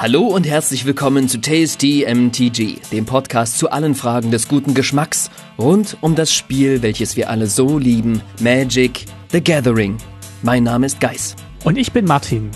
Hallo 0.00 0.28
und 0.28 0.46
herzlich 0.46 0.84
willkommen 0.84 1.28
zu 1.28 1.40
Tasty 1.40 2.06
MTG, 2.08 2.76
dem 2.92 3.04
Podcast 3.04 3.58
zu 3.58 3.72
allen 3.72 3.96
Fragen 3.96 4.30
des 4.30 4.46
guten 4.46 4.72
Geschmacks 4.72 5.28
rund 5.58 5.96
um 6.02 6.14
das 6.14 6.32
Spiel, 6.32 6.82
welches 6.82 7.16
wir 7.16 7.28
alle 7.28 7.48
so 7.48 7.80
lieben, 7.80 8.22
Magic 8.40 9.06
the 9.32 9.42
Gathering. 9.42 9.96
Mein 10.42 10.62
Name 10.62 10.86
ist 10.86 11.00
Geis. 11.00 11.34
Und 11.64 11.76
ich 11.76 11.90
bin 11.90 12.04
Martin. 12.04 12.52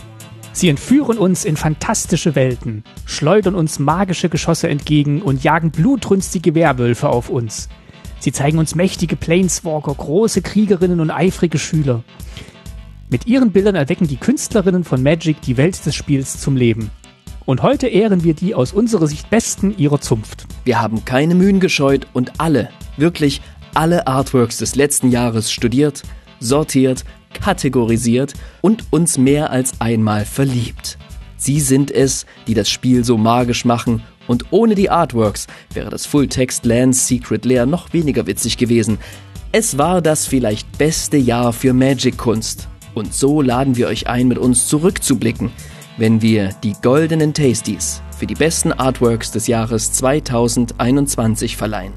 Sie 0.52 0.68
entführen 0.68 1.18
uns 1.18 1.44
in 1.44 1.57
fantastische 1.57 2.36
Welten, 2.36 2.84
schleudern 3.07 3.56
uns 3.56 3.80
magische 3.80 4.29
Geschosse 4.29 4.68
entgegen 4.68 5.20
und 5.20 5.43
jagen 5.43 5.72
blutrünstige 5.72 6.54
Werwölfe 6.54 7.09
auf 7.09 7.29
uns. 7.29 7.68
Sie 8.20 8.30
zeigen 8.30 8.59
uns 8.59 8.77
mächtige 8.77 9.16
Planeswalker, 9.16 9.95
große 9.96 10.43
Kriegerinnen 10.43 11.00
und 11.00 11.11
eifrige 11.11 11.59
Schüler. 11.59 12.04
Mit 13.11 13.26
ihren 13.26 13.50
Bildern 13.50 13.75
erwecken 13.75 14.06
die 14.06 14.17
Künstlerinnen 14.17 14.84
von 14.84 15.03
Magic 15.03 15.43
die 15.43 15.56
Welt 15.56 15.84
des 15.84 15.96
Spiels 15.96 16.40
zum 16.40 16.56
Leben. 16.56 16.93
Und 17.45 17.63
heute 17.63 17.89
ehren 17.89 18.23
wir 18.23 18.35
die 18.35 18.55
aus 18.55 18.73
unserer 18.73 19.07
Sicht 19.07 19.29
besten 19.31 19.77
ihrer 19.77 20.01
Zunft. 20.01 20.46
Wir 20.64 20.81
haben 20.81 21.05
keine 21.05 21.35
Mühen 21.35 21.61
gescheut 21.61 22.07
und 22.13 22.41
alle, 22.41 22.68
wirklich 22.96 23.41
alle 23.75 24.07
Artworks 24.07 24.59
des 24.59 24.77
letzten 24.77 25.11
Jahres 25.11 25.51
studiert, 25.51 26.03
sortiert, 26.39 27.05
kategorisiert 27.32 28.35
und 28.61 28.85
uns 28.91 29.18
mehr 29.18 29.51
als 29.51 29.81
einmal 29.81 30.25
verliebt. 30.25 30.99
Sie 31.37 31.59
sind 31.59 31.91
es, 31.91 32.27
die 32.47 32.55
das 32.55 32.70
Spiel 32.70 33.05
so 33.05 33.19
magisch 33.19 33.65
machen 33.65 34.03
und 34.29 34.53
ohne 34.53 34.77
die 34.77 34.91
Artworks 34.91 35.48
wäre 35.75 35.91
das 35.91 36.06
Full-Text 36.06 36.65
Lands 36.65 37.09
Secret 37.09 37.45
Lair 37.45 37.67
noch 37.67 37.93
weniger 37.93 38.27
witzig 38.27 38.56
gewesen. 38.56 38.98
Es 39.51 39.79
war 39.79 40.01
das 40.01 40.27
vielleicht 40.27 40.79
beste 40.79 41.17
Jahr 41.17 41.53
für 41.53 41.73
Magic-Kunst. 41.73 42.69
Und 42.95 43.12
so 43.15 43.41
laden 43.41 43.77
wir 43.77 43.89
euch 43.89 44.06
ein, 44.06 44.29
mit 44.29 44.39
uns 44.39 44.69
zurückzublicken– 44.69 45.51
wenn 46.03 46.20
wir 46.20 46.50
die 46.64 46.75
goldenen 46.83 47.33
Tasties 47.33 48.03
für 48.19 48.27
die 48.27 48.34
besten 48.34 48.72
Artworks 48.72 49.31
des 49.31 49.47
Jahres 49.47 49.92
2021 49.92 51.56
verleihen. 51.56 51.92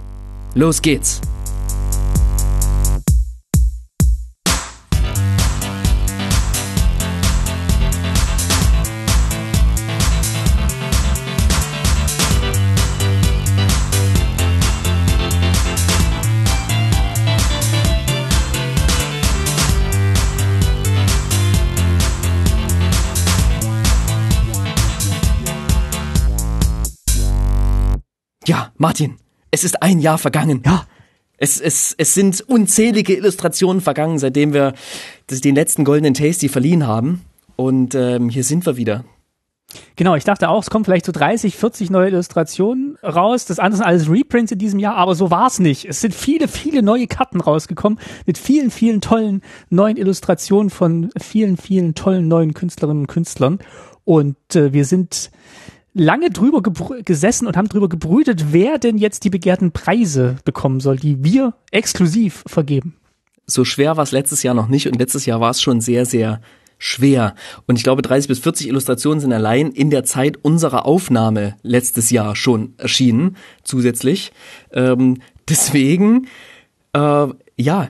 Los 0.54 0.84
geht's! 0.84 1.22
Ja, 28.48 28.72
Martin, 28.78 29.18
es 29.50 29.64
ist 29.64 29.82
ein 29.82 30.00
Jahr 30.00 30.18
vergangen. 30.18 30.62
Ja. 30.66 30.86
Es, 31.38 31.60
es, 31.60 31.94
es 31.98 32.14
sind 32.14 32.42
unzählige 32.42 33.14
Illustrationen 33.16 33.82
vergangen, 33.82 34.20
seitdem 34.20 34.54
wir 34.54 34.74
den 35.30 35.56
letzten 35.56 35.84
goldenen 35.84 36.14
Tasty 36.14 36.48
verliehen 36.48 36.88
haben. 36.88 37.24
Und 37.56 37.96
ähm, 37.96 38.30
hier 38.30 38.44
sind 38.44 38.66
wir 38.66 38.78
wieder. 38.78 39.04
Genau, 39.96 40.16
ich 40.16 40.24
dachte 40.24 40.50
auch, 40.50 40.62
es 40.62 40.70
kommen 40.70 40.86
vielleicht 40.86 41.06
so 41.06 41.12
30, 41.12 41.56
40 41.56 41.90
neue 41.90 42.10
Illustrationen 42.10 42.98
raus. 43.04 43.46
Das 43.46 43.60
andere 43.60 43.78
sind 43.78 43.86
alles 43.86 44.10
Reprints 44.10 44.52
in 44.52 44.60
diesem 44.60 44.80
Jahr, 44.80 44.96
aber 44.96 45.16
so 45.16 45.32
war's 45.32 45.60
nicht. 45.60 45.86
Es 45.86 46.02
sind 46.02 46.14
viele, 46.14 46.48
viele 46.48 46.84
neue 46.84 47.08
Karten 47.08 47.42
rausgekommen 47.42 48.00
mit 48.26 48.38
vielen, 48.38 48.72
vielen 48.72 49.02
tollen 49.02 49.42
neuen 49.70 49.98
Illustrationen 49.98 50.70
von 50.70 51.10
vielen, 51.18 51.58
vielen 51.58 51.96
tollen 51.96 52.28
neuen 52.28 52.54
Künstlerinnen 52.54 53.02
und 53.02 53.08
Künstlern. 53.08 53.60
Und 54.04 54.38
äh, 54.56 54.72
wir 54.72 54.86
sind 54.86 55.32
lange 55.96 56.30
drüber 56.30 56.62
gesessen 57.04 57.48
und 57.48 57.58
haben 57.58 57.70
drüber 57.70 57.90
gebrütet, 57.90 58.48
wer 58.52 58.78
denn 58.78 58.98
jetzt 58.98 59.24
die 59.24 59.30
begehrten 59.30 59.72
Preise 59.72 60.36
bekommen 60.44 60.82
soll, 60.82 60.98
die 60.98 61.24
wir 61.24 61.56
exklusiv 61.72 62.44
vergeben. 62.46 62.98
So 63.48 63.64
schwer 63.64 63.96
war 63.96 64.04
es 64.04 64.12
letztes 64.12 64.44
Jahr 64.44 64.54
noch 64.54 64.68
nicht 64.68 64.88
und 64.88 65.00
letztes 65.00 65.26
Jahr 65.26 65.40
war 65.40 65.52
es 65.52 65.62
schon 65.62 65.80
sehr, 65.80 66.06
sehr 66.06 66.42
schwer. 66.78 67.36
Und 67.66 67.78
ich 67.78 67.84
glaube, 67.84 68.02
30 68.02 68.28
bis 68.28 68.40
40 68.40 68.68
Illustrationen 68.68 69.22
sind 69.22 69.32
allein 69.32 69.72
in 69.72 69.90
der 69.90 70.04
Zeit 70.04 70.38
unserer 70.42 70.86
Aufnahme 70.86 71.56
letztes 71.64 72.10
Jahr 72.10 72.36
schon 72.36 72.74
erschienen, 72.78 73.38
zusätzlich. 73.64 74.34
Ähm, 74.74 75.22
deswegen, 75.48 76.28
äh, 76.94 77.28
ja, 77.58 77.88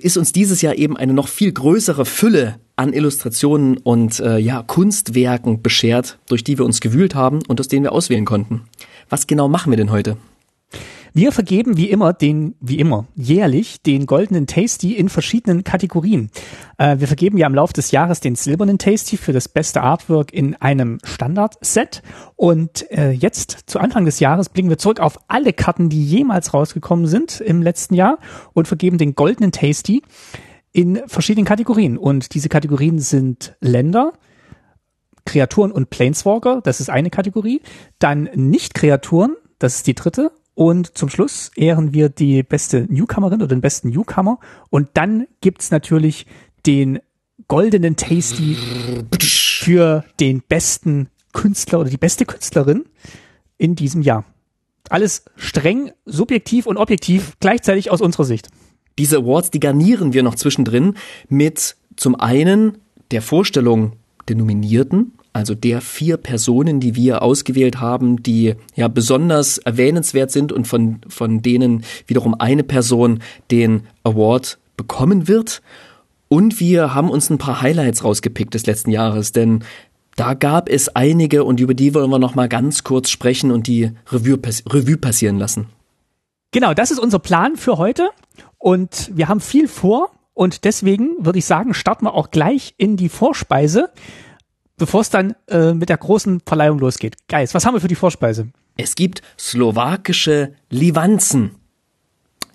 ist 0.00 0.16
uns 0.16 0.32
dieses 0.32 0.62
Jahr 0.62 0.76
eben 0.76 0.96
eine 0.96 1.12
noch 1.12 1.28
viel 1.28 1.52
größere 1.52 2.06
Fülle 2.06 2.58
an 2.76 2.92
Illustrationen 2.92 3.78
und 3.78 4.20
äh, 4.20 4.38
ja, 4.38 4.62
Kunstwerken 4.62 5.62
beschert, 5.62 6.18
durch 6.28 6.44
die 6.44 6.58
wir 6.58 6.64
uns 6.64 6.80
gewühlt 6.80 7.14
haben 7.14 7.40
und 7.48 7.58
aus 7.58 7.68
denen 7.68 7.84
wir 7.84 7.92
auswählen 7.92 8.26
konnten. 8.26 8.62
Was 9.08 9.26
genau 9.26 9.48
machen 9.48 9.72
wir 9.72 9.76
denn 9.76 9.90
heute? 9.90 10.16
Wir 11.16 11.32
vergeben 11.32 11.78
wie 11.78 11.88
immer 11.88 12.12
den, 12.12 12.56
wie 12.60 12.78
immer, 12.78 13.06
jährlich 13.14 13.80
den 13.80 14.04
goldenen 14.04 14.46
Tasty 14.46 14.92
in 14.92 15.08
verschiedenen 15.08 15.64
Kategorien. 15.64 16.30
Äh, 16.76 16.98
wir 16.98 17.06
vergeben 17.06 17.38
ja 17.38 17.46
im 17.46 17.54
Laufe 17.54 17.72
des 17.72 17.90
Jahres 17.90 18.20
den 18.20 18.34
silbernen 18.34 18.76
Tasty 18.76 19.16
für 19.16 19.32
das 19.32 19.48
beste 19.48 19.80
Artwork 19.80 20.34
in 20.34 20.56
einem 20.56 20.98
Standard-Set. 21.04 22.02
Und 22.34 22.90
äh, 22.90 23.12
jetzt 23.12 23.60
zu 23.64 23.78
Anfang 23.78 24.04
des 24.04 24.20
Jahres 24.20 24.50
blicken 24.50 24.68
wir 24.68 24.76
zurück 24.76 25.00
auf 25.00 25.18
alle 25.26 25.54
Karten, 25.54 25.88
die 25.88 26.04
jemals 26.04 26.52
rausgekommen 26.52 27.06
sind 27.06 27.40
im 27.40 27.62
letzten 27.62 27.94
Jahr 27.94 28.18
und 28.52 28.68
vergeben 28.68 28.98
den 28.98 29.14
goldenen 29.14 29.52
Tasty 29.52 30.02
in 30.76 31.00
verschiedenen 31.06 31.46
Kategorien. 31.46 31.96
Und 31.96 32.34
diese 32.34 32.50
Kategorien 32.50 32.98
sind 32.98 33.56
Länder, 33.60 34.12
Kreaturen 35.24 35.72
und 35.72 35.88
Planeswalker, 35.88 36.60
das 36.60 36.80
ist 36.80 36.90
eine 36.90 37.08
Kategorie. 37.08 37.62
Dann 37.98 38.28
Nicht-Kreaturen, 38.34 39.36
das 39.58 39.76
ist 39.76 39.86
die 39.86 39.94
dritte. 39.94 40.32
Und 40.54 40.98
zum 40.98 41.08
Schluss 41.08 41.50
ehren 41.56 41.94
wir 41.94 42.10
die 42.10 42.42
beste 42.42 42.86
Newcomerin 42.92 43.40
oder 43.40 43.54
den 43.54 43.62
besten 43.62 43.88
Newcomer. 43.88 44.38
Und 44.68 44.90
dann 44.94 45.26
gibt's 45.40 45.70
natürlich 45.70 46.26
den 46.66 46.98
goldenen 47.48 47.96
Tasty 47.96 48.58
für 49.18 50.04
den 50.20 50.42
besten 50.42 51.08
Künstler 51.32 51.80
oder 51.80 51.88
die 51.88 51.96
beste 51.96 52.26
Künstlerin 52.26 52.84
in 53.56 53.76
diesem 53.76 54.02
Jahr. 54.02 54.26
Alles 54.90 55.24
streng, 55.36 55.92
subjektiv 56.04 56.66
und 56.66 56.76
objektiv 56.76 57.38
gleichzeitig 57.40 57.90
aus 57.90 58.02
unserer 58.02 58.24
Sicht. 58.24 58.50
Diese 58.98 59.18
Awards, 59.18 59.50
die 59.50 59.60
garnieren 59.60 60.12
wir 60.12 60.22
noch 60.22 60.34
zwischendrin 60.34 60.94
mit 61.28 61.76
zum 61.96 62.14
einen 62.14 62.78
der 63.10 63.22
Vorstellung 63.22 63.92
der 64.28 64.36
Nominierten, 64.36 65.12
also 65.32 65.54
der 65.54 65.82
vier 65.82 66.16
Personen, 66.16 66.80
die 66.80 66.94
wir 66.94 67.20
ausgewählt 67.20 67.78
haben, 67.78 68.22
die 68.22 68.54
ja 68.74 68.88
besonders 68.88 69.58
erwähnenswert 69.58 70.30
sind 70.30 70.50
und 70.50 70.66
von, 70.66 71.00
von 71.08 71.42
denen 71.42 71.84
wiederum 72.06 72.34
eine 72.34 72.64
Person 72.64 73.20
den 73.50 73.82
Award 74.02 74.58
bekommen 74.78 75.28
wird. 75.28 75.60
Und 76.28 76.58
wir 76.58 76.94
haben 76.94 77.10
uns 77.10 77.28
ein 77.28 77.38
paar 77.38 77.60
Highlights 77.60 78.02
rausgepickt 78.02 78.54
des 78.54 78.66
letzten 78.66 78.90
Jahres, 78.90 79.32
denn 79.32 79.62
da 80.16 80.32
gab 80.32 80.70
es 80.70 80.88
einige 80.96 81.44
und 81.44 81.60
über 81.60 81.74
die 81.74 81.94
wollen 81.94 82.10
wir 82.10 82.18
noch 82.18 82.34
mal 82.34 82.48
ganz 82.48 82.82
kurz 82.82 83.10
sprechen 83.10 83.50
und 83.50 83.66
die 83.66 83.90
Revue, 84.10 84.38
Revue 84.66 84.96
passieren 84.96 85.38
lassen. 85.38 85.66
Genau, 86.50 86.72
das 86.72 86.90
ist 86.90 86.98
unser 86.98 87.18
Plan 87.18 87.56
für 87.56 87.76
heute. 87.76 88.08
Und 88.58 89.10
wir 89.14 89.28
haben 89.28 89.40
viel 89.40 89.68
vor 89.68 90.10
und 90.34 90.64
deswegen 90.64 91.16
würde 91.18 91.38
ich 91.38 91.46
sagen, 91.46 91.72
starten 91.72 92.04
wir 92.04 92.12
auch 92.12 92.30
gleich 92.30 92.74
in 92.76 92.98
die 92.98 93.08
Vorspeise, 93.08 93.90
bevor 94.76 95.00
es 95.00 95.08
dann 95.08 95.34
äh, 95.48 95.72
mit 95.72 95.88
der 95.88 95.96
großen 95.96 96.40
Verleihung 96.44 96.78
losgeht. 96.78 97.16
Geist, 97.28 97.54
was 97.54 97.64
haben 97.64 97.74
wir 97.74 97.80
für 97.80 97.88
die 97.88 97.94
Vorspeise? 97.94 98.48
Es 98.76 98.94
gibt 98.96 99.22
slowakische 99.38 100.52
Livanzen. 100.68 101.52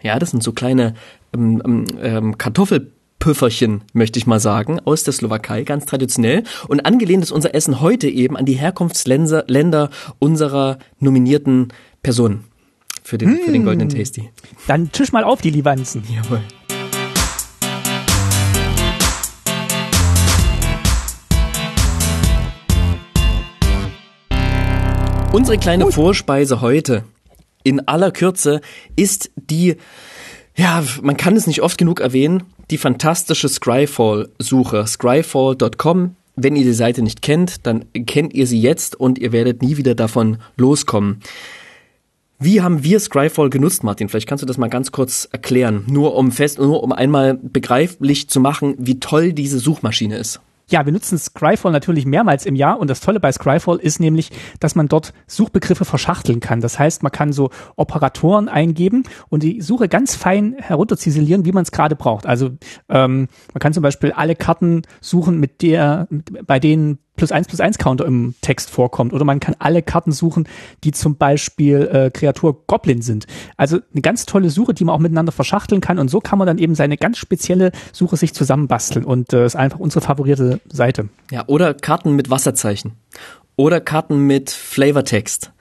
Ja, 0.03 0.19
das 0.19 0.29
sind 0.29 0.43
so 0.43 0.51
kleine 0.51 0.93
ähm, 1.33 1.61
ähm, 1.65 1.85
ähm 1.99 2.37
Kartoffelpüfferchen, 2.37 3.83
möchte 3.93 4.19
ich 4.19 4.27
mal 4.27 4.39
sagen, 4.39 4.79
aus 4.79 5.03
der 5.03 5.13
Slowakei, 5.13 5.63
ganz 5.63 5.87
traditionell. 5.87 6.43
Und 6.67 6.85
angelehnt 6.85 7.23
ist 7.23 7.31
unser 7.31 7.55
Essen 7.55 7.81
heute 7.81 8.07
eben 8.07 8.37
an 8.37 8.45
die 8.45 8.53
Herkunftsländer 8.53 9.89
unserer 10.19 10.77
nominierten 10.99 11.69
Personen 12.03 12.50
für 13.03 13.17
den, 13.17 13.29
mmh. 13.29 13.39
für 13.45 13.51
den 13.51 13.63
goldenen 13.63 13.89
hm. 13.89 13.97
Tasty. 13.97 14.29
Dann 14.67 14.91
tisch 14.91 15.11
mal 15.11 15.23
auf 15.23 15.41
die 15.41 15.49
Livanzen. 15.49 16.03
Jawohl. 16.13 16.41
Unsere 25.31 25.57
kleine 25.57 25.85
Gut. 25.85 25.93
Vorspeise 25.93 26.59
heute 26.59 27.05
in 27.63 27.87
aller 27.87 28.11
Kürze 28.11 28.59
ist 28.97 29.31
die, 29.35 29.77
ja, 30.57 30.83
man 31.01 31.15
kann 31.15 31.37
es 31.37 31.47
nicht 31.47 31.61
oft 31.61 31.77
genug 31.77 32.01
erwähnen, 32.01 32.43
die 32.69 32.77
fantastische 32.77 33.47
Scryfall-Suche. 33.47 34.85
Scryfall.com. 34.85 36.15
Wenn 36.35 36.55
ihr 36.55 36.63
die 36.63 36.73
Seite 36.73 37.01
nicht 37.01 37.21
kennt, 37.21 37.65
dann 37.65 37.85
kennt 37.93 38.33
ihr 38.33 38.47
sie 38.47 38.59
jetzt 38.59 38.99
und 38.99 39.19
ihr 39.19 39.31
werdet 39.31 39.61
nie 39.61 39.77
wieder 39.77 39.95
davon 39.95 40.37
loskommen. 40.57 41.21
Wie 42.43 42.59
haben 42.59 42.83
wir 42.83 42.99
Scryfall 42.99 43.51
genutzt, 43.51 43.83
Martin? 43.83 44.09
Vielleicht 44.09 44.27
kannst 44.27 44.41
du 44.41 44.47
das 44.47 44.57
mal 44.57 44.67
ganz 44.67 44.91
kurz 44.91 45.29
erklären, 45.31 45.83
nur 45.87 46.15
um 46.15 46.31
fest, 46.31 46.57
nur 46.57 46.81
um 46.81 46.91
einmal 46.91 47.35
begreiflich 47.35 48.29
zu 48.29 48.39
machen, 48.39 48.73
wie 48.79 48.99
toll 48.99 49.31
diese 49.31 49.59
Suchmaschine 49.59 50.17
ist. 50.17 50.41
ja, 50.71 50.85
wir 50.85 50.93
nutzen 50.93 51.19
Scryfall 51.19 51.71
natürlich 51.71 52.05
mehrmals 52.05 52.45
im 52.45 52.55
Jahr 52.55 52.79
und 52.79 52.89
das 52.89 53.01
Tolle 53.01 53.19
bei 53.19 53.31
Scryfall 53.31 53.77
ist 53.77 53.99
nämlich, 53.99 54.31
dass 54.59 54.73
man 54.73 54.87
dort 54.87 55.13
Suchbegriffe 55.27 55.85
verschachteln 55.85 56.39
kann. 56.39 56.61
Das 56.61 56.79
heißt, 56.79 57.03
man 57.03 57.11
kann 57.11 57.31
so 57.31 57.51
Operatoren 57.75 58.49
eingeben 58.49 59.03
und 59.29 59.43
die 59.43 59.61
Suche 59.61 59.87
ganz 59.87 60.15
fein 60.15 60.55
herunterziselieren, 60.57 61.45
wie 61.45 61.51
man 61.51 61.63
es 61.63 61.71
gerade 61.71 61.95
braucht. 61.95 62.25
Also 62.25 62.51
ähm, 62.89 63.27
man 63.53 63.59
kann 63.59 63.73
zum 63.73 63.83
Beispiel 63.83 64.13
alle 64.13 64.35
Karten 64.35 64.81
suchen, 64.99 65.39
mit 65.39 65.61
der, 65.61 66.07
bei 66.45 66.59
denen 66.59 66.99
plus 67.21 67.31
eins 67.31 67.47
plus 67.47 67.59
eins 67.59 67.77
Counter 67.77 68.07
im 68.07 68.33
Text 68.41 68.71
vorkommt. 68.71 69.13
Oder 69.13 69.25
man 69.25 69.39
kann 69.39 69.55
alle 69.59 69.83
Karten 69.83 70.11
suchen, 70.11 70.47
die 70.83 70.91
zum 70.91 71.17
Beispiel 71.17 71.87
äh, 71.93 72.09
Kreatur 72.09 72.63
Goblin 72.65 73.03
sind. 73.03 73.27
Also 73.57 73.77
eine 73.93 74.01
ganz 74.01 74.25
tolle 74.25 74.49
Suche, 74.49 74.73
die 74.73 74.83
man 74.85 74.95
auch 74.95 74.99
miteinander 74.99 75.31
verschachteln 75.31 75.81
kann. 75.81 75.99
Und 75.99 76.09
so 76.09 76.19
kann 76.19 76.39
man 76.39 76.47
dann 76.47 76.57
eben 76.57 76.73
seine 76.73 76.97
ganz 76.97 77.19
spezielle 77.19 77.73
Suche 77.93 78.17
sich 78.17 78.33
zusammenbasteln. 78.33 79.05
Und 79.05 79.33
äh, 79.33 79.45
ist 79.45 79.55
einfach 79.55 79.77
unsere 79.77 80.03
favorisierte 80.03 80.61
Seite. 80.67 81.09
Ja, 81.29 81.43
oder 81.45 81.75
Karten 81.75 82.15
mit 82.15 82.31
Wasserzeichen. 82.31 82.93
Oder 83.55 83.81
Karten 83.81 84.25
mit 84.25 84.49
Flavortext. 84.49 85.51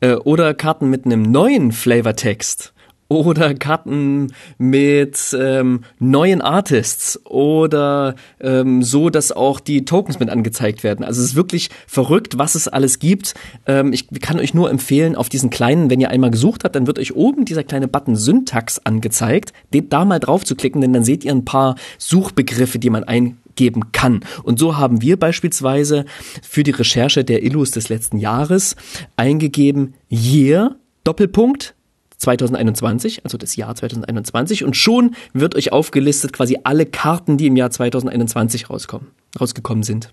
Äh, 0.00 0.16
oder 0.16 0.52
Karten 0.52 0.90
mit 0.90 1.06
einem 1.06 1.22
neuen 1.22 1.72
Flavortext 1.72 2.74
oder 3.08 3.54
Karten 3.54 4.32
mit 4.58 5.36
ähm, 5.38 5.82
neuen 5.98 6.40
Artists 6.40 7.20
oder 7.24 8.16
ähm, 8.40 8.82
so, 8.82 9.10
dass 9.10 9.32
auch 9.32 9.60
die 9.60 9.84
Tokens 9.84 10.18
mit 10.18 10.28
angezeigt 10.28 10.82
werden. 10.82 11.04
Also 11.04 11.20
es 11.20 11.28
ist 11.28 11.36
wirklich 11.36 11.70
verrückt, 11.86 12.38
was 12.38 12.54
es 12.54 12.68
alles 12.68 12.98
gibt. 12.98 13.34
Ähm, 13.66 13.92
ich 13.92 14.08
kann 14.20 14.40
euch 14.40 14.54
nur 14.54 14.70
empfehlen, 14.70 15.14
auf 15.14 15.28
diesen 15.28 15.50
kleinen, 15.50 15.90
wenn 15.90 16.00
ihr 16.00 16.10
einmal 16.10 16.30
gesucht 16.30 16.64
habt, 16.64 16.74
dann 16.74 16.86
wird 16.86 16.98
euch 16.98 17.14
oben 17.14 17.44
dieser 17.44 17.64
kleine 17.64 17.88
Button 17.88 18.16
Syntax 18.16 18.80
angezeigt. 18.80 19.52
Den 19.72 19.88
da 19.88 20.04
mal 20.04 20.18
drauf 20.18 20.44
zu 20.44 20.56
klicken, 20.56 20.80
denn 20.80 20.92
dann 20.92 21.04
seht 21.04 21.24
ihr 21.24 21.32
ein 21.32 21.44
paar 21.44 21.76
Suchbegriffe, 21.98 22.78
die 22.78 22.90
man 22.90 23.04
eingeben 23.04 23.92
kann. 23.92 24.20
Und 24.42 24.58
so 24.58 24.76
haben 24.76 25.00
wir 25.00 25.16
beispielsweise 25.18 26.06
für 26.42 26.64
die 26.64 26.72
Recherche 26.72 27.24
der 27.24 27.44
Illus 27.44 27.70
des 27.70 27.88
letzten 27.88 28.18
Jahres 28.18 28.74
eingegeben 29.16 29.94
Year 30.10 30.76
Doppelpunkt 31.04 31.75
2021, 32.18 33.24
also 33.24 33.38
das 33.38 33.56
Jahr 33.56 33.74
2021, 33.74 34.64
und 34.64 34.76
schon 34.76 35.14
wird 35.32 35.54
euch 35.54 35.72
aufgelistet 35.72 36.32
quasi 36.32 36.58
alle 36.64 36.86
Karten, 36.86 37.36
die 37.36 37.46
im 37.46 37.56
Jahr 37.56 37.70
2021 37.70 38.70
rauskommen, 38.70 39.08
rausgekommen 39.38 39.82
sind. 39.82 40.12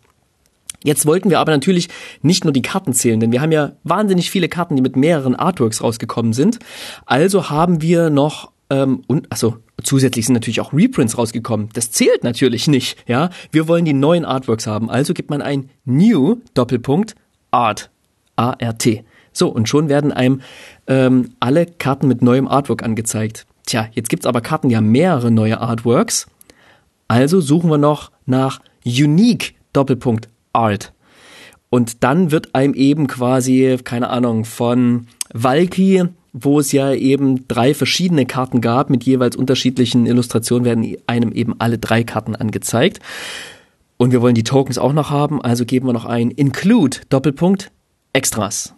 Jetzt 0.84 1.06
wollten 1.06 1.30
wir 1.30 1.40
aber 1.40 1.52
natürlich 1.52 1.88
nicht 2.22 2.44
nur 2.44 2.52
die 2.52 2.62
Karten 2.62 2.94
zählen, 2.94 3.20
denn 3.20 3.32
wir 3.32 3.42
haben 3.42 3.54
ja 3.54 3.72
wahnsinnig 3.84 4.30
viele 4.30 4.50
Karten, 4.50 4.76
die 4.76 4.82
mit 4.82 4.98
mehreren 4.98 5.36
Artworks 5.36 5.82
rausgekommen 5.82 6.34
sind. 6.34 6.60
Also 7.06 7.50
haben 7.50 7.82
wir 7.82 8.10
noch 8.10 8.52
ähm, 8.70 9.04
und 9.08 9.32
also 9.32 9.58
zusätzlich 9.82 10.26
sind 10.26 10.34
natürlich 10.34 10.60
auch 10.60 10.74
Reprints 10.74 11.18
rausgekommen. 11.18 11.70
Das 11.74 11.92
zählt 11.92 12.24
natürlich 12.24 12.68
nicht, 12.68 12.98
ja. 13.08 13.30
Wir 13.52 13.68
wollen 13.68 13.86
die 13.86 13.94
neuen 13.94 14.26
Artworks 14.26 14.68
haben. 14.68 14.90
Also 14.90 15.14
gibt 15.14 15.30
man 15.30 15.42
ein 15.42 15.70
New 15.86 16.42
Doppelpunkt 16.54 17.16
Art 17.52 17.90
A 18.36 18.52
R 18.54 18.78
T. 18.78 19.04
So, 19.34 19.50
und 19.50 19.68
schon 19.68 19.90
werden 19.90 20.12
einem 20.12 20.42
ähm, 20.88 21.32
alle 21.40 21.66
Karten 21.66 22.08
mit 22.08 22.22
neuem 22.22 22.48
Artwork 22.48 22.84
angezeigt. 22.84 23.46
Tja, 23.66 23.88
jetzt 23.94 24.10
gibt's 24.10 24.26
aber 24.26 24.42
Karten, 24.42 24.70
die 24.70 24.78
haben 24.78 24.92
mehrere 24.92 25.32
neue 25.32 25.60
Artworks. 25.60 26.28
Also 27.08 27.42
suchen 27.42 27.70
wir 27.70 27.78
noch 27.78 28.12
nach 28.26 28.62
Unique 28.86 29.56
Doppelpunkt 29.74 30.30
Art. 30.54 30.94
Und 31.70 32.04
dann 32.04 32.32
wird 32.32 32.54
einem 32.54 32.76
eben 32.76 33.08
quasi, 33.08 33.80
keine 33.84 34.10
Ahnung, 34.10 34.46
von 34.46 35.08
Valky, 35.34 36.04
wo 36.32 36.60
es 36.60 36.72
ja 36.72 36.94
eben 36.94 37.48
drei 37.48 37.74
verschiedene 37.74 38.26
Karten 38.26 38.62
gab 38.62 38.90
mit 38.90 39.04
jeweils 39.04 39.36
unterschiedlichen 39.36 40.06
Illustrationen, 40.06 40.66
werden 40.66 40.96
einem 41.08 41.32
eben 41.32 41.56
alle 41.60 41.80
drei 41.80 42.04
Karten 42.04 42.36
angezeigt. 42.36 43.00
Und 43.98 44.12
wir 44.12 44.22
wollen 44.22 44.36
die 44.36 44.44
Tokens 44.44 44.78
auch 44.78 44.94
noch 44.94 45.10
haben, 45.10 45.42
also 45.42 45.66
geben 45.66 45.88
wir 45.88 45.94
noch 45.94 46.06
ein 46.06 46.30
Include 46.32 46.98
Doppelpunkt 47.10 47.72
Extras. 48.14 48.76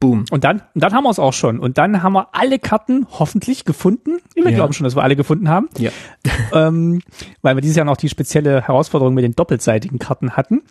Boom. 0.00 0.26
Und 0.30 0.44
dann, 0.44 0.62
und 0.74 0.82
dann 0.82 0.92
haben 0.92 1.04
wir 1.04 1.10
es 1.10 1.18
auch 1.18 1.32
schon. 1.32 1.58
Und 1.58 1.76
dann 1.76 2.02
haben 2.02 2.12
wir 2.12 2.28
alle 2.32 2.60
Karten 2.60 3.06
hoffentlich 3.10 3.64
gefunden. 3.64 4.18
Wir 4.34 4.44
ja. 4.44 4.50
glauben 4.50 4.72
schon, 4.72 4.84
dass 4.84 4.94
wir 4.94 5.02
alle 5.02 5.16
gefunden 5.16 5.48
haben. 5.48 5.68
Ja. 5.76 5.90
ähm, 6.52 7.02
weil 7.42 7.56
wir 7.56 7.60
dieses 7.60 7.76
Jahr 7.76 7.86
noch 7.86 7.96
die 7.96 8.08
spezielle 8.08 8.62
Herausforderung 8.62 9.14
mit 9.14 9.24
den 9.24 9.34
doppelseitigen 9.34 9.98
Karten 9.98 10.36
hatten. 10.36 10.62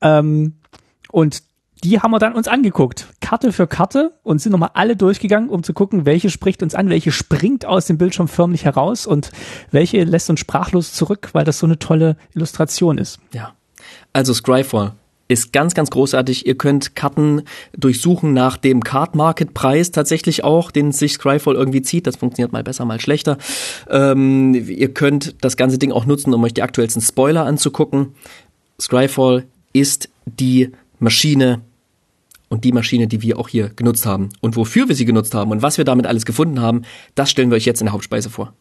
Ähm, 0.00 0.54
und 1.10 1.42
die 1.84 2.00
haben 2.00 2.10
wir 2.12 2.18
dann 2.18 2.34
uns 2.34 2.48
angeguckt, 2.48 3.08
Karte 3.20 3.52
für 3.52 3.66
Karte 3.66 4.18
und 4.22 4.40
sind 4.40 4.52
nochmal 4.52 4.70
alle 4.72 4.96
durchgegangen, 4.96 5.50
um 5.50 5.62
zu 5.62 5.74
gucken, 5.74 6.06
welche 6.06 6.30
spricht 6.30 6.62
uns 6.62 6.74
an, 6.74 6.88
welche 6.88 7.12
springt 7.12 7.66
aus 7.66 7.84
dem 7.86 7.98
Bildschirm 7.98 8.26
förmlich 8.26 8.64
heraus 8.64 9.06
und 9.06 9.30
welche 9.70 10.02
lässt 10.04 10.30
uns 10.30 10.40
sprachlos 10.40 10.94
zurück, 10.94 11.28
weil 11.32 11.44
das 11.44 11.58
so 11.58 11.66
eine 11.66 11.78
tolle 11.78 12.16
Illustration 12.34 12.96
ist. 12.96 13.20
Ja. 13.32 13.52
Also 14.14 14.32
Scryfall, 14.32 14.92
ist 15.28 15.52
ganz, 15.52 15.74
ganz 15.74 15.90
großartig. 15.90 16.46
Ihr 16.46 16.56
könnt 16.56 16.94
Karten 16.94 17.42
durchsuchen 17.76 18.32
nach 18.34 18.56
dem 18.56 18.82
Card 18.82 19.14
Market 19.14 19.54
Preis 19.54 19.90
tatsächlich 19.90 20.44
auch, 20.44 20.70
den 20.70 20.92
sich 20.92 21.14
Scryfall 21.14 21.54
irgendwie 21.54 21.82
zieht. 21.82 22.06
Das 22.06 22.16
funktioniert 22.16 22.52
mal 22.52 22.62
besser, 22.62 22.84
mal 22.84 23.00
schlechter. 23.00 23.38
Ähm, 23.88 24.54
ihr 24.54 24.92
könnt 24.92 25.36
das 25.40 25.56
ganze 25.56 25.78
Ding 25.78 25.92
auch 25.92 26.04
nutzen, 26.04 26.34
um 26.34 26.44
euch 26.44 26.54
die 26.54 26.62
aktuellsten 26.62 27.02
Spoiler 27.02 27.46
anzugucken. 27.46 28.14
Scryfall 28.80 29.44
ist 29.72 30.10
die 30.26 30.70
Maschine 30.98 31.62
und 32.48 32.64
die 32.64 32.72
Maschine, 32.72 33.06
die 33.06 33.22
wir 33.22 33.38
auch 33.38 33.48
hier 33.48 33.70
genutzt 33.70 34.06
haben. 34.06 34.28
Und 34.40 34.56
wofür 34.56 34.88
wir 34.88 34.94
sie 34.94 35.04
genutzt 35.04 35.34
haben 35.34 35.50
und 35.50 35.62
was 35.62 35.78
wir 35.78 35.84
damit 35.84 36.06
alles 36.06 36.26
gefunden 36.26 36.60
haben, 36.60 36.82
das 37.14 37.30
stellen 37.30 37.50
wir 37.50 37.56
euch 37.56 37.64
jetzt 37.64 37.80
in 37.80 37.86
der 37.86 37.92
Hauptspeise 37.92 38.30
vor. 38.30 38.52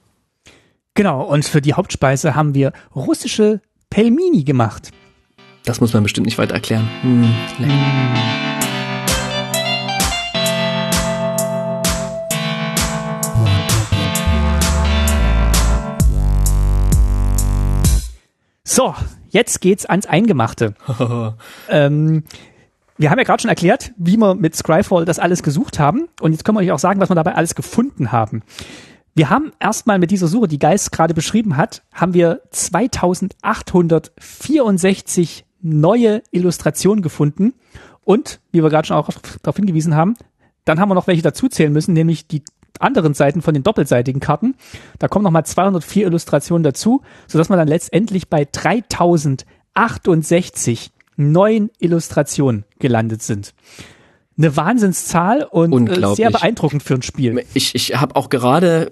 Genau, 0.95 1.23
und 1.23 1.43
für 1.45 1.61
die 1.61 1.73
Hauptspeise 1.73 2.35
haben 2.35 2.53
wir 2.53 2.71
russische 2.95 3.61
Pelmini 3.89 4.43
gemacht. 4.43 4.91
Das 5.65 5.79
muss 5.79 5.93
man 5.93 6.03
bestimmt 6.03 6.25
nicht 6.25 6.37
weiter 6.37 6.55
erklären. 6.55 6.89
Hm, 7.01 7.33
So, 18.65 18.95
jetzt 19.29 19.61
geht's 19.61 19.85
ans 19.85 20.07
Eingemachte. 20.07 20.73
ähm, 21.69 22.23
wir 22.97 23.11
haben 23.11 23.19
ja 23.19 23.23
gerade 23.23 23.41
schon 23.41 23.49
erklärt, 23.49 23.91
wie 23.97 24.17
wir 24.17 24.33
mit 24.33 24.55
Scryfall 24.55 25.05
das 25.05 25.19
alles 25.19 25.43
gesucht 25.43 25.77
haben. 25.79 26.07
Und 26.19 26.31
jetzt 26.31 26.43
können 26.43 26.57
wir 26.57 26.63
euch 26.63 26.71
auch 26.71 26.79
sagen, 26.79 26.99
was 26.99 27.09
wir 27.09 27.15
dabei 27.15 27.35
alles 27.35 27.53
gefunden 27.53 28.11
haben. 28.11 28.41
Wir 29.15 29.29
haben 29.29 29.51
erstmal 29.59 29.99
mit 29.99 30.09
dieser 30.09 30.27
Suche, 30.27 30.47
die 30.47 30.57
Geist 30.57 30.91
gerade 30.91 31.13
beschrieben 31.13 31.55
hat, 31.55 31.83
haben 31.93 32.15
wir 32.15 32.41
2864 32.49 35.45
neue 35.63 36.21
Illustrationen 36.31 37.01
gefunden. 37.01 37.53
Und, 38.03 38.39
wie 38.51 38.61
wir 38.61 38.69
gerade 38.69 38.87
schon 38.87 38.97
auch 38.97 39.09
darauf 39.41 39.55
hingewiesen 39.55 39.95
haben, 39.95 40.13
dann 40.65 40.79
haben 40.79 40.89
wir 40.89 40.95
noch 40.95 41.07
welche 41.07 41.23
dazuzählen 41.23 41.73
müssen, 41.73 41.93
nämlich 41.93 42.27
die 42.27 42.43
anderen 42.79 43.13
Seiten 43.13 43.41
von 43.41 43.53
den 43.53 43.63
doppelseitigen 43.63 44.19
Karten. 44.19 44.55
Da 44.99 45.07
kommen 45.07 45.23
nochmal 45.23 45.45
204 45.45 46.07
Illustrationen 46.07 46.63
dazu, 46.63 47.01
sodass 47.27 47.49
wir 47.49 47.55
dann 47.57 47.67
letztendlich 47.67 48.29
bei 48.29 48.47
3068 48.51 50.91
neuen 51.15 51.69
Illustrationen 51.79 52.65
gelandet 52.79 53.21
sind. 53.21 53.53
Eine 54.35 54.57
Wahnsinnszahl 54.57 55.43
und 55.43 55.87
äh, 55.89 56.15
sehr 56.15 56.31
beeindruckend 56.31 56.81
für 56.81 56.95
ein 56.95 57.03
Spiel. 57.03 57.45
Ich, 57.53 57.75
ich 57.75 57.95
habe 57.95 58.15
auch 58.15 58.29
gerade, 58.29 58.89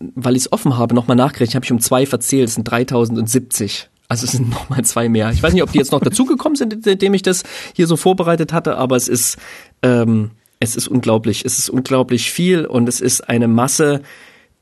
weil 0.00 0.34
ich 0.34 0.42
es 0.42 0.52
offen 0.52 0.76
habe, 0.76 0.96
nochmal 0.96 1.16
nachgerechnet, 1.16 1.54
habe 1.54 1.64
ich 1.64 1.70
um 1.70 1.78
zwei 1.78 2.06
verzählt, 2.06 2.48
es 2.48 2.56
sind 2.56 2.64
3070. 2.64 3.88
Also 4.08 4.24
es 4.24 4.32
sind 4.32 4.50
nochmal 4.50 4.84
zwei 4.84 5.08
mehr. 5.08 5.30
Ich 5.30 5.42
weiß 5.42 5.52
nicht, 5.52 5.62
ob 5.62 5.72
die 5.72 5.78
jetzt 5.78 5.92
noch 5.92 6.00
dazugekommen 6.00 6.56
sind, 6.56 6.84
seitdem 6.84 7.14
ich 7.14 7.22
das 7.22 7.44
hier 7.74 7.86
so 7.86 7.96
vorbereitet 7.96 8.52
hatte, 8.52 8.76
aber 8.76 8.96
es 8.96 9.08
ist, 9.08 9.36
ähm, 9.82 10.32
es 10.60 10.76
ist 10.76 10.88
unglaublich. 10.88 11.44
Es 11.44 11.58
ist 11.58 11.70
unglaublich 11.70 12.30
viel 12.30 12.64
und 12.64 12.88
es 12.88 13.00
ist 13.00 13.28
eine 13.28 13.48
Masse, 13.48 14.02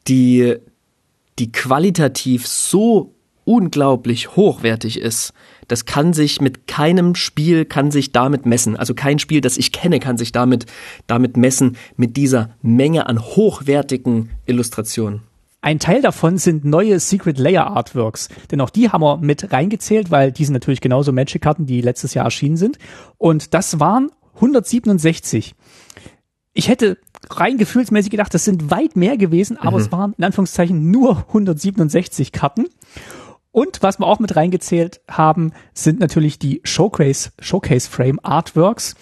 die, 0.09 0.57
die 1.39 1.53
qualitativ 1.53 2.47
so 2.47 3.15
unglaublich 3.45 4.35
hochwertig 4.35 5.01
ist. 5.01 5.33
Das 5.69 5.85
kann 5.85 6.13
sich 6.13 6.41
mit 6.41 6.67
keinem 6.67 7.15
Spiel 7.15 7.65
kann 7.65 7.91
sich 7.91 8.13
damit 8.13 8.45
messen. 8.45 8.77
Also 8.77 8.95
kein 8.95 9.19
Spiel, 9.19 9.41
das 9.41 9.57
ich 9.57 9.73
kenne, 9.73 10.01
kann 10.01 10.19
sich 10.19 10.33
damit, 10.33 10.67
damit 11.07 11.37
messen 11.37 11.77
mit 11.97 12.17
dieser 12.17 12.51
Menge 12.61 13.07
an 13.07 13.21
hochwertigen 13.21 14.31
Illustrationen. 14.47 15.23
Ein 15.67 15.81
Teil 15.81 16.01
davon 16.01 16.39
sind 16.39 16.65
neue 16.65 17.01
Secret 17.01 17.39
Layer 17.39 17.67
Artworks, 17.67 18.29
denn 18.53 18.61
auch 18.61 18.71
die 18.71 18.91
haben 18.91 19.03
wir 19.03 19.17
mit 19.17 19.53
reingezählt, 19.53 20.13
weil 20.13 20.31
die 20.31 20.45
sind 20.45 20.53
natürlich 20.53 20.81
genauso 20.81 21.11
Magic-Karten, 21.11 21.67
die 21.67 21.81
letztes 21.81 22.15
Jahr 22.15 22.25
erschienen 22.25 22.57
sind. 22.57 22.79
Und 23.19 23.53
das 23.53 23.81
waren 23.81 24.13
167. 24.37 25.57
Ich 26.53 26.69
hätte 26.69 26.99
rein 27.31 27.59
gefühlsmäßig 27.59 28.13
gedacht, 28.13 28.33
das 28.33 28.45
sind 28.45 28.71
weit 28.71 28.95
mehr 28.95 29.17
gewesen, 29.17 29.57
aber 29.57 29.79
mhm. 29.79 29.83
es 29.83 29.91
waren 29.91 30.15
in 30.17 30.23
Anführungszeichen 30.23 30.89
nur 30.93 31.25
167 31.27 32.31
Karten. 32.31 32.67
Und 33.51 33.83
was 33.83 33.99
wir 33.99 34.07
auch 34.07 34.21
mit 34.21 34.37
reingezählt 34.37 35.01
haben, 35.09 35.53
sind 35.75 35.99
natürlich 35.99 36.39
die 36.39 36.61
Showcase, 36.63 37.31
Showcase 37.41 37.91
Frame 37.91 38.21
Artworks, 38.23 38.95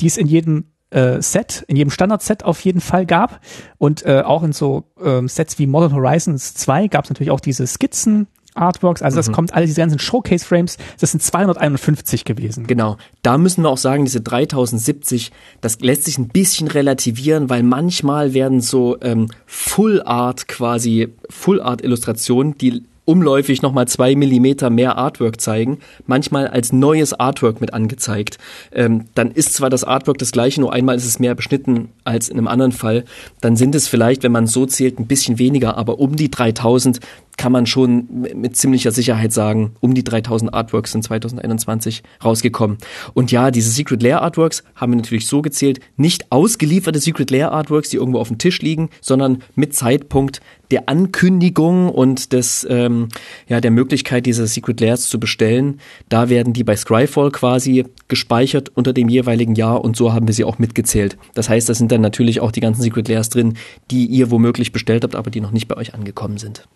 die 0.00 0.06
es 0.06 0.16
in 0.16 0.26
jedem 0.26 0.72
äh, 0.90 1.20
Set, 1.20 1.64
in 1.68 1.76
jedem 1.76 1.90
Standard-Set 1.90 2.44
auf 2.44 2.60
jeden 2.60 2.80
Fall 2.80 3.06
gab. 3.06 3.40
Und 3.78 4.04
äh, 4.04 4.22
auch 4.24 4.42
in 4.42 4.52
so 4.52 4.84
ähm, 5.02 5.28
Sets 5.28 5.58
wie 5.58 5.66
Modern 5.66 5.94
Horizons 5.94 6.54
2 6.54 6.88
gab 6.88 7.04
es 7.04 7.10
natürlich 7.10 7.30
auch 7.30 7.40
diese 7.40 7.66
Skizzen 7.66 8.26
Artworks, 8.58 9.02
also 9.02 9.16
das 9.16 9.28
mhm. 9.28 9.32
kommt 9.32 9.54
alle, 9.54 9.66
diese 9.66 9.80
ganzen 9.80 9.98
Showcase-Frames, 9.98 10.76
das 11.00 11.12
sind 11.12 11.22
251 11.22 12.24
gewesen. 12.24 12.66
Genau. 12.66 12.96
Da 13.22 13.38
müssen 13.38 13.62
wir 13.62 13.70
auch 13.70 13.78
sagen, 13.78 14.04
diese 14.04 14.20
3070, 14.20 15.32
das 15.60 15.80
lässt 15.80 16.04
sich 16.04 16.18
ein 16.18 16.28
bisschen 16.28 16.68
relativieren, 16.68 17.48
weil 17.50 17.62
manchmal 17.62 18.34
werden 18.34 18.60
so 18.60 19.00
ähm, 19.00 19.28
Full 19.46 20.02
Art 20.02 20.48
quasi, 20.48 21.14
Full 21.30 21.60
Art 21.62 21.82
Illustrationen, 21.82 22.58
die 22.58 22.82
umläufig 23.08 23.62
nochmal 23.62 23.88
zwei 23.88 24.14
Millimeter 24.14 24.68
mehr 24.68 24.98
Artwork 24.98 25.40
zeigen, 25.40 25.78
manchmal 26.06 26.46
als 26.46 26.74
neues 26.74 27.18
Artwork 27.18 27.58
mit 27.58 27.72
angezeigt. 27.72 28.36
Ähm, 28.70 29.06
dann 29.14 29.30
ist 29.30 29.54
zwar 29.54 29.70
das 29.70 29.82
Artwork 29.82 30.18
das 30.18 30.30
gleiche, 30.30 30.60
nur 30.60 30.74
einmal 30.74 30.96
ist 30.96 31.06
es 31.06 31.18
mehr 31.18 31.34
beschnitten 31.34 31.88
als 32.04 32.28
in 32.28 32.36
einem 32.36 32.48
anderen 32.48 32.72
Fall. 32.72 33.06
Dann 33.40 33.56
sind 33.56 33.74
es 33.74 33.88
vielleicht, 33.88 34.24
wenn 34.24 34.32
man 34.32 34.46
so 34.46 34.66
zählt, 34.66 35.00
ein 35.00 35.06
bisschen 35.06 35.38
weniger, 35.38 35.78
aber 35.78 35.98
um 36.00 36.16
die 36.16 36.30
3000 36.30 37.00
kann 37.38 37.52
man 37.52 37.64
schon 37.64 38.06
mit 38.34 38.56
ziemlicher 38.56 38.90
Sicherheit 38.90 39.32
sagen, 39.32 39.72
um 39.80 39.94
die 39.94 40.04
3000 40.04 40.52
Artworks 40.52 40.92
sind 40.92 41.02
2021 41.02 42.02
rausgekommen. 42.22 42.76
Und 43.14 43.32
ja, 43.32 43.50
diese 43.50 43.70
Secret 43.70 44.02
Lair 44.02 44.20
Artworks 44.20 44.64
haben 44.74 44.92
wir 44.92 44.96
natürlich 44.96 45.26
so 45.26 45.40
gezählt, 45.40 45.80
nicht 45.96 46.30
ausgelieferte 46.30 46.98
Secret 46.98 47.30
Lair 47.30 47.52
Artworks, 47.52 47.88
die 47.88 47.96
irgendwo 47.96 48.18
auf 48.18 48.28
dem 48.28 48.38
Tisch 48.38 48.60
liegen, 48.60 48.90
sondern 49.00 49.42
mit 49.54 49.74
Zeitpunkt 49.74 50.40
der 50.70 50.88
Ankündigung 50.88 51.88
und 51.88 52.32
des 52.32 52.66
ähm, 52.68 53.08
ja 53.48 53.60
der 53.60 53.70
Möglichkeit 53.70 54.26
dieser 54.26 54.46
Secret 54.46 54.80
Lairs 54.80 55.08
zu 55.08 55.18
bestellen. 55.18 55.80
Da 56.08 56.28
werden 56.28 56.52
die 56.52 56.64
bei 56.64 56.76
Scryfall 56.76 57.30
quasi 57.30 57.86
gespeichert 58.08 58.70
unter 58.74 58.92
dem 58.92 59.08
jeweiligen 59.08 59.54
Jahr 59.54 59.82
und 59.82 59.96
so 59.96 60.12
haben 60.12 60.26
wir 60.26 60.34
sie 60.34 60.44
auch 60.44 60.58
mitgezählt. 60.58 61.16
Das 61.34 61.48
heißt, 61.48 61.68
da 61.68 61.74
sind 61.74 61.92
dann 61.92 62.00
natürlich 62.00 62.40
auch 62.40 62.52
die 62.52 62.60
ganzen 62.60 62.82
Secret 62.82 63.08
Lairs 63.08 63.30
drin, 63.30 63.54
die 63.90 64.06
ihr 64.06 64.30
womöglich 64.30 64.72
bestellt 64.72 65.04
habt, 65.04 65.14
aber 65.14 65.30
die 65.30 65.40
noch 65.40 65.52
nicht 65.52 65.68
bei 65.68 65.76
euch 65.76 65.94
angekommen 65.94 66.36
sind 66.38 66.68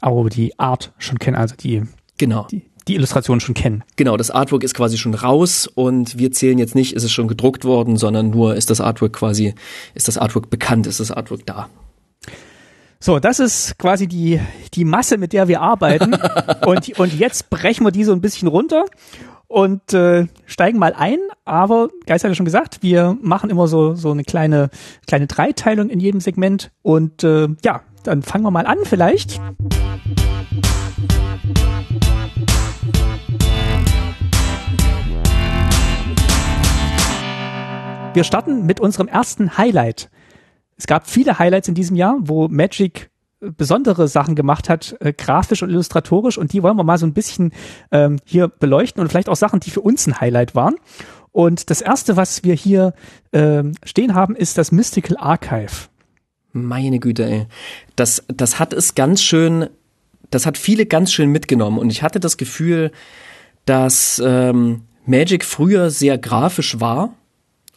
aber 0.00 0.28
die 0.28 0.58
Art 0.58 0.92
schon 0.98 1.18
kennen, 1.18 1.36
also 1.36 1.54
die, 1.56 1.82
genau. 2.18 2.46
die, 2.50 2.62
die 2.88 2.94
Illustration 2.94 3.40
schon 3.40 3.54
kennen. 3.54 3.84
Genau, 3.96 4.16
das 4.16 4.30
Artwork 4.30 4.64
ist 4.64 4.74
quasi 4.74 4.98
schon 4.98 5.14
raus 5.14 5.66
und 5.66 6.18
wir 6.18 6.32
zählen 6.32 6.58
jetzt 6.58 6.74
nicht, 6.74 6.94
ist 6.94 7.04
es 7.04 7.12
schon 7.12 7.28
gedruckt 7.28 7.64
worden, 7.64 7.96
sondern 7.96 8.30
nur 8.30 8.54
ist 8.54 8.70
das 8.70 8.80
Artwork 8.80 9.14
quasi, 9.14 9.54
ist 9.94 10.08
das 10.08 10.18
Artwork 10.18 10.50
bekannt, 10.50 10.86
ist 10.86 11.00
das 11.00 11.10
Artwork 11.10 11.46
da. 11.46 11.68
So, 13.00 13.18
das 13.18 13.38
ist 13.38 13.78
quasi 13.78 14.06
die, 14.06 14.40
die 14.72 14.86
Masse, 14.86 15.18
mit 15.18 15.34
der 15.34 15.46
wir 15.46 15.60
arbeiten. 15.60 16.14
und, 16.66 16.98
und 16.98 17.12
jetzt 17.18 17.50
brechen 17.50 17.84
wir 17.84 17.90
die 17.90 18.04
so 18.04 18.12
ein 18.12 18.22
bisschen 18.22 18.48
runter 18.48 18.86
und 19.46 19.92
äh, 19.92 20.26
steigen 20.46 20.78
mal 20.78 20.94
ein. 20.94 21.18
Aber 21.44 21.88
Geist 22.06 22.24
hat 22.24 22.30
ja 22.30 22.34
schon 22.34 22.46
gesagt, 22.46 22.82
wir 22.82 23.16
machen 23.20 23.50
immer 23.50 23.68
so, 23.68 23.94
so 23.94 24.10
eine 24.10 24.24
kleine, 24.24 24.70
kleine 25.06 25.26
Dreiteilung 25.26 25.90
in 25.90 26.00
jedem 26.00 26.20
Segment. 26.20 26.70
Und 26.80 27.22
äh, 27.24 27.48
ja, 27.62 27.82
dann 28.04 28.22
fangen 28.22 28.44
wir 28.44 28.50
mal 28.50 28.66
an 28.66 28.78
vielleicht. 28.84 29.40
Wir 38.12 38.22
starten 38.22 38.64
mit 38.64 38.78
unserem 38.78 39.08
ersten 39.08 39.58
Highlight. 39.58 40.08
Es 40.76 40.86
gab 40.86 41.08
viele 41.08 41.38
Highlights 41.38 41.66
in 41.66 41.74
diesem 41.74 41.96
Jahr, 41.96 42.16
wo 42.20 42.46
Magic 42.46 43.10
äh, 43.40 43.50
besondere 43.50 44.06
Sachen 44.06 44.36
gemacht 44.36 44.68
hat, 44.68 44.96
äh, 45.00 45.12
grafisch 45.12 45.62
und 45.62 45.70
illustratorisch, 45.70 46.38
und 46.38 46.52
die 46.52 46.62
wollen 46.62 46.76
wir 46.76 46.84
mal 46.84 46.98
so 46.98 47.06
ein 47.06 47.12
bisschen 47.12 47.52
ähm, 47.90 48.18
hier 48.24 48.48
beleuchten 48.48 49.02
und 49.02 49.08
vielleicht 49.08 49.28
auch 49.28 49.36
Sachen, 49.36 49.60
die 49.60 49.70
für 49.70 49.80
uns 49.80 50.06
ein 50.06 50.20
Highlight 50.20 50.54
waren. 50.54 50.76
Und 51.32 51.70
das 51.70 51.80
erste, 51.80 52.16
was 52.16 52.44
wir 52.44 52.54
hier 52.54 52.94
äh, 53.32 53.64
stehen 53.82 54.14
haben, 54.14 54.36
ist 54.36 54.58
das 54.58 54.70
Mystical 54.70 55.16
Archive. 55.16 55.88
Meine 56.54 57.00
Güte, 57.00 57.24
ey. 57.24 57.46
Das, 57.96 58.24
das 58.28 58.58
hat 58.58 58.72
es 58.72 58.94
ganz 58.94 59.20
schön, 59.22 59.68
das 60.30 60.46
hat 60.46 60.56
viele 60.56 60.86
ganz 60.86 61.12
schön 61.12 61.30
mitgenommen. 61.30 61.78
Und 61.78 61.90
ich 61.90 62.02
hatte 62.02 62.20
das 62.20 62.36
Gefühl, 62.36 62.92
dass 63.66 64.22
ähm, 64.24 64.82
Magic 65.04 65.44
früher 65.44 65.90
sehr 65.90 66.16
grafisch 66.16 66.80
war 66.80 67.14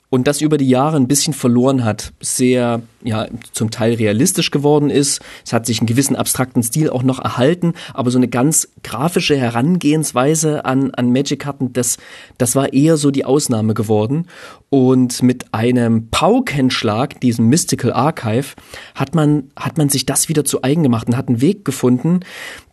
und 0.10 0.28
das 0.28 0.42
über 0.42 0.58
die 0.58 0.70
Jahre 0.70 0.96
ein 0.98 1.08
bisschen 1.08 1.34
verloren 1.34 1.84
hat, 1.84 2.14
sehr 2.22 2.82
ja 3.04 3.28
zum 3.52 3.72
Teil 3.72 3.96
realistisch 3.96 4.52
geworden 4.52 4.90
ist. 4.90 5.22
Es 5.46 5.54
hat 5.54 5.66
sich 5.66 5.80
einen 5.80 5.88
gewissen 5.88 6.16
abstrakten 6.16 6.64
Stil 6.64 6.90
auch 6.90 7.04
noch 7.04 7.20
erhalten, 7.20 7.74
aber 7.94 8.10
so 8.10 8.18
eine 8.18 8.28
ganz 8.28 8.70
grafische 8.84 9.36
Herangehensweise 9.36 10.66
an 10.66 10.92
an 10.92 11.12
Magic-Karten, 11.12 11.74
das 11.74 11.98
das 12.38 12.56
war 12.56 12.74
eher 12.74 12.98
so 12.98 13.12
die 13.12 13.26
Ausnahme 13.26 13.74
geworden. 13.74 14.28
Und 14.70 15.24
mit 15.24 15.54
einem 15.54 16.10
Paukenschlag, 16.10 17.20
diesem 17.22 17.48
Mystical 17.48 17.92
Archive, 17.92 18.56
hat 18.96 19.14
man 19.14 19.52
hat 19.58 19.78
man 19.78 19.90
sich 19.90 20.06
das 20.06 20.30
wieder 20.30 20.46
zu 20.46 20.64
eigen 20.64 20.84
gemacht 20.84 21.08
und 21.08 21.18
hat 21.18 21.28
einen 21.28 21.42
Weg 21.42 21.66
gefunden, 21.66 22.22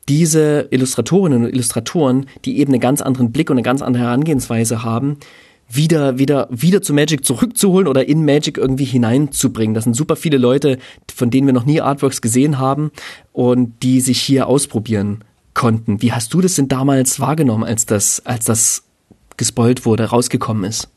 diese 0.08 0.68
Illustratorinnen 0.70 1.44
und 1.44 1.50
Illustratoren, 1.50 2.26
die 2.44 2.58
eben 2.58 2.72
einen 2.72 2.80
ganz 2.80 3.00
anderen 3.00 3.32
Blick 3.32 3.50
und 3.50 3.56
eine 3.56 3.62
ganz 3.62 3.82
andere 3.82 4.04
Herangehensweise 4.04 4.82
haben, 4.82 5.18
wieder, 5.74 6.18
wieder, 6.18 6.48
wieder 6.50 6.82
zu 6.82 6.94
Magic 6.94 7.24
zurückzuholen 7.24 7.88
oder 7.88 8.08
in 8.08 8.24
Magic 8.24 8.58
irgendwie 8.58 8.84
hineinzubringen. 8.84 9.74
Das 9.74 9.84
sind 9.84 9.94
super 9.94 10.16
viele 10.16 10.38
Leute, 10.38 10.78
von 11.14 11.30
denen 11.30 11.46
wir 11.46 11.54
noch 11.54 11.66
nie 11.66 11.80
Artworks 11.80 12.20
gesehen 12.20 12.58
haben 12.58 12.90
und 13.32 13.82
die 13.82 14.00
sich 14.00 14.20
hier 14.20 14.46
ausprobieren 14.46 15.24
konnten. 15.54 16.02
Wie 16.02 16.12
hast 16.12 16.34
du 16.34 16.40
das 16.40 16.54
denn 16.54 16.68
damals 16.68 17.20
wahrgenommen, 17.20 17.64
als 17.64 17.86
das, 17.86 18.24
als 18.26 18.44
das 18.44 18.84
gespoilt 19.36 19.86
wurde, 19.86 20.04
rausgekommen 20.04 20.64
ist? 20.64 20.88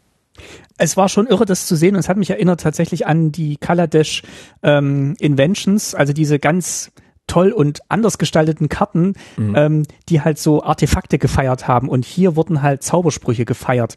Es 0.78 0.98
war 0.98 1.10
schon 1.10 1.28
irre, 1.28 1.46
das 1.46 1.66
zu 1.66 1.76
sehen 1.76 1.96
und 1.96 2.00
es 2.00 2.10
hat 2.10 2.18
mich 2.18 2.30
erinnert 2.30 2.62
tatsächlich 2.62 3.08
an 3.08 3.32
die 3.32 3.58
Dash 3.60 4.22
ähm, 4.62 5.16
Inventions, 5.20 5.96
also 5.96 6.14
diese 6.14 6.38
ganz 6.38 6.92
toll 7.28 7.52
und 7.52 7.82
anders 7.90 8.18
gestalteten 8.18 8.70
Karten, 8.70 9.14
mhm. 9.38 9.56
ähm, 9.56 9.84
die 10.10 10.22
halt 10.22 10.40
so 10.40 10.64
Artefakte 10.64 11.20
gefeiert 11.20 11.68
haben. 11.68 11.90
Und 11.90 12.06
hier 12.06 12.36
wurden 12.36 12.62
halt 12.62 12.84
Zaubersprüche 12.84 13.46
gefeiert. 13.46 13.96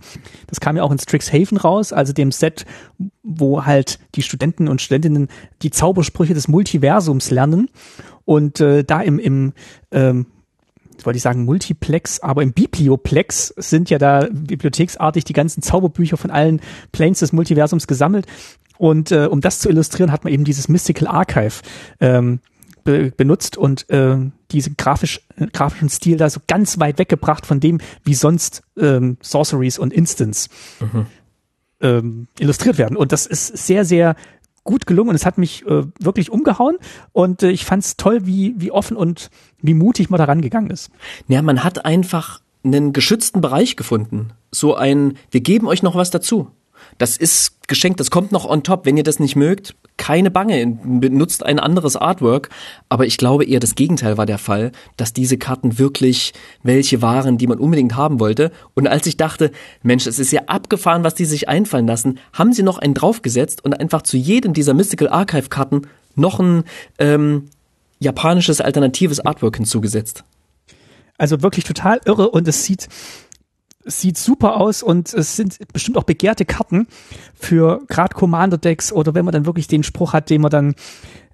Das 0.49 0.61
kam 0.61 0.77
ja 0.77 0.83
auch 0.83 0.91
in 0.91 0.99
Strixhaven 0.99 1.57
raus, 1.57 1.93
also 1.93 2.13
dem 2.13 2.33
Set, 2.33 2.67
wo 3.23 3.65
halt 3.65 4.01
die 4.17 4.23
Studenten 4.23 4.69
und 4.69 4.83
Studentinnen 4.83 5.29
die 5.63 5.71
Zaubersprüche 5.71 6.35
des 6.35 6.49
Multiversums 6.49 7.31
lernen. 7.31 7.71
Und 8.25 8.61
äh, 8.61 8.85
da 8.85 9.01
im, 9.01 9.19
im 9.19 9.53
ähm, 9.93 10.27
wollte 11.05 11.17
ich 11.17 11.23
sagen 11.23 11.45
Multiplex, 11.45 12.21
aber 12.21 12.43
im 12.43 12.53
Biblioplex 12.53 13.55
sind 13.57 13.91
ja 13.91 13.99
da 13.99 14.29
bibliotheksartig 14.31 15.25
die 15.25 15.33
ganzen 15.33 15.63
Zauberbücher 15.63 16.17
von 16.17 16.31
allen 16.31 16.61
Planes 16.93 17.21
des 17.21 17.33
Multiversums 17.33 17.87
gesammelt. 17.87 18.27
Und 18.79 19.13
äh, 19.13 19.27
um 19.27 19.41
das 19.41 19.59
zu 19.59 19.69
illustrieren, 19.69 20.13
hat 20.13 20.25
man 20.25 20.33
eben 20.33 20.45
dieses 20.45 20.69
Mystical 20.69 21.07
Archive 21.07 21.61
ähm, 22.01 22.41
be 22.85 23.13
benutzt 23.17 23.57
und 23.57 23.89
äh, 23.91 24.17
diesen 24.51 24.77
grafisch, 24.77 25.21
äh, 25.37 25.47
grafischen 25.47 25.89
Stil 25.89 26.17
da 26.17 26.29
so 26.31 26.41
ganz 26.47 26.79
weit 26.79 26.99
weggebracht 26.99 27.47
von 27.47 27.61
dem, 27.61 27.79
wie 28.05 28.15
sonst 28.15 28.63
ähm, 28.79 29.17
Sorceries 29.21 29.79
und 29.79 29.93
Instants 29.93 30.49
mhm. 30.81 31.07
ähm, 31.81 32.29
illustriert 32.39 32.79
werden. 32.79 32.97
Und 32.97 33.13
das 33.13 33.27
ist 33.27 33.57
sehr, 33.57 33.85
sehr 33.85 34.17
gut 34.65 34.87
gelungen 34.87 35.11
und 35.11 35.17
es 35.17 35.27
hat 35.27 35.39
mich 35.39 35.67
äh, 35.67 35.85
wirklich 35.99 36.31
umgehauen 36.31 36.77
und 37.13 37.43
äh, 37.43 37.51
ich 37.51 37.65
fand 37.65 37.85
es 37.85 37.97
toll, 37.97 38.27
wie, 38.27 38.55
wie 38.59 38.71
offen 38.71 38.97
und 38.97 39.31
wie 39.61 39.75
mutig 39.75 40.11
man 40.11 40.19
da 40.19 40.25
rangegangen 40.25 40.71
ist. 40.71 40.91
Ja, 41.29 41.43
man 41.43 41.65
hat 41.65 41.85
einfach 41.85 42.41
einen 42.63 42.93
geschützten 42.93 43.41
Bereich 43.41 43.77
gefunden. 43.77 44.33
So 44.51 44.75
ein, 44.75 45.17
wir 45.31 45.41
geben 45.41 45.67
euch 45.67 45.83
noch 45.83 45.95
was 45.95 46.11
dazu. 46.11 46.51
Das 47.01 47.17
ist 47.17 47.67
geschenkt, 47.67 47.99
das 47.99 48.11
kommt 48.11 48.31
noch 48.31 48.45
on 48.45 48.63
top. 48.63 48.85
Wenn 48.85 48.99
ihr 48.99 49.03
das 49.03 49.21
nicht 49.21 49.35
mögt, 49.35 49.75
keine 49.97 50.31
Bange, 50.31 50.67
benutzt 50.67 51.47
ein 51.47 51.59
anderes 51.59 51.97
Artwork. 51.97 52.51
Aber 52.91 53.07
ich 53.07 53.17
glaube 53.17 53.47
eher 53.47 53.59
das 53.59 53.75
Gegenteil 53.75 54.19
war 54.19 54.27
der 54.27 54.37
Fall, 54.37 54.71
dass 54.99 55.15
diese 55.15 55.39
Karten 55.39 55.79
wirklich 55.79 56.35
welche 56.63 57.01
waren, 57.01 57.39
die 57.39 57.47
man 57.47 57.59
unbedingt 57.59 57.97
haben 57.97 58.21
wollte. 58.21 58.53
Und 58.75 58.87
als 58.87 59.07
ich 59.07 59.17
dachte, 59.17 59.51
Mensch, 59.83 60.07
es 60.07 60.19
ist 60.19 60.31
ja 60.31 60.43
abgefahren, 60.47 61.03
was 61.03 61.15
die 61.15 61.25
sich 61.25 61.49
einfallen 61.49 61.87
lassen, 61.87 62.19
haben 62.35 62.53
sie 62.53 62.63
noch 62.63 62.77
einen 62.77 62.93
draufgesetzt 62.93 63.65
und 63.65 63.73
einfach 63.73 64.03
zu 64.03 64.19
jedem 64.19 64.53
dieser 64.53 64.75
Mystical 64.75 65.09
Archive 65.09 65.49
Karten 65.49 65.89
noch 66.17 66.39
ein 66.39 66.65
ähm, 66.99 67.47
japanisches 67.99 68.61
alternatives 68.61 69.21
Artwork 69.21 69.57
hinzugesetzt. 69.57 70.23
Also 71.17 71.41
wirklich 71.41 71.65
total 71.65 71.99
irre 72.05 72.29
und 72.29 72.47
es 72.47 72.65
sieht 72.65 72.89
sieht 73.85 74.19
super 74.19 74.57
aus 74.57 74.83
und 74.83 75.13
es 75.15 75.37
sind 75.37 75.59
bestimmt 75.73 75.97
auch 75.97 76.05
begehrte 76.05 76.45
Karten 76.45 76.87
für 77.35 77.81
gerade 77.89 78.15
Commander-Decks 78.15 78.93
oder 78.93 79.15
wenn 79.15 79.25
man 79.25 79.33
dann 79.33 79.47
wirklich 79.47 79.69
den 79.69 79.83
Spruch 79.83 80.13
hat, 80.13 80.31
den 80.31 80.43
man 80.43 80.51
dann 80.51 80.75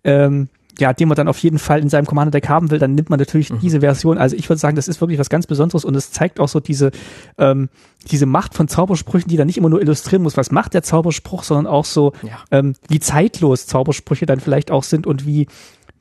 ähm, 0.04 0.48
ja, 0.78 0.92
den 0.92 1.08
man 1.08 1.16
dann 1.16 1.28
auf 1.28 1.38
jeden 1.38 1.58
Fall 1.58 1.80
in 1.80 1.88
seinem 1.88 2.06
Commander-Deck 2.06 2.48
haben 2.48 2.70
will, 2.70 2.78
dann 2.78 2.94
nimmt 2.94 3.08
man 3.08 3.18
natürlich 3.18 3.50
mhm. 3.50 3.60
diese 3.60 3.80
Version. 3.80 4.18
Also 4.18 4.36
ich 4.36 4.48
würde 4.48 4.60
sagen, 4.60 4.76
das 4.76 4.88
ist 4.88 5.00
wirklich 5.00 5.18
was 5.18 5.30
ganz 5.30 5.46
Besonderes 5.46 5.84
und 5.84 5.94
es 5.94 6.10
zeigt 6.12 6.38
auch 6.38 6.48
so 6.48 6.60
diese, 6.60 6.90
ähm, 7.38 7.68
diese 8.10 8.26
Macht 8.26 8.54
von 8.54 8.68
Zaubersprüchen, 8.68 9.28
die 9.28 9.36
dann 9.36 9.46
nicht 9.46 9.56
immer 9.56 9.70
nur 9.70 9.80
illustrieren 9.80 10.22
muss, 10.22 10.36
was 10.36 10.50
macht 10.50 10.74
der 10.74 10.82
Zauberspruch, 10.82 11.44
sondern 11.44 11.66
auch 11.66 11.84
so, 11.84 12.12
ja. 12.22 12.38
ähm, 12.50 12.74
wie 12.88 13.00
zeitlos 13.00 13.66
Zaubersprüche 13.66 14.26
dann 14.26 14.40
vielleicht 14.40 14.70
auch 14.70 14.82
sind 14.82 15.06
und 15.06 15.26
wie, 15.26 15.46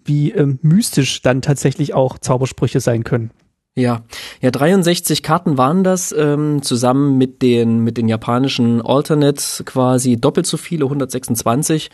wie 0.03 0.31
ähm, 0.31 0.59
mystisch 0.61 1.21
dann 1.21 1.41
tatsächlich 1.41 1.93
auch 1.93 2.19
Zaubersprüche 2.19 2.81
sein 2.81 3.03
können. 3.03 3.31
Ja, 3.77 4.03
ja, 4.39 4.51
63 4.51 5.21
Karten 5.21 5.57
waren 5.57 5.83
das, 5.83 6.15
ähm, 6.17 6.61
zusammen 6.61 7.17
mit 7.17 7.41
den, 7.41 7.79
mit 7.79 7.97
den 7.97 8.07
japanischen 8.07 8.81
Alternates 8.81 9.63
quasi 9.65 10.15
doppelt 10.15 10.45
so 10.45 10.55
viele, 10.55 10.85
126 10.85 11.89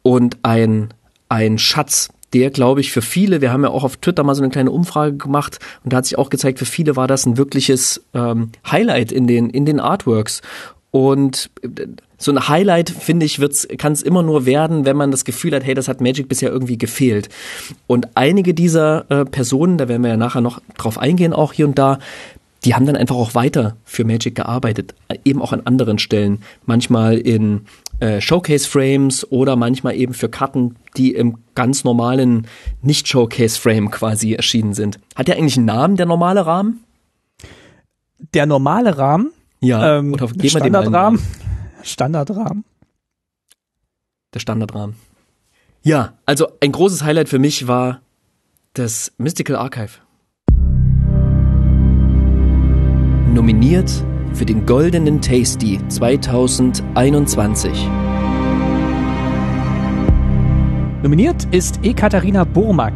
und 0.00 0.38
ein, 0.42 0.94
ein 1.28 1.58
Schatz 1.58 2.08
der, 2.32 2.50
glaube 2.50 2.80
ich, 2.80 2.92
für 2.92 3.02
viele, 3.02 3.42
wir 3.42 3.52
haben 3.52 3.62
ja 3.62 3.68
auch 3.68 3.84
auf 3.84 3.98
Twitter 3.98 4.24
mal 4.24 4.34
so 4.34 4.42
eine 4.42 4.50
kleine 4.50 4.70
Umfrage 4.70 5.14
gemacht 5.14 5.58
und 5.84 5.92
da 5.92 5.98
hat 5.98 6.06
sich 6.06 6.16
auch 6.16 6.30
gezeigt, 6.30 6.58
für 6.58 6.64
viele 6.64 6.96
war 6.96 7.06
das 7.06 7.26
ein 7.26 7.36
wirkliches 7.36 8.02
ähm, 8.14 8.50
Highlight 8.70 9.12
in 9.12 9.26
den, 9.26 9.50
in 9.50 9.66
den 9.66 9.80
Artworks. 9.80 10.40
Und 10.92 11.50
äh, 11.62 11.86
so 12.18 12.30
ein 12.30 12.48
Highlight, 12.48 12.90
finde 12.90 13.26
ich, 13.26 13.40
kann 13.78 13.92
es 13.92 14.02
immer 14.02 14.22
nur 14.22 14.46
werden, 14.46 14.84
wenn 14.84 14.96
man 14.96 15.10
das 15.10 15.24
Gefühl 15.24 15.52
hat, 15.56 15.64
hey, 15.64 15.74
das 15.74 15.88
hat 15.88 16.00
Magic 16.00 16.28
bisher 16.28 16.50
irgendwie 16.50 16.78
gefehlt. 16.78 17.28
Und 17.88 18.10
einige 18.14 18.54
dieser 18.54 19.10
äh, 19.10 19.24
Personen, 19.24 19.78
da 19.78 19.88
werden 19.88 20.02
wir 20.02 20.10
ja 20.10 20.16
nachher 20.16 20.40
noch 20.40 20.60
drauf 20.78 20.98
eingehen, 20.98 21.32
auch 21.32 21.52
hier 21.52 21.66
und 21.66 21.76
da, 21.78 21.98
die 22.64 22.76
haben 22.76 22.86
dann 22.86 22.94
einfach 22.94 23.16
auch 23.16 23.34
weiter 23.34 23.76
für 23.84 24.04
Magic 24.04 24.36
gearbeitet, 24.36 24.94
eben 25.24 25.42
auch 25.42 25.52
an 25.52 25.62
anderen 25.64 25.98
Stellen. 25.98 26.42
Manchmal 26.64 27.18
in 27.18 27.62
äh, 27.98 28.20
Showcase-Frames 28.20 29.32
oder 29.32 29.56
manchmal 29.56 29.96
eben 29.96 30.14
für 30.14 30.28
Karten, 30.28 30.76
die 30.96 31.12
im 31.12 31.38
ganz 31.56 31.82
normalen 31.82 32.46
Nicht-Showcase-Frame 32.82 33.90
quasi 33.90 34.34
erschienen 34.34 34.74
sind. 34.74 35.00
Hat 35.16 35.26
der 35.26 35.38
eigentlich 35.38 35.56
einen 35.56 35.66
Namen, 35.66 35.96
der 35.96 36.06
normale 36.06 36.46
Rahmen? 36.46 36.84
Der 38.32 38.46
normale 38.46 38.96
Rahmen? 38.96 39.32
Ja, 39.62 39.98
ähm, 39.98 40.12
oder 40.12 40.28
Standardrahmen. 40.28 41.20
Standardrahmen. 41.82 42.64
Der 44.34 44.40
Standardrahmen. 44.40 44.96
Ja, 45.82 46.14
also 46.26 46.48
ein 46.60 46.72
großes 46.72 47.02
Highlight 47.02 47.28
für 47.28 47.38
mich 47.38 47.66
war 47.66 48.02
das 48.74 49.12
Mystical 49.18 49.56
Archive. 49.56 50.00
nominiert 53.32 53.90
für 54.34 54.44
den 54.44 54.66
Goldenen 54.66 55.20
Tasty 55.20 55.80
2021. 55.88 57.72
Nominiert 61.02 61.46
ist 61.50 61.80
Ekaterina 61.82 62.44
Burmak. 62.44 62.92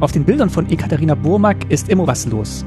Auf 0.00 0.12
den 0.12 0.24
Bildern 0.24 0.48
von 0.48 0.70
Ekaterina 0.70 1.14
Burmak 1.14 1.70
ist 1.70 1.88
immer 1.88 2.06
was 2.06 2.26
los. 2.26 2.64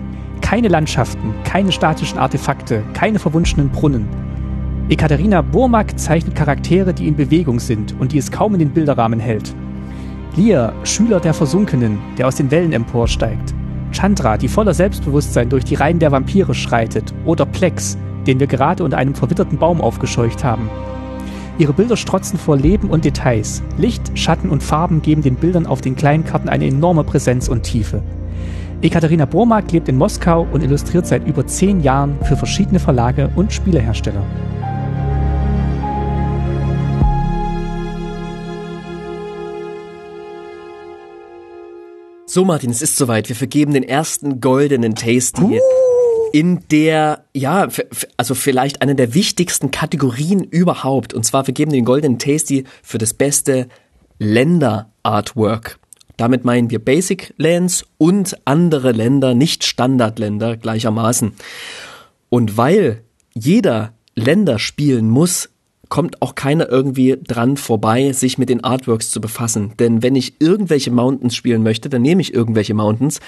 Keine 0.49 0.69
Landschaften, 0.69 1.33
keine 1.43 1.73
statischen 1.73 2.19
Artefakte, 2.19 2.81
keine 2.93 3.19
verwunschenen 3.19 3.67
Brunnen. 3.67 4.07
Ekaterina 4.87 5.41
Burmak 5.41 5.99
zeichnet 5.99 6.35
Charaktere, 6.35 6.93
die 6.93 7.09
in 7.09 7.17
Bewegung 7.17 7.59
sind 7.59 7.93
und 7.99 8.13
die 8.13 8.17
es 8.17 8.31
kaum 8.31 8.53
in 8.53 8.59
den 8.59 8.69
Bilderrahmen 8.69 9.19
hält. 9.19 9.53
Lear, 10.37 10.71
Schüler 10.85 11.19
der 11.19 11.33
Versunkenen, 11.33 11.99
der 12.17 12.29
aus 12.29 12.35
den 12.35 12.49
Wellen 12.49 12.71
emporsteigt. 12.71 13.53
Chandra, 13.91 14.37
die 14.37 14.47
voller 14.47 14.73
Selbstbewusstsein 14.73 15.49
durch 15.49 15.65
die 15.65 15.75
Reihen 15.75 15.99
der 15.99 16.13
Vampire 16.13 16.53
schreitet, 16.53 17.13
oder 17.25 17.45
Plex, 17.45 17.97
den 18.25 18.39
wir 18.39 18.47
gerade 18.47 18.85
unter 18.85 18.99
einem 18.99 19.15
verwitterten 19.15 19.57
Baum 19.57 19.81
aufgescheucht 19.81 20.45
haben. 20.45 20.69
Ihre 21.57 21.73
Bilder 21.73 21.97
strotzen 21.97 22.39
vor 22.39 22.55
Leben 22.55 22.89
und 22.89 23.03
Details. 23.03 23.61
Licht, 23.77 24.17
Schatten 24.17 24.49
und 24.49 24.63
Farben 24.63 25.01
geben 25.01 25.23
den 25.23 25.35
Bildern 25.35 25.65
auf 25.65 25.81
den 25.81 25.97
kleinen 25.97 26.23
Karten 26.23 26.47
eine 26.47 26.67
enorme 26.67 27.03
Präsenz 27.03 27.49
und 27.49 27.63
Tiefe. 27.63 28.01
Ekaterina 28.79 29.25
Burmak 29.25 29.71
lebt 29.71 29.89
in 29.89 29.97
Moskau 29.97 30.47
und 30.51 30.61
illustriert 30.61 31.07
seit 31.07 31.25
über 31.25 31.47
zehn 31.47 31.81
Jahren 31.81 32.15
für 32.23 32.37
verschiedene 32.37 32.79
Verlage 32.79 33.31
und 33.35 33.51
Spielehersteller. 33.51 34.23
So, 42.27 42.45
Martin, 42.45 42.69
es 42.69 42.83
ist 42.83 42.97
soweit. 42.97 43.29
Wir 43.29 43.35
vergeben 43.35 43.73
den 43.73 43.81
ersten 43.81 44.41
goldenen 44.41 44.93
Tasty. 44.93 45.41
Uh. 45.41 45.59
In 46.33 46.59
der, 46.69 47.23
ja, 47.33 47.67
also 48.17 48.35
vielleicht 48.35 48.83
eine 48.83 48.93
der 48.93 49.15
wichtigsten 49.15 49.71
Kategorien 49.71 50.43
überhaupt. 50.43 51.15
Und 51.15 51.23
zwar 51.23 51.45
vergeben 51.45 51.71
den 51.71 51.85
goldenen 51.85 52.19
Tasty 52.19 52.65
für 52.83 52.99
das 52.99 53.15
beste 53.15 53.69
Länder-Artwork. 54.19 55.79
Damit 56.17 56.43
meinen 56.45 56.69
wir 56.71 56.83
Basic 56.83 57.33
Lands 57.37 57.85
und 57.97 58.35
andere 58.45 58.91
Länder, 58.91 59.35
nicht 59.35 59.63
Standardländer 59.63 60.57
gleichermaßen. 60.57 61.33
Und 62.29 62.57
weil 62.57 63.03
jeder 63.33 63.93
Länder 64.15 64.57
spielen 64.57 65.09
muss, 65.09 65.49
kommt 65.89 66.21
auch 66.21 66.35
keiner 66.35 66.67
irgendwie 66.67 67.17
dran 67.21 67.55
vorbei, 67.55 68.11
sich 68.11 68.37
mit 68.37 68.49
den 68.49 68.63
Artworks 68.63 69.11
zu 69.11 69.21
befassen. 69.21 69.73
Denn 69.79 70.03
wenn 70.03 70.15
ich 70.15 70.41
irgendwelche 70.41 70.91
Mountains 70.91 71.35
spielen 71.35 71.63
möchte, 71.63 71.87
dann 71.87 72.01
nehme 72.01 72.21
ich 72.21 72.33
irgendwelche 72.33 72.73
Mountains. 72.73 73.19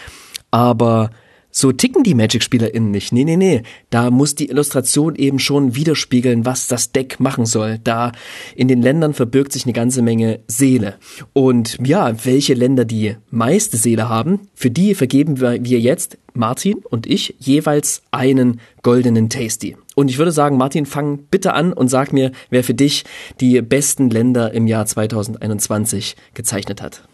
Aber 0.52 1.12
so 1.51 1.71
ticken 1.71 2.03
die 2.03 2.13
Magic-SpielerInnen 2.13 2.91
nicht. 2.91 3.12
Nee, 3.12 3.23
nee, 3.23 3.38
nee. 3.38 3.63
Da 3.89 4.12
muss 4.12 4.35
die 4.35 4.49
Illustration 4.49 5.15
eben 5.15 5.39
schon 5.39 5.75
widerspiegeln, 5.75 6.45
was 6.45 6.67
das 6.67 6.91
Deck 6.91 7.19
machen 7.19 7.45
soll. 7.45 7.79
Da 7.83 8.12
in 8.55 8.67
den 8.67 8.81
Ländern 8.81 9.13
verbirgt 9.13 9.51
sich 9.51 9.65
eine 9.65 9.73
ganze 9.73 10.01
Menge 10.01 10.39
Seele. 10.47 10.95
Und 11.33 11.77
ja, 11.83 12.13
welche 12.25 12.53
Länder 12.53 12.85
die 12.85 13.15
meiste 13.31 13.77
Seele 13.77 14.09
haben, 14.09 14.47
für 14.53 14.69
die 14.69 14.93
vergeben 14.93 15.39
wir 15.39 15.79
jetzt, 15.79 16.17
Martin 16.33 16.81
und 16.89 17.07
ich, 17.07 17.35
jeweils 17.39 18.03
einen 18.12 18.62
goldenen 18.83 19.29
Tasty. 19.29 19.75
Und 19.95 20.09
ich 20.09 20.17
würde 20.17 20.31
sagen, 20.31 20.57
Martin, 20.57 20.85
fang 20.85 21.17
bitte 21.29 21.53
an 21.53 21.73
und 21.73 21.89
sag 21.89 22.13
mir, 22.13 22.31
wer 22.49 22.63
für 22.63 22.73
dich 22.73 23.03
die 23.41 23.62
besten 23.62 24.09
Länder 24.09 24.53
im 24.53 24.67
Jahr 24.67 24.85
2021 24.85 26.15
gezeichnet 26.33 26.81
hat. 26.81 27.09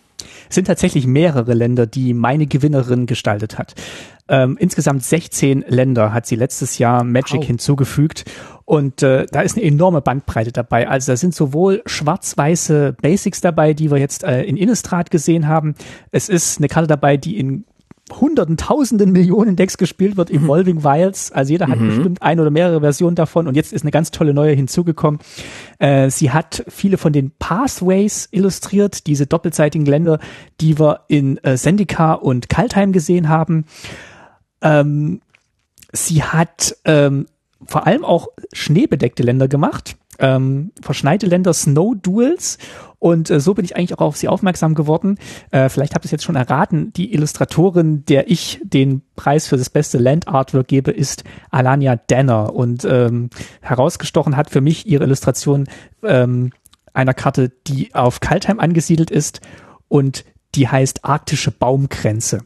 Es 0.49 0.55
sind 0.55 0.65
tatsächlich 0.65 1.07
mehrere 1.07 1.53
Länder, 1.53 1.85
die 1.87 2.13
meine 2.13 2.47
Gewinnerin 2.47 3.05
gestaltet 3.05 3.57
hat. 3.57 3.75
Ähm, 4.27 4.57
insgesamt 4.59 5.03
16 5.03 5.65
Länder 5.67 6.11
hat 6.11 6.25
sie 6.25 6.35
letztes 6.35 6.79
Jahr 6.79 7.03
Magic 7.03 7.41
wow. 7.41 7.45
hinzugefügt. 7.45 8.25
Und 8.65 9.03
äh, 9.03 9.27
da 9.31 9.41
ist 9.41 9.55
eine 9.55 9.65
enorme 9.65 10.01
Bandbreite 10.01 10.51
dabei. 10.51 10.87
Also 10.87 11.11
da 11.11 11.17
sind 11.17 11.35
sowohl 11.35 11.83
schwarz-weiße 11.85 12.95
Basics 12.99 13.41
dabei, 13.41 13.73
die 13.73 13.91
wir 13.91 13.99
jetzt 13.99 14.23
äh, 14.23 14.41
in 14.43 14.57
Innistrad 14.57 15.11
gesehen 15.11 15.47
haben. 15.47 15.75
Es 16.11 16.29
ist 16.29 16.57
eine 16.57 16.67
Karte 16.67 16.87
dabei, 16.87 17.17
die 17.17 17.37
in 17.37 17.65
hunderten, 18.11 18.55
tausenden 18.55 19.11
Millionen 19.11 19.55
Decks 19.55 19.77
gespielt 19.77 20.15
wird, 20.15 20.29
Evolving 20.29 20.83
Wilds. 20.83 21.31
Also 21.31 21.51
jeder 21.51 21.67
hat 21.67 21.79
mhm. 21.79 21.87
bestimmt 21.87 22.21
ein 22.21 22.39
oder 22.39 22.51
mehrere 22.51 22.81
Versionen 22.81 23.15
davon 23.15 23.47
und 23.47 23.55
jetzt 23.55 23.73
ist 23.73 23.81
eine 23.81 23.91
ganz 23.91 24.11
tolle 24.11 24.33
neue 24.33 24.53
hinzugekommen. 24.53 25.19
Äh, 25.79 26.09
sie 26.11 26.31
hat 26.31 26.63
viele 26.67 26.97
von 26.97 27.13
den 27.13 27.31
Pathways 27.31 28.27
illustriert, 28.31 29.07
diese 29.07 29.25
doppelseitigen 29.25 29.85
Länder, 29.85 30.19
die 30.61 30.77
wir 30.79 31.01
in 31.07 31.37
äh, 31.43 31.57
Sendika 31.57 32.13
und 32.13 32.47
Kaltheim 32.47 32.91
gesehen 32.91 33.27
haben. 33.27 33.65
Ähm, 34.61 35.21
sie 35.91 36.21
hat 36.21 36.77
ähm, 36.85 37.25
vor 37.65 37.87
allem 37.87 38.05
auch 38.05 38.27
schneebedeckte 38.53 39.23
Länder 39.23 39.47
gemacht 39.47 39.95
ähm, 40.19 40.71
verschneite 40.81 41.25
Länder 41.25 41.53
Snow 41.53 41.95
Duels 41.95 42.57
und 42.99 43.29
äh, 43.29 43.39
so 43.39 43.53
bin 43.53 43.65
ich 43.65 43.75
eigentlich 43.75 43.93
auch 43.93 44.01
auf 44.01 44.17
sie 44.17 44.27
aufmerksam 44.27 44.73
geworden. 44.73 45.19
Äh, 45.51 45.69
vielleicht 45.69 45.93
habt 45.93 46.05
ihr 46.05 46.07
es 46.07 46.11
jetzt 46.11 46.23
schon 46.23 46.35
erraten, 46.35 46.91
die 46.93 47.13
Illustratorin, 47.13 48.03
der 48.05 48.31
ich 48.31 48.59
den 48.63 49.03
Preis 49.15 49.47
für 49.47 49.57
das 49.57 49.69
beste 49.69 49.97
Land 49.97 50.27
Artwork 50.27 50.67
gebe, 50.67 50.91
ist 50.91 51.23
Alania 51.51 51.97
Danner 51.97 52.55
und 52.55 52.83
ähm, 52.85 53.29
herausgestochen 53.61 54.35
hat 54.35 54.49
für 54.49 54.61
mich 54.61 54.87
ihre 54.87 55.03
Illustration 55.03 55.67
ähm, 56.03 56.51
einer 56.93 57.13
Karte, 57.13 57.51
die 57.67 57.93
auf 57.93 58.21
Kaltheim 58.21 58.59
angesiedelt 58.59 59.11
ist 59.11 59.41
und 59.87 60.25
die 60.55 60.67
heißt 60.67 61.05
Arktische 61.05 61.51
Baumgrenze. 61.51 62.39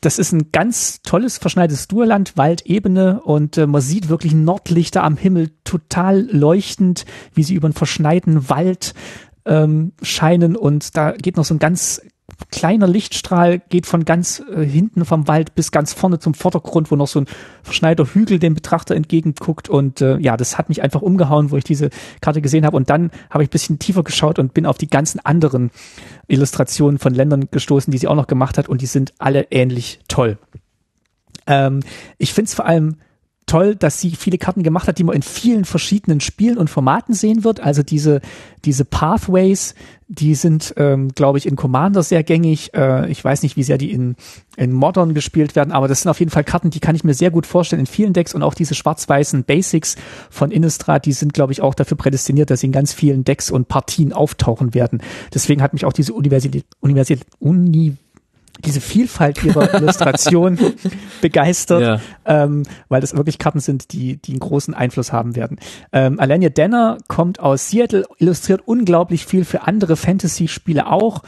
Das 0.00 0.18
ist 0.18 0.32
ein 0.32 0.50
ganz 0.50 1.02
tolles 1.02 1.38
verschneites 1.38 1.88
Durland, 1.88 2.36
Waldebene. 2.36 3.20
Und 3.22 3.58
äh, 3.58 3.66
man 3.66 3.82
sieht 3.82 4.08
wirklich 4.08 4.32
Nordlichter 4.32 5.02
am 5.02 5.16
Himmel 5.16 5.50
total 5.64 6.22
leuchtend, 6.30 7.04
wie 7.34 7.42
sie 7.42 7.54
über 7.54 7.66
einen 7.66 7.74
verschneiten 7.74 8.48
Wald 8.48 8.94
ähm, 9.44 9.92
scheinen. 10.02 10.56
Und 10.56 10.96
da 10.96 11.12
geht 11.12 11.36
noch 11.36 11.44
so 11.44 11.54
ein 11.54 11.58
ganz 11.58 12.00
kleiner 12.50 12.86
Lichtstrahl 12.86 13.60
geht 13.68 13.86
von 13.86 14.04
ganz 14.04 14.42
äh, 14.54 14.64
hinten 14.64 15.04
vom 15.04 15.28
Wald 15.28 15.54
bis 15.54 15.70
ganz 15.70 15.92
vorne 15.92 16.18
zum 16.18 16.34
Vordergrund, 16.34 16.90
wo 16.90 16.96
noch 16.96 17.06
so 17.06 17.20
ein 17.20 17.26
verschneiter 17.62 18.06
Hügel 18.06 18.38
dem 18.38 18.54
Betrachter 18.54 18.94
entgegenguckt. 18.94 19.68
Und 19.68 20.00
äh, 20.00 20.18
ja, 20.18 20.36
das 20.36 20.58
hat 20.58 20.68
mich 20.68 20.82
einfach 20.82 21.02
umgehauen, 21.02 21.50
wo 21.50 21.56
ich 21.56 21.64
diese 21.64 21.90
Karte 22.20 22.40
gesehen 22.40 22.64
habe. 22.64 22.76
Und 22.76 22.90
dann 22.90 23.10
habe 23.30 23.42
ich 23.42 23.48
ein 23.48 23.52
bisschen 23.52 23.78
tiefer 23.78 24.02
geschaut 24.02 24.38
und 24.38 24.54
bin 24.54 24.66
auf 24.66 24.78
die 24.78 24.88
ganzen 24.88 25.20
anderen 25.20 25.70
Illustrationen 26.28 26.98
von 26.98 27.14
Ländern 27.14 27.48
gestoßen, 27.50 27.90
die 27.90 27.98
sie 27.98 28.08
auch 28.08 28.16
noch 28.16 28.26
gemacht 28.26 28.58
hat. 28.58 28.68
Und 28.68 28.80
die 28.80 28.86
sind 28.86 29.12
alle 29.18 29.46
ähnlich 29.50 30.00
toll. 30.08 30.38
Ähm, 31.46 31.80
ich 32.18 32.32
finde 32.32 32.48
es 32.48 32.54
vor 32.54 32.66
allem 32.66 32.96
toll, 33.50 33.74
dass 33.74 34.00
sie 34.00 34.12
viele 34.12 34.38
Karten 34.38 34.62
gemacht 34.62 34.86
hat, 34.86 34.98
die 34.98 35.04
man 35.04 35.16
in 35.16 35.22
vielen 35.22 35.64
verschiedenen 35.64 36.20
Spielen 36.20 36.56
und 36.56 36.70
Formaten 36.70 37.14
sehen 37.14 37.42
wird. 37.42 37.58
Also 37.58 37.82
diese, 37.82 38.20
diese 38.64 38.84
Pathways, 38.84 39.74
die 40.06 40.36
sind, 40.36 40.72
ähm, 40.76 41.08
glaube 41.08 41.38
ich, 41.38 41.46
in 41.46 41.56
Commander 41.56 42.04
sehr 42.04 42.22
gängig. 42.22 42.72
Äh, 42.74 43.10
ich 43.10 43.24
weiß 43.24 43.42
nicht, 43.42 43.56
wie 43.56 43.64
sehr 43.64 43.76
die 43.76 43.90
in, 43.90 44.14
in 44.56 44.72
Modern 44.72 45.14
gespielt 45.14 45.56
werden, 45.56 45.72
aber 45.72 45.88
das 45.88 46.02
sind 46.02 46.10
auf 46.10 46.20
jeden 46.20 46.30
Fall 46.30 46.44
Karten, 46.44 46.70
die 46.70 46.78
kann 46.78 46.94
ich 46.94 47.02
mir 47.02 47.14
sehr 47.14 47.32
gut 47.32 47.44
vorstellen 47.44 47.80
in 47.80 47.86
vielen 47.86 48.12
Decks 48.12 48.34
und 48.36 48.44
auch 48.44 48.54
diese 48.54 48.76
schwarz-weißen 48.76 49.42
Basics 49.42 49.96
von 50.30 50.52
Innistrad, 50.52 51.04
die 51.04 51.12
sind, 51.12 51.34
glaube 51.34 51.52
ich, 51.52 51.60
auch 51.60 51.74
dafür 51.74 51.96
prädestiniert, 51.96 52.50
dass 52.50 52.60
sie 52.60 52.66
in 52.66 52.72
ganz 52.72 52.92
vielen 52.92 53.24
Decks 53.24 53.50
und 53.50 53.66
Partien 53.66 54.12
auftauchen 54.12 54.74
werden. 54.74 55.02
Deswegen 55.34 55.60
hat 55.60 55.72
mich 55.72 55.84
auch 55.84 55.92
diese 55.92 56.12
Universität, 56.12 56.66
Universität, 56.78 57.26
Uni, 57.40 57.96
diese 58.64 58.80
Vielfalt 58.80 59.42
ihrer 59.42 59.74
Illustration 59.80 60.58
begeistert, 61.20 61.82
ja. 61.82 62.00
ähm, 62.24 62.64
weil 62.88 63.00
das 63.00 63.16
wirklich 63.16 63.38
Karten 63.38 63.60
sind, 63.60 63.92
die, 63.92 64.16
die 64.16 64.32
einen 64.32 64.40
großen 64.40 64.74
Einfluss 64.74 65.12
haben 65.12 65.36
werden. 65.36 65.58
Ähm, 65.92 66.20
Alenia 66.20 66.50
Denner 66.50 66.98
kommt 67.08 67.40
aus 67.40 67.70
Seattle, 67.70 68.04
illustriert 68.18 68.62
unglaublich 68.64 69.26
viel 69.26 69.44
für 69.44 69.62
andere 69.62 69.96
Fantasy-Spiele 69.96 70.86
auch. 70.86 71.22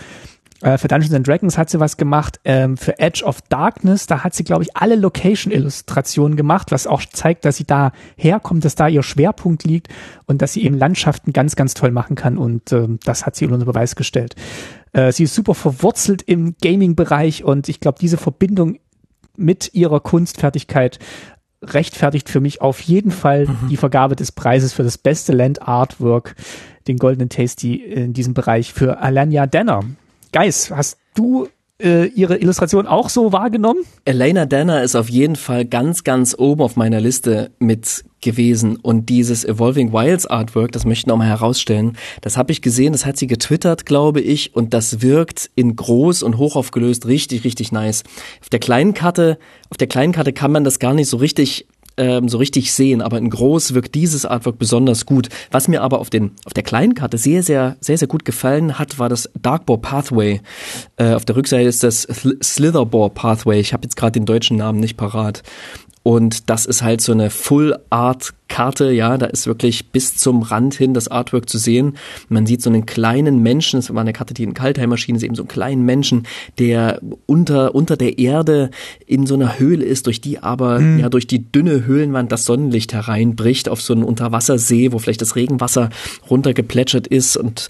Äh, 0.62 0.78
für 0.78 0.88
Dungeons 0.88 1.14
and 1.14 1.26
Dragons 1.26 1.58
hat 1.58 1.70
sie 1.70 1.80
was 1.80 1.96
gemacht. 1.96 2.40
Ähm, 2.44 2.76
für 2.76 2.98
Edge 2.98 3.24
of 3.24 3.42
Darkness, 3.42 4.06
da 4.06 4.22
hat 4.24 4.34
sie, 4.34 4.44
glaube 4.44 4.62
ich, 4.62 4.76
alle 4.76 4.96
Location-Illustrationen 4.96 6.36
gemacht, 6.36 6.70
was 6.70 6.86
auch 6.86 7.02
zeigt, 7.12 7.44
dass 7.44 7.56
sie 7.56 7.64
da 7.64 7.92
herkommt, 8.16 8.64
dass 8.64 8.74
da 8.74 8.88
ihr 8.88 9.02
Schwerpunkt 9.02 9.64
liegt 9.64 9.88
und 10.26 10.40
dass 10.40 10.52
sie 10.52 10.64
eben 10.64 10.78
Landschaften 10.78 11.32
ganz, 11.32 11.56
ganz 11.56 11.74
toll 11.74 11.90
machen 11.90 12.16
kann. 12.16 12.38
Und 12.38 12.72
äh, 12.72 12.88
das 13.04 13.26
hat 13.26 13.36
sie 13.36 13.46
unter 13.46 13.66
Beweis 13.66 13.96
gestellt. 13.96 14.36
Äh, 14.92 15.12
sie 15.12 15.24
ist 15.24 15.34
super 15.34 15.54
verwurzelt 15.54 16.22
im 16.22 16.54
Gaming-Bereich 16.60 17.44
und 17.44 17.68
ich 17.68 17.80
glaube, 17.80 17.98
diese 18.00 18.16
Verbindung 18.16 18.78
mit 19.36 19.70
ihrer 19.74 20.00
Kunstfertigkeit 20.00 20.98
rechtfertigt 21.62 22.28
für 22.28 22.40
mich 22.40 22.60
auf 22.60 22.80
jeden 22.80 23.10
Fall 23.10 23.46
mhm. 23.46 23.68
die 23.70 23.76
Vergabe 23.76 24.16
des 24.16 24.32
Preises 24.32 24.72
für 24.72 24.82
das 24.82 24.98
beste 24.98 25.32
Land 25.32 25.62
Artwork, 25.62 26.34
den 26.88 26.96
Golden 26.96 27.28
Tasty 27.28 27.76
in 27.76 28.12
diesem 28.12 28.34
Bereich 28.34 28.72
für 28.72 28.98
Alanya 29.00 29.46
Denner. 29.46 29.80
Geis, 30.32 30.70
hast 30.70 30.98
du 31.14 31.48
äh, 31.82 32.06
ihre 32.06 32.38
Illustration 32.38 32.86
auch 32.86 33.08
so 33.08 33.32
wahrgenommen? 33.32 33.80
Elena 34.04 34.46
Danner 34.46 34.82
ist 34.82 34.96
auf 34.96 35.08
jeden 35.08 35.36
Fall 35.36 35.64
ganz, 35.64 36.04
ganz 36.04 36.34
oben 36.36 36.62
auf 36.62 36.76
meiner 36.76 37.00
Liste 37.00 37.50
mit 37.58 38.04
gewesen. 38.22 38.76
Und 38.76 39.08
dieses 39.08 39.44
Evolving 39.44 39.92
Wilds 39.92 40.26
Artwork, 40.26 40.72
das 40.72 40.84
möchte 40.84 41.02
ich 41.02 41.06
nochmal 41.06 41.28
herausstellen, 41.28 41.96
das 42.20 42.36
habe 42.36 42.52
ich 42.52 42.62
gesehen, 42.62 42.92
das 42.92 43.04
hat 43.04 43.16
sie 43.16 43.26
getwittert, 43.26 43.84
glaube 43.84 44.20
ich, 44.20 44.54
und 44.54 44.72
das 44.72 45.02
wirkt 45.02 45.50
in 45.54 45.76
groß 45.76 46.22
und 46.22 46.38
hoch 46.38 46.56
aufgelöst 46.56 47.06
richtig, 47.06 47.44
richtig 47.44 47.72
nice. 47.72 48.04
Auf 48.40 48.48
der 48.48 48.60
kleinen 48.60 48.94
Karte, 48.94 49.38
auf 49.70 49.76
der 49.76 49.88
kleinen 49.88 50.12
Karte 50.12 50.32
kann 50.32 50.52
man 50.52 50.64
das 50.64 50.78
gar 50.78 50.94
nicht 50.94 51.08
so 51.08 51.18
richtig 51.18 51.66
ähm, 51.96 52.28
so 52.28 52.38
richtig 52.38 52.72
sehen, 52.72 53.02
aber 53.02 53.18
in 53.18 53.30
groß 53.30 53.74
wirkt 53.74 53.94
dieses 53.94 54.24
Artwork 54.24 54.58
besonders 54.58 55.06
gut. 55.06 55.28
Was 55.50 55.68
mir 55.68 55.82
aber 55.82 55.98
auf 55.98 56.10
den 56.10 56.32
auf 56.44 56.54
der 56.54 56.62
kleinen 56.62 56.94
Karte 56.94 57.18
sehr 57.18 57.42
sehr 57.42 57.76
sehr 57.80 57.98
sehr 57.98 58.08
gut 58.08 58.24
gefallen 58.24 58.78
hat, 58.78 58.98
war 58.98 59.08
das 59.08 59.30
Darkbore 59.40 59.80
Pathway. 59.80 60.40
Äh, 60.96 61.14
auf 61.14 61.24
der 61.24 61.36
Rückseite 61.36 61.68
ist 61.68 61.82
das 61.82 62.02
Slitherbore 62.42 63.10
Pathway. 63.10 63.60
Ich 63.60 63.72
habe 63.72 63.84
jetzt 63.84 63.96
gerade 63.96 64.12
den 64.12 64.26
deutschen 64.26 64.56
Namen 64.56 64.80
nicht 64.80 64.96
parat. 64.96 65.42
Und 66.02 66.50
das 66.50 66.66
ist 66.66 66.82
halt 66.82 67.00
so 67.00 67.12
eine 67.12 67.30
Full-Art-Karte, 67.30 68.90
ja, 68.90 69.16
da 69.18 69.26
ist 69.26 69.46
wirklich 69.46 69.90
bis 69.90 70.16
zum 70.16 70.42
Rand 70.42 70.74
hin 70.74 70.94
das 70.94 71.06
Artwork 71.06 71.48
zu 71.48 71.58
sehen. 71.58 71.96
Man 72.28 72.44
sieht 72.44 72.60
so 72.60 72.70
einen 72.70 72.86
kleinen 72.86 73.38
Menschen, 73.40 73.78
das 73.78 73.94
war 73.94 74.00
eine 74.00 74.12
Karte, 74.12 74.34
die 74.34 74.42
in 74.42 74.54
Kaltheim-Maschine 74.54 75.16
ist, 75.16 75.22
eben 75.22 75.36
so 75.36 75.42
einen 75.42 75.48
kleinen 75.48 75.84
Menschen, 75.84 76.26
der 76.58 77.00
unter, 77.26 77.74
unter 77.74 77.96
der 77.96 78.18
Erde 78.18 78.70
in 79.06 79.26
so 79.26 79.34
einer 79.34 79.60
Höhle 79.60 79.84
ist, 79.84 80.06
durch 80.06 80.20
die 80.20 80.40
aber, 80.40 80.80
mhm. 80.80 80.98
ja, 80.98 81.08
durch 81.08 81.28
die 81.28 81.50
dünne 81.52 81.86
Höhlenwand 81.86 82.32
das 82.32 82.46
Sonnenlicht 82.46 82.92
hereinbricht 82.92 83.68
auf 83.68 83.80
so 83.80 83.92
einen 83.92 84.02
Unterwassersee, 84.02 84.92
wo 84.92 84.98
vielleicht 84.98 85.22
das 85.22 85.36
Regenwasser 85.36 85.90
runtergeplätschert 86.28 87.06
ist 87.06 87.36
und 87.36 87.68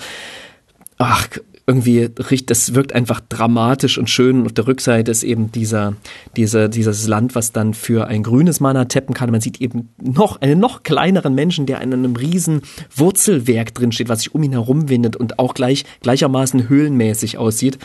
ach, 0.96 1.28
irgendwie 1.66 2.08
das 2.46 2.74
wirkt 2.74 2.92
einfach 2.92 3.20
dramatisch 3.28 3.98
und 3.98 4.10
schön. 4.10 4.44
Auf 4.46 4.52
der 4.52 4.66
Rückseite 4.66 5.10
ist 5.10 5.22
eben 5.22 5.52
dieser, 5.52 5.94
dieser, 6.36 6.68
dieses 6.68 7.06
Land, 7.06 7.34
was 7.34 7.52
dann 7.52 7.74
für 7.74 8.06
ein 8.08 8.22
grünes 8.22 8.60
Mana 8.60 8.86
tappen 8.86 9.14
kann. 9.14 9.30
Man 9.30 9.40
sieht 9.40 9.60
eben 9.60 9.90
noch 10.02 10.40
einen 10.40 10.58
noch 10.58 10.82
kleineren 10.82 11.34
Menschen, 11.34 11.66
der 11.66 11.80
in 11.80 11.92
einem 11.92 12.16
riesen 12.16 12.62
Wurzelwerk 12.94 13.74
drinsteht, 13.74 14.08
was 14.08 14.20
sich 14.20 14.34
um 14.34 14.42
ihn 14.42 14.52
herum 14.52 14.88
windet 14.88 15.16
und 15.16 15.38
auch 15.38 15.54
gleich, 15.54 15.84
gleichermaßen 16.00 16.68
höhlenmäßig 16.68 17.38
aussieht. 17.38 17.78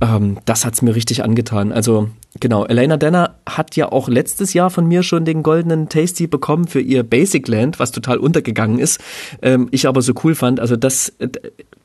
Ähm, 0.00 0.38
das 0.44 0.64
hat's 0.64 0.82
mir 0.82 0.94
richtig 0.94 1.24
angetan. 1.24 1.72
Also 1.72 2.10
genau, 2.40 2.66
Elena 2.66 2.96
Denner 2.96 3.36
hat 3.48 3.76
ja 3.76 3.90
auch 3.90 4.08
letztes 4.08 4.52
Jahr 4.52 4.70
von 4.70 4.86
mir 4.86 5.02
schon 5.02 5.24
den 5.24 5.42
goldenen 5.42 5.88
Tasty 5.88 6.26
bekommen 6.26 6.66
für 6.66 6.80
ihr 6.80 7.02
Basic 7.02 7.48
Land, 7.48 7.78
was 7.78 7.92
total 7.92 8.18
untergegangen 8.18 8.78
ist. 8.78 9.00
Ähm, 9.40 9.68
ich 9.70 9.88
aber 9.88 10.02
so 10.02 10.12
cool 10.24 10.34
fand. 10.34 10.60
Also 10.60 10.76
das, 10.76 11.14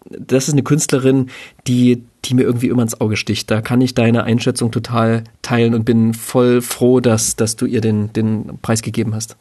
das 0.09 0.47
ist 0.47 0.53
eine 0.53 0.63
Künstlerin, 0.63 1.29
die, 1.67 2.03
die 2.25 2.33
mir 2.33 2.43
irgendwie 2.43 2.67
immer 2.67 2.83
ins 2.83 2.99
Auge 2.99 3.15
sticht. 3.15 3.49
Da 3.49 3.61
kann 3.61 3.79
ich 3.79 3.95
deine 3.95 4.23
Einschätzung 4.23 4.71
total 4.71 5.23
teilen 5.41 5.73
und 5.73 5.85
bin 5.85 6.13
voll 6.13 6.61
froh, 6.61 6.99
dass, 6.99 7.37
dass 7.37 7.55
du 7.55 7.65
ihr 7.65 7.81
den, 7.81 8.11
den 8.11 8.59
Preis 8.61 8.81
gegeben 8.81 9.15
hast. 9.15 9.37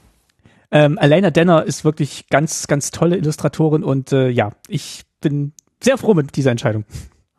Ähm, 0.71 0.97
Elena 0.99 1.31
Denner 1.31 1.65
ist 1.65 1.85
wirklich 1.85 2.29
ganz, 2.31 2.69
ganz 2.69 2.93
tolle 2.93 3.17
Illustratorin 3.17 3.83
und 3.83 4.13
äh, 4.13 4.29
ja, 4.29 4.53
ich 4.69 5.03
bin 5.21 5.53
sehr 5.83 5.99
froh 5.99 6.15
mit 6.15 6.37
dieser 6.37 6.53
Entscheidung. 6.53 6.85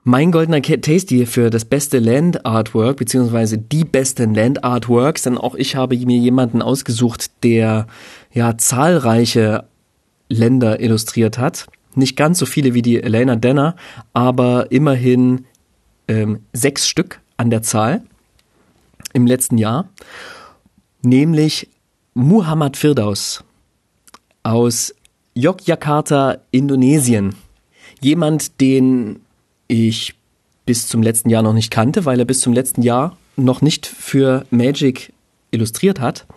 Mein 0.03 0.31
goldener 0.31 0.63
Tasty 0.63 1.27
für 1.27 1.51
das 1.51 1.63
beste 1.63 1.99
Land 1.99 2.43
Artwork, 2.43 2.97
beziehungsweise 2.97 3.59
die 3.59 3.83
besten 3.83 4.33
Land 4.33 4.63
Artworks, 4.63 5.21
denn 5.21 5.37
auch 5.37 5.53
ich 5.53 5.75
habe 5.75 5.95
mir 5.95 6.17
jemanden 6.17 6.63
ausgesucht, 6.63 7.29
der 7.43 7.85
ja 8.33 8.57
zahlreiche 8.57 9.65
Länder 10.27 10.79
illustriert 10.79 11.37
hat. 11.37 11.67
Nicht 11.93 12.17
ganz 12.17 12.39
so 12.39 12.47
viele 12.47 12.73
wie 12.73 12.81
die 12.81 13.03
Elena 13.03 13.35
Denner, 13.35 13.75
aber 14.11 14.71
immerhin 14.71 15.45
ähm, 16.07 16.39
sechs 16.51 16.87
Stück 16.87 17.19
an 17.37 17.51
der 17.51 17.61
Zahl 17.61 18.01
im 19.13 19.27
letzten 19.27 19.59
Jahr. 19.59 19.87
Nämlich 21.03 21.69
Muhammad 22.15 22.75
Firdaus 22.75 23.43
aus 24.41 24.95
Yogyakarta, 25.35 26.39
Indonesien. 26.49 27.35
Jemand, 28.01 28.59
den 28.61 29.19
ich 29.71 30.15
bis 30.65 30.87
zum 30.87 31.01
letzten 31.01 31.29
Jahr 31.29 31.41
noch 31.41 31.53
nicht 31.53 31.71
kannte, 31.71 32.05
weil 32.05 32.19
er 32.19 32.25
bis 32.25 32.41
zum 32.41 32.53
letzten 32.53 32.81
Jahr 32.81 33.17
noch 33.37 33.61
nicht 33.61 33.87
für 33.87 34.45
Magic 34.51 35.13
illustriert 35.51 35.99
hat 35.99 36.27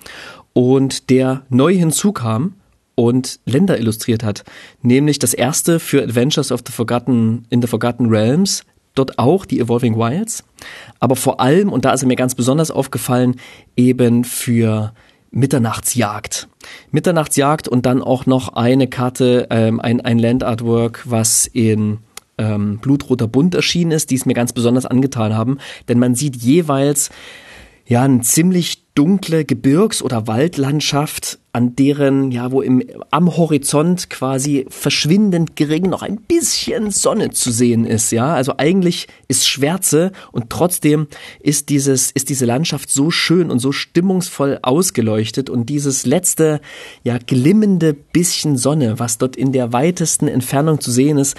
und 0.52 1.10
der 1.10 1.42
neu 1.50 1.74
hinzukam 1.74 2.54
und 2.94 3.40
Länder 3.44 3.78
illustriert 3.78 4.22
hat, 4.22 4.44
nämlich 4.82 5.18
das 5.18 5.34
erste 5.34 5.80
für 5.80 6.02
Adventures 6.02 6.52
of 6.52 6.60
the 6.64 6.72
Forgotten 6.72 7.44
in 7.50 7.60
the 7.60 7.66
Forgotten 7.66 8.06
Realms, 8.06 8.64
dort 8.94 9.18
auch 9.18 9.44
die 9.44 9.58
Evolving 9.58 9.96
Wilds, 9.96 10.44
aber 11.00 11.16
vor 11.16 11.40
allem 11.40 11.72
und 11.72 11.84
da 11.84 11.92
ist 11.92 12.02
er 12.02 12.08
mir 12.08 12.16
ganz 12.16 12.36
besonders 12.36 12.70
aufgefallen, 12.70 13.34
eben 13.76 14.22
für 14.22 14.92
Mitternachtsjagd. 15.32 16.46
Mitternachtsjagd 16.92 17.66
und 17.66 17.84
dann 17.84 18.00
auch 18.00 18.26
noch 18.26 18.50
eine 18.50 18.86
Karte, 18.86 19.48
ähm, 19.50 19.80
ein, 19.80 20.00
ein 20.00 20.20
Land-Artwork, 20.20 21.02
was 21.06 21.48
in 21.48 21.98
ähm, 22.38 22.78
Blutroter 22.78 23.28
Bund 23.28 23.54
erschienen 23.54 23.92
ist, 23.92 24.10
die 24.10 24.16
es 24.16 24.26
mir 24.26 24.34
ganz 24.34 24.52
besonders 24.52 24.86
angetan 24.86 25.34
haben. 25.34 25.58
Denn 25.88 25.98
man 25.98 26.14
sieht 26.14 26.36
jeweils 26.36 27.10
ja 27.86 28.02
eine 28.02 28.20
ziemlich 28.20 28.84
dunkle 28.94 29.44
Gebirgs- 29.44 30.02
oder 30.02 30.26
Waldlandschaft, 30.26 31.38
an 31.52 31.76
deren, 31.76 32.32
ja, 32.32 32.50
wo 32.50 32.62
im, 32.62 32.82
am 33.10 33.36
Horizont 33.36 34.10
quasi 34.10 34.66
verschwindend 34.68 35.54
gering 35.54 35.84
noch 35.88 36.02
ein 36.02 36.16
bisschen 36.16 36.90
Sonne 36.90 37.30
zu 37.30 37.52
sehen 37.52 37.86
ist, 37.86 38.10
ja. 38.10 38.34
Also 38.34 38.54
eigentlich 38.56 39.06
ist 39.28 39.48
Schwärze 39.48 40.12
und 40.32 40.50
trotzdem 40.50 41.06
ist 41.40 41.68
dieses, 41.68 42.10
ist 42.10 42.28
diese 42.28 42.44
Landschaft 42.44 42.90
so 42.90 43.10
schön 43.10 43.50
und 43.50 43.60
so 43.60 43.70
stimmungsvoll 43.70 44.58
ausgeleuchtet 44.62 45.50
und 45.50 45.68
dieses 45.68 46.06
letzte, 46.06 46.60
ja, 47.02 47.18
glimmende 47.18 47.94
bisschen 47.94 48.56
Sonne, 48.56 48.98
was 48.98 49.18
dort 49.18 49.36
in 49.36 49.52
der 49.52 49.72
weitesten 49.72 50.26
Entfernung 50.26 50.80
zu 50.80 50.90
sehen 50.90 51.18
ist, 51.18 51.36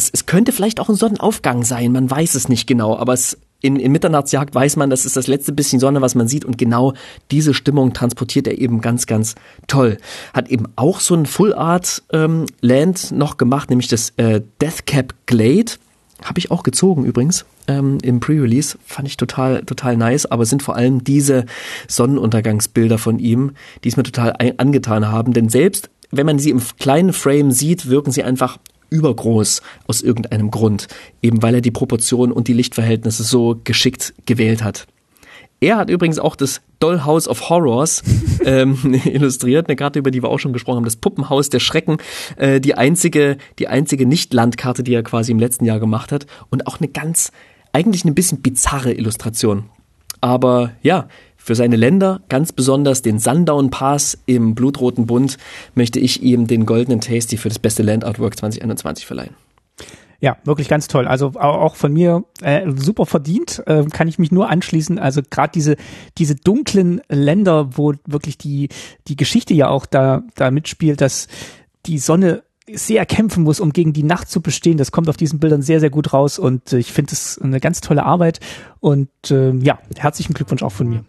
es, 0.00 0.10
es 0.12 0.26
könnte 0.26 0.52
vielleicht 0.52 0.80
auch 0.80 0.88
ein 0.88 0.94
Sonnenaufgang 0.94 1.62
sein, 1.62 1.92
man 1.92 2.10
weiß 2.10 2.34
es 2.34 2.48
nicht 2.48 2.66
genau, 2.66 2.96
aber 2.96 3.12
es 3.12 3.38
in, 3.62 3.76
in 3.76 3.92
Mitternachtsjagd 3.92 4.54
weiß 4.54 4.76
man, 4.76 4.88
das 4.88 5.04
ist 5.04 5.18
das 5.18 5.26
letzte 5.26 5.52
bisschen 5.52 5.80
Sonne, 5.80 6.00
was 6.00 6.14
man 6.14 6.28
sieht 6.28 6.46
und 6.46 6.56
genau 6.56 6.94
diese 7.30 7.52
Stimmung 7.52 7.92
transportiert 7.92 8.46
er 8.46 8.58
eben 8.58 8.80
ganz, 8.80 9.06
ganz 9.06 9.34
toll. 9.66 9.98
Hat 10.32 10.48
eben 10.48 10.64
auch 10.76 11.00
so 11.00 11.14
ein 11.14 11.26
Full 11.26 11.52
Art 11.52 12.02
ähm, 12.10 12.46
Land 12.62 13.12
noch 13.12 13.36
gemacht, 13.36 13.68
nämlich 13.68 13.88
das 13.88 14.14
äh, 14.16 14.40
Deathcap 14.62 15.12
Glade. 15.26 15.72
Habe 16.24 16.38
ich 16.38 16.50
auch 16.50 16.62
gezogen 16.62 17.04
übrigens 17.04 17.44
ähm, 17.68 17.98
im 18.02 18.20
Pre-Release. 18.20 18.78
Fand 18.86 19.06
ich 19.06 19.18
total, 19.18 19.62
total 19.64 19.98
nice, 19.98 20.24
aber 20.24 20.46
sind 20.46 20.62
vor 20.62 20.76
allem 20.76 21.04
diese 21.04 21.44
Sonnenuntergangsbilder 21.86 22.96
von 22.96 23.18
ihm, 23.18 23.52
die 23.84 23.88
es 23.88 23.98
mir 23.98 24.04
total 24.04 24.36
angetan 24.56 25.08
haben. 25.08 25.34
Denn 25.34 25.50
selbst 25.50 25.90
wenn 26.10 26.26
man 26.26 26.38
sie 26.38 26.50
im 26.50 26.62
kleinen 26.78 27.12
Frame 27.12 27.52
sieht, 27.52 27.88
wirken 27.88 28.10
sie 28.10 28.22
einfach 28.22 28.58
übergroß 28.90 29.62
aus 29.86 30.02
irgendeinem 30.02 30.50
Grund, 30.50 30.88
eben 31.22 31.42
weil 31.42 31.54
er 31.54 31.60
die 31.60 31.70
Proportionen 31.70 32.32
und 32.32 32.48
die 32.48 32.52
Lichtverhältnisse 32.52 33.22
so 33.22 33.60
geschickt 33.64 34.14
gewählt 34.26 34.62
hat. 34.62 34.86
Er 35.60 35.76
hat 35.76 35.90
übrigens 35.90 36.18
auch 36.18 36.36
das 36.36 36.62
Dollhouse 36.78 37.28
of 37.28 37.50
Horrors 37.50 38.02
ähm, 38.44 38.78
illustriert, 39.04 39.68
eine 39.68 39.76
Karte, 39.76 39.98
über 39.98 40.10
die 40.10 40.22
wir 40.22 40.30
auch 40.30 40.38
schon 40.38 40.52
gesprochen 40.52 40.76
haben, 40.76 40.84
das 40.84 40.96
Puppenhaus 40.96 41.50
der 41.50 41.60
Schrecken, 41.60 41.98
äh, 42.36 42.60
die 42.60 42.74
einzige, 42.74 43.36
die 43.58 43.68
einzige 43.68 44.06
Nicht-Landkarte, 44.06 44.82
die 44.82 44.94
er 44.94 45.02
quasi 45.02 45.32
im 45.32 45.38
letzten 45.38 45.66
Jahr 45.66 45.78
gemacht 45.78 46.12
hat 46.12 46.26
und 46.48 46.66
auch 46.66 46.80
eine 46.80 46.88
ganz, 46.88 47.30
eigentlich 47.72 48.04
eine 48.04 48.12
bisschen 48.12 48.40
bizarre 48.40 48.94
Illustration. 48.94 49.64
Aber 50.22 50.72
ja, 50.82 51.08
für 51.50 51.56
seine 51.56 51.74
Länder, 51.74 52.20
ganz 52.28 52.52
besonders 52.52 53.02
den 53.02 53.18
Sundown 53.18 53.70
Pass 53.70 54.16
im 54.26 54.54
Blutroten 54.54 55.08
Bund, 55.08 55.36
möchte 55.74 55.98
ich 55.98 56.22
ihm 56.22 56.46
den 56.46 56.64
goldenen 56.64 57.00
Tasty 57.00 57.36
für 57.36 57.48
das 57.48 57.58
beste 57.58 57.82
Land 57.82 58.04
Artwork 58.04 58.38
2021 58.38 59.04
verleihen. 59.04 59.34
Ja, 60.20 60.36
wirklich 60.44 60.68
ganz 60.68 60.86
toll. 60.86 61.08
Also 61.08 61.32
auch 61.34 61.74
von 61.74 61.92
mir 61.92 62.22
äh, 62.40 62.70
super 62.76 63.04
verdient, 63.04 63.64
äh, 63.66 63.82
kann 63.86 64.06
ich 64.06 64.20
mich 64.20 64.30
nur 64.30 64.48
anschließen. 64.48 65.00
Also 65.00 65.22
gerade 65.28 65.50
diese 65.52 65.74
diese 66.18 66.36
dunklen 66.36 67.00
Länder, 67.08 67.76
wo 67.76 67.94
wirklich 68.06 68.38
die 68.38 68.68
die 69.08 69.16
Geschichte 69.16 69.52
ja 69.52 69.70
auch 69.70 69.86
da 69.86 70.22
da 70.36 70.52
mitspielt, 70.52 71.00
dass 71.00 71.26
die 71.84 71.98
Sonne 71.98 72.44
sehr 72.74 73.06
kämpfen 73.06 73.42
muss, 73.42 73.60
um 73.60 73.72
gegen 73.72 73.92
die 73.92 74.02
Nacht 74.02 74.28
zu 74.28 74.40
bestehen. 74.40 74.76
Das 74.76 74.92
kommt 74.92 75.08
auf 75.08 75.16
diesen 75.16 75.38
Bildern 75.38 75.62
sehr, 75.62 75.80
sehr 75.80 75.90
gut 75.90 76.12
raus 76.12 76.38
und 76.38 76.72
äh, 76.72 76.78
ich 76.78 76.92
finde 76.92 77.12
es 77.12 77.38
eine 77.40 77.60
ganz 77.60 77.80
tolle 77.80 78.04
Arbeit 78.04 78.40
und 78.80 79.08
äh, 79.30 79.52
ja, 79.52 79.78
herzlichen 79.96 80.34
Glückwunsch 80.34 80.62
auch 80.62 80.72
von 80.72 80.88
mir. 80.88 81.04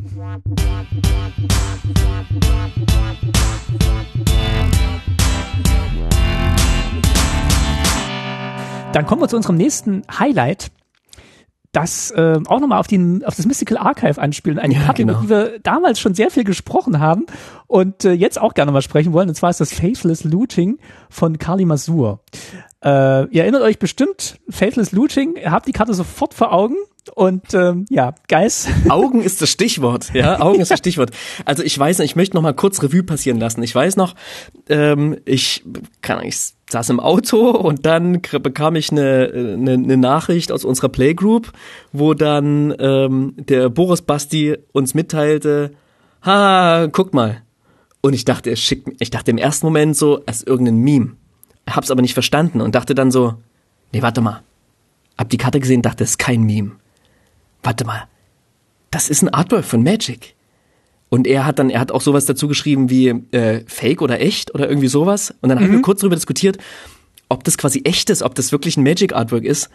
Dann 8.94 9.06
kommen 9.06 9.22
wir 9.22 9.30
zu 9.30 9.38
unserem 9.38 9.56
nächsten 9.56 10.04
Highlight 10.20 10.72
das 11.72 12.12
äh, 12.12 12.40
auch 12.48 12.60
nochmal 12.60 12.80
auf, 12.80 12.88
den, 12.88 13.24
auf 13.24 13.36
das 13.36 13.46
Mystical 13.46 13.78
Archive 13.78 14.22
anspielen. 14.22 14.60
Eine 14.60 14.74
ja, 14.74 14.82
Karte, 14.82 15.04
genau. 15.04 15.22
über 15.22 15.46
die 15.46 15.54
wir 15.54 15.60
damals 15.60 16.00
schon 16.00 16.14
sehr 16.14 16.30
viel 16.30 16.44
gesprochen 16.44 17.00
haben 17.00 17.26
und 17.68 18.04
äh, 18.04 18.12
jetzt 18.12 18.40
auch 18.40 18.54
gerne 18.54 18.72
mal 18.72 18.82
sprechen 18.82 19.14
wollen. 19.14 19.30
Und 19.30 19.36
zwar 19.36 19.50
ist 19.50 19.62
das 19.62 19.74
Faithless 19.74 20.24
Looting 20.24 20.80
von 21.10 21.38
Kali 21.38 21.66
Masur. 21.66 22.20
Äh, 22.84 23.26
ihr 23.28 23.44
erinnert 23.44 23.62
euch 23.62 23.80
bestimmt, 23.80 24.40
Faithless 24.50 24.92
Looting, 24.92 25.36
ihr 25.36 25.52
habt 25.52 25.68
die 25.68 25.72
Karte 25.72 25.94
sofort 25.94 26.34
vor 26.34 26.54
Augen. 26.54 26.76
Und 27.16 27.54
ähm, 27.56 27.86
ja, 27.90 28.14
Geist. 28.28 28.70
Augen 28.90 29.24
ist 29.24 29.42
das 29.42 29.50
Stichwort, 29.50 30.14
ja, 30.14 30.40
Augen 30.40 30.62
ist 30.62 30.70
das 30.70 30.80
Stichwort. 30.80 31.10
Also 31.46 31.64
ich 31.64 31.78
weiß, 31.78 32.00
ich 32.02 32.16
möchte 32.16 32.36
noch 32.36 32.44
mal 32.44 32.54
kurz 32.54 32.84
Revue 32.84 33.04
passieren 33.04 33.40
lassen. 33.40 33.64
Ich 33.64 33.74
weiß 33.74 33.96
noch, 33.96 34.14
ähm, 34.70 35.18
ich 35.26 35.64
kann 36.02 36.24
ich 36.24 36.54
saß 36.72 36.90
im 36.90 37.00
Auto 37.00 37.52
und 37.52 37.86
dann 37.86 38.22
bekam 38.22 38.76
ich 38.76 38.92
eine, 38.92 39.32
eine, 39.34 39.74
eine 39.74 39.98
Nachricht 39.98 40.52
aus 40.52 40.66
unserer 40.66 40.90
Playgroup, 40.90 41.52
wo 41.92 42.14
dann 42.14 42.74
ähm, 42.80 43.34
der 43.38 43.70
Boris 43.70 44.02
Basti 44.02 44.58
uns 44.72 44.94
mitteilte, 44.94 45.72
ha, 46.24 46.88
guck 46.92 47.14
mal. 47.14 47.42
Und 48.02 48.14
ich 48.14 48.26
dachte, 48.26 48.50
er 48.50 48.56
schickt, 48.56 48.90
ich 49.00 49.12
dachte 49.12 49.32
im 49.32 49.38
ersten 49.38 49.66
Moment 49.66 49.96
so, 49.96 50.18
ist 50.18 50.48
irgendein 50.48 50.78
Meme. 50.78 51.12
Hab's 51.70 51.92
aber 51.92 52.02
nicht 52.02 52.16
verstanden 52.16 52.62
und 52.62 52.74
dachte 52.74 52.96
dann 52.96 53.12
so, 53.12 53.36
nee, 53.94 54.02
warte 54.02 54.22
mal. 54.22 54.42
Hab 55.18 55.30
die 55.30 55.38
Karte 55.38 55.60
gesehen, 55.60 55.84
dachte, 55.84 56.04
es 56.04 56.12
ist 56.12 56.18
kein 56.18 56.42
Meme 56.42 56.72
warte 57.64 57.86
mal, 57.86 58.08
das 58.90 59.10
ist 59.10 59.22
ein 59.22 59.30
Artwork 59.30 59.66
von 59.66 59.84
Magic. 59.84 60.36
Und 61.14 61.28
er 61.28 61.46
hat 61.46 61.60
dann, 61.60 61.70
er 61.70 61.82
hat 61.82 61.92
auch 61.92 62.00
sowas 62.00 62.26
dazu 62.26 62.48
geschrieben 62.48 62.90
wie 62.90 63.10
äh, 63.10 63.66
Fake 63.68 64.02
oder 64.02 64.22
echt 64.22 64.56
oder 64.56 64.70
irgendwie 64.70 64.88
sowas. 64.88 65.34
Und 65.42 65.50
dann 65.50 65.58
mhm. 65.58 65.64
haben 65.64 65.72
wir 65.72 65.78
mhm. 65.80 65.84
kurz 65.84 66.00
darüber 66.00 66.16
diskutiert, 66.16 66.58
ob 67.28 67.44
das 67.44 67.58
quasi 67.58 67.82
echt 67.84 68.10
ist, 68.10 68.24
ob 68.24 68.34
das 68.34 68.54
wirklich 68.54 68.78
ein 68.78 68.84
Magic 68.84 69.14
Artwork 69.14 69.44
ist. 69.44 69.70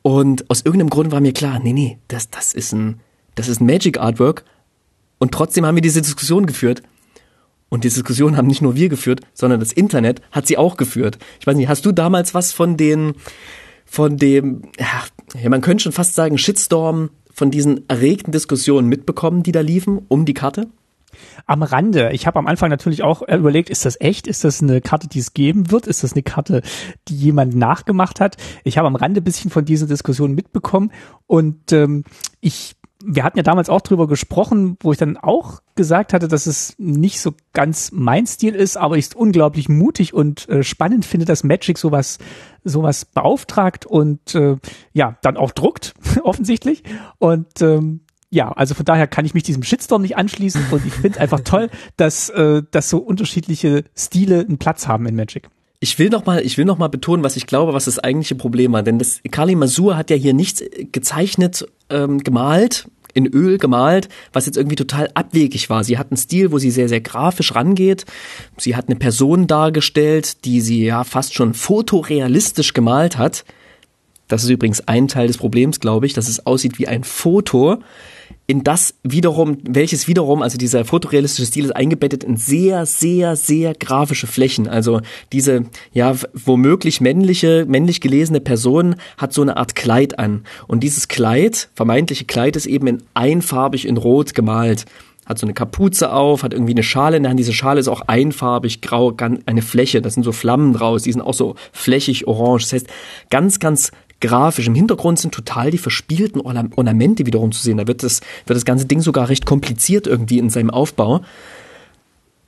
Und 0.00 0.48
aus 0.48 0.62
irgendeinem 0.62 0.88
Grund 0.88 1.12
war 1.12 1.20
mir 1.20 1.34
klar, 1.34 1.58
nee, 1.58 1.74
nee, 1.74 1.98
das, 2.08 2.30
das 2.30 2.54
ist 2.54 2.72
ein, 2.72 3.00
das 3.34 3.48
ist 3.48 3.60
ein 3.60 3.66
Magic 3.66 4.00
Artwork. 4.00 4.44
Und 5.18 5.32
trotzdem 5.32 5.66
haben 5.66 5.74
wir 5.74 5.82
diese 5.82 6.00
Diskussion 6.00 6.46
geführt. 6.46 6.82
Und 7.68 7.84
die 7.84 7.88
Diskussion 7.88 8.38
haben 8.38 8.46
nicht 8.46 8.62
nur 8.62 8.76
wir 8.76 8.88
geführt, 8.88 9.20
sondern 9.34 9.60
das 9.60 9.72
Internet 9.72 10.22
hat 10.32 10.46
sie 10.46 10.56
auch 10.56 10.78
geführt. 10.78 11.18
Ich 11.38 11.46
weiß 11.46 11.56
nicht, 11.56 11.68
hast 11.68 11.84
du 11.84 11.92
damals 11.92 12.32
was 12.32 12.52
von 12.52 12.78
den, 12.78 13.12
von 13.84 14.16
dem, 14.16 14.62
ja, 14.78 15.50
man 15.50 15.60
könnte 15.60 15.82
schon 15.82 15.92
fast 15.92 16.14
sagen, 16.14 16.38
Shitstorm 16.38 17.10
von 17.36 17.50
diesen 17.50 17.88
erregten 17.88 18.32
Diskussionen 18.32 18.88
mitbekommen, 18.88 19.42
die 19.42 19.52
da 19.52 19.60
liefen 19.60 20.00
um 20.08 20.24
die 20.24 20.34
Karte? 20.34 20.68
Am 21.46 21.62
Rande. 21.62 22.10
Ich 22.12 22.26
habe 22.26 22.38
am 22.38 22.46
Anfang 22.46 22.70
natürlich 22.70 23.02
auch 23.02 23.22
überlegt, 23.22 23.70
ist 23.70 23.84
das 23.84 24.00
echt? 24.00 24.26
Ist 24.26 24.42
das 24.42 24.62
eine 24.62 24.80
Karte, 24.80 25.06
die 25.06 25.18
es 25.18 25.34
geben 25.34 25.70
wird? 25.70 25.86
Ist 25.86 26.02
das 26.02 26.14
eine 26.14 26.22
Karte, 26.22 26.62
die 27.08 27.16
jemand 27.16 27.54
nachgemacht 27.54 28.20
hat? 28.20 28.36
Ich 28.64 28.78
habe 28.78 28.88
am 28.88 28.96
Rande 28.96 29.20
ein 29.20 29.24
bisschen 29.24 29.50
von 29.50 29.66
dieser 29.66 29.86
Diskussion 29.86 30.34
mitbekommen 30.34 30.90
und 31.26 31.72
ähm, 31.72 32.04
ich 32.40 32.76
wir 33.04 33.22
hatten 33.22 33.36
ja 33.36 33.42
damals 33.42 33.68
auch 33.68 33.82
drüber 33.82 34.08
gesprochen, 34.08 34.78
wo 34.80 34.90
ich 34.90 34.98
dann 34.98 35.16
auch 35.16 35.60
gesagt 35.74 36.12
hatte, 36.12 36.28
dass 36.28 36.46
es 36.46 36.74
nicht 36.78 37.20
so 37.20 37.34
ganz 37.52 37.92
mein 37.92 38.26
Stil 38.26 38.54
ist, 38.54 38.76
aber 38.76 38.96
ich 38.96 39.06
es 39.06 39.14
unglaublich 39.14 39.68
mutig 39.68 40.14
und 40.14 40.48
äh, 40.48 40.64
spannend 40.64 41.04
finde, 41.04 41.26
dass 41.26 41.44
Magic 41.44 41.78
sowas 41.78 42.18
sowas 42.66 43.04
beauftragt 43.04 43.86
und 43.86 44.34
äh, 44.34 44.56
ja, 44.92 45.16
dann 45.22 45.36
auch 45.36 45.52
druckt, 45.52 45.94
offensichtlich. 46.22 46.82
Und 47.18 47.62
ähm, 47.62 48.00
ja, 48.30 48.50
also 48.52 48.74
von 48.74 48.84
daher 48.84 49.06
kann 49.06 49.24
ich 49.24 49.34
mich 49.34 49.44
diesem 49.44 49.62
Shitstorm 49.62 50.02
nicht 50.02 50.16
anschließen 50.16 50.66
und 50.70 50.84
ich 50.84 50.92
finde 50.92 51.20
einfach 51.20 51.40
toll, 51.40 51.70
dass, 51.96 52.28
äh, 52.30 52.62
dass 52.70 52.90
so 52.90 52.98
unterschiedliche 52.98 53.84
Stile 53.96 54.40
einen 54.40 54.58
Platz 54.58 54.88
haben 54.88 55.06
in 55.06 55.14
Magic. 55.14 55.48
Ich 55.78 55.98
will 55.98 56.08
noch 56.08 56.24
mal, 56.26 56.44
ich 56.44 56.56
will 56.56 56.64
noch 56.64 56.78
mal 56.78 56.88
betonen, 56.88 57.22
was 57.22 57.36
ich 57.36 57.46
glaube, 57.46 57.74
was 57.74 57.84
das 57.84 57.98
eigentliche 57.98 58.34
Problem 58.34 58.72
war. 58.72 58.82
Denn 58.82 58.98
das 58.98 59.20
Kali 59.30 59.54
Masur 59.54 59.96
hat 59.96 60.10
ja 60.10 60.16
hier 60.16 60.32
nichts 60.32 60.62
gezeichnet, 60.90 61.66
ähm, 61.90 62.18
gemalt, 62.24 62.88
in 63.16 63.26
Öl 63.26 63.58
gemalt, 63.58 64.08
was 64.32 64.46
jetzt 64.46 64.56
irgendwie 64.56 64.76
total 64.76 65.10
abwegig 65.14 65.70
war. 65.70 65.82
Sie 65.82 65.98
hat 65.98 66.10
einen 66.10 66.18
Stil, 66.18 66.52
wo 66.52 66.58
sie 66.58 66.70
sehr, 66.70 66.88
sehr 66.88 67.00
grafisch 67.00 67.54
rangeht. 67.54 68.04
Sie 68.58 68.76
hat 68.76 68.88
eine 68.88 68.96
Person 68.96 69.46
dargestellt, 69.46 70.44
die 70.44 70.60
sie 70.60 70.84
ja 70.84 71.02
fast 71.02 71.34
schon 71.34 71.54
fotorealistisch 71.54 72.74
gemalt 72.74 73.16
hat. 73.16 73.44
Das 74.28 74.44
ist 74.44 74.50
übrigens 74.50 74.86
ein 74.86 75.08
Teil 75.08 75.28
des 75.28 75.38
Problems, 75.38 75.80
glaube 75.80 76.06
ich, 76.06 76.12
dass 76.12 76.28
es 76.28 76.46
aussieht 76.46 76.78
wie 76.78 76.88
ein 76.88 77.04
Foto 77.04 77.78
in 78.46 78.62
das 78.62 78.94
wiederum, 79.02 79.58
welches 79.68 80.06
wiederum, 80.06 80.42
also 80.42 80.56
dieser 80.56 80.84
fotorealistische 80.84 81.46
Stil 81.46 81.64
ist 81.64 81.76
eingebettet 81.76 82.22
in 82.22 82.36
sehr, 82.36 82.86
sehr, 82.86 83.34
sehr 83.34 83.74
grafische 83.74 84.28
Flächen. 84.28 84.68
Also 84.68 85.00
diese, 85.32 85.64
ja, 85.92 86.14
womöglich 86.32 87.00
männliche, 87.00 87.64
männlich 87.66 88.00
gelesene 88.00 88.40
Person 88.40 88.96
hat 89.18 89.32
so 89.32 89.42
eine 89.42 89.56
Art 89.56 89.74
Kleid 89.74 90.18
an. 90.20 90.44
Und 90.68 90.80
dieses 90.84 91.08
Kleid, 91.08 91.70
vermeintliche 91.74 92.24
Kleid, 92.24 92.54
ist 92.54 92.66
eben 92.66 92.86
in 92.86 93.02
einfarbig 93.14 93.86
in 93.86 93.96
Rot 93.96 94.34
gemalt. 94.34 94.84
Hat 95.24 95.40
so 95.40 95.46
eine 95.46 95.54
Kapuze 95.54 96.12
auf, 96.12 96.44
hat 96.44 96.52
irgendwie 96.52 96.72
eine 96.72 96.84
Schale 96.84 97.16
in 97.16 97.24
der 97.24 97.30
Hand. 97.30 97.40
Diese 97.40 97.52
Schale 97.52 97.80
ist 97.80 97.88
auch 97.88 98.02
einfarbig 98.02 98.80
grau, 98.80 99.12
eine 99.18 99.62
Fläche. 99.62 100.00
Das 100.00 100.14
sind 100.14 100.22
so 100.22 100.30
Flammen 100.30 100.72
draus. 100.72 101.02
Die 101.02 101.10
sind 101.10 101.20
auch 101.20 101.34
so 101.34 101.56
flächig 101.72 102.28
orange. 102.28 102.62
Das 102.62 102.72
heißt, 102.74 102.86
ganz, 103.28 103.58
ganz 103.58 103.90
grafisch. 104.20 104.66
Im 104.66 104.74
Hintergrund 104.74 105.18
sind 105.18 105.34
total 105.34 105.70
die 105.70 105.78
verspielten 105.78 106.40
Ornamente 106.40 107.26
wiederum 107.26 107.52
zu 107.52 107.62
sehen. 107.62 107.78
Da 107.78 107.86
wird 107.86 108.02
das, 108.02 108.20
wird 108.46 108.56
das 108.56 108.64
ganze 108.64 108.86
Ding 108.86 109.00
sogar 109.00 109.28
recht 109.28 109.46
kompliziert 109.46 110.06
irgendwie 110.06 110.38
in 110.38 110.50
seinem 110.50 110.70
Aufbau. 110.70 111.22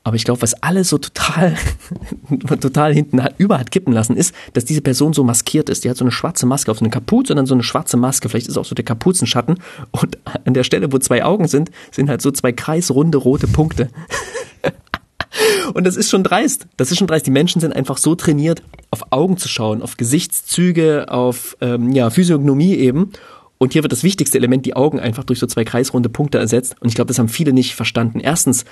Aber 0.05 0.17
ich 0.17 0.25
glaube, 0.25 0.41
was 0.41 0.55
alles 0.63 0.89
so 0.89 0.97
total, 0.97 1.55
total 2.61 2.95
hinten 2.95 3.21
über 3.37 3.59
hat 3.59 3.71
kippen 3.71 3.93
lassen, 3.93 4.17
ist, 4.17 4.35
dass 4.55 4.65
diese 4.65 4.81
Person 4.81 5.13
so 5.13 5.23
maskiert 5.23 5.69
ist. 5.69 5.85
Die 5.85 5.91
hat 5.91 5.99
so 5.99 6.05
eine 6.05 6.13
schwarze 6.13 6.47
Maske 6.47 6.71
auf, 6.71 6.79
so 6.79 6.85
eine 6.85 6.91
Kapuze 6.91 7.35
und 7.35 7.37
dann 7.37 7.45
so 7.45 7.55
eine 7.55 7.63
schwarze 7.63 7.99
Maske. 7.99 8.31
Vielleicht 8.31 8.49
ist 8.49 8.57
auch 8.57 8.65
so 8.65 8.75
der 8.75 8.87
Kapuzenschatten. 8.87 9.59
Und 9.91 10.17
an 10.47 10.55
der 10.55 10.65
Stelle, 10.65 10.91
wo 10.93 10.99
zwei 10.99 11.25
Augen 11.25 11.47
sind, 11.47 11.71
sind 11.91 12.09
halt 12.09 12.23
so 12.23 12.31
zwei 12.31 12.53
kreisrunde 12.53 13.19
rote 13.19 13.49
Punkte. 13.49 13.91
Und 15.75 15.87
das 15.87 15.97
ist 15.97 16.11
schon 16.11 16.23
dreist. 16.23 16.67
Das 16.77 16.91
ist 16.91 16.99
schon 16.99 17.07
dreist. 17.07 17.27
Die 17.27 17.31
Menschen 17.31 17.61
sind 17.61 17.75
einfach 17.75 17.99
so 17.99 18.15
trainiert, 18.15 18.63
auf 18.91 19.13
Augen 19.13 19.37
zu 19.37 19.49
schauen, 19.49 19.83
auf 19.83 19.97
Gesichtszüge, 19.97 21.07
auf 21.09 21.57
ähm, 21.61 21.93
ja, 21.93 22.11
Physiognomie 22.11 22.75
eben. 22.75 23.13
Und 23.59 23.73
hier 23.73 23.83
wird 23.83 23.93
das 23.93 24.05
wichtigste 24.05 24.39
Element, 24.39 24.65
die 24.67 24.77
Augen, 24.77 25.01
einfach 25.01 25.25
durch 25.25 25.41
so 25.41 25.47
zwei 25.47 25.65
kreisrunde 25.65 26.09
Punkte 26.09 26.39
ersetzt. 26.39 26.77
Und 26.81 26.89
ich 26.89 26.95
glaube, 26.95 27.09
das 27.09 27.19
haben 27.19 27.29
viele 27.29 27.53
nicht 27.53 27.75
verstanden. 27.75 28.21
Erstens, 28.21 28.65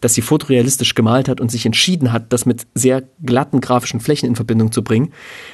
dass 0.00 0.14
sie 0.14 0.22
fotorealistisch 0.22 0.94
gemalt 0.94 1.28
hat 1.28 1.40
und 1.40 1.50
sich 1.50 1.66
entschieden 1.66 2.12
hat, 2.12 2.32
das 2.32 2.46
mit 2.46 2.66
sehr 2.74 3.02
glatten 3.22 3.60
grafischen 3.60 4.00
Flächen 4.00 4.26
in 4.28 4.36
Verbindung 4.36 4.72
zu 4.72 4.82
bringen, 4.82 5.12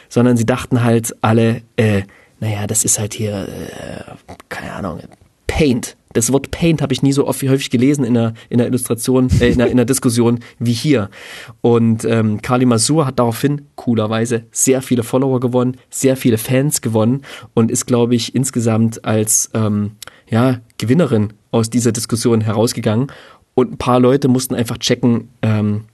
sondern 0.09 0.37
sie 0.37 0.47
dachten 0.47 0.85
halt 0.85 1.16
alle, 1.21 1.62
äh, 1.77 2.03
naja, 2.38 2.66
das 2.69 2.85
ist 2.85 2.99
halt 2.99 3.14
hier, 3.14 3.49
äh, 3.49 4.35
keine 4.49 4.73
Ahnung, 4.73 5.01
Paint. 5.47 5.97
Das 6.16 6.33
Wort 6.33 6.50
Paint 6.50 6.81
habe 6.81 6.94
ich 6.94 7.02
nie 7.02 7.12
so 7.12 7.26
oft, 7.26 7.42
häufig 7.42 7.68
gelesen 7.68 8.02
in 8.02 8.16
einer, 8.16 8.33
in 8.48 8.59
einer 8.59 8.68
Illustration, 8.68 9.29
äh, 9.38 9.48
in, 9.48 9.61
einer, 9.61 9.66
in 9.66 9.72
einer 9.72 9.85
Diskussion 9.85 10.40
wie 10.59 10.72
hier. 10.72 11.11
Und 11.61 12.07
ähm, 12.07 12.40
Kali 12.40 12.64
Masur 12.64 13.05
hat 13.05 13.18
daraufhin 13.18 13.66
coolerweise 13.74 14.44
sehr 14.50 14.81
viele 14.81 15.02
Follower 15.02 15.40
gewonnen, 15.40 15.76
sehr 15.90 16.16
viele 16.16 16.38
Fans 16.38 16.81
gewonnen 16.81 17.20
und 17.52 17.70
ist, 17.70 17.85
glaube 17.85 18.14
ich, 18.14 18.35
insgesamt 18.35 19.05
als 19.05 19.50
ähm, 19.52 19.92
ja, 20.31 20.61
Gewinnerin 20.79 21.35
aus 21.50 21.68
dieser 21.68 21.92
Diskussion 21.92 22.40
herausgegangen. 22.40 23.12
Und 23.55 23.72
ein 23.72 23.76
paar 23.79 24.00
Leute 24.00 24.29
mussten 24.29 24.55
einfach 24.55 24.79
checken, 24.79 25.29
ähm, 25.42 25.85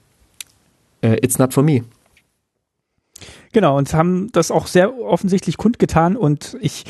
äh, 1.00 1.16
it's 1.16 1.40
not 1.40 1.52
for 1.52 1.64
me. 1.64 1.82
Genau, 3.52 3.76
und 3.76 3.92
haben 3.92 4.30
das 4.30 4.52
auch 4.52 4.68
sehr 4.68 4.96
offensichtlich 5.00 5.56
kundgetan 5.56 6.16
und 6.16 6.56
ich 6.60 6.84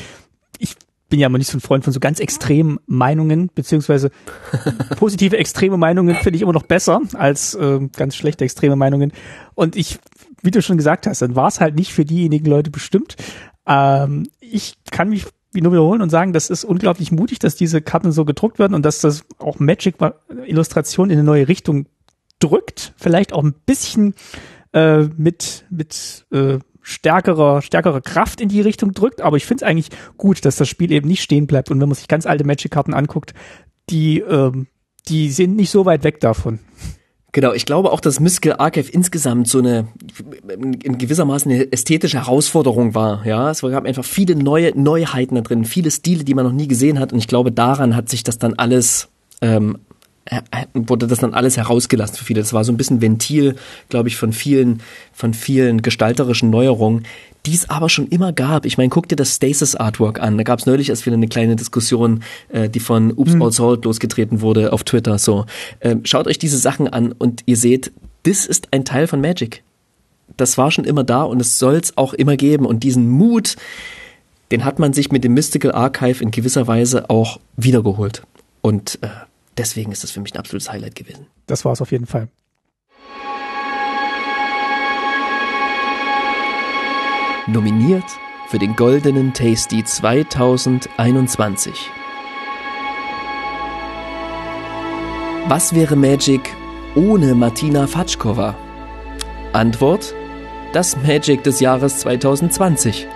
bin 1.13 1.19
ja 1.19 1.27
immer 1.27 1.37
nicht 1.37 1.51
so 1.51 1.59
ein 1.59 1.61
Freund 1.61 1.83
von 1.83 1.93
so 1.93 1.99
ganz 1.99 2.19
extremen 2.19 2.79
Meinungen, 2.87 3.51
beziehungsweise 3.53 4.09
positive 4.97 5.37
extreme 5.37 5.77
Meinungen 5.77 6.15
finde 6.15 6.37
ich 6.37 6.41
immer 6.41 6.53
noch 6.53 6.63
besser 6.63 7.01
als 7.13 7.53
äh, 7.53 7.87
ganz 7.95 8.15
schlechte 8.15 8.45
extreme 8.45 8.75
Meinungen. 8.75 9.13
Und 9.53 9.75
ich, 9.75 9.99
wie 10.41 10.49
du 10.49 10.59
schon 10.63 10.77
gesagt 10.77 11.05
hast, 11.05 11.21
dann 11.21 11.35
war 11.35 11.49
es 11.49 11.61
halt 11.61 11.75
nicht 11.75 11.93
für 11.93 12.03
diejenigen 12.03 12.47
Leute 12.47 12.71
bestimmt. 12.71 13.15
Ähm, 13.67 14.25
ich 14.39 14.73
kann 14.89 15.09
mich 15.09 15.27
nur 15.53 15.71
wiederholen 15.71 16.01
und 16.01 16.09
sagen, 16.09 16.33
das 16.33 16.49
ist 16.49 16.63
unglaublich 16.63 17.11
mutig, 17.11 17.37
dass 17.37 17.55
diese 17.55 17.79
Karten 17.79 18.11
so 18.11 18.25
gedruckt 18.25 18.57
werden 18.57 18.73
und 18.73 18.83
dass 18.83 18.99
das 18.99 19.23
auch 19.37 19.59
Magic 19.59 19.97
Illustration 20.47 21.11
in 21.11 21.19
eine 21.19 21.23
neue 21.23 21.47
Richtung 21.47 21.85
drückt. 22.39 22.95
Vielleicht 22.97 23.33
auch 23.33 23.43
ein 23.43 23.53
bisschen 23.67 24.15
äh, 24.73 25.03
mit, 25.15 25.65
mit 25.69 26.25
äh, 26.31 26.57
stärkere, 26.83 27.61
stärkere 27.61 28.01
Kraft 28.01 28.39
in 28.41 28.49
die 28.49 28.61
Richtung 28.61 28.93
drückt, 28.93 29.21
aber 29.21 29.37
ich 29.37 29.45
finde 29.45 29.65
es 29.65 29.69
eigentlich 29.69 29.89
gut, 30.17 30.45
dass 30.45 30.57
das 30.57 30.69
Spiel 30.69 30.91
eben 30.91 31.07
nicht 31.07 31.23
stehen 31.23 31.47
bleibt. 31.47 31.71
Und 31.71 31.81
wenn 31.81 31.89
man 31.89 31.95
sich 31.95 32.07
ganz 32.07 32.25
alte 32.25 32.43
Magic-Karten 32.43 32.93
anguckt, 32.93 33.33
die, 33.89 34.19
ähm, 34.19 34.67
die 35.07 35.31
sind 35.31 35.55
nicht 35.55 35.71
so 35.71 35.85
weit 35.85 36.03
weg 36.03 36.19
davon. 36.19 36.59
Genau, 37.31 37.51
ich 37.51 37.65
glaube 37.65 37.91
auch, 37.91 37.99
dass 37.99 38.19
Mystical 38.19 38.59
Archive 38.59 38.91
insgesamt 38.91 39.47
so 39.47 39.57
eine 39.57 39.87
in 40.47 40.99
gewissermaßen 40.99 41.51
eine 41.51 41.71
ästhetische 41.71 42.17
Herausforderung 42.17 42.93
war. 42.93 43.25
Ja, 43.25 43.49
es 43.49 43.61
gab 43.61 43.85
einfach 43.85 44.05
viele 44.05 44.35
neue 44.35 44.71
Neuheiten 44.79 45.33
da 45.33 45.41
drin, 45.41 45.65
viele 45.65 45.89
Stile, 45.89 46.23
die 46.23 46.35
man 46.35 46.45
noch 46.45 46.51
nie 46.51 46.67
gesehen 46.67 46.99
hat. 46.99 47.11
Und 47.11 47.17
ich 47.17 47.27
glaube, 47.27 47.51
daran 47.51 47.95
hat 47.95 48.07
sich 48.07 48.21
das 48.21 48.37
dann 48.37 48.53
alles 48.53 49.09
ähm, 49.41 49.79
wurde 50.73 51.07
das 51.07 51.19
dann 51.19 51.33
alles 51.33 51.57
herausgelassen 51.57 52.15
für 52.15 52.25
viele. 52.25 52.41
Das 52.41 52.53
war 52.53 52.63
so 52.63 52.71
ein 52.71 52.77
bisschen 52.77 53.01
Ventil, 53.01 53.55
glaube 53.89 54.09
ich, 54.09 54.15
von 54.15 54.31
vielen, 54.31 54.81
von 55.11 55.33
vielen 55.33 55.81
gestalterischen 55.81 56.49
Neuerungen, 56.49 57.05
die 57.45 57.53
es 57.53 57.69
aber 57.69 57.89
schon 57.89 58.07
immer 58.07 58.31
gab. 58.31 58.65
Ich 58.65 58.77
meine, 58.77 58.89
guck 58.89 59.09
dir 59.09 59.17
das 59.17 59.35
Stasis 59.35 59.75
Artwork 59.75 60.21
an. 60.21 60.37
Da 60.37 60.43
gab 60.43 60.59
es 60.59 60.65
neulich 60.65 60.89
erst 60.89 61.05
wieder 61.05 61.15
eine 61.15 61.27
kleine 61.27 61.55
Diskussion, 61.55 62.23
äh, 62.49 62.69
die 62.69 62.79
von 62.79 63.11
Oops 63.11 63.33
mhm. 63.33 63.41
All 63.41 63.51
Salt 63.51 63.85
losgetreten 63.85 64.41
wurde 64.41 64.71
auf 64.71 64.83
Twitter. 64.83 65.17
So, 65.17 65.45
ähm, 65.81 66.01
schaut 66.05 66.27
euch 66.27 66.37
diese 66.37 66.57
Sachen 66.57 66.87
an 66.87 67.11
und 67.11 67.43
ihr 67.45 67.57
seht, 67.57 67.91
das 68.23 68.45
ist 68.45 68.69
ein 68.71 68.85
Teil 68.85 69.07
von 69.07 69.19
Magic. 69.19 69.63
Das 70.37 70.57
war 70.57 70.71
schon 70.71 70.85
immer 70.85 71.03
da 71.03 71.23
und 71.23 71.41
es 71.41 71.59
soll 71.59 71.75
es 71.75 71.97
auch 71.97 72.13
immer 72.13 72.37
geben. 72.37 72.65
Und 72.65 72.83
diesen 72.83 73.09
Mut, 73.09 73.57
den 74.51 74.63
hat 74.63 74.79
man 74.79 74.93
sich 74.93 75.11
mit 75.11 75.25
dem 75.25 75.33
Mystical 75.33 75.73
Archive 75.73 76.23
in 76.23 76.31
gewisser 76.31 76.65
Weise 76.67 77.09
auch 77.09 77.39
wiedergeholt. 77.57 78.23
Und 78.61 78.99
äh, 79.01 79.07
deswegen 79.57 79.91
ist 79.91 80.03
das 80.03 80.11
für 80.11 80.21
mich 80.21 80.33
ein 80.33 80.39
absolutes 80.39 80.71
Highlight 80.71 80.95
gewesen. 80.95 81.27
Das 81.47 81.65
war 81.65 81.73
es 81.73 81.81
auf 81.81 81.91
jeden 81.91 82.05
Fall. 82.05 82.29
Nominiert 87.47 88.05
für 88.49 88.57
den 88.57 88.75
Goldenen 88.75 89.33
Tasty 89.33 89.83
2021. 89.83 91.73
Was 95.47 95.75
wäre 95.75 95.97
Magic 95.97 96.55
ohne 96.95 97.35
Martina 97.35 97.85
Fatschkova? 97.85 98.55
Antwort: 99.51 100.13
Das 100.71 100.95
Magic 100.95 101.43
des 101.43 101.59
Jahres 101.59 101.99
2020. 101.99 103.07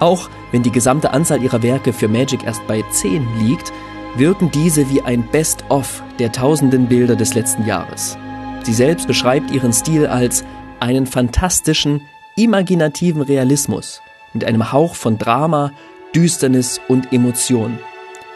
Auch 0.00 0.28
wenn 0.50 0.64
die 0.64 0.72
gesamte 0.72 1.12
Anzahl 1.12 1.40
ihrer 1.40 1.62
Werke 1.62 1.92
für 1.92 2.08
Magic 2.08 2.42
erst 2.42 2.66
bei 2.66 2.82
10 2.90 3.26
liegt, 3.38 3.72
wirken 4.16 4.50
diese 4.50 4.88
wie 4.90 5.02
ein 5.02 5.26
Best-of 5.30 6.02
der 6.18 6.32
tausenden 6.32 6.86
Bilder 6.86 7.16
des 7.16 7.34
letzten 7.34 7.66
Jahres. 7.66 8.16
Sie 8.62 8.74
selbst 8.74 9.06
beschreibt 9.06 9.50
ihren 9.50 9.72
Stil 9.72 10.06
als 10.06 10.44
einen 10.80 11.06
fantastischen, 11.06 12.02
imaginativen 12.36 13.22
Realismus 13.22 14.00
mit 14.32 14.44
einem 14.44 14.72
Hauch 14.72 14.94
von 14.94 15.18
Drama, 15.18 15.72
Düsternis 16.14 16.80
und 16.88 17.12
Emotion. 17.12 17.78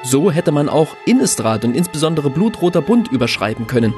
So 0.02 0.30
hätte 0.30 0.52
man 0.52 0.68
auch 0.68 0.96
Innistrad 1.04 1.64
und 1.64 1.76
insbesondere 1.76 2.30
Blutroter 2.30 2.82
Bund 2.82 3.08
überschreiben 3.08 3.66
können, 3.66 3.94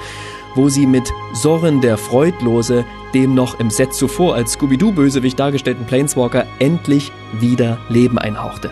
wo 0.54 0.68
sie 0.68 0.86
mit 0.86 1.12
Soren 1.34 1.80
der 1.80 1.98
Freudlose 1.98 2.84
dem 3.14 3.34
noch 3.34 3.60
im 3.60 3.70
Set 3.70 3.94
zuvor 3.94 4.34
als 4.34 4.52
Scooby-Doo-Bösewicht 4.52 5.38
dargestellten 5.38 5.86
Planeswalker 5.86 6.46
endlich 6.58 7.12
wieder 7.38 7.78
Leben 7.88 8.18
einhauchte. 8.18 8.70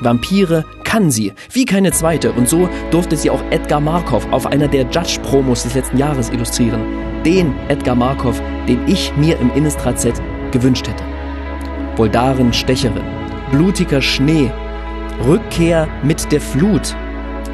Vampire 0.00 0.64
kann 0.84 1.10
sie, 1.10 1.32
wie 1.52 1.64
keine 1.64 1.92
zweite. 1.92 2.32
Und 2.32 2.48
so 2.48 2.68
durfte 2.90 3.16
sie 3.16 3.30
auch 3.30 3.42
Edgar 3.50 3.80
Markov 3.80 4.26
auf 4.32 4.46
einer 4.46 4.68
der 4.68 4.82
Judge-Promos 4.82 5.64
des 5.64 5.74
letzten 5.74 5.98
Jahres 5.98 6.30
illustrieren. 6.30 6.80
Den 7.24 7.54
Edgar 7.68 7.94
Markov, 7.94 8.40
den 8.66 8.86
ich 8.86 9.12
mir 9.16 9.38
im 9.38 9.52
Innistrad-Set 9.54 10.20
gewünscht 10.50 10.88
hätte. 10.88 11.04
Voldaren 11.96 12.52
Stecherin, 12.52 13.04
blutiger 13.50 14.00
Schnee, 14.00 14.50
Rückkehr 15.26 15.88
mit 16.02 16.30
der 16.30 16.40
Flut. 16.40 16.94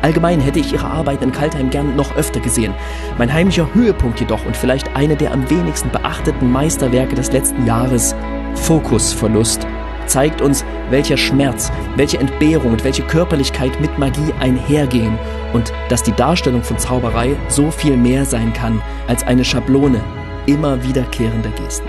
Allgemein 0.02 0.40
hätte 0.40 0.58
ich 0.58 0.72
ihre 0.74 0.86
Arbeit 0.86 1.22
in 1.22 1.32
Kaltheim 1.32 1.70
gern 1.70 1.96
noch 1.96 2.14
öfter 2.14 2.40
gesehen. 2.40 2.74
Mein 3.16 3.32
heimlicher 3.32 3.72
Höhepunkt 3.72 4.20
jedoch 4.20 4.44
und 4.44 4.54
vielleicht 4.54 4.94
eine 4.94 5.16
der 5.16 5.32
am 5.32 5.48
wenigsten 5.48 5.90
beachteten 5.90 6.52
Meisterwerke 6.52 7.14
des 7.14 7.32
letzten 7.32 7.66
Jahres, 7.66 8.14
Fokusverlust 8.54 9.66
zeigt 10.06 10.40
uns, 10.40 10.64
welcher 10.90 11.16
Schmerz, 11.16 11.70
welche 11.96 12.18
Entbehrung 12.18 12.72
und 12.72 12.84
welche 12.84 13.02
Körperlichkeit 13.02 13.80
mit 13.80 13.98
Magie 13.98 14.32
einhergehen 14.40 15.18
und 15.52 15.72
dass 15.88 16.02
die 16.02 16.12
Darstellung 16.12 16.62
von 16.62 16.78
Zauberei 16.78 17.36
so 17.48 17.70
viel 17.70 17.96
mehr 17.96 18.24
sein 18.24 18.52
kann 18.52 18.82
als 19.08 19.22
eine 19.24 19.44
Schablone 19.44 20.02
immer 20.46 20.82
wiederkehrender 20.84 21.50
Gesten. 21.50 21.88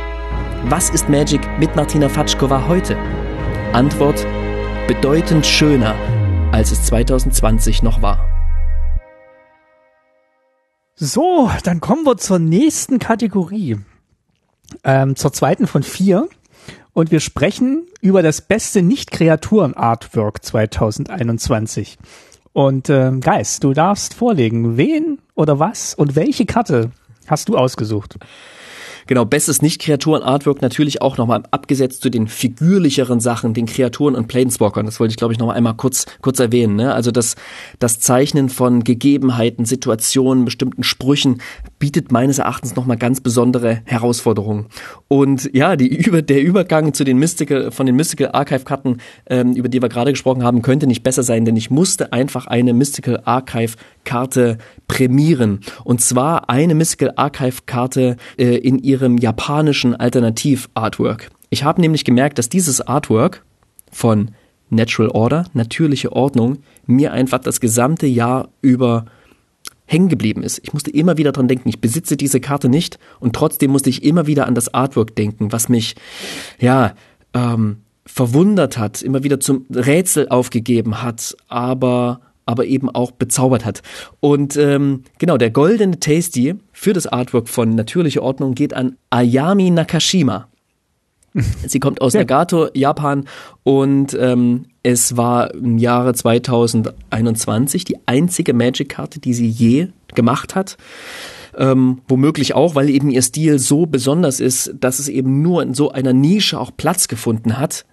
Was 0.65 0.89
ist 0.89 1.10
Magic 1.10 1.41
mit 1.60 1.75
Martina 1.75 2.10
Fatschkova 2.10 2.67
heute? 2.67 2.97
Antwort: 3.73 4.25
bedeutend 4.88 5.45
schöner, 5.45 5.95
als 6.51 6.71
es 6.71 6.86
2020 6.86 7.84
noch 7.84 8.01
war. 8.01 8.19
So, 10.95 11.51
dann 11.63 11.82
kommen 11.82 12.06
wir 12.06 12.17
zur 12.17 12.39
nächsten 12.39 12.99
Kategorie. 12.99 13.78
Ähm, 14.84 15.15
zur 15.15 15.34
zweiten 15.34 15.67
von 15.67 15.84
vier 15.84 16.30
und 16.96 17.12
wir 17.12 17.20
sprechen 17.20 17.86
über 18.00 18.24
das 18.24 18.40
beste 18.40 18.82
Nicht-Kreaturen-Artwork 18.82 20.44
2021. 20.44 21.98
Und 22.54 22.90
äh, 22.90 23.12
Geist, 23.20 23.66
du 23.66 23.74
darfst 23.74 24.14
vorlegen, 24.14 24.78
wen 24.78 25.20
oder 25.36 25.60
was 25.60 25.94
und 25.94 26.16
welche 26.16 26.46
Karte 26.46 26.92
hast 27.28 27.50
du 27.50 27.58
ausgesucht? 27.58 28.18
Genau, 29.08 29.24
bestes 29.24 29.62
Nicht-Kreaturen-Artwork 29.62 30.63
natürlich 30.63 31.02
auch 31.04 31.18
nochmal 31.18 31.44
abgesetzt 31.52 32.02
zu 32.02 32.10
den 32.10 32.28
figürlicheren 32.28 33.20
Sachen, 33.20 33.54
den 33.54 33.68
Kreaturen 33.68 34.15
und 34.15 34.28
Planeswalkern. 34.28 34.88
Das 34.88 35.00
wollte 35.00 35.12
ich, 35.12 35.18
glaube 35.18 35.32
ich, 35.32 35.39
noch 35.39 35.50
einmal 35.50 35.76
kurz, 35.76 36.08
kurz 36.22 36.39
erwähnen. 36.39 36.76
Ne? 36.76 36.91
Also 36.91 37.12
das, 37.12 37.36
das 37.78 38.00
Zeichnen 38.00 38.50
von 38.50 38.84
Gegebenheiten, 38.84 39.65
Situationen, 39.65 40.44
bestimmten 40.44 40.82
Sprüchen 40.82 41.39
bietet 41.78 42.12
meines 42.12 42.39
Erachtens 42.39 42.76
nochmal 42.76 42.98
ganz 42.98 43.22
besondere 43.22 43.82
Herausforderungen. 43.86 44.65
Und 45.08 45.52
ja, 45.54 45.76
die, 45.76 45.88
über, 46.08 46.24
der 46.24 46.41
Übergang 46.41 46.96
zu 46.96 47.04
den 47.04 47.20
Mystical, 47.20 47.72
von 47.72 47.86
den 47.86 47.96
Mystical 47.96 48.32
Archive-Karten, 48.34 48.98
ähm, 49.28 49.54
über 49.54 49.70
die 49.70 49.84
wir 49.84 49.89
gerade 49.89 50.12
gesprochen 50.13 50.44
haben, 50.44 50.63
könnte 50.63 50.88
nicht 50.88 51.04
besser 51.04 51.22
sein, 51.22 51.46
denn 51.46 51.56
ich 51.56 51.70
musste 51.70 52.12
einfach 52.12 52.48
eine 52.48 52.74
Mystical 52.74 53.22
Archive-Karte 53.24 54.58
prämieren. 54.88 55.60
Und 55.84 56.02
zwar 56.02 56.50
eine 56.50 56.74
Mystical 56.74 57.13
Archive-Karte 57.15 58.18
äh, 58.38 58.58
in 58.58 58.80
ihr 58.80 58.95
ihrem 58.96 59.18
japanischen 59.18 59.94
Alternativ-Artwork. 59.94 61.30
Ich 61.50 61.64
habe 61.64 61.82
nämlich 61.82 62.06
gemerkt, 62.06 62.38
dass 62.38 62.48
dieses 62.48 62.80
Artwork 62.80 63.44
von 63.92 64.32
Natural 64.70 65.12
Order, 65.12 65.46
natürliche 65.54 66.14
Ordnung, 66.14 66.60
mir 66.86 67.12
einfach 67.12 67.40
das 67.40 67.60
gesamte 67.60 68.08
Jahr 68.08 68.50
über 68.62 69.06
hängen 69.86 70.08
geblieben 70.10 70.44
ist. 70.44 70.60
Ich 70.64 70.74
musste 70.74 70.92
immer 70.92 71.18
wieder 71.18 71.34
dran 71.34 71.48
denken, 71.48 71.70
ich 71.70 71.82
besitze 71.82 72.18
diese 72.18 72.40
Karte 72.40 72.70
nicht 72.70 72.98
und 73.20 73.36
trotzdem 73.36 73.72
musste 73.72 73.90
ich 73.90 74.04
immer 74.04 74.26
wieder 74.28 74.48
an 74.48 74.56
das 74.56 74.74
Artwork 74.74 75.16
denken, 75.16 75.52
was 75.52 75.70
mich, 75.70 75.96
ja, 76.60 76.96
ähm, 77.34 77.82
verwundert 78.06 78.78
hat, 78.78 79.02
immer 79.02 79.24
wieder 79.24 79.40
zum 79.40 79.66
Rätsel 79.70 80.30
aufgegeben 80.30 81.02
hat, 81.02 81.36
aber 81.48 82.22
aber 82.46 82.66
eben 82.66 82.90
auch 82.90 83.12
bezaubert 83.12 83.66
hat. 83.66 83.82
Und 84.20 84.58
ähm, 84.58 85.04
genau, 85.18 85.38
der 85.38 85.50
goldene 85.50 86.00
Tasty 86.00 86.56
für 86.72 86.94
das 86.94 87.08
Artwork 87.08 87.50
von 87.50 87.76
Natürliche 87.76 88.22
Ordnung 88.22 88.54
geht 88.54 88.74
an 88.74 88.98
Ayami 89.10 89.72
Nakashima. 89.72 90.48
Sie 91.68 91.80
kommt 91.80 92.02
aus 92.02 92.14
Nagato, 92.14 92.70
Japan 92.74 93.26
und 93.64 94.16
ähm, 94.20 94.68
es 94.84 95.18
war 95.18 95.54
im 95.54 95.78
Jahre 95.78 96.14
2021 96.14 97.84
die 97.84 97.98
einzige 98.06 98.54
Magic-Karte, 98.54 99.20
die 99.20 99.34
sie 99.34 99.48
je 99.48 99.88
gemacht 100.14 100.56
hat. 100.56 100.78
Ähm, 101.58 102.02
womöglich 102.08 102.54
auch, 102.54 102.76
weil 102.76 102.90
eben 102.90 103.10
ihr 103.10 103.22
Stil 103.22 103.60
so 103.60 103.86
besonders 103.86 104.40
ist, 104.40 104.76
dass 104.80 105.00
es 105.00 105.08
eben 105.08 105.42
nur 105.42 105.64
in 105.64 105.74
so 105.74 105.92
einer 105.92 106.14
Nische 106.14 106.60
auch 106.60 106.72
Platz 106.76 107.08
gefunden 107.08 107.58
hat 107.58 107.86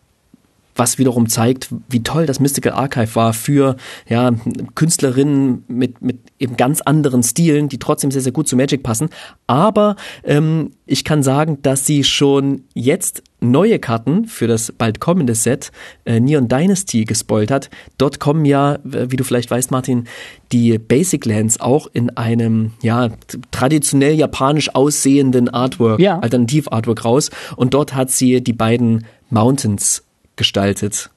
was 0.74 0.98
wiederum 0.98 1.28
zeigt, 1.28 1.68
wie 1.88 2.02
toll 2.02 2.26
das 2.26 2.40
Mystical 2.40 2.72
Archive 2.72 3.14
war 3.14 3.32
für 3.32 3.76
ja, 4.08 4.32
Künstlerinnen 4.74 5.64
mit, 5.68 6.00
mit 6.02 6.18
eben 6.38 6.56
ganz 6.56 6.80
anderen 6.80 7.22
Stilen, 7.22 7.68
die 7.68 7.78
trotzdem 7.78 8.10
sehr, 8.10 8.22
sehr 8.22 8.32
gut 8.32 8.48
zu 8.48 8.56
Magic 8.56 8.82
passen. 8.82 9.08
Aber 9.46 9.96
ähm, 10.24 10.70
ich 10.86 11.04
kann 11.04 11.22
sagen, 11.22 11.58
dass 11.62 11.86
sie 11.86 12.04
schon 12.04 12.64
jetzt 12.74 13.22
neue 13.40 13.78
Karten 13.78 14.26
für 14.26 14.46
das 14.46 14.72
bald 14.72 15.00
kommende 15.00 15.34
Set 15.34 15.72
äh, 16.04 16.20
Neon 16.20 16.48
Dynasty 16.48 17.04
gespoilt 17.04 17.50
hat. 17.50 17.70
Dort 17.98 18.20
kommen 18.20 18.44
ja, 18.44 18.78
wie 18.84 19.16
du 19.16 19.24
vielleicht 19.24 19.50
weißt, 19.50 19.70
Martin, 19.70 20.04
die 20.52 20.78
Basic 20.78 21.26
Lands 21.26 21.60
auch 21.60 21.88
in 21.92 22.16
einem 22.16 22.72
ja 22.82 23.10
traditionell 23.50 24.14
japanisch 24.14 24.74
aussehenden 24.74 25.48
Artwork, 25.48 26.00
ja. 26.00 26.20
Alternativ 26.20 26.68
Artwork 26.68 27.04
raus. 27.04 27.30
Und 27.56 27.74
dort 27.74 27.94
hat 27.94 28.10
sie 28.10 28.42
die 28.42 28.52
beiden 28.52 29.04
Mountains 29.28 30.04
gestaltet, 30.36 31.10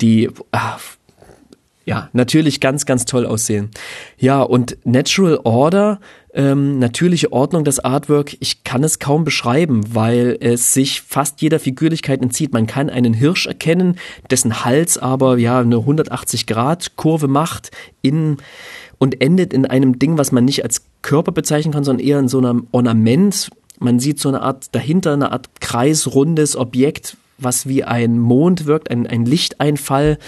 die 0.00 0.30
ah, 0.52 0.78
ja, 1.86 2.08
natürlich 2.12 2.60
ganz, 2.60 2.86
ganz 2.86 3.04
toll 3.04 3.26
aussehen. 3.26 3.70
Ja, 4.18 4.40
und 4.40 4.78
Natural 4.84 5.38
Order, 5.44 6.00
ähm, 6.32 6.78
natürliche 6.78 7.30
Ordnung, 7.30 7.64
das 7.64 7.78
Artwork, 7.78 8.36
ich 8.40 8.64
kann 8.64 8.82
es 8.82 8.98
kaum 8.98 9.24
beschreiben, 9.24 9.94
weil 9.94 10.38
es 10.40 10.72
sich 10.72 11.02
fast 11.02 11.42
jeder 11.42 11.60
Figürlichkeit 11.60 12.22
entzieht. 12.22 12.52
Man 12.52 12.66
kann 12.66 12.88
einen 12.88 13.12
Hirsch 13.12 13.46
erkennen, 13.46 13.98
dessen 14.30 14.64
Hals 14.64 14.96
aber 14.96 15.36
ja 15.38 15.60
eine 15.60 15.76
180 15.76 16.46
Grad 16.46 16.96
Kurve 16.96 17.28
macht 17.28 17.70
in 18.00 18.38
und 18.98 19.20
endet 19.20 19.52
in 19.52 19.66
einem 19.66 19.98
Ding, 19.98 20.16
was 20.16 20.32
man 20.32 20.44
nicht 20.44 20.62
als 20.62 20.82
Körper 21.02 21.32
bezeichnen 21.32 21.74
kann, 21.74 21.84
sondern 21.84 22.06
eher 22.06 22.18
in 22.18 22.28
so 22.28 22.38
einem 22.38 22.66
Ornament. 22.72 23.50
Man 23.78 23.98
sieht 23.98 24.18
so 24.20 24.30
eine 24.30 24.40
Art 24.40 24.74
dahinter, 24.74 25.12
eine 25.12 25.32
Art 25.32 25.60
kreisrundes 25.60 26.56
Objekt, 26.56 27.16
was 27.38 27.66
wie 27.66 27.84
ein 27.84 28.18
Mond 28.18 28.66
wirkt, 28.66 28.90
ein, 28.90 29.06
ein 29.06 29.24
Lichteinfall 29.24 30.18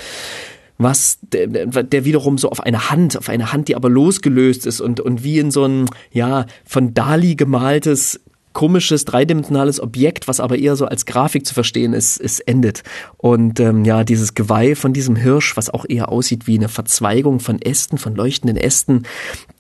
was 0.79 1.19
der, 1.23 1.47
der 1.47 2.05
wiederum 2.05 2.37
so 2.37 2.51
auf 2.51 2.61
eine 2.61 2.91
Hand, 2.91 3.17
auf 3.17 3.31
eine 3.31 3.53
Hand, 3.53 3.69
die 3.69 3.77
aber 3.77 3.89
losgelöst 3.89 4.67
ist 4.67 4.81
und, 4.81 5.01
und 5.01 5.25
wie 5.25 5.39
in 5.39 5.51
so 5.51 5.65
ein, 5.65 5.87
ja, 6.13 6.45
von 6.67 6.93
Dali 6.93 7.35
gemaltes 7.35 8.21
komisches 8.57 9.05
dreidimensionales 9.05 9.81
Objekt, 9.81 10.29
was 10.29 10.41
aber 10.41 10.57
eher 10.57 10.77
so 10.77 10.87
als 10.87 11.05
Grafik 11.05 11.45
zu 11.45 11.53
verstehen 11.53 11.93
ist, 11.93 12.17
ist 12.17 12.41
endet. 12.41 12.85
Und 13.19 13.61
ähm, 13.61 13.85
ja, 13.85 14.03
dieses 14.03 14.33
Geweih 14.33 14.75
von 14.75 14.95
diesem 14.95 15.15
Hirsch, 15.15 15.59
was 15.59 15.69
auch 15.69 15.85
eher 15.87 16.09
aussieht 16.11 16.47
wie 16.47 16.57
eine 16.57 16.71
Verzweigung 16.71 17.39
von 17.39 17.61
Ästen, 17.61 17.99
von 17.99 18.15
leuchtenden 18.15 18.57
Ästen, 18.57 19.03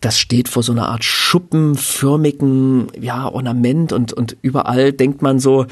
das 0.00 0.18
steht 0.18 0.48
vor 0.48 0.62
so 0.62 0.72
einer 0.72 0.88
Art 0.88 1.04
schuppenförmigen 1.04 2.86
ja, 2.98 3.28
Ornament 3.28 3.92
und, 3.92 4.14
und 4.14 4.38
überall 4.40 4.94
denkt 4.94 5.20
man 5.20 5.40
so, 5.40 5.66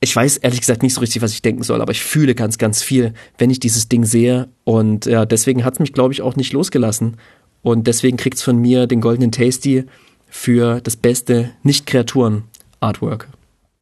ich 0.00 0.14
weiß 0.14 0.36
ehrlich 0.38 0.60
gesagt 0.60 0.82
nicht 0.82 0.94
so 0.94 1.00
richtig, 1.00 1.22
was 1.22 1.32
ich 1.32 1.42
denken 1.42 1.62
soll, 1.62 1.80
aber 1.80 1.92
ich 1.92 2.02
fühle 2.02 2.34
ganz, 2.34 2.58
ganz 2.58 2.82
viel, 2.82 3.14
wenn 3.36 3.50
ich 3.50 3.58
dieses 3.58 3.88
Ding 3.88 4.04
sehe. 4.04 4.48
Und 4.64 5.06
ja, 5.06 5.26
deswegen 5.26 5.64
hat 5.64 5.74
es 5.74 5.80
mich, 5.80 5.92
glaube 5.92 6.12
ich, 6.12 6.22
auch 6.22 6.36
nicht 6.36 6.52
losgelassen. 6.52 7.16
Und 7.62 7.86
deswegen 7.86 8.16
kriegt 8.16 8.36
es 8.36 8.42
von 8.42 8.56
mir 8.58 8.86
den 8.86 9.00
goldenen 9.00 9.32
Tasty 9.32 9.84
für 10.28 10.80
das 10.80 10.96
beste 10.96 11.50
Nicht-Kreaturen-Artwork. 11.64 13.28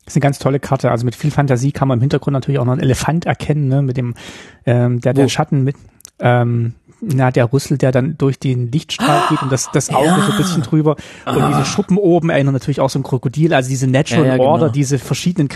Das 0.05 0.13
ist 0.13 0.17
eine 0.17 0.23
ganz 0.23 0.39
tolle 0.39 0.61
Karte. 0.61 0.91
Also 0.91 1.05
mit 1.05 1.17
viel 1.17 1.31
Fantasie 1.31 1.73
kann 1.73 1.89
man 1.89 1.99
im 1.99 2.03
Hintergrund 2.03 2.33
natürlich 2.33 2.61
auch 2.61 2.65
noch 2.65 2.73
einen 2.73 2.83
Elefant 2.83 3.27
erkennen, 3.27 3.69
ne? 3.69 3.83
mit 3.83 3.97
dem 3.97 4.15
ähm, 4.65 5.01
der, 5.01 5.13
der 5.13 5.29
Schatten 5.29 5.65
mit 5.65 5.77
ähm, 6.21 6.75
na, 7.01 7.31
der 7.31 7.53
Rüssel, 7.53 7.79
der 7.79 7.93
dann 7.93 8.17
durch 8.17 8.39
den 8.39 8.73
Lichtstrahl 8.73 9.29
geht 9.29 9.43
und 9.43 9.53
das, 9.53 9.71
das 9.73 9.91
Auge 9.91 10.07
ja. 10.07 10.27
so 10.27 10.33
ein 10.33 10.39
bisschen 10.39 10.63
drüber. 10.63 10.97
Und 11.27 11.43
ah. 11.43 11.49
diese 11.49 11.65
Schuppen 11.65 11.99
oben 11.99 12.31
erinnern 12.31 12.55
natürlich 12.55 12.81
auch 12.81 12.91
so 12.91 12.99
ein 12.99 13.03
Krokodil. 13.03 13.53
Also 13.55 13.69
diese 13.69 13.87
Natural 13.87 14.27
ja, 14.27 14.37
ja, 14.37 14.41
Order, 14.41 14.67
genau. 14.67 14.73
diese 14.73 14.99
verschiedenen 14.99 15.49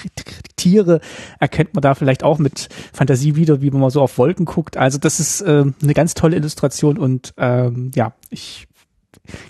Tiere 0.56 1.00
erkennt 1.38 1.74
man 1.74 1.82
da 1.82 1.94
vielleicht 1.94 2.22
auch 2.22 2.38
mit 2.38 2.68
Fantasie 2.92 3.36
wieder, 3.36 3.62
wie 3.62 3.70
man 3.70 3.80
mal 3.80 3.90
so 3.90 4.02
auf 4.02 4.18
Wolken 4.18 4.44
guckt. 4.44 4.76
Also 4.76 4.98
das 4.98 5.20
ist 5.20 5.40
äh, 5.40 5.64
eine 5.82 5.94
ganz 5.94 6.14
tolle 6.14 6.36
Illustration 6.36 6.98
und 6.98 7.32
ähm, 7.38 7.90
ja, 7.94 8.12
ich 8.28 8.66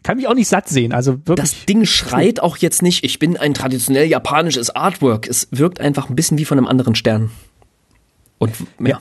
kann 0.02 0.16
mich 0.16 0.26
auch 0.26 0.34
nicht 0.34 0.48
satt 0.48 0.68
sehen. 0.68 0.92
Also 0.92 1.18
wirklich. 1.26 1.36
Das 1.36 1.64
Ding 1.66 1.84
schreit 1.84 2.40
auch 2.40 2.56
jetzt 2.56 2.82
nicht, 2.82 3.04
ich 3.04 3.18
bin 3.18 3.36
ein 3.36 3.54
traditionell 3.54 4.06
japanisches 4.06 4.70
Artwork. 4.70 5.28
Es 5.28 5.48
wirkt 5.50 5.80
einfach 5.80 6.08
ein 6.08 6.16
bisschen 6.16 6.38
wie 6.38 6.44
von 6.44 6.58
einem 6.58 6.66
anderen 6.66 6.94
Stern. 6.94 7.30
Und 8.38 8.54
ja. 8.78 9.00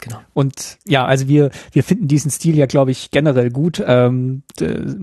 Genau. 0.00 0.18
Und 0.34 0.78
ja, 0.86 1.04
also 1.04 1.28
wir, 1.28 1.50
wir 1.72 1.82
finden 1.82 2.08
diesen 2.08 2.30
Stil 2.30 2.56
ja, 2.56 2.66
glaube 2.66 2.90
ich, 2.90 3.10
generell 3.10 3.50
gut. 3.50 3.82
Ähm, 3.84 4.42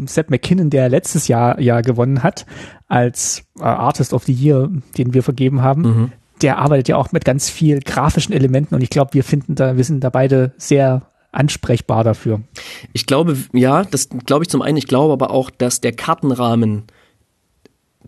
Seth 0.06 0.30
McKinnon, 0.30 0.70
der 0.70 0.90
letztes 0.90 1.28
Jahr 1.28 1.60
ja 1.60 1.82
gewonnen 1.82 2.24
hat 2.24 2.46
als 2.88 3.44
äh, 3.60 3.64
Artist 3.64 4.14
of 4.14 4.24
the 4.24 4.34
Year, 4.34 4.70
den 4.98 5.14
wir 5.14 5.24
vergeben 5.24 5.62
haben, 5.62 5.82
mhm. 5.82 6.12
der 6.42 6.60
arbeitet 6.60 6.88
ja 6.88 6.98
auch 6.98 7.12
mit 7.12 7.26
ganz 7.26 7.50
viel 7.50 7.80
grafischen 7.80 8.34
Elementen 8.34 8.76
und 8.76 8.82
ich 8.82 8.90
glaube, 8.90 9.14
wir 9.14 9.24
finden 9.24 9.56
da, 9.56 9.76
wir 9.78 9.84
sind 9.84 10.04
da 10.04 10.10
beide 10.10 10.54
sehr 10.58 11.04
ansprechbar 11.32 12.04
dafür. 12.04 12.42
Ich 12.94 13.06
glaube, 13.06 13.38
ja, 13.52 13.84
das 13.84 14.10
glaube 14.10 14.44
ich 14.44 14.50
zum 14.50 14.62
einen. 14.62 14.78
Ich 14.78 14.88
glaube 14.88 15.12
aber 15.12 15.32
auch, 15.32 15.50
dass 15.50 15.82
der 15.82 15.92
Kartenrahmen 15.92 16.84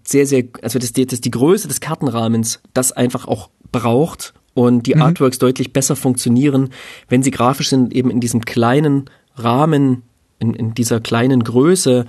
sehr, 0.03 0.25
sehr, 0.25 0.45
also 0.61 0.79
dass 0.79 0.93
die, 0.93 1.05
dass 1.05 1.19
die 1.19 1.31
Größe 1.31 1.67
des 1.67 1.81
Kartenrahmens 1.81 2.61
das 2.73 2.93
einfach 2.93 3.27
auch 3.27 3.49
braucht 3.71 4.33
und 4.57 4.87
die 4.87 4.95
mhm. 4.95 5.03
Artworks 5.03 5.37
deutlich 5.37 5.71
besser 5.71 5.95
funktionieren, 5.95 6.69
wenn 7.09 7.21
sie 7.21 7.29
grafisch 7.29 7.69
sind, 7.69 7.93
eben 7.93 8.09
in 8.09 8.19
diesem 8.19 8.43
kleinen 8.43 9.05
Rahmen, 9.35 10.01
in, 10.39 10.55
in 10.55 10.73
dieser 10.73 10.99
kleinen 10.99 11.43
Größe 11.43 12.07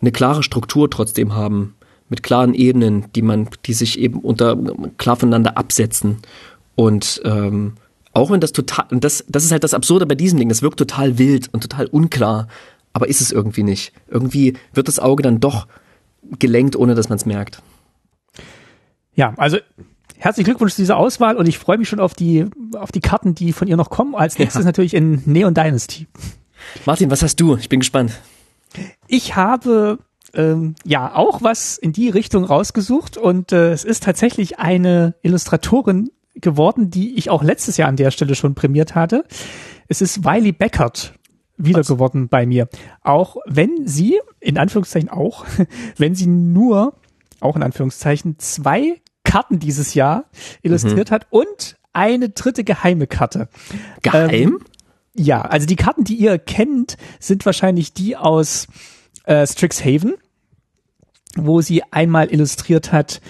eine 0.00 0.10
klare 0.10 0.42
Struktur 0.42 0.90
trotzdem 0.90 1.36
haben, 1.36 1.76
mit 2.08 2.24
klaren 2.24 2.52
Ebenen, 2.54 3.04
die 3.14 3.22
man, 3.22 3.48
die 3.66 3.74
sich 3.74 3.96
eben 4.00 4.18
unter 4.18 4.58
klar 4.96 5.14
voneinander 5.14 5.56
absetzen. 5.56 6.16
Und 6.74 7.22
ähm, 7.24 7.74
auch 8.12 8.32
wenn 8.32 8.40
das 8.40 8.50
total, 8.50 8.86
und 8.90 9.04
das, 9.04 9.24
das 9.28 9.44
ist 9.44 9.52
halt 9.52 9.62
das 9.62 9.74
Absurde 9.74 10.04
bei 10.04 10.16
diesem 10.16 10.40
Ding, 10.40 10.48
das 10.48 10.62
wirkt 10.62 10.80
total 10.80 11.16
wild 11.16 11.48
und 11.54 11.60
total 11.60 11.86
unklar, 11.86 12.48
aber 12.92 13.06
ist 13.06 13.20
es 13.20 13.30
irgendwie 13.30 13.62
nicht. 13.62 13.92
Irgendwie 14.08 14.54
wird 14.74 14.88
das 14.88 14.98
Auge 14.98 15.22
dann 15.22 15.38
doch 15.38 15.68
gelenkt, 16.40 16.74
ohne 16.74 16.96
dass 16.96 17.08
man 17.08 17.18
es 17.18 17.26
merkt. 17.26 17.62
Ja, 19.14 19.34
also 19.36 19.58
herzlichen 20.16 20.46
Glückwunsch 20.46 20.74
zu 20.74 20.82
dieser 20.82 20.96
Auswahl 20.96 21.36
und 21.36 21.46
ich 21.46 21.58
freue 21.58 21.78
mich 21.78 21.88
schon 21.88 22.00
auf 22.00 22.14
die, 22.14 22.46
auf 22.76 22.92
die 22.92 23.00
Karten, 23.00 23.34
die 23.34 23.52
von 23.52 23.68
ihr 23.68 23.76
noch 23.76 23.90
kommen. 23.90 24.14
Als 24.14 24.38
nächstes 24.38 24.62
ja. 24.62 24.66
natürlich 24.66 24.94
in 24.94 25.22
Neon 25.26 25.54
Dynasty. 25.54 26.06
Martin, 26.86 27.10
was 27.10 27.22
hast 27.22 27.36
du? 27.40 27.56
Ich 27.56 27.68
bin 27.68 27.80
gespannt. 27.80 28.12
Ich 29.06 29.36
habe 29.36 29.98
ähm, 30.34 30.74
ja 30.84 31.14
auch 31.14 31.42
was 31.42 31.78
in 31.78 31.92
die 31.92 32.08
Richtung 32.08 32.44
rausgesucht 32.44 33.16
und 33.16 33.52
äh, 33.52 33.72
es 33.72 33.84
ist 33.84 34.02
tatsächlich 34.02 34.58
eine 34.58 35.14
Illustratorin 35.22 36.10
geworden, 36.34 36.90
die 36.90 37.16
ich 37.16 37.30
auch 37.30 37.42
letztes 37.42 37.76
Jahr 37.76 37.88
an 37.88 37.96
der 37.96 38.10
Stelle 38.10 38.34
schon 38.34 38.54
prämiert 38.54 38.94
hatte. 38.94 39.24
Es 39.88 40.00
ist 40.00 40.24
Wiley 40.24 40.52
Beckert 40.52 41.14
wieder 41.56 41.80
was? 41.80 41.88
geworden 41.88 42.28
bei 42.28 42.46
mir. 42.46 42.68
Auch 43.02 43.36
wenn 43.46 43.86
sie, 43.86 44.20
in 44.40 44.58
Anführungszeichen 44.58 45.08
auch, 45.08 45.44
wenn 45.96 46.14
sie 46.14 46.26
nur, 46.26 46.94
auch 47.40 47.56
in 47.56 47.62
Anführungszeichen, 47.62 48.38
zwei 48.38 49.00
Karten 49.28 49.58
dieses 49.58 49.94
Jahr 49.94 50.24
illustriert 50.62 51.10
mhm. 51.10 51.14
hat 51.14 51.26
und 51.30 51.76
eine 51.92 52.30
dritte 52.30 52.64
geheime 52.64 53.06
Karte. 53.06 53.48
Geheim? 54.02 54.32
Ähm, 54.32 54.60
ja, 55.14 55.42
also 55.42 55.66
die 55.66 55.76
Karten, 55.76 56.04
die 56.04 56.14
ihr 56.14 56.38
kennt, 56.38 56.96
sind 57.20 57.44
wahrscheinlich 57.44 57.92
die 57.92 58.16
aus 58.16 58.68
äh, 59.24 59.46
Strixhaven, 59.46 60.14
wo 61.36 61.60
sie 61.60 61.82
einmal 61.90 62.32
illustriert 62.32 62.92
hat 62.92 63.20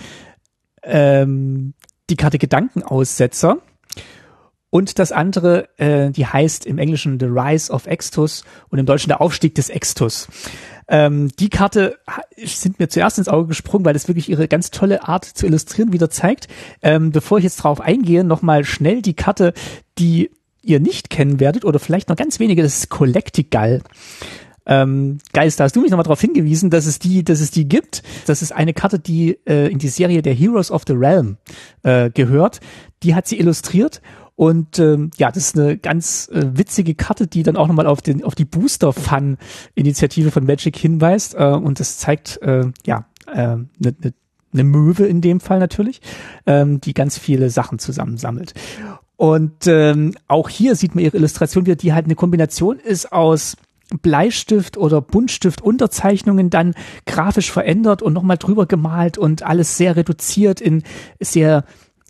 ähm, 0.82 1.74
die 2.10 2.16
Karte 2.16 2.38
Gedankenaussetzer. 2.38 3.58
Und 4.70 4.98
das 4.98 5.12
andere, 5.12 5.68
äh, 5.78 6.10
die 6.10 6.26
heißt 6.26 6.66
im 6.66 6.78
Englischen 6.78 7.18
The 7.18 7.26
Rise 7.26 7.72
of 7.72 7.86
Extus 7.86 8.44
und 8.68 8.78
im 8.78 8.86
Deutschen 8.86 9.08
der 9.08 9.20
Aufstieg 9.20 9.54
des 9.54 9.70
Extus. 9.70 10.28
Ähm, 10.88 11.30
die 11.38 11.48
Karte 11.48 11.98
sind 12.36 12.78
mir 12.78 12.88
zuerst 12.88 13.18
ins 13.18 13.28
Auge 13.28 13.48
gesprungen, 13.48 13.84
weil 13.84 13.96
es 13.96 14.08
wirklich 14.08 14.28
ihre 14.28 14.48
ganz 14.48 14.70
tolle 14.70 15.06
Art 15.06 15.24
zu 15.24 15.46
illustrieren 15.46 15.92
wieder 15.92 16.10
zeigt. 16.10 16.48
Ähm, 16.82 17.12
bevor 17.12 17.38
ich 17.38 17.44
jetzt 17.44 17.56
drauf 17.56 17.80
eingehe, 17.80 18.24
nochmal 18.24 18.64
schnell 18.64 19.00
die 19.00 19.14
Karte, 19.14 19.54
die 19.98 20.30
ihr 20.62 20.80
nicht 20.80 21.08
kennen 21.08 21.40
werdet 21.40 21.64
oder 21.64 21.78
vielleicht 21.78 22.08
noch 22.08 22.16
ganz 22.16 22.38
wenige, 22.38 22.62
das 22.62 22.78
ist 22.78 22.88
Collectigal. 22.90 23.82
Ähm, 24.66 25.18
Geist, 25.32 25.58
da 25.58 25.64
hast 25.64 25.76
du 25.76 25.80
mich 25.80 25.90
nochmal 25.90 26.04
darauf 26.04 26.20
hingewiesen, 26.20 26.68
dass 26.68 26.84
es 26.84 26.98
die, 26.98 27.24
dass 27.24 27.40
es 27.40 27.50
die 27.50 27.66
gibt. 27.66 28.02
Das 28.26 28.42
ist 28.42 28.52
eine 28.52 28.74
Karte, 28.74 28.98
die 28.98 29.38
äh, 29.46 29.70
in 29.70 29.78
die 29.78 29.88
Serie 29.88 30.20
der 30.20 30.34
Heroes 30.34 30.70
of 30.70 30.82
the 30.86 30.92
Realm 30.92 31.38
äh, 31.84 32.10
gehört. 32.10 32.60
Die 33.02 33.14
hat 33.14 33.26
sie 33.26 33.38
illustriert 33.38 34.02
und 34.38 34.78
ähm, 34.78 35.10
ja, 35.16 35.32
das 35.32 35.48
ist 35.48 35.58
eine 35.58 35.76
ganz 35.76 36.28
äh, 36.32 36.56
witzige 36.56 36.94
Karte, 36.94 37.26
die 37.26 37.42
dann 37.42 37.56
auch 37.56 37.66
nochmal 37.66 37.88
auf, 37.88 38.02
den, 38.02 38.22
auf 38.22 38.36
die 38.36 38.44
Booster-Fun-Initiative 38.44 40.30
von 40.30 40.44
Magic 40.44 40.76
hinweist. 40.76 41.34
Äh, 41.34 41.44
und 41.44 41.80
das 41.80 41.98
zeigt 41.98 42.40
äh, 42.42 42.66
ja 42.86 43.04
eine 43.26 43.42
äh, 43.42 43.56
ne, 43.56 43.96
ne, 44.00 44.14
ne 44.52 44.62
Möwe 44.62 45.06
in 45.06 45.22
dem 45.22 45.40
Fall 45.40 45.58
natürlich, 45.58 46.00
ähm, 46.46 46.80
die 46.80 46.94
ganz 46.94 47.18
viele 47.18 47.50
Sachen 47.50 47.80
zusammensammelt. 47.80 48.54
Und 49.16 49.66
ähm, 49.66 50.14
auch 50.28 50.48
hier 50.48 50.76
sieht 50.76 50.94
man 50.94 51.02
ihre 51.02 51.16
Illustration 51.16 51.66
wieder, 51.66 51.74
die 51.74 51.92
halt 51.92 52.04
eine 52.04 52.14
Kombination 52.14 52.78
ist 52.78 53.10
aus 53.10 53.56
Bleistift 54.02 54.76
oder 54.76 55.00
Buntstift 55.00 55.62
Unterzeichnungen 55.62 56.48
dann 56.48 56.74
grafisch 57.06 57.50
verändert 57.50 58.02
und 58.02 58.12
nochmal 58.12 58.38
drüber 58.38 58.66
gemalt 58.66 59.18
und 59.18 59.42
alles 59.42 59.76
sehr 59.76 59.96
reduziert 59.96 60.60
in 60.60 60.84
sehr 61.18 61.64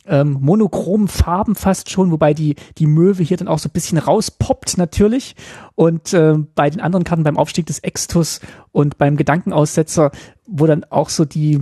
ähm, 0.09 0.39
monochromen 0.41 1.09
Farben 1.09 1.55
fast 1.55 1.91
schon, 1.91 2.11
wobei 2.11 2.35
die, 2.35 2.57
die 2.79 2.87
Möwe 2.87 3.23
hier 3.23 3.37
dann 3.37 3.49
auch 3.49 3.59
so 3.59 3.69
ein 3.69 3.73
bisschen 3.73 3.99
rauspoppt 3.99 4.79
natürlich. 4.79 5.37
Und 5.75 6.13
äh, 6.13 6.35
bei 6.55 6.71
den 6.71 6.81
anderen 6.81 7.05
Karten 7.05 7.25
beim 7.25 7.37
Aufstieg 7.37 7.67
des 7.67 7.79
Extus 7.81 8.41
und 8.73 8.99
beim 8.99 9.17
Gedankenaussetzer, 9.17 10.11
wo 10.47 10.67
dann 10.67 10.85
auch 10.85 11.09
so 11.09 11.25
die, 11.25 11.61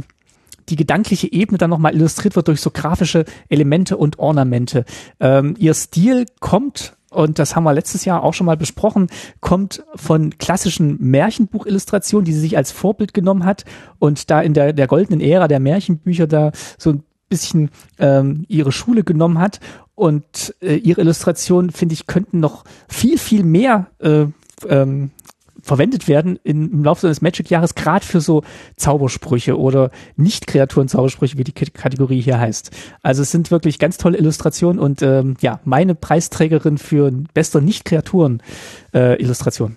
die 0.68 0.76
gedankliche 0.76 1.32
Ebene 1.32 1.59
dann 1.59 1.70
nochmal 1.70 1.94
illustriert 1.94 2.36
wird 2.36 2.49
durch 2.49 2.61
so 2.61 2.70
grafische 2.70 3.24
Elemente 3.49 3.97
und 3.97 4.18
Ornamente. 4.18 4.84
Ähm, 5.20 5.55
ihr 5.59 5.74
Stil 5.74 6.26
kommt 6.40 6.97
und 7.11 7.38
das 7.38 7.57
haben 7.57 7.64
wir 7.64 7.72
letztes 7.72 8.05
Jahr 8.05 8.22
auch 8.22 8.34
schon 8.34 8.47
mal 8.47 8.57
besprochen, 8.57 9.07
kommt 9.40 9.82
von 9.94 10.36
klassischen 10.38 10.99
Märchenbuchillustrationen, 11.01 12.24
die 12.24 12.32
sie 12.32 12.40
sich 12.40 12.57
als 12.57 12.72
Vorbild 12.72 13.14
genommen 13.14 13.44
hat 13.44 13.64
und 13.99 14.30
da 14.30 14.40
in 14.40 14.55
der, 14.55 14.72
der 14.72 14.86
goldenen 14.86 15.20
Ära 15.20 15.49
der 15.49 15.61
Märchenbücher 15.61 16.26
da 16.26 16.53
so 16.78 16.90
ein 16.90 17.05
bisschen 17.28 17.70
ähm, 17.98 18.44
ihre 18.48 18.72
Schule 18.72 19.04
genommen 19.04 19.38
hat 19.38 19.60
und 19.94 20.54
äh, 20.60 20.76
ihre 20.76 21.00
Illustrationen, 21.00 21.70
finde 21.70 21.94
ich, 21.94 22.06
könnten 22.06 22.40
noch 22.40 22.64
viel, 22.88 23.18
viel 23.18 23.42
mehr 23.42 23.86
äh, 23.98 24.26
ähm, 24.68 25.10
verwendet 25.66 26.06
werden 26.06 26.38
in, 26.44 26.70
im 26.70 26.84
Laufe 26.84 27.08
des 27.08 27.22
Magic-Jahres, 27.22 27.74
gerade 27.74 28.06
für 28.06 28.20
so 28.20 28.44
Zaubersprüche 28.76 29.58
oder 29.58 29.90
Nicht-Kreaturen-Zaubersprüche, 30.16 31.38
wie 31.38 31.44
die 31.44 31.52
K 31.52 31.66
Kategorie 31.72 32.20
hier 32.20 32.38
heißt. 32.38 32.70
Also 33.02 33.22
es 33.22 33.32
sind 33.32 33.50
wirklich 33.50 33.80
ganz 33.80 33.98
tolle 33.98 34.18
Illustrationen 34.18 34.78
und 34.78 35.02
ähm, 35.02 35.34
ja, 35.40 35.58
meine 35.64 35.96
Preisträgerin 35.96 36.78
für 36.78 37.10
bester 37.34 37.60
Nicht-Kreaturen-Illustration. 37.60 39.72
Äh, 39.72 39.76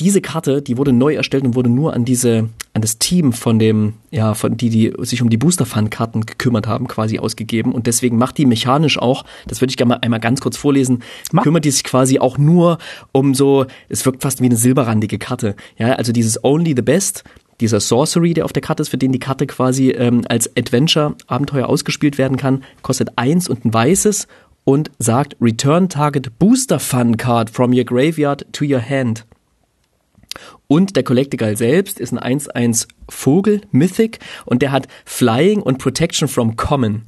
diese 0.00 0.22
Karte, 0.22 0.62
die 0.62 0.78
wurde 0.78 0.94
neu 0.94 1.14
erstellt 1.14 1.44
und 1.44 1.54
wurde 1.54 1.68
nur 1.68 1.92
an 1.92 2.06
diese, 2.06 2.48
an 2.72 2.82
das 2.82 2.98
Team 2.98 3.32
von 3.32 3.58
dem, 3.58 3.94
ja, 4.10 4.34
von 4.34 4.56
die, 4.56 4.70
die 4.70 4.92
sich 4.98 5.22
um 5.22 5.30
die 5.30 5.36
Booster 5.36 5.66
Fun 5.66 5.90
Karten 5.90 6.24
gekümmert 6.24 6.66
haben, 6.66 6.86
quasi 6.86 7.18
ausgegeben. 7.18 7.72
Und 7.72 7.86
deswegen 7.86 8.16
macht 8.16 8.38
die 8.38 8.46
mechanisch 8.46 8.98
auch, 8.98 9.24
das 9.46 9.60
würde 9.60 9.70
ich 9.70 9.76
gerne 9.76 9.90
mal 9.90 9.98
einmal 10.02 10.20
ganz 10.20 10.40
kurz 10.40 10.56
vorlesen, 10.56 11.02
Mach. 11.32 11.42
kümmert 11.42 11.64
die 11.64 11.70
sich 11.70 11.84
quasi 11.84 12.18
auch 12.20 12.38
nur 12.38 12.78
um 13.12 13.34
so, 13.34 13.66
es 13.88 14.06
wirkt 14.06 14.22
fast 14.22 14.40
wie 14.40 14.46
eine 14.46 14.56
silberrandige 14.56 15.18
Karte. 15.18 15.56
Ja, 15.78 15.92
also 15.92 16.12
dieses 16.12 16.42
Only 16.44 16.74
the 16.76 16.82
Best, 16.82 17.24
dieser 17.60 17.80
Sorcery, 17.80 18.34
der 18.34 18.44
auf 18.44 18.52
der 18.52 18.62
Karte 18.62 18.82
ist, 18.82 18.88
für 18.88 18.98
den 18.98 19.12
die 19.12 19.18
Karte 19.18 19.46
quasi 19.46 19.90
ähm, 19.90 20.22
als 20.28 20.56
Adventure-Abenteuer 20.56 21.68
ausgespielt 21.68 22.18
werden 22.18 22.36
kann, 22.36 22.62
kostet 22.82 23.10
eins 23.16 23.48
und 23.48 23.64
ein 23.64 23.74
weißes 23.74 24.28
und 24.64 24.90
sagt 24.98 25.36
Return 25.40 25.88
Target 25.88 26.38
Booster 26.38 26.78
Fun 26.78 27.16
Card 27.16 27.50
from 27.50 27.72
your 27.72 27.84
graveyard 27.84 28.46
to 28.52 28.64
your 28.64 28.80
hand. 28.80 29.26
Und 30.68 30.96
der 30.96 31.02
Collectigal 31.02 31.56
selbst 31.56 31.98
ist 31.98 32.12
ein 32.12 32.40
1-1 32.40 32.86
Vogel, 33.08 33.62
Mythic, 33.70 34.20
und 34.44 34.62
der 34.62 34.72
hat 34.72 34.86
Flying 35.04 35.60
und 35.62 35.78
Protection 35.78 36.28
from 36.28 36.56
Common. 36.56 37.04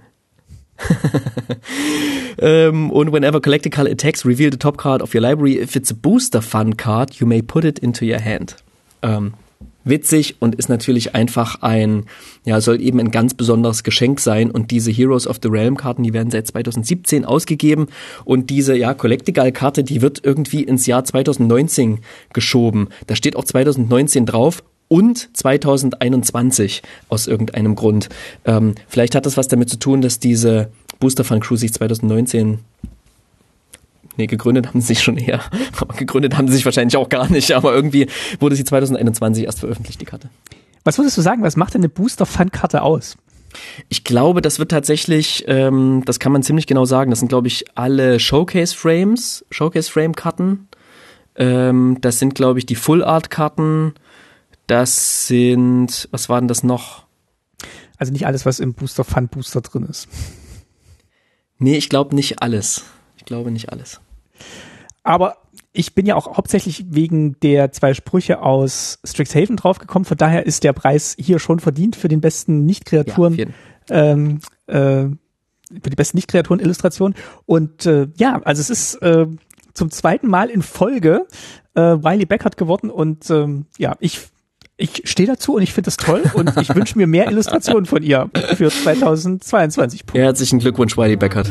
um, 2.39 2.39
ähm, 2.39 2.91
und 2.91 3.13
whenever 3.13 3.41
Collectical 3.41 3.87
attacks, 3.87 4.25
reveal 4.25 4.51
the 4.51 4.59
top 4.59 4.79
card 4.79 5.03
of 5.03 5.15
your 5.15 5.21
library. 5.21 5.59
If 5.59 5.77
it's 5.77 5.93
a 5.93 5.95
booster 5.95 6.43
fun 6.43 6.77
card, 6.77 7.15
you 7.15 7.27
may 7.27 7.43
put 7.43 7.65
it 7.65 7.79
into 7.79 8.05
your 8.05 8.21
hand. 8.21 8.57
Um, 9.03 9.11
ähm, 9.11 9.35
witzig 9.85 10.37
und 10.41 10.55
ist 10.55 10.69
natürlich 10.69 11.15
einfach 11.15 11.63
ein, 11.63 12.05
ja, 12.45 12.61
soll 12.61 12.81
eben 12.81 13.01
ein 13.01 13.11
ganz 13.11 13.35
besonderes 13.35 13.83
Geschenk 13.83 14.21
sein. 14.21 14.51
Und 14.51 14.71
diese 14.71 14.91
Heroes 14.91 15.27
of 15.27 15.39
the 15.43 15.49
Realm 15.49 15.77
Karten, 15.77 16.03
die 16.03 16.13
werden 16.13 16.31
seit 16.31 16.47
2017 16.47 17.25
ausgegeben. 17.25 17.87
Und 18.25 18.51
diese, 18.51 18.77
ja, 18.77 18.95
Collectigal 18.95 19.53
Karte, 19.53 19.85
die 19.85 20.03
wird 20.03 20.21
irgendwie 20.25 20.63
ins 20.63 20.87
Jahr 20.87 21.05
2019 21.05 22.01
geschoben. 22.33 22.89
Da 23.07 23.17
steht 23.17 23.37
auch 23.37 23.45
2019 23.45 24.27
drauf 24.27 24.63
und 24.89 25.35
2021 25.37 26.83
aus 27.09 27.27
irgendeinem 27.27 27.75
Grund. 27.77 28.09
Ähm, 28.45 28.75
vielleicht 28.89 29.15
hat 29.15 29.25
das 29.25 29.37
was 29.37 29.49
damit 29.49 29.71
zu 29.71 29.79
tun, 29.79 30.03
dass 30.03 30.19
diese 30.19 30.71
Booster 31.01 31.25
Fun 31.25 31.41
Crew 31.41 31.57
sich 31.57 31.73
2019 31.73 32.59
Nee, 34.17 34.27
gegründet 34.27 34.69
haben 34.69 34.81
sie 34.81 34.89
sich 34.89 35.03
schon 35.03 35.17
eher. 35.17 35.41
Aber 35.81 35.95
gegründet 35.97 36.37
haben 36.37 36.49
sie 36.49 36.55
sich 36.55 36.65
wahrscheinlich 36.65 36.97
auch 36.97 37.09
gar 37.09 37.31
nicht. 37.31 37.53
Aber 37.53 37.75
irgendwie 37.75 38.09
wurde 38.41 38.57
sie 38.57 38.65
2021 38.65 39.45
erst 39.45 39.61
veröffentlicht, 39.61 40.01
die 40.01 40.05
Karte. 40.05 40.29
Was 40.85 40.99
würdest 40.99 41.17
du 41.17 41.23
sagen, 41.23 41.43
was 41.43 41.57
macht 41.57 41.75
denn 41.75 41.81
eine 41.81 41.89
Booster-Fun-Karte 41.89 42.83
aus? 42.83 43.17
Ich 43.89 44.05
glaube, 44.05 44.41
das 44.41 44.59
wird 44.59 44.71
tatsächlich, 44.71 45.45
ähm, 45.47 46.03
das 46.05 46.19
kann 46.19 46.33
man 46.33 46.43
ziemlich 46.43 46.67
genau 46.67 46.85
sagen. 46.85 47.11
Das 47.11 47.21
sind, 47.21 47.29
glaube 47.29 47.49
ich, 47.49 47.65
alle 47.77 48.19
Showcase-Frames, 48.19 49.45
Showcase-Frame-Karten. 49.51 50.69
Ähm, 51.37 51.99
das 52.01 52.19
sind, 52.19 52.35
glaube 52.35 52.59
ich, 52.59 52.67
die 52.67 52.75
Full-Art-Karten. 52.75 53.95
Das 54.67 55.27
sind, 55.27 56.09
was 56.11 56.29
war 56.29 56.41
denn 56.41 56.49
das 56.49 56.63
noch? 56.63 57.05
Also 57.99 58.13
nicht 58.13 58.27
alles, 58.27 58.47
was 58.47 58.59
im 58.59 58.75
Booster 58.75 59.05
Fun 59.05 59.29
Booster 59.29 59.61
drin 59.61 59.85
ist. 59.85 60.09
Nee, 61.59 61.77
ich 61.77 61.89
glaube 61.89 62.15
nicht 62.15 62.43
alles. 62.43 62.85
Ich 63.23 63.27
glaube 63.27 63.53
nicht 63.53 63.71
alles. 63.71 64.01
Aber 65.05 65.37
ich 65.73 65.95
bin 65.95 66.07
ja 66.07 66.17
auch 66.17 66.37
hauptsächlich 66.37 66.87
wegen 66.91 67.39
der 67.41 67.71
zwei 67.71 67.95
Sprüche 67.95 68.43
aus 68.43 68.99
Strixhaven 69.05 69.57
draufgekommen. 69.57 70.05
Von 70.05 70.17
daher 70.17 70.45
ist 70.45 70.65
der 70.65 70.73
Preis 70.73 71.17
hier 71.19 71.39
schon 71.39 71.61
verdient 71.61 71.95
für 71.95 72.09
den 72.09 72.21
besten 72.21 72.67
Nicht-Kreaturen. 72.67 73.37
Ja, 73.37 73.47
ähm, 73.91 74.41
äh, 74.67 74.75
für 74.75 75.91
die 75.91 75.97
besten 75.97 76.17
Nicht-Kreaturen-Illustrationen. 76.17 77.15
Und 77.47 77.87
äh, 77.87 78.09
ja, 78.17 78.43
also 78.43 78.61
es 78.61 78.71
ist 78.71 78.97
äh, 78.97 79.27
zum 79.73 79.91
zweiten 79.91 80.27
Mal 80.27 80.51
in 80.51 80.63
Folge 80.63 81.27
äh, 81.75 81.81
Wiley 81.81 82.27
Beckert 82.27 82.57
geworden. 82.57 82.91
Und 82.91 83.31
ähm, 83.31 83.67
ja, 83.79 83.97
ich 84.01 84.21
ich 84.79 85.03
stehe 85.05 85.29
dazu 85.29 85.55
und 85.55 85.63
ich 85.63 85.73
finde 85.73 85.87
das 85.87 85.97
toll 85.97 86.23
und 86.35 86.57
ich 86.61 86.75
wünsche 86.75 86.99
mir 86.99 87.07
mehr 87.07 87.27
Illustrationen 87.31 87.87
von 87.87 88.03
ihr 88.03 88.31
für 88.57 88.69
2022. 88.69 90.05
Herzlichen 90.13 90.59
Glückwunsch, 90.59 90.97
Wiley 90.97 91.17
Beckert. 91.17 91.51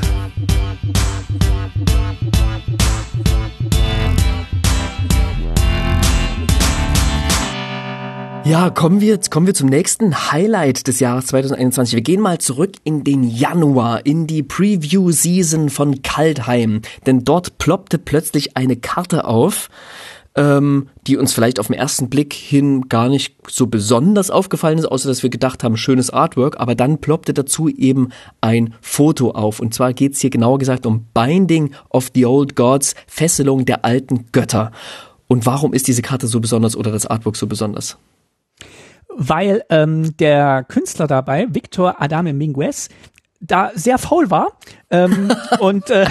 Ja, 8.43 8.71
kommen 8.71 9.01
wir, 9.01 9.19
kommen 9.29 9.45
wir 9.45 9.53
zum 9.53 9.69
nächsten 9.69 10.31
Highlight 10.31 10.87
des 10.87 10.99
Jahres 10.99 11.27
2021. 11.27 11.93
Wir 11.93 12.01
gehen 12.01 12.19
mal 12.19 12.39
zurück 12.39 12.71
in 12.83 13.03
den 13.03 13.23
Januar, 13.23 14.05
in 14.05 14.25
die 14.25 14.41
Preview-Season 14.41 15.69
von 15.69 16.01
Kaltheim. 16.01 16.81
Denn 17.05 17.23
dort 17.23 17.59
ploppte 17.59 17.99
plötzlich 17.99 18.57
eine 18.57 18.77
Karte 18.77 19.25
auf, 19.25 19.69
ähm, 20.35 20.89
die 21.05 21.17
uns 21.17 21.33
vielleicht 21.33 21.59
auf 21.59 21.67
den 21.67 21.75
ersten 21.75 22.09
Blick 22.09 22.33
hin 22.33 22.89
gar 22.89 23.09
nicht 23.09 23.35
so 23.47 23.67
besonders 23.67 24.31
aufgefallen 24.31 24.79
ist, 24.79 24.85
außer 24.85 25.07
dass 25.07 25.21
wir 25.21 25.29
gedacht 25.29 25.63
haben, 25.63 25.77
schönes 25.77 26.09
Artwork, 26.09 26.59
aber 26.59 26.73
dann 26.73 26.99
ploppte 26.99 27.35
dazu 27.35 27.69
eben 27.69 28.09
ein 28.41 28.73
Foto 28.81 29.31
auf. 29.31 29.59
Und 29.59 29.75
zwar 29.75 29.93
geht's 29.93 30.19
hier 30.19 30.31
genauer 30.31 30.57
gesagt 30.57 30.87
um 30.87 31.05
Binding 31.13 31.75
of 31.89 32.09
the 32.15 32.25
Old 32.25 32.55
Gods, 32.55 32.95
Fesselung 33.05 33.65
der 33.65 33.85
alten 33.85 34.25
Götter. 34.31 34.71
Und 35.27 35.45
warum 35.45 35.73
ist 35.73 35.87
diese 35.87 36.01
Karte 36.01 36.27
so 36.27 36.39
besonders 36.39 36.75
oder 36.75 36.91
das 36.91 37.05
Artwork 37.05 37.35
so 37.35 37.45
besonders? 37.45 37.97
Weil 39.15 39.63
ähm, 39.69 40.15
der 40.17 40.63
Künstler 40.67 41.07
dabei, 41.07 41.47
Victor 41.49 42.01
Adame 42.01 42.33
Minguez, 42.33 42.89
da 43.39 43.71
sehr 43.73 43.97
faul 43.97 44.29
war 44.29 44.49
ähm, 44.89 45.33
und 45.59 45.89
äh, 45.89 46.05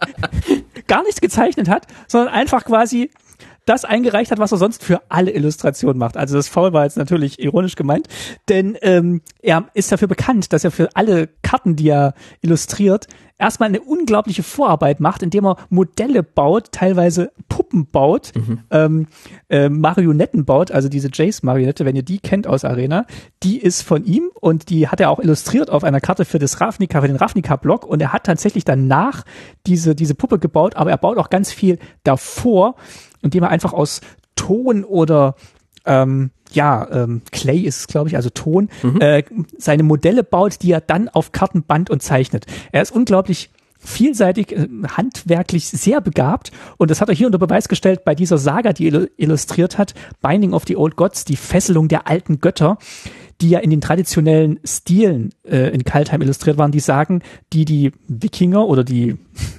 gar 0.86 1.02
nichts 1.02 1.20
gezeichnet 1.20 1.68
hat, 1.68 1.86
sondern 2.06 2.32
einfach 2.32 2.64
quasi 2.64 3.10
das 3.66 3.84
eingereicht 3.84 4.30
hat, 4.30 4.38
was 4.38 4.52
er 4.52 4.58
sonst 4.58 4.82
für 4.82 5.02
alle 5.08 5.32
Illustrationen 5.32 5.98
macht. 5.98 6.16
Also 6.16 6.36
das 6.36 6.48
Foul 6.48 6.72
war 6.72 6.84
jetzt 6.84 6.96
natürlich 6.96 7.40
ironisch 7.40 7.74
gemeint, 7.74 8.06
denn 8.48 8.78
ähm, 8.80 9.22
er 9.42 9.68
ist 9.74 9.90
dafür 9.90 10.08
bekannt, 10.08 10.52
dass 10.52 10.62
er 10.62 10.70
für 10.70 10.94
alle 10.94 11.28
Karten, 11.42 11.74
die 11.74 11.88
er 11.88 12.14
illustriert, 12.40 13.08
erstmal 13.38 13.68
eine 13.68 13.80
unglaubliche 13.80 14.42
Vorarbeit 14.42 15.00
macht, 15.00 15.22
indem 15.22 15.46
er 15.46 15.56
Modelle 15.68 16.22
baut, 16.22 16.72
teilweise 16.72 17.32
Puppen 17.48 17.86
baut, 17.86 18.32
mhm. 18.34 18.60
ähm, 18.70 19.06
äh, 19.48 19.68
Marionetten 19.68 20.44
baut, 20.44 20.70
also 20.70 20.88
diese 20.88 21.10
Jace-Marionette, 21.12 21.84
wenn 21.84 21.96
ihr 21.96 22.02
die 22.02 22.18
kennt 22.18 22.46
aus 22.46 22.64
Arena, 22.64 23.06
die 23.42 23.58
ist 23.58 23.82
von 23.82 24.04
ihm 24.04 24.30
und 24.40 24.70
die 24.70 24.88
hat 24.88 25.00
er 25.00 25.10
auch 25.10 25.18
illustriert 25.18 25.70
auf 25.70 25.84
einer 25.84 26.00
Karte 26.00 26.24
für 26.24 26.38
das 26.38 26.60
Ravnica, 26.60 27.00
für 27.00 27.08
den 27.08 27.16
Ravnica-Block 27.16 27.84
und 27.86 28.00
er 28.00 28.12
hat 28.12 28.24
tatsächlich 28.24 28.64
danach 28.64 29.24
diese, 29.66 29.94
diese 29.94 30.14
Puppe 30.14 30.38
gebaut, 30.38 30.76
aber 30.76 30.90
er 30.90 30.98
baut 30.98 31.18
auch 31.18 31.30
ganz 31.30 31.52
viel 31.52 31.78
davor, 32.04 32.76
indem 33.22 33.42
er 33.42 33.50
einfach 33.50 33.72
aus 33.72 34.00
Ton 34.36 34.84
oder 34.84 35.34
ähm, 35.86 36.30
ja, 36.52 36.86
ähm, 36.90 37.22
Clay 37.32 37.60
ist 37.60 37.80
es, 37.80 37.86
glaube 37.86 38.08
ich, 38.08 38.16
also 38.16 38.30
Ton, 38.30 38.68
mhm. 38.82 39.00
äh, 39.00 39.22
seine 39.58 39.82
Modelle 39.82 40.22
baut, 40.22 40.62
die 40.62 40.72
er 40.72 40.80
dann 40.80 41.08
auf 41.08 41.32
Kartenband 41.32 41.90
und 41.90 42.02
zeichnet. 42.02 42.46
Er 42.72 42.82
ist 42.82 42.92
unglaublich 42.92 43.50
vielseitig, 43.78 44.52
äh, 44.52 44.68
handwerklich 44.96 45.68
sehr 45.68 46.00
begabt 46.00 46.52
und 46.76 46.90
das 46.90 47.00
hat 47.00 47.08
er 47.08 47.14
hier 47.14 47.26
unter 47.26 47.38
Beweis 47.38 47.68
gestellt 47.68 48.04
bei 48.04 48.14
dieser 48.14 48.38
Saga, 48.38 48.72
die 48.72 48.88
er 48.88 49.08
illustriert 49.16 49.78
hat, 49.78 49.94
Binding 50.22 50.52
of 50.52 50.64
the 50.66 50.76
Old 50.76 50.96
Gods, 50.96 51.24
die 51.24 51.36
Fesselung 51.36 51.88
der 51.88 52.08
alten 52.08 52.40
Götter 52.40 52.78
die 53.40 53.50
ja 53.50 53.58
in 53.58 53.70
den 53.70 53.80
traditionellen 53.80 54.58
Stilen 54.64 55.30
äh, 55.44 55.68
in 55.68 55.84
Kaltheim 55.84 56.22
illustriert 56.22 56.56
waren, 56.56 56.72
die 56.72 56.80
sagen, 56.80 57.22
die 57.52 57.64
die 57.64 57.92
Wikinger 58.08 58.66
oder 58.66 58.82
die 58.82 59.16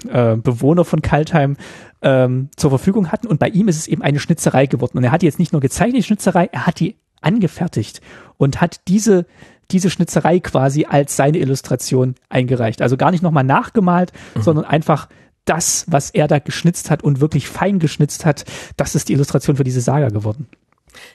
äh, 0.09 0.35
Bewohner 0.35 0.83
von 0.83 1.01
Kaltheim 1.01 1.57
ähm, 2.01 2.49
zur 2.55 2.69
Verfügung 2.69 3.11
hatten. 3.11 3.27
Und 3.27 3.39
bei 3.39 3.49
ihm 3.49 3.67
ist 3.67 3.77
es 3.77 3.87
eben 3.87 4.01
eine 4.01 4.19
Schnitzerei 4.19 4.65
geworden. 4.65 4.97
Und 4.97 5.03
er 5.03 5.11
hat 5.11 5.23
jetzt 5.23 5.39
nicht 5.39 5.51
nur 5.51 5.61
gezeichnet, 5.61 5.97
die 5.97 6.03
Schnitzerei, 6.03 6.49
er 6.51 6.67
hat 6.67 6.79
die 6.79 6.95
angefertigt 7.21 8.01
und 8.37 8.61
hat 8.61 8.81
diese 8.87 9.25
diese 9.71 9.89
Schnitzerei 9.89 10.39
quasi 10.39 10.85
als 10.85 11.15
seine 11.15 11.39
Illustration 11.39 12.15
eingereicht. 12.29 12.81
Also 12.81 12.97
gar 12.97 13.11
nicht 13.11 13.21
nochmal 13.21 13.43
nachgemalt, 13.43 14.13
mhm. 14.35 14.41
sondern 14.41 14.65
einfach 14.65 15.09
das, 15.45 15.85
was 15.87 16.09
er 16.09 16.27
da 16.27 16.39
geschnitzt 16.39 16.89
hat 16.89 17.03
und 17.03 17.21
wirklich 17.21 17.47
fein 17.47 17.79
geschnitzt 17.79 18.25
hat, 18.25 18.45
das 18.75 18.95
ist 18.95 19.09
die 19.09 19.13
Illustration 19.13 19.55
für 19.55 19.63
diese 19.63 19.81
Saga 19.81 20.09
geworden. 20.09 20.47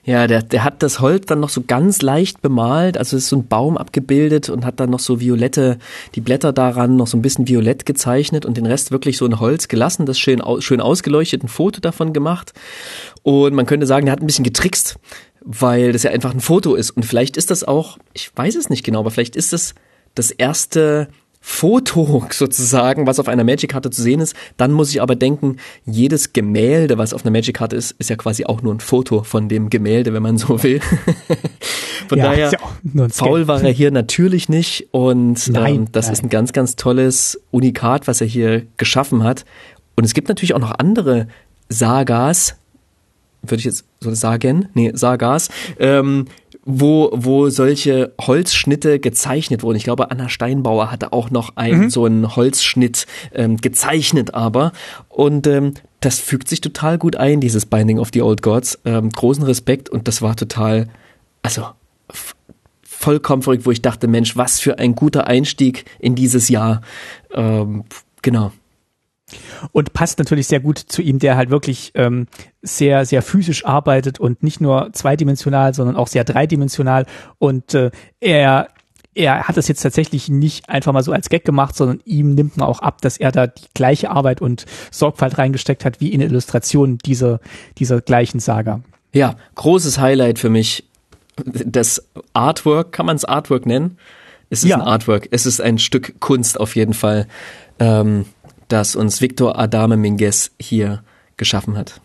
Ja, 0.05 0.26
der, 0.26 0.43
der 0.43 0.64
hat 0.64 0.83
das 0.83 1.01
Holz 1.01 1.26
dann 1.26 1.41
noch 1.41 1.49
so 1.49 1.62
ganz 1.66 2.03
leicht 2.03 2.43
bemalt, 2.43 2.99
also 2.99 3.16
ist 3.16 3.28
so 3.28 3.37
ein 3.37 3.47
Baum 3.47 3.78
abgebildet 3.78 4.49
und 4.49 4.64
hat 4.64 4.80
dann 4.80 4.91
noch 4.91 4.99
so 4.99 5.20
violette, 5.20 5.78
die 6.14 6.20
Blätter 6.20 6.53
daran 6.53 6.97
noch 6.97 7.07
so 7.07 7.16
ein 7.16 7.22
bisschen 7.22 7.47
violett 7.47 7.87
gezeichnet 7.87 8.45
und 8.45 8.57
den 8.57 8.66
Rest 8.66 8.91
wirklich 8.91 9.16
so 9.16 9.26
in 9.26 9.39
Holz 9.39 9.68
gelassen, 9.68 10.07
das 10.07 10.18
schön, 10.18 10.43
schön 10.59 10.80
ausgeleuchtet, 10.80 11.45
ein 11.45 11.49
Foto 11.49 11.80
davon 11.80 12.12
gemacht. 12.12 12.53
Und 13.22 13.55
man 13.55 13.66
könnte 13.66 13.87
sagen, 13.87 14.07
der 14.07 14.12
hat 14.12 14.20
ein 14.20 14.26
bisschen 14.26 14.45
getrickst, 14.45 14.97
weil 15.41 15.93
das 15.93 16.03
ja 16.03 16.11
einfach 16.11 16.33
ein 16.35 16.41
Foto 16.41 16.74
ist. 16.74 16.91
Und 16.91 17.05
vielleicht 17.05 17.37
ist 17.37 17.51
das 17.51 17.64
auch, 17.64 17.99
ich 18.12 18.30
weiß 18.35 18.57
es 18.57 18.70
nicht 18.70 18.85
genau, 18.85 19.01
aber 19.01 19.11
vielleicht 19.11 19.37
ist 19.37 19.53
es 19.53 19.74
das 20.14 20.30
erste 20.30 21.09
Foto 21.45 22.24
sozusagen, 22.30 23.09
was 23.09 23.18
auf 23.18 23.26
einer 23.26 23.43
Magic-Karte 23.43 23.90
zu 23.90 24.01
sehen 24.01 24.20
ist. 24.20 24.36
Dann 24.57 24.70
muss 24.70 24.90
ich 24.90 25.03
aber 25.03 25.16
denken, 25.16 25.57
jedes 25.84 26.32
Gemälde, 26.32 26.99
was 26.99 27.12
auf 27.12 27.24
einer 27.24 27.32
Magic-Karte 27.32 27.74
ist, 27.74 27.97
ist 27.99 28.11
ja 28.11 28.16
quasi 28.16 28.45
auch 28.45 28.62
nur 28.62 28.72
ein 28.72 28.78
Foto 28.80 29.24
von 29.24 29.49
dem 29.49 29.68
Gemälde, 29.68 30.14
wenn 30.14 30.22
man 30.22 30.38
so 30.38 30.62
will. 30.62 30.80
von 32.09 32.18
ja, 32.18 32.26
daher, 32.26 32.53
ja 32.53 33.09
faul 33.09 33.49
war 33.49 33.61
er 33.61 33.72
hier 33.72 33.90
natürlich 33.90 34.49
nicht 34.49 34.88
und 34.93 35.49
nein, 35.49 35.74
ähm, 35.74 35.86
das 35.90 36.07
nein. 36.07 36.12
ist 36.12 36.22
ein 36.22 36.28
ganz, 36.28 36.53
ganz 36.53 36.76
tolles 36.76 37.40
Unikat, 37.51 38.07
was 38.07 38.20
er 38.20 38.28
hier 38.28 38.62
geschaffen 38.76 39.24
hat. 39.24 39.45
Und 39.97 40.05
es 40.05 40.14
gibt 40.14 40.28
natürlich 40.28 40.55
auch 40.55 40.61
noch 40.61 40.78
andere 40.78 41.26
Sagas, 41.68 42.55
würde 43.43 43.59
ich 43.59 43.64
jetzt 43.64 43.84
so 43.99 44.14
sagen, 44.14 44.68
nee, 44.74 44.93
Sagas, 44.95 45.49
ähm, 45.80 46.26
wo, 46.65 47.11
wo 47.13 47.49
solche 47.49 48.13
Holzschnitte 48.21 49.01
gezeichnet 49.01 49.63
wurden. 49.63 49.77
Ich 49.77 49.85
glaube, 49.85 50.11
Anna 50.11 50.29
Steinbauer 50.29 50.91
hatte 50.91 51.13
auch 51.13 51.31
noch 51.31 51.57
einen, 51.57 51.85
mhm. 51.85 51.91
so 51.91 52.05
einen 52.05 52.37
Holzschnitt 52.37 53.07
ähm, 53.35 53.57
gezeichnet 53.57 54.35
aber. 54.35 54.73
Und 55.09 55.47
ähm, 55.47 55.75
das 56.01 56.21
fügt 56.21 56.49
sich 56.49 56.61
total 56.61 56.99
gut 56.99 57.17
ein, 57.17 57.41
dieses 57.41 57.67
Binding 57.67 57.99
of 57.99 58.11
the 58.13 58.23
Old 58.23 58.43
Gods. 58.43 58.79
Ähm, 58.85 59.11
großen 59.11 59.45
Respekt 59.45 59.89
und 59.89 60.07
das 60.07 60.23
war 60.23 60.37
total, 60.37 60.89
also 61.43 61.67
vollkommen 62.83 63.43
verrückt, 63.43 63.67
wo 63.67 63.73
ich 63.73 63.83
dachte, 63.83 64.07
Mensch, 64.07 64.37
was 64.37 64.61
für 64.61 64.79
ein 64.79 64.95
guter 64.95 65.27
Einstieg 65.27 65.85
in 65.99 66.15
dieses 66.15 66.49
Jahr. 66.49 66.83
Ähm, 67.33 67.85
genau. 68.23 68.53
Und 69.72 69.93
passt 69.93 70.18
natürlich 70.18 70.47
sehr 70.47 70.61
gut 70.61 70.78
zu 70.78 71.03
ihm, 71.03 71.18
der 71.18 71.37
halt 71.37 71.51
wirklich 71.51 71.93
ähm, 71.95 72.26
sehr, 72.62 73.05
sehr 73.07 73.22
physisch 73.22 73.64
arbeitet 73.64 74.20
und 74.20 74.43
nicht 74.43 74.61
nur 74.61 74.91
zweidimensional, 74.93 75.74
sondern 75.74 75.97
auch 75.97 76.09
sehr 76.09 76.24
dreidimensional. 76.24 77.07
Und 77.39 77.74
äh, 77.74 77.91
er 78.20 78.68
er 79.14 79.47
hat 79.47 79.57
das 79.57 79.68
jetzt 79.68 79.83
tatsächlich 79.83 80.28
nicht 80.28 80.68
einfach 80.68 80.93
mal 80.93 81.03
so 81.03 81.12
als 81.12 81.28
Gag 81.28 81.45
gemacht, 81.45 81.76
sondern 81.76 82.01
ihm 82.05 82.35
nimmt 82.35 82.57
man 82.57 82.66
auch 82.66 82.80
ab, 82.80 83.03
dass 83.03 83.18
er 83.18 83.30
da 83.30 83.47
die 83.47 83.66
gleiche 83.74 84.11
Arbeit 84.11 84.41
und 84.41 84.64
Sorgfalt 84.91 85.39
reingesteckt 85.39 85.85
hat, 85.85 86.01
wie 86.01 86.09
in 86.09 86.20
der 86.20 86.30
Illustration 86.30 86.99
dieser, 86.99 87.41
dieser 87.78 88.01
gleichen 88.01 88.41
Saga. 88.41 88.80
Ja, 89.12 89.37
großes 89.55 89.99
Highlight 89.99 90.39
für 90.39 90.49
mich. 90.49 90.85
Das 91.45 92.07
Artwork, 92.33 92.93
kann 92.93 93.07
man 93.07 93.16
es 93.16 93.24
Artwork 93.24 93.66
nennen? 93.66 93.99
Es 94.49 94.64
ist 94.64 94.70
ja. 94.70 94.76
ein 94.76 94.83
Artwork. 94.83 95.28
Es 95.30 95.47
ist 95.47 95.61
ein 95.61 95.78
Stück 95.78 96.20
Kunst 96.20 96.61
auf 96.61 96.76
jeden 96.76 96.95
Fall. 96.95 97.26
Ähm, 97.78 98.26
das 98.73 98.97
uns 98.97 99.20
Victor 99.20 99.59
Adame 99.59 99.99
Minguez 99.99 100.53
hier 100.59 101.03
geschaffen 101.37 101.77
hat. 101.77 102.01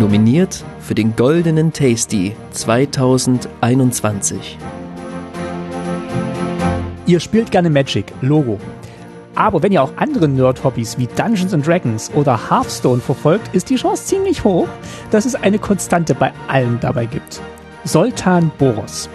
Nominiert 0.00 0.64
für 0.80 0.94
den 0.94 1.14
Goldenen 1.14 1.74
Tasty 1.74 2.34
2021. 2.52 4.56
Ihr 7.06 7.20
spielt 7.20 7.50
gerne 7.50 7.68
Magic, 7.68 8.06
Logo. 8.22 8.58
Aber 9.34 9.62
wenn 9.62 9.72
ihr 9.72 9.82
auch 9.82 9.92
andere 9.96 10.28
Nerd-Hobbys 10.28 10.96
wie 10.98 11.06
Dungeons 11.06 11.52
and 11.52 11.66
Dragons 11.66 12.10
oder 12.14 12.50
Hearthstone 12.50 13.00
verfolgt, 13.00 13.54
ist 13.54 13.68
die 13.70 13.76
Chance 13.76 14.06
ziemlich 14.06 14.44
hoch, 14.44 14.68
dass 15.10 15.26
es 15.26 15.34
eine 15.34 15.58
Konstante 15.58 16.14
bei 16.14 16.32
allen 16.48 16.78
dabei 16.80 17.06
gibt. 17.06 17.40
Soltan 17.84 18.52
Boros. 18.58 19.08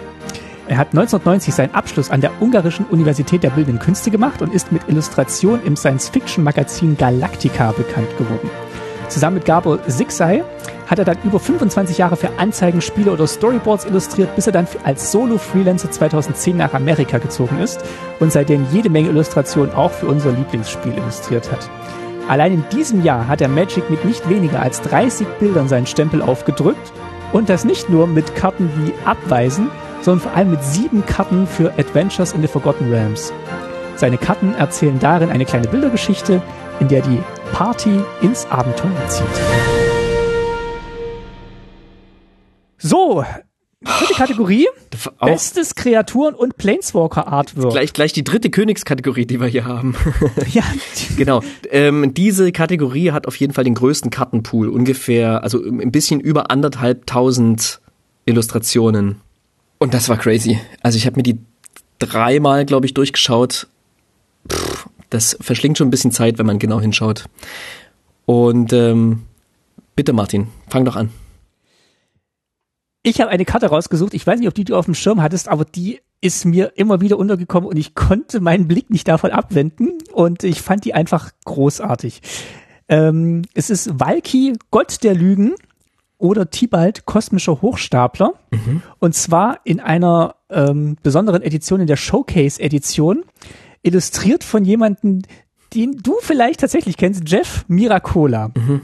Er 0.68 0.76
hat 0.76 0.88
1990 0.88 1.54
seinen 1.54 1.74
Abschluss 1.74 2.10
an 2.10 2.20
der 2.20 2.30
Ungarischen 2.42 2.84
Universität 2.84 3.42
der 3.42 3.48
Bildenden 3.48 3.80
Künste 3.80 4.10
gemacht 4.10 4.42
und 4.42 4.52
ist 4.52 4.70
mit 4.70 4.82
Illustration 4.86 5.60
im 5.64 5.76
Science-Fiction-Magazin 5.76 6.98
Galactica 6.98 7.72
bekannt 7.72 8.14
geworden. 8.18 8.50
Zusammen 9.08 9.36
mit 9.36 9.46
Gabor 9.46 9.82
Zixay 9.88 10.44
hat 10.86 10.98
er 10.98 11.06
dann 11.06 11.16
über 11.24 11.40
25 11.40 11.96
Jahre 11.96 12.16
für 12.16 12.38
Anzeigen, 12.38 12.82
Spiele 12.82 13.10
oder 13.10 13.26
Storyboards 13.26 13.86
illustriert, 13.86 14.36
bis 14.36 14.46
er 14.46 14.52
dann 14.52 14.68
als 14.84 15.10
Solo-Freelancer 15.10 15.90
2010 15.90 16.58
nach 16.58 16.74
Amerika 16.74 17.16
gezogen 17.16 17.60
ist 17.60 17.82
und 18.20 18.30
seitdem 18.30 18.66
jede 18.70 18.90
Menge 18.90 19.08
Illustrationen 19.08 19.72
auch 19.72 19.92
für 19.92 20.06
unser 20.06 20.32
Lieblingsspiel 20.32 20.92
illustriert 20.92 21.50
hat. 21.50 21.70
Allein 22.28 22.52
in 22.52 22.64
diesem 22.70 23.02
Jahr 23.02 23.26
hat 23.26 23.40
er 23.40 23.48
Magic 23.48 23.88
mit 23.88 24.04
nicht 24.04 24.28
weniger 24.28 24.60
als 24.60 24.82
30 24.82 25.26
Bildern 25.40 25.66
seinen 25.66 25.86
Stempel 25.86 26.20
aufgedrückt 26.20 26.92
und 27.32 27.48
das 27.48 27.64
nicht 27.64 27.88
nur 27.88 28.06
mit 28.06 28.34
Karten 28.34 28.70
wie 28.76 28.92
Abweisen, 29.06 29.70
sondern 30.00 30.20
vor 30.20 30.34
allem 30.34 30.50
mit 30.50 30.62
sieben 30.62 31.04
Karten 31.06 31.46
für 31.46 31.72
Adventures 31.78 32.32
in 32.32 32.42
the 32.42 32.48
Forgotten 32.48 32.90
Realms. 32.90 33.32
Seine 33.96 34.18
Karten 34.18 34.54
erzählen 34.54 34.98
darin 34.98 35.30
eine 35.30 35.44
kleine 35.44 35.68
Bildergeschichte, 35.68 36.40
in 36.80 36.88
der 36.88 37.02
die 37.02 37.18
Party 37.52 38.00
ins 38.22 38.46
Abenteuer 38.46 39.08
zieht. 39.08 39.26
So, 42.78 43.24
dritte 43.82 44.14
Kategorie. 44.14 44.68
Auch 45.18 45.26
Bestes 45.26 45.74
Kreaturen- 45.74 46.34
und 46.34 46.56
Planeswalker-Artwork. 46.56 47.72
Gleich, 47.72 47.92
gleich 47.92 48.12
die 48.12 48.24
dritte 48.24 48.50
Königskategorie, 48.50 49.26
die 49.26 49.40
wir 49.40 49.48
hier 49.48 49.64
haben. 49.64 49.96
ja. 50.52 50.62
genau. 51.16 51.42
Ähm, 51.70 52.14
diese 52.14 52.52
Kategorie 52.52 53.10
hat 53.10 53.26
auf 53.26 53.36
jeden 53.36 53.52
Fall 53.52 53.64
den 53.64 53.74
größten 53.74 54.10
Kartenpool. 54.10 54.68
Ungefähr, 54.68 55.42
also 55.42 55.62
ein 55.62 55.92
bisschen 55.92 56.20
über 56.20 56.50
anderthalb 56.50 57.06
tausend 57.06 57.80
Illustrationen. 58.26 59.20
Und 59.78 59.94
das 59.94 60.08
war 60.08 60.16
crazy. 60.16 60.60
Also 60.82 60.96
ich 60.98 61.06
habe 61.06 61.16
mir 61.16 61.22
die 61.22 61.38
dreimal, 61.98 62.64
glaube 62.66 62.86
ich, 62.86 62.94
durchgeschaut. 62.94 63.68
Pff, 64.50 64.88
das 65.10 65.36
verschlingt 65.40 65.78
schon 65.78 65.88
ein 65.88 65.92
bisschen 65.92 66.12
Zeit, 66.12 66.38
wenn 66.38 66.46
man 66.46 66.58
genau 66.58 66.80
hinschaut. 66.80 67.26
Und 68.26 68.72
ähm, 68.72 69.22
bitte, 69.96 70.12
Martin, 70.12 70.48
fang 70.68 70.84
doch 70.84 70.96
an. 70.96 71.10
Ich 73.02 73.20
habe 73.20 73.30
eine 73.30 73.44
Karte 73.44 73.68
rausgesucht. 73.68 74.12
Ich 74.14 74.26
weiß 74.26 74.38
nicht, 74.38 74.48
ob 74.48 74.54
die 74.54 74.64
du 74.64 74.76
auf 74.76 74.84
dem 74.84 74.94
Schirm 74.94 75.22
hattest, 75.22 75.48
aber 75.48 75.64
die 75.64 76.00
ist 76.20 76.44
mir 76.44 76.72
immer 76.76 77.00
wieder 77.00 77.16
untergekommen 77.16 77.68
und 77.68 77.76
ich 77.76 77.94
konnte 77.94 78.40
meinen 78.40 78.66
Blick 78.66 78.90
nicht 78.90 79.06
davon 79.06 79.30
abwenden 79.30 79.98
und 80.12 80.42
ich 80.42 80.60
fand 80.60 80.84
die 80.84 80.92
einfach 80.92 81.30
großartig. 81.44 82.20
Ähm, 82.88 83.42
es 83.54 83.70
ist 83.70 84.00
Valky, 84.00 84.54
Gott 84.70 85.04
der 85.04 85.14
Lügen 85.14 85.54
oder 86.18 86.50
Tibalt 86.50 87.06
kosmischer 87.06 87.62
Hochstapler. 87.62 88.34
Mhm. 88.50 88.82
Und 88.98 89.14
zwar 89.14 89.60
in 89.64 89.80
einer 89.80 90.34
ähm, 90.50 90.96
besonderen 91.02 91.42
Edition, 91.42 91.80
in 91.80 91.86
der 91.86 91.96
Showcase-Edition, 91.96 93.24
illustriert 93.82 94.44
von 94.44 94.64
jemandem, 94.64 95.22
den 95.74 95.98
du 96.02 96.16
vielleicht 96.20 96.60
tatsächlich 96.60 96.96
kennst, 96.96 97.22
Jeff 97.26 97.64
Miracola. 97.68 98.50
Mhm. 98.54 98.82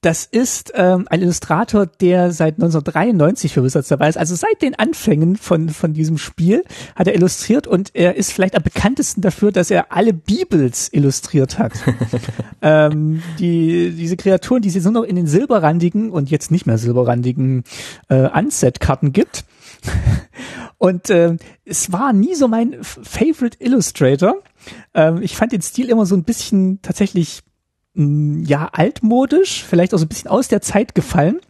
Das 0.00 0.24
ist 0.24 0.72
ähm, 0.76 1.06
ein 1.10 1.22
Illustrator, 1.22 1.86
der 1.86 2.30
seit 2.30 2.54
1993 2.54 3.52
für 3.52 3.64
Wizards 3.64 3.88
dabei 3.88 4.08
ist. 4.08 4.16
Also 4.16 4.36
seit 4.36 4.62
den 4.62 4.76
Anfängen 4.76 5.36
von, 5.36 5.70
von 5.70 5.92
diesem 5.92 6.18
Spiel 6.18 6.62
hat 6.94 7.08
er 7.08 7.16
illustriert 7.16 7.66
und 7.66 7.90
er 7.94 8.14
ist 8.14 8.32
vielleicht 8.32 8.54
am 8.54 8.62
bekanntesten 8.62 9.22
dafür, 9.22 9.50
dass 9.50 9.72
er 9.72 9.92
alle 9.92 10.12
Bibels 10.12 10.88
illustriert 10.92 11.58
hat. 11.58 11.72
ähm, 12.62 13.22
die, 13.40 13.90
diese 13.90 14.16
Kreaturen, 14.16 14.62
die 14.62 14.68
es 14.68 14.84
nur 14.84 14.92
noch 14.92 15.02
in 15.02 15.16
den 15.16 15.26
silberrandigen 15.26 16.10
und 16.10 16.30
jetzt 16.30 16.52
nicht 16.52 16.66
mehr 16.66 16.78
silberrandigen 16.78 17.64
äh, 18.08 18.28
Unset-Karten 18.28 19.12
gibt. 19.12 19.44
und 20.78 21.10
äh, 21.10 21.36
es 21.64 21.90
war 21.90 22.12
nie 22.12 22.36
so 22.36 22.46
mein 22.46 22.76
Favorite 22.82 23.58
Illustrator. 23.60 24.36
Ähm, 24.94 25.22
ich 25.22 25.36
fand 25.36 25.50
den 25.50 25.62
Stil 25.62 25.88
immer 25.88 26.06
so 26.06 26.14
ein 26.14 26.22
bisschen 26.22 26.80
tatsächlich 26.82 27.42
ja, 27.98 28.68
altmodisch, 28.72 29.64
vielleicht 29.64 29.92
auch 29.92 29.98
so 29.98 30.04
ein 30.04 30.08
bisschen 30.08 30.30
aus 30.30 30.48
der 30.48 30.60
Zeit 30.60 30.94
gefallen. 30.94 31.40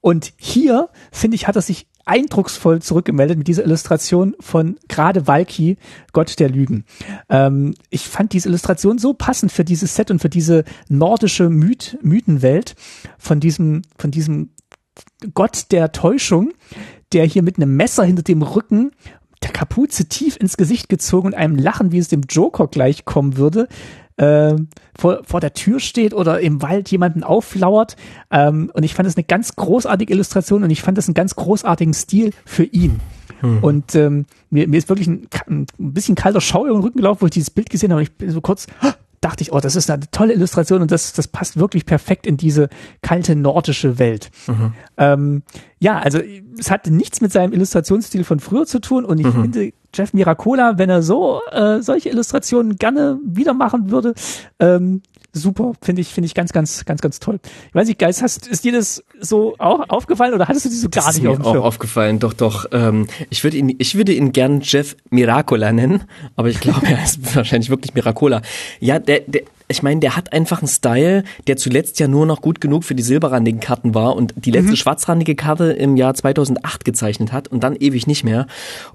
Und 0.00 0.32
hier, 0.36 0.88
finde 1.10 1.34
ich, 1.34 1.48
hat 1.48 1.56
er 1.56 1.62
sich 1.62 1.86
eindrucksvoll 2.06 2.80
zurückgemeldet 2.80 3.36
mit 3.38 3.48
dieser 3.48 3.64
Illustration 3.64 4.34
von 4.40 4.76
gerade 4.88 5.26
Valky, 5.26 5.76
Gott 6.12 6.38
der 6.38 6.48
Lügen. 6.48 6.84
Ähm, 7.28 7.74
ich 7.90 8.08
fand 8.08 8.32
diese 8.32 8.48
Illustration 8.48 8.98
so 8.98 9.14
passend 9.14 9.52
für 9.52 9.64
dieses 9.64 9.94
Set 9.94 10.10
und 10.10 10.20
für 10.20 10.28
diese 10.28 10.64
nordische 10.88 11.50
Myth 11.50 11.98
Mythenwelt 12.02 12.74
von 13.18 13.40
diesem, 13.40 13.82
von 13.98 14.10
diesem 14.10 14.50
Gott 15.34 15.66
der 15.70 15.92
Täuschung, 15.92 16.52
der 17.12 17.26
hier 17.26 17.42
mit 17.42 17.56
einem 17.56 17.76
Messer 17.76 18.04
hinter 18.04 18.22
dem 18.22 18.42
Rücken 18.42 18.92
der 19.42 19.50
Kapuze 19.50 20.06
tief 20.06 20.36
ins 20.36 20.56
Gesicht 20.56 20.88
gezogen 20.88 21.28
und 21.28 21.34
einem 21.34 21.56
Lachen, 21.56 21.92
wie 21.92 21.98
es 21.98 22.08
dem 22.08 22.22
Joker 22.28 22.68
gleich 22.68 23.04
kommen 23.04 23.36
würde, 23.36 23.68
äh, 24.20 24.54
vor, 24.96 25.22
vor 25.24 25.40
der 25.40 25.54
Tür 25.54 25.80
steht 25.80 26.12
oder 26.12 26.40
im 26.40 26.60
Wald 26.60 26.90
jemanden 26.90 27.24
auflauert. 27.24 27.96
Ähm, 28.30 28.70
und 28.74 28.82
ich 28.82 28.94
fand 28.94 29.06
das 29.06 29.16
eine 29.16 29.24
ganz 29.24 29.56
großartige 29.56 30.12
Illustration 30.12 30.62
und 30.62 30.70
ich 30.70 30.82
fand 30.82 30.98
das 30.98 31.08
einen 31.08 31.14
ganz 31.14 31.34
großartigen 31.36 31.94
Stil 31.94 32.32
für 32.44 32.64
ihn. 32.64 33.00
Hm. 33.40 33.64
Und 33.64 33.94
ähm, 33.94 34.26
mir, 34.50 34.68
mir 34.68 34.76
ist 34.76 34.90
wirklich 34.90 35.08
ein, 35.08 35.26
ein 35.48 35.66
bisschen 35.78 36.14
kalter 36.14 36.42
Schauer 36.42 36.68
im 36.68 36.80
Rücken 36.80 36.98
gelaufen, 36.98 37.22
wo 37.22 37.26
ich 37.26 37.32
dieses 37.32 37.50
Bild 37.50 37.70
gesehen 37.70 37.92
habe. 37.92 38.00
Und 38.00 38.08
ich 38.08 38.12
bin 38.12 38.30
so 38.30 38.42
kurz, 38.42 38.66
dachte 39.22 39.42
ich, 39.42 39.52
oh, 39.52 39.60
das 39.60 39.76
ist 39.76 39.90
eine 39.90 40.10
tolle 40.10 40.34
Illustration 40.34 40.82
und 40.82 40.90
das, 40.90 41.14
das 41.14 41.28
passt 41.28 41.58
wirklich 41.58 41.86
perfekt 41.86 42.26
in 42.26 42.36
diese 42.36 42.68
kalte 43.00 43.36
nordische 43.36 43.98
Welt. 43.98 44.30
Mhm. 44.46 44.74
Ähm, 44.98 45.42
ja, 45.78 45.98
also 45.98 46.20
es 46.58 46.70
hat 46.70 46.86
nichts 46.88 47.22
mit 47.22 47.32
seinem 47.32 47.54
Illustrationsstil 47.54 48.24
von 48.24 48.40
früher 48.40 48.66
zu 48.66 48.80
tun 48.80 49.06
und 49.06 49.18
ich 49.18 49.26
mhm. 49.26 49.42
finde 49.42 49.72
Jeff 49.94 50.12
Miracola, 50.12 50.78
wenn 50.78 50.90
er 50.90 51.02
so 51.02 51.40
äh, 51.50 51.80
solche 51.82 52.10
Illustrationen 52.10 52.76
gerne 52.76 53.18
wieder 53.24 53.54
machen 53.54 53.90
würde, 53.90 54.14
ähm, 54.58 55.02
super. 55.32 55.72
Finde 55.82 56.02
ich, 56.02 56.08
finde 56.08 56.26
ich 56.26 56.34
ganz, 56.34 56.52
ganz, 56.52 56.84
ganz, 56.84 57.00
ganz 57.00 57.20
toll. 57.20 57.38
Ich 57.68 57.74
weiß 57.74 57.88
nicht, 57.88 57.98
Geist, 57.98 58.22
hast, 58.22 58.46
ist 58.46 58.64
dir 58.64 58.72
das 58.72 59.02
so 59.20 59.54
auch 59.58 59.88
aufgefallen 59.88 60.34
oder 60.34 60.48
hattest 60.48 60.66
du 60.66 60.68
die 60.68 60.76
so 60.76 60.88
gar 60.88 61.04
das 61.04 61.14
nicht 61.16 61.24
ist 61.24 61.30
auf 61.30 61.38
mir 61.38 61.44
dem 61.44 61.60
auch 61.60 61.64
aufgefallen, 61.64 62.18
doch, 62.18 62.32
doch. 62.32 62.66
Ähm, 62.72 63.06
ich 63.30 63.44
würde 63.44 63.56
ihn, 63.56 63.74
ich 63.78 63.94
würde 63.94 64.12
ihn 64.12 64.32
gern 64.32 64.60
Jeff 64.62 64.96
Miracola 65.10 65.72
nennen, 65.72 66.04
aber 66.36 66.48
ich 66.48 66.60
glaube, 66.60 66.86
er 66.86 67.02
ist 67.02 67.34
wahrscheinlich 67.36 67.70
wirklich 67.70 67.94
Miracola. 67.94 68.42
Ja, 68.80 68.98
der, 68.98 69.20
der, 69.20 69.42
ich 69.70 69.82
meine, 69.82 70.00
der 70.00 70.16
hat 70.16 70.32
einfach 70.32 70.58
einen 70.58 70.68
Style, 70.68 71.22
der 71.46 71.56
zuletzt 71.56 72.00
ja 72.00 72.08
nur 72.08 72.26
noch 72.26 72.42
gut 72.42 72.60
genug 72.60 72.82
für 72.82 72.96
die 72.96 73.02
silberrandigen 73.02 73.60
Karten 73.60 73.94
war 73.94 74.16
und 74.16 74.34
die 74.36 74.50
letzte 74.50 74.76
schwarzrandige 74.76 75.36
Karte 75.36 75.72
im 75.72 75.96
Jahr 75.96 76.12
2008 76.12 76.84
gezeichnet 76.84 77.32
hat 77.32 77.48
und 77.48 77.62
dann 77.62 77.76
ewig 77.76 78.06
nicht 78.08 78.24
mehr. 78.24 78.46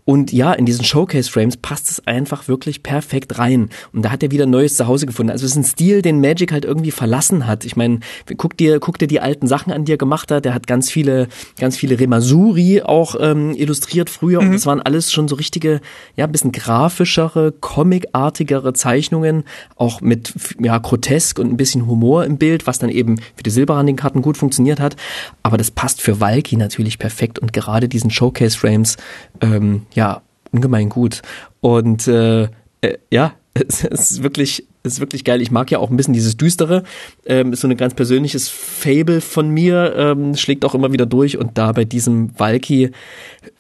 Und 0.04 0.34
ja, 0.34 0.52
in 0.52 0.66
diesen 0.66 0.84
Showcase-Frames 0.84 1.58
passt 1.58 1.90
es 1.90 2.06
einfach 2.06 2.50
wirklich 2.50 2.84
perfekt 2.84 3.40
rein. 3.40 3.70
Und 3.94 4.04
da 4.04 4.12
hat 4.12 4.22
er 4.22 4.32
wieder 4.32 4.46
ein 4.46 4.50
neues 4.50 4.76
Zuhause 4.76 5.06
gefunden. 5.06 5.32
Also 5.32 5.46
es 5.46 5.52
ist 5.52 5.58
ein 5.58 5.64
Stil, 5.64 6.02
den 6.02 6.20
Magic 6.20 6.52
halt 6.52 6.66
irgendwie 6.66 6.92
verlassen 6.92 7.48
hat. 7.48 7.64
Ich 7.64 7.78
meine, 7.78 8.00
guck 8.36 8.58
dir, 8.58 8.80
guck 8.80 9.00
dir 9.00 9.08
die 9.08 9.22
alten 9.22 9.48
Sachen 9.48 9.72
an, 9.72 9.86
die 9.86 9.94
er 9.94 9.98
gemacht 9.98 10.30
hat. 10.30 10.44
Der 10.44 10.54
hat 10.54 10.68
ganz 10.68 10.92
viele, 10.92 11.30
ganz 11.58 11.78
viele 11.78 12.00
Remasuri 12.00 12.82
auch 12.82 13.16
ähm, 13.20 13.56
illustriert 13.56 14.10
früher. 14.10 14.40
Und 14.40 14.52
das 14.52 14.66
waren 14.66 14.82
alles 14.82 15.14
schon 15.14 15.30
so 15.30 15.36
richtige, 15.36 15.80
ja, 16.18 16.26
ein 16.26 16.32
bisschen 16.34 16.52
grafischere, 16.52 17.54
comicartigere 17.54 18.74
Zeichnungen, 18.74 19.46
auch 19.78 20.02
mit 20.02 20.34
ja, 20.66 20.80
grotesk 20.80 21.38
und 21.38 21.52
ein 21.52 21.58
bisschen 21.58 21.86
Humor 21.86 22.26
im 22.26 22.38
Bild, 22.38 22.66
was 22.66 22.80
dann 22.80 22.90
eben 22.90 23.20
für 23.36 23.44
die 23.44 23.52
silberrandigen 23.52 23.98
Karten 23.98 24.24
gut 24.24 24.36
funktioniert 24.36 24.80
hat. 24.80 24.96
Aber 25.44 25.58
das 25.58 25.70
passt 25.70 26.02
für 26.02 26.20
Valky 26.20 26.58
natürlich 26.58 26.98
perfekt 26.98 27.38
und 27.38 27.54
gerade 27.54 27.88
diesen 27.88 28.10
Showcase-Frames, 28.10 28.98
ähm, 29.42 29.84
ja, 29.94 30.24
ungemein 30.52 30.90
gut. 30.90 31.22
Und 31.62 32.08
äh, 32.08 32.46
äh, 32.82 32.98
ja, 33.12 33.34
es 33.54 33.84
ist 33.84 34.24
wirklich, 34.24 34.66
es 34.82 34.94
ist 34.94 35.00
wirklich 35.02 35.24
geil. 35.24 35.40
Ich 35.40 35.52
mag 35.52 35.70
ja 35.70 35.78
auch 35.78 35.92
ein 35.92 35.98
bisschen 35.98 36.16
dieses 36.16 36.36
Düstere. 36.36 36.82
Ähm, 37.28 37.54
ist 37.54 37.62
so 37.62 37.68
ein 37.68 37.78
ganz 37.78 37.94
persönliches 37.94 38.50
Fable 38.50 39.22
von 39.22 39.50
mir, 39.50 39.94
ähm, 39.96 40.36
schlägt 40.36 40.66
auch 40.66 40.74
immer 40.74 40.92
wieder 40.92 41.06
durch. 41.06 41.38
Und 41.38 41.60
da 41.60 41.74
bei 41.74 41.86
diesem 41.86 42.38
Valky, 42.40 42.90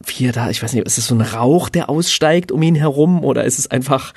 wie 0.03 0.26
er 0.26 0.32
da, 0.32 0.49
ich 0.49 0.64
weiß 0.64 0.74
nicht, 0.74 0.88
ist 0.88 0.97
es 0.97 1.06
so 1.06 1.14
ein 1.14 1.22
Rauch, 1.22 1.70
der 1.70 1.88
aussteigt 1.88 2.51
um 2.51 2.64
ihn 2.64 2.76
herum 2.76 3.24
oder 3.24 3.43
ist 3.43 3.60
es 3.60 3.70
einfach, 3.70 4.16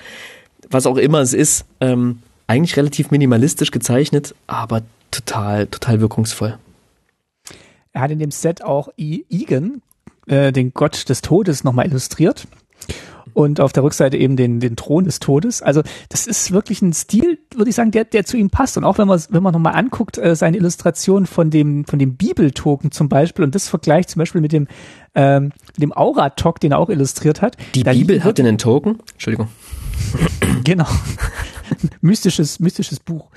was 0.70 0.86
auch 0.86 0.96
immer 0.96 1.20
es 1.20 1.34
ist, 1.34 1.66
ähm, 1.82 2.20
eigentlich 2.48 2.76
relativ 2.76 3.12
minimalistisch 3.12 3.70
gezeichnet, 3.70 4.34
aber 4.48 4.82
total, 5.12 5.68
total 5.68 6.00
wirkungsvoll. 6.00 6.58
Er 7.92 8.00
hat 8.00 8.10
in 8.10 8.18
dem 8.18 8.30
Set 8.30 8.64
auch 8.64 8.88
I 8.98 9.24
Igen, 9.28 9.82
äh, 10.26 10.50
den 10.50 10.72
Gott 10.72 11.08
des 11.08 11.22
Todes, 11.22 11.62
nochmal 11.62 11.86
illustriert. 11.86 12.48
Und 13.34 13.60
auf 13.60 13.72
der 13.72 13.84
Rückseite 13.84 14.16
eben 14.16 14.36
den, 14.36 14.58
den 14.58 14.74
Thron 14.74 15.04
des 15.04 15.20
Todes. 15.20 15.62
Also 15.62 15.82
das 16.08 16.26
ist 16.26 16.50
wirklich 16.50 16.82
ein 16.82 16.92
Stil, 16.92 17.38
würde 17.54 17.68
ich 17.68 17.76
sagen, 17.76 17.92
der, 17.92 18.04
der 18.04 18.24
zu 18.24 18.36
ihm 18.36 18.50
passt. 18.50 18.76
Und 18.76 18.84
auch 18.84 18.98
wenn 18.98 19.06
man, 19.06 19.22
wenn 19.28 19.42
man 19.42 19.52
nochmal 19.52 19.74
anguckt, 19.74 20.18
äh, 20.18 20.34
seine 20.34 20.56
Illustration 20.56 21.26
von 21.26 21.50
dem, 21.50 21.84
von 21.84 21.98
dem 21.98 22.16
Bibeltoken 22.16 22.90
zum 22.90 23.08
Beispiel 23.08 23.44
und 23.44 23.54
das 23.54 23.68
vergleicht 23.68 24.10
zum 24.10 24.20
Beispiel 24.20 24.40
mit 24.40 24.52
dem, 24.52 24.66
ähm, 25.14 25.52
dem 25.82 25.96
Aura-Talk, 25.96 26.60
den 26.60 26.72
er 26.72 26.78
auch 26.78 26.88
illustriert 26.88 27.42
hat. 27.42 27.56
Die 27.74 27.84
Bibel 27.84 28.22
hatte 28.24 28.42
einen 28.42 28.58
Token. 28.58 28.98
Entschuldigung. 29.12 29.48
Genau. 30.64 30.86
mystisches, 32.00 32.60
mystisches 32.60 33.00
Buch. 33.00 33.30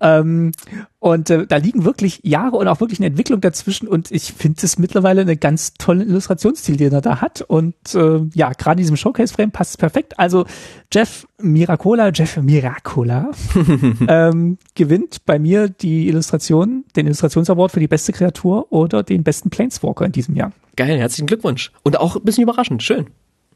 Ähm, 0.00 0.52
und 1.00 1.30
äh, 1.30 1.46
da 1.46 1.56
liegen 1.56 1.84
wirklich 1.84 2.20
Jahre 2.22 2.56
und 2.56 2.68
auch 2.68 2.80
wirklich 2.80 2.98
eine 2.98 3.06
Entwicklung 3.06 3.40
dazwischen 3.40 3.86
und 3.86 4.10
ich 4.10 4.32
finde 4.32 4.58
es 4.62 4.78
mittlerweile 4.78 5.20
eine 5.22 5.36
ganz 5.36 5.74
tolle 5.74 6.04
Illustrationsstil, 6.04 6.76
den 6.76 6.92
er 6.92 7.00
da 7.00 7.20
hat. 7.20 7.42
Und 7.42 7.74
äh, 7.94 8.20
ja, 8.34 8.52
gerade 8.52 8.80
in 8.80 8.84
diesem 8.84 8.96
Showcase-Frame 8.96 9.50
passt 9.50 9.72
es 9.72 9.76
perfekt. 9.76 10.18
Also 10.18 10.46
Jeff 10.92 11.26
Miracola, 11.40 12.10
Jeff 12.10 12.36
Miracola 12.38 13.30
ähm, 14.08 14.58
gewinnt 14.74 15.24
bei 15.24 15.38
mir 15.38 15.68
die 15.68 16.08
Illustration, 16.08 16.84
den 16.96 17.06
Illustrationsaward 17.06 17.72
für 17.72 17.80
die 17.80 17.88
beste 17.88 18.12
Kreatur 18.12 18.72
oder 18.72 19.02
den 19.02 19.22
besten 19.22 19.50
Planeswalker 19.50 20.04
in 20.04 20.12
diesem 20.12 20.34
Jahr. 20.34 20.52
Geil, 20.76 20.96
herzlichen 20.98 21.26
Glückwunsch. 21.26 21.72
Und 21.88 21.98
auch 21.98 22.16
ein 22.16 22.22
bisschen 22.22 22.42
überraschend, 22.42 22.82
schön. 22.82 23.06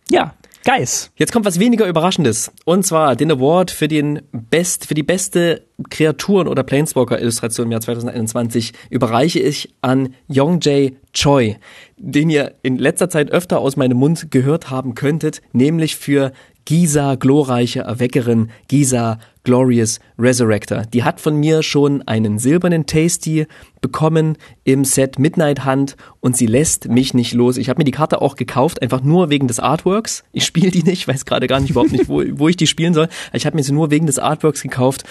Ja, 0.09 0.33
Geis. 0.65 1.11
Jetzt 1.17 1.33
kommt 1.33 1.45
was 1.45 1.59
weniger 1.59 1.89
Überraschendes. 1.89 2.53
Und 2.65 2.87
zwar 2.87 3.17
den 3.17 3.33
Award 3.33 3.73
für 3.73 3.89
den 3.89 4.23
Best, 4.31 4.87
für 4.87 4.95
die 4.95 5.03
beste 5.03 5.67
Kreaturen- 5.91 6.47
oder 6.47 6.63
Planeswalker-Illustration 6.63 7.67
im 7.67 7.73
Jahr 7.73 7.81
2021 7.81 8.73
überreiche 8.89 9.41
ich 9.41 9.75
an 9.81 10.15
Yongjae 10.29 10.93
Choi, 11.13 11.57
den 11.97 12.31
ihr 12.31 12.55
in 12.63 12.79
letzter 12.79 13.11
Zeit 13.11 13.33
öfter 13.33 13.59
aus 13.59 13.77
meinem 13.77 13.99
Mund 13.99 14.31
gehört 14.31 14.71
haben 14.71 14.95
könntet, 14.95 15.43
nämlich 15.53 15.97
für 15.97 16.33
Giza 16.65 17.17
glorreiche 17.17 17.81
Erweckerin, 17.81 18.51
Giza 18.69 19.19
Glorious 19.45 19.99
Resurrector. 20.19 20.83
Die 20.93 21.03
hat 21.03 21.21
von 21.21 21.37
mir 21.37 21.63
schon 21.63 22.03
einen 22.03 22.39
silbernen 22.39 22.87
Tasty 22.87 23.47
bekommen 23.81 24.39
im 24.63 24.85
Set 24.85 25.19
Midnight 25.19 25.67
Hunt 25.67 25.97
und 26.21 26.37
sie 26.37 26.47
lässt 26.47 26.89
mich 26.89 27.13
nicht 27.13 27.35
los. 27.35 27.57
Ich 27.57 27.69
habe 27.69 27.81
mir 27.81 27.85
die 27.85 27.91
Karte 27.91 28.23
auch 28.23 28.37
gekauft, 28.37 28.81
einfach 28.81 29.03
nur 29.03 29.31
wegen 29.31 29.49
des 29.49 29.59
Artworks. 29.59 30.23
Ich 30.33 30.45
spiele 30.45 30.71
die 30.71 30.85
nicht, 30.85 31.09
weiß 31.09 31.25
gerade 31.25 31.49
gar 31.49 31.59
nicht 31.59 31.71
überhaupt 31.71 31.91
nicht, 31.91 32.09
wo, 32.09 32.23
wo 32.35 32.49
ich 32.49 32.57
die 32.57 32.69
spielen 32.69 32.95
soll. 32.95 33.09
Ich 33.33 33.47
habe 33.47 33.57
mir 33.57 33.65
sie 33.65 33.73
nur 33.73 33.91
wegen 33.91 34.07
des 34.07 34.21
Artworks 34.21 34.63
gekauft 34.63 35.03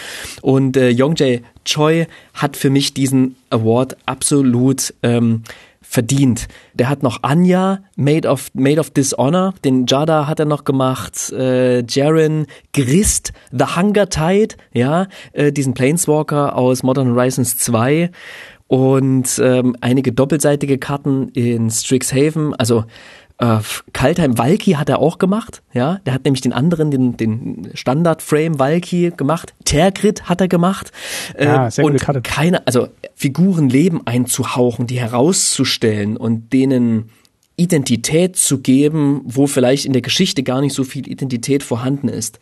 und 0.41 0.77
äh, 0.77 0.89
Yongjae 0.89 1.41
Choi 1.65 2.05
hat 2.33 2.55
für 2.55 2.69
mich 2.69 2.93
diesen 2.93 3.35
Award 3.49 3.97
absolut 4.05 4.93
ähm, 5.03 5.43
verdient. 5.91 6.47
Der 6.73 6.87
hat 6.87 7.03
noch 7.03 7.21
Anja, 7.21 7.79
Made 7.97 8.29
of, 8.29 8.47
Made 8.53 8.79
of 8.79 8.91
Dishonor, 8.91 9.53
den 9.65 9.85
Jada 9.87 10.25
hat 10.25 10.39
er 10.39 10.45
noch 10.45 10.63
gemacht, 10.63 11.33
äh, 11.33 11.83
Jaren, 11.85 12.47
Grist, 12.71 13.33
The 13.51 13.75
Hunger 13.75 14.07
Tide, 14.07 14.55
ja, 14.73 15.07
äh, 15.33 15.51
diesen 15.51 15.73
Planeswalker 15.73 16.55
aus 16.55 16.81
Modern 16.83 17.13
Horizons 17.13 17.57
2 17.57 18.09
und 18.67 19.37
ähm, 19.43 19.75
einige 19.81 20.13
doppelseitige 20.13 20.77
Karten 20.77 21.27
in 21.33 21.69
Strixhaven, 21.69 22.55
also 22.55 22.85
äh, 23.41 23.59
Kaltheim 23.91 24.37
Valky 24.37 24.73
hat 24.73 24.87
er 24.87 24.99
auch 24.99 25.17
gemacht, 25.17 25.63
ja. 25.73 25.99
Der 26.05 26.13
hat 26.13 26.23
nämlich 26.25 26.41
den 26.41 26.53
anderen, 26.53 26.91
den, 26.91 27.17
den 27.17 27.71
Standard-Frame 27.73 28.59
Valky 28.59 29.11
gemacht. 29.17 29.53
Tergrid 29.65 30.29
hat 30.29 30.41
er 30.41 30.47
gemacht. 30.47 30.91
Äh, 31.33 31.45
Ja, 31.45 31.71
sehr 31.71 31.83
gute 31.83 31.93
und 31.93 32.01
Karte. 32.01 32.21
keine, 32.21 32.65
also 32.67 32.87
Figuren 33.15 33.67
Leben 33.69 34.05
einzuhauchen, 34.05 34.87
die 34.87 34.99
herauszustellen 34.99 36.17
und 36.17 36.53
denen 36.53 37.09
Identität 37.57 38.37
zu 38.37 38.59
geben, 38.59 39.21
wo 39.25 39.47
vielleicht 39.47 39.85
in 39.85 39.93
der 39.93 40.01
Geschichte 40.01 40.43
gar 40.43 40.61
nicht 40.61 40.73
so 40.73 40.83
viel 40.83 41.07
Identität 41.07 41.63
vorhanden 41.63 42.07
ist. 42.07 42.39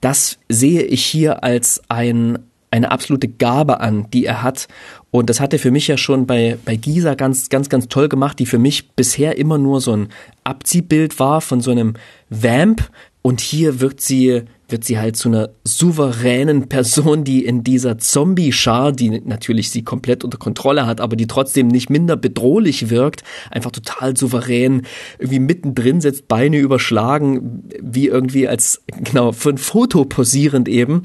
Das 0.00 0.38
sehe 0.48 0.82
ich 0.82 1.04
hier 1.04 1.44
als 1.44 1.82
ein, 1.88 2.38
eine 2.70 2.90
absolute 2.90 3.28
Gabe 3.28 3.80
an, 3.80 4.06
die 4.12 4.24
er 4.24 4.42
hat. 4.42 4.68
Und 5.10 5.28
das 5.28 5.40
hat 5.40 5.52
er 5.52 5.58
für 5.58 5.70
mich 5.70 5.88
ja 5.88 5.96
schon 5.96 6.26
bei, 6.26 6.56
bei 6.64 6.76
Gisa 6.76 7.14
ganz, 7.14 7.48
ganz, 7.48 7.68
ganz 7.68 7.88
toll 7.88 8.08
gemacht, 8.08 8.38
die 8.38 8.46
für 8.46 8.58
mich 8.58 8.90
bisher 8.92 9.36
immer 9.38 9.58
nur 9.58 9.80
so 9.80 9.96
ein 9.96 10.08
Abziehbild 10.44 11.18
war 11.18 11.40
von 11.40 11.60
so 11.60 11.72
einem 11.72 11.94
Vamp. 12.28 12.88
Und 13.22 13.40
hier 13.40 13.80
wirkt 13.80 14.00
sie, 14.00 14.44
wird 14.68 14.84
sie 14.84 14.98
halt 14.98 15.16
zu 15.16 15.28
einer 15.28 15.50
souveränen 15.64 16.68
Person, 16.68 17.24
die 17.24 17.44
in 17.44 17.64
dieser 17.64 17.98
Zombie-Schar, 17.98 18.92
die 18.92 19.10
natürlich 19.10 19.70
sie 19.70 19.82
komplett 19.82 20.24
unter 20.24 20.38
Kontrolle 20.38 20.86
hat, 20.86 21.02
aber 21.02 21.16
die 21.16 21.26
trotzdem 21.26 21.68
nicht 21.68 21.90
minder 21.90 22.16
bedrohlich 22.16 22.88
wirkt, 22.88 23.22
einfach 23.50 23.72
total 23.72 24.16
souverän, 24.16 24.86
irgendwie 25.18 25.40
mittendrin 25.40 26.00
sitzt, 26.00 26.28
Beine 26.28 26.58
überschlagen, 26.58 27.64
wie 27.78 28.06
irgendwie 28.06 28.48
als, 28.48 28.82
genau, 28.86 29.32
für 29.32 29.50
ein 29.50 29.58
Foto 29.58 30.06
posierend 30.06 30.66
eben. 30.66 31.02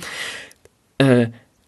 Äh, 1.00 1.28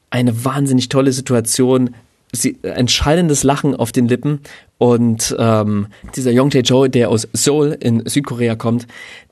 eine 0.09 0.45
wahnsinnig 0.45 0.89
tolle 0.89 1.11
Situation. 1.11 1.91
Sie, 2.33 2.57
ein 2.63 2.87
schallendes 2.87 3.43
Lachen 3.43 3.75
auf 3.75 3.91
den 3.91 4.07
Lippen 4.07 4.41
und 4.77 5.35
ähm, 5.39 5.87
dieser 6.15 6.31
Young 6.33 6.49
Jae 6.51 6.63
Cho, 6.63 6.87
der 6.87 7.09
aus 7.09 7.27
Seoul 7.33 7.77
in 7.79 8.05
Südkorea 8.05 8.55
kommt, 8.55 8.85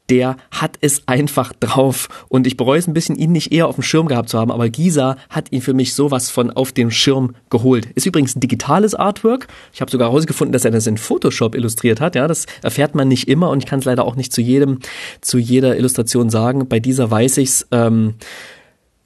der 0.09 0.37
hat 0.51 0.77
es 0.81 1.07
einfach 1.07 1.53
drauf 1.53 2.09
und 2.29 2.45
ich 2.45 2.57
bereue 2.57 2.77
es 2.77 2.87
ein 2.87 2.93
bisschen, 2.93 3.15
ihn 3.15 3.31
nicht 3.31 3.51
eher 3.51 3.67
auf 3.67 3.75
dem 3.75 3.83
Schirm 3.83 4.07
gehabt 4.07 4.29
zu 4.29 4.37
haben, 4.37 4.51
aber 4.51 4.69
Gisa 4.69 5.17
hat 5.29 5.51
ihn 5.51 5.61
für 5.61 5.73
mich 5.73 5.93
sowas 5.93 6.29
von 6.29 6.51
auf 6.51 6.71
dem 6.71 6.91
Schirm 6.91 7.35
geholt. 7.49 7.87
Ist 7.95 8.05
übrigens 8.05 8.35
ein 8.35 8.39
digitales 8.39 8.93
Artwork. 8.93 9.47
Ich 9.73 9.81
habe 9.81 9.89
sogar 9.89 10.09
herausgefunden, 10.09 10.53
dass 10.53 10.65
er 10.65 10.71
das 10.71 10.87
in 10.87 10.97
Photoshop 10.97 11.55
illustriert 11.55 12.01
hat. 12.01 12.15
Ja, 12.15 12.27
das 12.27 12.45
erfährt 12.61 12.93
man 12.95 13.07
nicht 13.07 13.27
immer 13.27 13.49
und 13.49 13.59
ich 13.59 13.65
kann 13.65 13.79
es 13.79 13.85
leider 13.85 14.05
auch 14.05 14.15
nicht 14.15 14.31
zu 14.31 14.41
jedem, 14.41 14.79
zu 15.21 15.37
jeder 15.37 15.75
Illustration 15.75 16.29
sagen. 16.29 16.67
Bei 16.67 16.79
dieser 16.79 17.09
weiß 17.09 17.37
ich's. 17.37 17.67
Ähm, 17.71 18.15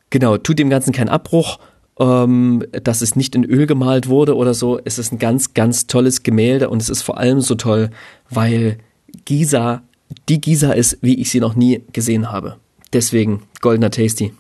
genau, 0.10 0.38
tut 0.38 0.60
dem 0.60 0.70
Ganzen 0.70 0.94
keinen 0.94 1.10
Abbruch 1.10 1.60
ähm, 2.00 2.64
dass 2.72 3.02
es 3.02 3.16
nicht 3.16 3.36
in 3.36 3.44
Öl 3.44 3.68
gemalt 3.68 4.08
wurde 4.08 4.36
oder 4.36 4.54
so. 4.54 4.80
Es 4.84 4.98
ist 4.98 5.12
ein 5.12 5.20
ganz, 5.20 5.54
ganz 5.54 5.86
tolles 5.86 6.24
Gemälde 6.24 6.70
und 6.70 6.82
es 6.82 6.90
ist 6.90 7.02
vor 7.02 7.18
allem 7.18 7.42
so 7.42 7.56
toll, 7.56 7.90
weil 8.30 8.78
Gisa 9.26 9.84
die 10.28 10.42
Gisa 10.42 10.72
ist, 10.72 10.98
wie 11.02 11.20
ich 11.20 11.30
sie 11.30 11.40
noch 11.40 11.56
nie 11.56 11.84
gesehen 11.94 12.32
habe. 12.32 12.56
Deswegen 12.94 13.44
goldener 13.62 13.92
Tasty. 13.92 14.34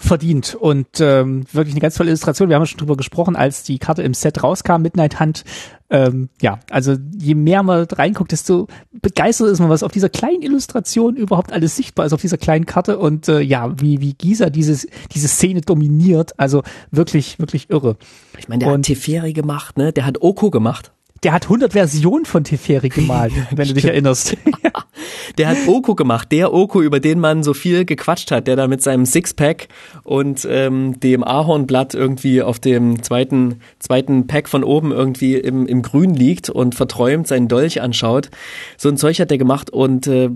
Verdient 0.00 0.54
und 0.54 0.86
ähm, 1.00 1.44
wirklich 1.50 1.74
eine 1.74 1.80
ganz 1.80 1.96
tolle 1.96 2.10
Illustration. 2.10 2.48
Wir 2.48 2.56
haben 2.56 2.66
schon 2.66 2.78
drüber 2.78 2.96
gesprochen, 2.96 3.34
als 3.34 3.64
die 3.64 3.78
Karte 3.78 4.02
im 4.02 4.14
Set 4.14 4.44
rauskam, 4.44 4.80
Midnight 4.80 5.18
Hunt. 5.18 5.44
Ähm, 5.90 6.28
ja, 6.40 6.60
also 6.70 6.96
je 7.18 7.34
mehr 7.34 7.64
man 7.64 7.84
reinguckt, 7.84 8.30
desto 8.30 8.68
begeistert 8.92 9.48
ist 9.48 9.58
man, 9.58 9.70
was 9.70 9.82
auf 9.82 9.90
dieser 9.90 10.08
kleinen 10.08 10.42
Illustration 10.42 11.16
überhaupt 11.16 11.52
alles 11.52 11.74
sichtbar 11.74 12.06
ist, 12.06 12.12
auf 12.12 12.20
dieser 12.20 12.38
kleinen 12.38 12.64
Karte 12.64 12.98
und 12.98 13.28
äh, 13.28 13.40
ja, 13.40 13.74
wie, 13.80 14.00
wie 14.00 14.14
Gisa 14.14 14.50
dieses, 14.50 14.86
diese 15.12 15.26
Szene 15.26 15.62
dominiert. 15.62 16.38
Also 16.38 16.62
wirklich, 16.92 17.40
wirklich 17.40 17.68
irre. 17.68 17.96
Ich 18.38 18.48
meine, 18.48 18.60
der 18.60 18.68
und, 18.68 18.78
hat 18.80 18.86
Teferi 18.86 19.32
gemacht, 19.32 19.76
ne? 19.76 19.92
Der 19.92 20.06
hat 20.06 20.22
Oko 20.22 20.50
gemacht 20.50 20.92
der 21.22 21.32
hat 21.32 21.44
100 21.44 21.72
Versionen 21.72 22.24
von 22.24 22.44
Teferi 22.44 22.88
gemalt, 22.88 23.32
wenn 23.50 23.68
du 23.68 23.74
dich 23.74 23.84
erinnerst. 23.84 24.36
der 25.38 25.48
hat 25.48 25.56
Oko 25.66 25.94
gemacht, 25.94 26.30
der 26.32 26.52
Oko, 26.52 26.82
über 26.82 27.00
den 27.00 27.18
man 27.18 27.42
so 27.42 27.54
viel 27.54 27.84
gequatscht 27.84 28.30
hat, 28.30 28.46
der 28.46 28.56
da 28.56 28.68
mit 28.68 28.82
seinem 28.82 29.06
Sixpack 29.06 29.68
und 30.04 30.46
ähm, 30.50 30.98
dem 31.00 31.24
Ahornblatt 31.24 31.94
irgendwie 31.94 32.42
auf 32.42 32.58
dem 32.58 33.02
zweiten, 33.02 33.60
zweiten 33.78 34.26
Pack 34.26 34.48
von 34.48 34.64
oben 34.64 34.92
irgendwie 34.92 35.34
im, 35.34 35.66
im 35.66 35.82
Grün 35.82 36.14
liegt 36.14 36.50
und 36.50 36.74
verträumt 36.74 37.26
seinen 37.26 37.48
Dolch 37.48 37.80
anschaut. 37.80 38.30
So 38.76 38.88
ein 38.88 38.96
Zeug 38.96 39.18
hat 39.20 39.30
der 39.30 39.38
gemacht 39.38 39.70
und 39.70 40.06
äh, 40.06 40.30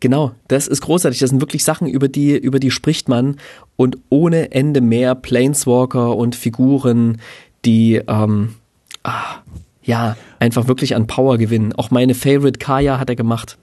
Genau, 0.00 0.32
das 0.48 0.66
ist 0.66 0.80
großartig. 0.80 1.20
Das 1.20 1.30
sind 1.30 1.40
wirklich 1.40 1.62
Sachen, 1.62 1.86
über 1.86 2.08
die, 2.08 2.36
über 2.36 2.58
die 2.58 2.70
spricht 2.70 3.08
man 3.08 3.36
und 3.76 3.98
ohne 4.08 4.52
Ende 4.52 4.80
mehr 4.80 5.14
Planeswalker 5.14 6.16
und 6.16 6.34
Figuren, 6.34 7.20
die 7.64 8.00
ähm, 8.06 8.54
ah, 9.06 9.42
ja, 9.82 10.16
einfach 10.38 10.68
wirklich 10.68 10.96
an 10.96 11.06
Power 11.06 11.38
gewinnen. 11.38 11.72
Auch 11.72 11.90
meine 11.90 12.14
Favorite 12.14 12.58
Kaya 12.58 12.98
hat 12.98 13.08
er 13.08 13.16
gemacht. 13.16 13.58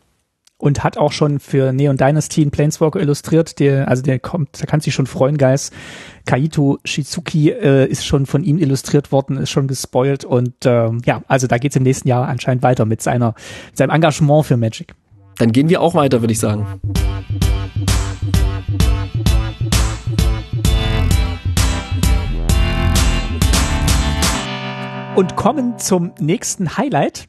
Und 0.57 0.81
hat 0.81 0.97
auch 0.97 1.11
schon 1.11 1.41
für 1.41 1.73
Neon 1.73 1.97
Dynasty 1.97 2.41
einen 2.41 2.51
Planeswalker 2.51 3.01
illustriert, 3.01 3.59
der, 3.59 3.89
also 3.89 4.01
der 4.01 4.19
kommt, 4.19 4.61
da 4.61 4.65
kann 4.65 4.79
sich 4.79 4.93
schon 4.93 5.07
freuen, 5.07 5.37
Guys. 5.37 5.71
Kaito 6.25 6.79
Shizuki 6.85 7.49
äh, 7.49 7.85
ist 7.85 8.05
schon 8.05 8.25
von 8.25 8.45
ihm 8.45 8.57
illustriert 8.59 9.11
worden, 9.11 9.35
ist 9.35 9.49
schon 9.49 9.67
gespoilt 9.67 10.23
und 10.23 10.65
äh, 10.65 10.89
ja, 11.03 11.21
also 11.27 11.47
da 11.47 11.57
geht's 11.57 11.75
im 11.75 11.83
nächsten 11.83 12.07
Jahr 12.07 12.29
anscheinend 12.29 12.63
weiter 12.63 12.85
mit 12.85 13.01
seiner, 13.01 13.35
mit 13.67 13.77
seinem 13.77 13.89
Engagement 13.89 14.45
für 14.45 14.55
Magic. 14.55 14.95
Dann 15.37 15.51
gehen 15.51 15.67
wir 15.67 15.81
auch 15.81 15.95
weiter, 15.95 16.21
würde 16.21 16.31
ich 16.31 16.39
sagen. 16.39 16.65
Und 25.15 25.35
kommen 25.35 25.77
zum 25.77 26.11
nächsten 26.19 26.77
Highlight. 26.77 27.27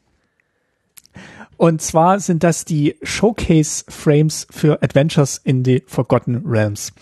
Und 1.57 1.81
zwar 1.81 2.19
sind 2.19 2.43
das 2.43 2.65
die 2.65 2.95
Showcase 3.03 3.85
Frames 3.87 4.47
für 4.49 4.81
Adventures 4.81 5.39
in 5.43 5.63
the 5.63 5.83
Forgotten 5.85 6.43
Realms. 6.45 6.93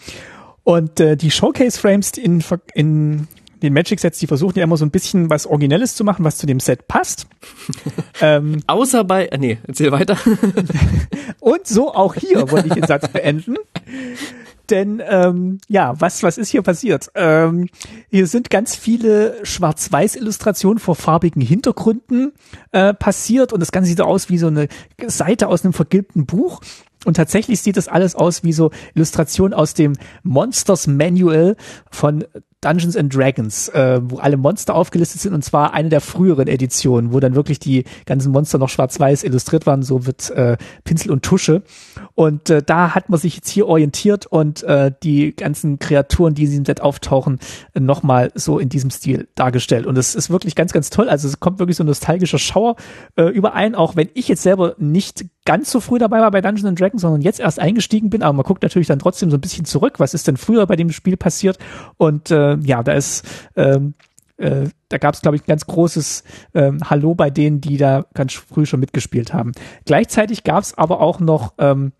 Und 0.63 0.99
äh, 0.99 1.15
die 1.15 1.31
Showcase 1.31 1.79
Frames 1.79 2.11
in, 2.11 2.43
in 2.73 3.27
den 3.61 3.73
Magic 3.73 3.99
Sets, 3.99 4.19
die 4.19 4.27
versuchen 4.27 4.57
ja 4.57 4.63
immer 4.65 4.77
so 4.77 4.85
ein 4.85 4.91
bisschen 4.91 5.29
was 5.29 5.47
Originelles 5.47 5.95
zu 5.95 6.03
machen, 6.03 6.25
was 6.25 6.37
zu 6.37 6.45
dem 6.45 6.59
Set 6.59 6.87
passt. 6.87 7.27
ähm, 8.21 8.61
Außer 8.67 9.05
bei, 9.05 9.27
äh, 9.27 9.37
nee, 9.37 9.57
erzähl 9.65 9.91
weiter. 9.91 10.17
und 11.39 11.65
so 11.65 11.93
auch 11.93 12.15
hier 12.15 12.51
wollte 12.51 12.67
ich 12.67 12.73
den 12.73 12.87
Satz 12.87 13.07
beenden. 13.07 13.55
Denn 14.69 15.01
ähm, 15.05 15.59
ja, 15.67 15.99
was 15.99 16.23
was 16.23 16.37
ist 16.37 16.49
hier 16.49 16.61
passiert? 16.61 17.11
Ähm, 17.15 17.69
hier 18.09 18.27
sind 18.27 18.49
ganz 18.49 18.75
viele 18.75 19.45
Schwarz-Weiß-Illustrationen 19.45 20.79
vor 20.79 20.95
farbigen 20.95 21.41
Hintergründen 21.41 22.31
äh, 22.71 22.93
passiert 22.93 23.51
und 23.51 23.59
das 23.59 23.71
Ganze 23.71 23.89
sieht 23.89 24.01
aus 24.01 24.29
wie 24.29 24.37
so 24.37 24.47
eine 24.47 24.67
Seite 25.07 25.47
aus 25.47 25.63
einem 25.63 25.73
vergilbten 25.73 26.25
Buch. 26.25 26.61
Und 27.05 27.17
tatsächlich 27.17 27.61
sieht 27.61 27.75
das 27.75 27.89
alles 27.89 28.15
aus 28.15 28.43
wie 28.43 28.53
so 28.53 28.71
Illustrationen 28.95 29.53
aus 29.53 29.73
dem 29.73 29.93
Monsters 30.23 30.87
Manual 30.87 31.57
von 31.91 32.23
Dungeons 32.63 32.95
and 32.95 33.13
Dragons, 33.13 33.69
äh, 33.69 33.99
wo 34.03 34.17
alle 34.17 34.37
Monster 34.37 34.75
aufgelistet 34.75 35.21
sind 35.21 35.33
und 35.33 35.43
zwar 35.43 35.73
eine 35.73 35.89
der 35.89 36.01
früheren 36.01 36.47
Editionen, 36.47 37.13
wo 37.13 37.19
dann 37.19 37.35
wirklich 37.35 37.59
die 37.59 37.83
ganzen 38.05 38.31
Monster 38.31 38.57
noch 38.57 38.69
schwarz-weiß 38.69 39.23
illustriert 39.23 39.65
waren, 39.65 39.83
so 39.83 40.05
wird 40.05 40.29
äh, 40.31 40.57
Pinsel 40.83 41.11
und 41.11 41.23
Tusche. 41.23 41.63
Und 42.15 42.49
äh, 42.49 42.63
da 42.63 42.95
hat 42.95 43.09
man 43.09 43.19
sich 43.19 43.35
jetzt 43.35 43.49
hier 43.49 43.67
orientiert 43.67 44.25
und 44.25 44.63
äh, 44.63 44.91
die 45.03 45.35
ganzen 45.35 45.79
Kreaturen, 45.79 46.35
die 46.35 46.43
in 46.43 46.49
diesem 46.49 46.65
Set 46.65 46.81
auftauchen, 46.81 47.39
nochmal 47.77 48.31
so 48.35 48.59
in 48.59 48.69
diesem 48.69 48.91
Stil 48.91 49.27
dargestellt. 49.35 49.85
Und 49.85 49.97
es 49.97 50.15
ist 50.15 50.29
wirklich 50.29 50.55
ganz, 50.55 50.71
ganz 50.71 50.89
toll. 50.89 51.09
Also 51.09 51.27
es 51.27 51.39
kommt 51.39 51.59
wirklich 51.59 51.77
so 51.77 51.83
ein 51.83 51.87
nostalgischer 51.87 52.39
Schauer 52.39 52.75
äh, 53.15 53.23
überein, 53.23 53.75
auch 53.75 53.95
wenn 53.95 54.09
ich 54.13 54.27
jetzt 54.27 54.43
selber 54.43 54.75
nicht 54.77 55.25
ganz 55.45 55.71
so 55.71 55.79
früh 55.79 55.99
dabei 55.99 56.21
war 56.21 56.31
bei 56.31 56.41
Dungeons 56.41 56.65
and 56.65 56.79
Dragons, 56.79 57.01
sondern 57.01 57.21
jetzt 57.21 57.39
erst 57.39 57.59
eingestiegen 57.59 58.09
bin, 58.09 58.23
aber 58.23 58.33
man 58.33 58.45
guckt 58.45 58.63
natürlich 58.63 58.87
dann 58.87 58.99
trotzdem 58.99 59.29
so 59.29 59.37
ein 59.37 59.41
bisschen 59.41 59.65
zurück, 59.65 59.99
was 59.99 60.13
ist 60.13 60.27
denn 60.27 60.37
früher 60.37 60.65
bei 60.67 60.75
dem 60.75 60.91
Spiel 60.91 61.17
passiert 61.17 61.57
und 61.97 62.31
äh, 62.31 62.57
ja, 62.57 62.83
da 62.83 62.93
ist 62.93 63.25
ähm, 63.55 63.93
äh, 64.37 64.69
da 64.89 64.97
gab 64.97 65.13
es, 65.13 65.21
glaube 65.21 65.35
ich, 65.35 65.43
ein 65.43 65.47
ganz 65.47 65.65
großes 65.65 66.23
ähm, 66.53 66.79
Hallo 66.89 67.15
bei 67.15 67.29
denen, 67.29 67.61
die 67.61 67.77
da 67.77 68.05
ganz 68.13 68.33
früh 68.33 68.65
schon 68.65 68.79
mitgespielt 68.79 69.33
haben. 69.33 69.51
Gleichzeitig 69.85 70.43
gab 70.43 70.63
es 70.63 70.77
aber 70.77 71.01
auch 71.01 71.19
noch 71.19 71.53
ähm, 71.59 71.93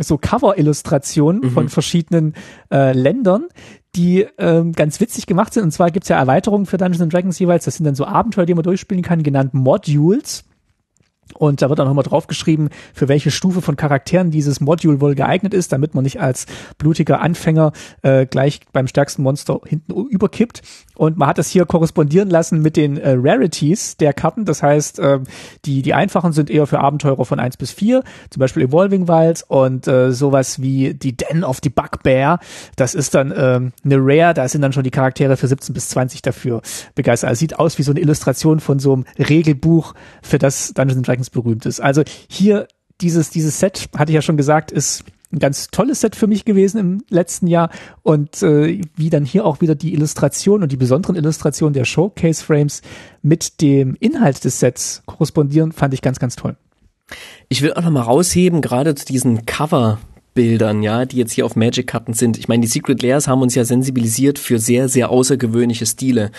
so 0.00 0.18
Cover-Illustrationen 0.18 1.42
mhm. 1.42 1.50
von 1.50 1.68
verschiedenen 1.68 2.34
äh, 2.72 2.92
Ländern, 2.92 3.48
die 3.94 4.26
ähm, 4.38 4.72
ganz 4.72 5.00
witzig 5.00 5.26
gemacht 5.26 5.54
sind. 5.54 5.62
Und 5.62 5.70
zwar 5.70 5.90
gibt's 5.90 6.08
ja 6.08 6.18
Erweiterungen 6.18 6.66
für 6.66 6.78
Dungeons 6.78 7.02
and 7.02 7.12
Dragons 7.12 7.38
jeweils. 7.38 7.64
Das 7.64 7.76
sind 7.76 7.84
dann 7.84 7.94
so 7.94 8.06
Abenteuer, 8.06 8.46
die 8.46 8.54
man 8.54 8.64
durchspielen 8.64 9.04
kann, 9.04 9.22
genannt 9.22 9.54
Modules. 9.54 10.44
Und 11.34 11.62
da 11.62 11.68
wird 11.68 11.80
auch 11.80 11.86
nochmal 11.86 12.04
draufgeschrieben, 12.04 12.68
für 12.92 13.08
welche 13.08 13.30
Stufe 13.30 13.62
von 13.62 13.76
Charakteren 13.76 14.30
dieses 14.30 14.60
Module 14.60 15.00
wohl 15.00 15.14
geeignet 15.14 15.54
ist, 15.54 15.72
damit 15.72 15.94
man 15.94 16.04
nicht 16.04 16.20
als 16.20 16.46
blutiger 16.78 17.20
Anfänger 17.20 17.72
äh, 18.02 18.26
gleich 18.26 18.60
beim 18.72 18.86
stärksten 18.86 19.22
Monster 19.22 19.60
hinten 19.66 19.92
überkippt. 19.92 20.62
Und 20.94 21.16
man 21.16 21.28
hat 21.28 21.38
das 21.38 21.48
hier 21.48 21.66
korrespondieren 21.66 22.30
lassen 22.30 22.62
mit 22.62 22.76
den 22.76 22.96
äh, 22.96 23.16
Rarities 23.16 23.96
der 23.96 24.12
Karten. 24.12 24.44
Das 24.44 24.62
heißt, 24.62 24.98
äh, 24.98 25.20
die, 25.64 25.82
die 25.82 25.94
einfachen 25.94 26.32
sind 26.32 26.50
eher 26.50 26.66
für 26.66 26.80
Abenteurer 26.80 27.24
von 27.24 27.40
eins 27.40 27.56
bis 27.56 27.72
vier, 27.72 28.02
zum 28.30 28.40
Beispiel 28.40 28.62
Evolving 28.62 29.08
Wilds 29.08 29.42
und 29.42 29.88
äh, 29.88 30.12
sowas 30.12 30.60
wie 30.60 30.94
die 30.94 31.16
Den 31.16 31.44
of 31.44 31.58
the 31.62 31.70
Bugbear. 31.70 32.38
Das 32.76 32.94
ist 32.94 33.14
dann 33.14 33.32
äh, 33.32 33.34
eine 33.34 33.72
Rare, 33.84 34.34
da 34.34 34.48
sind 34.48 34.62
dann 34.62 34.72
schon 34.72 34.84
die 34.84 34.90
Charaktere 34.90 35.36
für 35.36 35.48
17 35.48 35.74
bis 35.74 35.88
20 35.88 36.22
dafür 36.22 36.62
begeistert. 36.94 37.28
Also 37.28 37.40
sieht 37.40 37.58
aus 37.58 37.78
wie 37.78 37.82
so 37.82 37.92
eine 37.92 38.00
Illustration 38.00 38.60
von 38.60 38.78
so 38.78 38.92
einem 38.92 39.04
Regelbuch, 39.18 39.94
für 40.22 40.38
das 40.38 40.72
Dungeons 40.74 41.06
Dragons 41.06 41.30
berühmt 41.30 41.66
ist. 41.66 41.80
Also 41.80 42.02
hier 42.28 42.68
dieses, 43.00 43.30
dieses 43.30 43.58
Set, 43.58 43.88
hatte 43.96 44.12
ich 44.12 44.14
ja 44.14 44.22
schon 44.22 44.36
gesagt, 44.36 44.70
ist 44.70 45.04
ein 45.34 45.38
ganz 45.38 45.68
tolles 45.68 46.00
Set 46.00 46.16
für 46.16 46.26
mich 46.26 46.44
gewesen 46.44 46.78
im 46.78 47.04
letzten 47.10 47.46
Jahr 47.46 47.70
und 48.02 48.42
äh, 48.42 48.80
wie 48.96 49.10
dann 49.10 49.24
hier 49.24 49.44
auch 49.44 49.60
wieder 49.60 49.74
die 49.74 49.92
Illustration 49.92 50.62
und 50.62 50.72
die 50.72 50.76
besonderen 50.76 51.16
Illustrationen 51.16 51.74
der 51.74 51.84
Showcase 51.84 52.42
Frames 52.42 52.82
mit 53.22 53.60
dem 53.60 53.96
Inhalt 54.00 54.44
des 54.44 54.60
Sets 54.60 55.02
korrespondieren, 55.06 55.72
fand 55.72 55.94
ich 55.94 56.02
ganz, 56.02 56.18
ganz 56.18 56.36
toll. 56.36 56.56
Ich 57.48 57.62
will 57.62 57.74
auch 57.74 57.82
noch 57.82 57.90
mal 57.90 58.02
rausheben, 58.02 58.62
gerade 58.62 58.94
zu 58.94 59.04
diesen 59.04 59.44
Cover 59.44 59.98
Bildern, 60.34 60.82
ja, 60.82 61.04
die 61.04 61.16
jetzt 61.16 61.32
hier 61.32 61.46
auf 61.46 61.54
Magic-Karten 61.54 62.12
sind. 62.12 62.38
Ich 62.38 62.48
meine, 62.48 62.62
die 62.62 62.66
Secret 62.66 63.02
Layers 63.02 63.28
haben 63.28 63.42
uns 63.42 63.54
ja 63.54 63.64
sensibilisiert 63.64 64.38
für 64.38 64.58
sehr, 64.58 64.88
sehr 64.88 65.10
außergewöhnliche 65.10 65.86
Stile. 65.86 66.32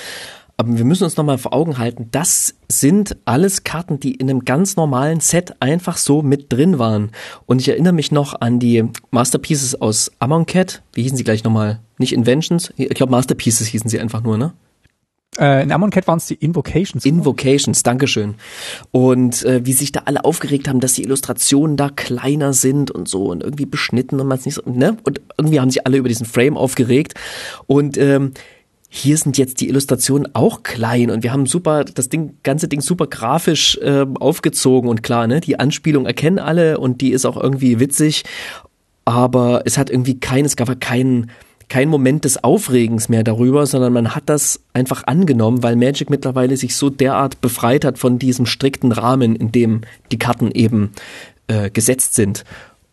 Aber 0.57 0.77
wir 0.77 0.85
müssen 0.85 1.03
uns 1.03 1.17
nochmal 1.17 1.37
vor 1.37 1.53
Augen 1.53 1.77
halten, 1.77 2.07
das 2.11 2.55
sind 2.69 3.17
alles 3.25 3.63
Karten, 3.63 3.99
die 3.99 4.13
in 4.15 4.29
einem 4.29 4.45
ganz 4.45 4.77
normalen 4.77 5.19
Set 5.19 5.61
einfach 5.61 5.97
so 5.97 6.21
mit 6.21 6.51
drin 6.51 6.79
waren. 6.79 7.11
Und 7.45 7.59
ich 7.59 7.67
erinnere 7.67 7.93
mich 7.93 8.11
noch 8.11 8.39
an 8.39 8.59
die 8.59 8.85
Masterpieces 9.11 9.81
aus 9.81 10.11
Amonkhet. 10.19 10.81
Wie 10.93 11.03
hießen 11.03 11.17
sie 11.17 11.25
gleich 11.25 11.43
nochmal? 11.43 11.81
Nicht 11.97 12.13
Inventions? 12.13 12.73
Ich 12.77 12.89
glaube 12.89 13.11
Masterpieces 13.11 13.67
hießen 13.67 13.89
sie 13.89 13.99
einfach 13.99 14.23
nur, 14.23 14.37
ne? 14.37 14.53
Äh, 15.37 15.63
in 15.63 15.71
Amonkhet 15.71 16.07
waren 16.07 16.17
es 16.17 16.27
die 16.27 16.35
Invocations. 16.35 17.03
Invocations, 17.03 17.83
Dankeschön. 17.83 18.35
Und 18.91 19.43
äh, 19.43 19.65
wie 19.65 19.73
sich 19.73 19.91
da 19.91 20.03
alle 20.05 20.23
aufgeregt 20.23 20.67
haben, 20.69 20.79
dass 20.79 20.93
die 20.93 21.03
Illustrationen 21.03 21.75
da 21.75 21.89
kleiner 21.89 22.53
sind 22.53 22.91
und 22.91 23.07
so 23.09 23.25
und 23.25 23.43
irgendwie 23.43 23.65
beschnitten 23.65 24.19
und 24.19 24.27
man 24.27 24.37
es 24.37 24.45
nicht 24.45 24.55
so, 24.55 24.61
ne? 24.65 24.95
Und 25.03 25.21
irgendwie 25.37 25.59
haben 25.59 25.69
sich 25.69 25.85
alle 25.85 25.97
über 25.97 26.07
diesen 26.07 26.25
Frame 26.25 26.55
aufgeregt. 26.55 27.15
Und 27.67 27.97
ähm, 27.97 28.31
hier 28.95 29.17
sind 29.17 29.37
jetzt 29.37 29.59
die 29.59 29.67
Illustrationen 29.67 30.33
auch 30.33 30.63
klein 30.63 31.11
und 31.11 31.21
wir 31.23 31.33
haben 31.33 31.45
super, 31.45 31.83
das 31.83 32.07
Ding, 32.07 32.37
ganze 32.43 32.69
Ding 32.69 32.79
super 32.79 33.07
grafisch 33.07 33.77
äh, 33.79 34.05
aufgezogen 34.19 34.89
und 34.89 35.03
klar, 35.03 35.27
ne, 35.27 35.41
die 35.41 35.59
Anspielung 35.59 36.05
erkennen 36.05 36.39
alle 36.39 36.77
und 36.77 37.01
die 37.01 37.11
ist 37.11 37.25
auch 37.25 37.35
irgendwie 37.35 37.79
witzig, 37.79 38.23
aber 39.03 39.63
es 39.65 39.77
hat 39.77 39.89
irgendwie 39.89 40.19
kein, 40.19 40.45
es 40.45 40.55
gab 40.55 40.79
keinen, 40.79 41.29
kein 41.67 41.89
Moment 41.89 42.23
des 42.23 42.43
Aufregens 42.43 43.09
mehr 43.09 43.23
darüber, 43.23 43.65
sondern 43.65 43.91
man 43.91 44.15
hat 44.15 44.23
das 44.27 44.61
einfach 44.73 45.03
angenommen, 45.07 45.61
weil 45.61 45.75
Magic 45.75 46.09
mittlerweile 46.09 46.55
sich 46.55 46.75
so 46.75 46.89
derart 46.89 47.41
befreit 47.41 47.83
hat 47.83 47.99
von 47.99 48.17
diesem 48.17 48.45
strikten 48.45 48.93
Rahmen, 48.93 49.35
in 49.35 49.51
dem 49.51 49.81
die 50.11 50.19
Karten 50.19 50.51
eben 50.51 50.91
äh, 51.47 51.69
gesetzt 51.69 52.15
sind. 52.15 52.45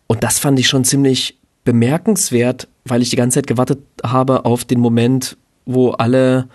Und 0.07 0.23
das 0.23 0.39
fand 0.39 0.59
ich 0.59 0.67
schon 0.67 0.83
ziemlich 0.83 1.37
bemerkenswert, 1.63 2.67
weil 2.83 3.01
ich 3.01 3.09
die 3.09 3.15
ganze 3.15 3.35
Zeit 3.35 3.47
gewartet 3.47 3.79
habe 4.03 4.43
auf 4.43 4.65
den 4.65 4.81
Moment, 4.81 5.37
wo 5.65 5.91
alle 5.91 6.47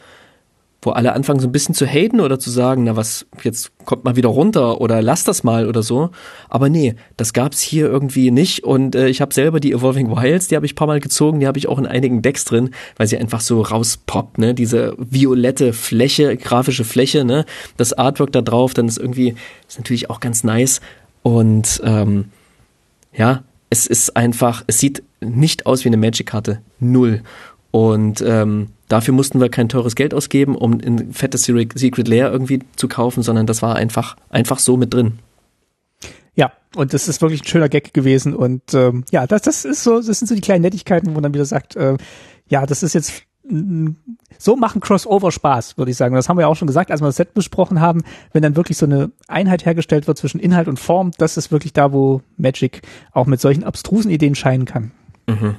wo 0.81 0.91
alle 0.93 1.13
anfangen 1.13 1.41
so 1.41 1.49
ein 1.49 1.53
bisschen 1.53 1.75
zu 1.75 1.87
haten 1.87 2.21
oder 2.21 2.39
zu 2.39 2.51
sagen, 2.51 2.85
na 2.85 2.95
was, 2.95 3.27
jetzt 3.43 3.73
kommt 3.85 4.05
mal 4.05 4.15
wieder 4.15 4.29
runter 4.29 4.81
oder 4.81 5.03
lass 5.03 5.25
das 5.25 5.43
mal 5.43 5.67
oder 5.67 5.83
so. 5.83 6.11
Aber 6.49 6.69
nee, 6.69 6.95
das 7.17 7.33
gab's 7.33 7.61
hier 7.61 7.87
irgendwie 7.87 8.31
nicht. 8.31 8.63
Und 8.63 8.95
äh, 8.95 9.09
ich 9.09 9.21
habe 9.21 9.35
selber 9.35 9.59
die 9.59 9.73
Evolving 9.73 10.09
Wilds, 10.15 10.47
die 10.47 10.55
habe 10.55 10.67
ich 10.67 10.77
paar 10.77 10.87
Mal 10.87 11.01
gezogen, 11.01 11.41
die 11.41 11.49
habe 11.49 11.59
ich 11.59 11.69
auch 11.69 11.79
in 11.79 11.87
einigen 11.87 12.23
Decks 12.23 12.45
drin, 12.45 12.71
weil 12.97 13.09
sie 13.09 13.19
einfach 13.19 13.41
so 13.41 13.61
rauspoppt, 13.61 14.39
ne, 14.39 14.55
diese 14.55 14.95
violette 14.99 15.73
Fläche, 15.73 16.37
grafische 16.37 16.85
Fläche, 16.85 17.25
ne, 17.25 17.45
das 17.77 17.93
Artwork 17.93 18.31
da 18.31 18.41
drauf, 18.41 18.73
dann 18.73 18.87
ist 18.87 18.99
irgendwie, 18.99 19.35
ist 19.67 19.79
natürlich 19.79 20.11
auch 20.11 20.21
ganz 20.21 20.45
nice. 20.45 20.81
Und 21.25 21.81
ähm, 21.83 22.27
ja, 23.13 23.43
es 23.69 23.89
ist 23.89 24.17
einfach, 24.17 24.63
es 24.69 24.79
sieht 24.79 25.03
nicht 25.21 25.67
aus 25.67 25.85
wie 25.85 25.89
eine 25.89 25.97
Magic-Karte, 25.97 26.61
null. 26.79 27.23
Und 27.73 28.23
ähm, 28.25 28.69
dafür 28.89 29.15
mussten 29.15 29.41
wir 29.41 29.49
kein 29.49 29.69
teures 29.69 29.95
Geld 29.95 30.15
ausgeben, 30.15 30.57
um 30.57 30.73
ein 30.73 31.13
fettes 31.13 31.45
Secret 31.45 32.09
Lair 32.09 32.33
irgendwie 32.33 32.61
zu 32.77 32.89
kaufen, 32.89 33.23
sondern 33.23 33.47
das 33.47 33.63
war 33.63 33.77
einfach, 33.77 34.17
einfach 34.31 34.59
so 34.59 34.77
mit 34.77 34.93
drin. 34.93 35.19
Ja, 36.35 36.53
und 36.77 36.95
das 36.95 37.09
ist 37.09 37.21
wirklich 37.21 37.43
ein 37.43 37.49
schöner 37.49 37.69
Gag 37.69 37.93
gewesen. 37.93 38.35
Und 38.35 38.75
ähm, 38.75 39.05
ja, 39.11 39.27
das, 39.27 39.43
das 39.43 39.65
ist 39.65 39.83
so, 39.83 40.01
das 40.01 40.19
sind 40.19 40.29
so 40.29 40.35
die 40.35 40.41
kleinen 40.41 40.63
Nettigkeiten, 40.63 41.09
wo 41.09 41.13
man 41.13 41.23
dann 41.23 41.35
wieder 41.35 41.45
sagt, 41.45 41.77
äh, 41.77 41.97
ja, 42.49 42.65
das 42.65 42.83
ist 42.83 42.95
jetzt 42.95 43.25
so 44.39 44.57
machen 44.57 44.81
Crossover 44.81 45.33
Spaß, 45.33 45.79
würde 45.79 45.91
ich 45.91 45.97
sagen. 45.97 46.15
Das 46.15 46.29
haben 46.29 46.37
wir 46.37 46.43
ja 46.43 46.49
auch 46.49 46.57
schon 46.57 46.69
gesagt, 46.69 46.91
als 46.91 47.01
wir 47.01 47.07
das 47.07 47.17
Set 47.17 47.35
besprochen 47.35 47.81
haben. 47.81 48.03
Wenn 48.33 48.43
dann 48.43 48.57
wirklich 48.57 48.77
so 48.77 48.87
eine 48.87 49.11
Einheit 49.27 49.65
hergestellt 49.65 50.07
wird 50.07 50.19
zwischen 50.19 50.39
Inhalt 50.39 50.69
und 50.69 50.79
Form, 50.79 51.13
das 51.17 51.37
ist 51.37 51.51
wirklich 51.51 51.73
da, 51.73 51.93
wo 51.93 52.21
Magic 52.37 52.83
auch 53.13 53.27
mit 53.27 53.41
solchen 53.41 53.65
abstrusen 53.65 54.11
Ideen 54.11 54.35
scheinen 54.35 54.67
kann. 54.67 54.93
Mhm. 55.27 55.57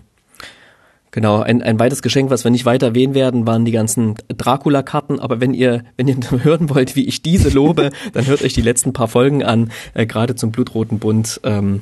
Genau, 1.12 1.42
ein, 1.42 1.64
ein 1.64 1.80
weiteres 1.80 2.02
Geschenk, 2.02 2.30
was 2.30 2.44
wir 2.44 2.52
nicht 2.52 2.66
weiter 2.66 2.88
erwähnen 2.88 3.16
werden, 3.16 3.48
waren 3.48 3.66
die 3.66 3.72
ganzen 3.72 4.16
Dracula-Karten. 4.28 5.20
Aber 5.20 5.42
wenn 5.42 5.54
ihr, 5.54 5.84
wenn 5.98 6.08
ihr 6.08 6.18
hören 6.44 6.70
wollt, 6.70 6.96
wie 6.96 7.06
ich 7.06 7.22
diese 7.22 7.50
lobe, 7.50 7.92
dann 8.14 8.28
hört 8.28 8.44
euch 8.44 8.54
die 8.54 8.62
letzten 8.62 8.94
paar 8.94 9.08
Folgen 9.08 9.44
an, 9.44 9.72
äh, 9.94 10.06
gerade 10.06 10.36
zum 10.36 10.52
Blutroten 10.52 11.00
Bund. 11.00 11.42
Ähm, 11.44 11.82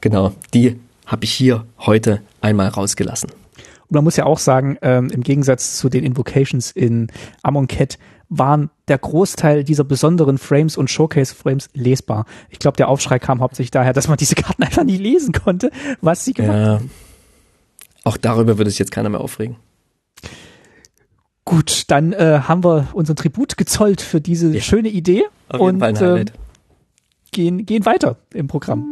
genau, 0.00 0.32
die 0.52 0.78
habe 1.06 1.24
ich 1.24 1.32
hier 1.32 1.64
heute 1.78 2.20
einmal 2.40 2.68
rausgelassen. 2.68 3.30
Und 3.30 3.94
man 3.94 4.04
muss 4.04 4.16
ja 4.16 4.24
auch 4.24 4.38
sagen, 4.38 4.76
ähm, 4.82 5.10
im 5.10 5.22
Gegensatz 5.22 5.78
zu 5.78 5.88
den 5.88 6.04
Invocations 6.04 6.72
in 6.72 7.08
Amonkhet 7.42 7.98
waren 8.28 8.70
der 8.88 8.98
Großteil 8.98 9.62
dieser 9.62 9.84
besonderen 9.84 10.38
Frames 10.38 10.76
und 10.76 10.90
Showcase-Frames 10.90 11.70
lesbar. 11.74 12.26
Ich 12.50 12.58
glaube, 12.58 12.76
der 12.76 12.88
Aufschrei 12.88 13.20
kam 13.20 13.40
hauptsächlich 13.40 13.70
daher, 13.70 13.92
dass 13.92 14.08
man 14.08 14.16
diese 14.16 14.34
Karten 14.34 14.62
einfach 14.64 14.84
nie 14.84 14.96
lesen 14.96 15.32
konnte, 15.32 15.70
was 16.00 16.24
sie 16.24 16.32
gemacht 16.32 16.58
ja. 16.58 16.66
haben. 16.66 16.90
Auch 18.06 18.16
darüber 18.16 18.56
würde 18.56 18.70
sich 18.70 18.78
jetzt 18.78 18.92
keiner 18.92 19.08
mehr 19.08 19.20
aufregen. 19.20 19.56
Gut, 21.44 21.82
dann 21.88 22.12
äh, 22.12 22.38
haben 22.44 22.62
wir 22.62 22.86
unseren 22.92 23.16
Tribut 23.16 23.56
gezollt 23.56 24.00
für 24.00 24.20
diese 24.20 24.54
ja. 24.54 24.60
schöne 24.60 24.90
Idee 24.90 25.24
Auf 25.48 25.60
und 25.60 25.82
äh, 25.82 26.24
gehen, 27.32 27.66
gehen 27.66 27.84
weiter 27.84 28.16
im 28.32 28.46
Programm. 28.46 28.84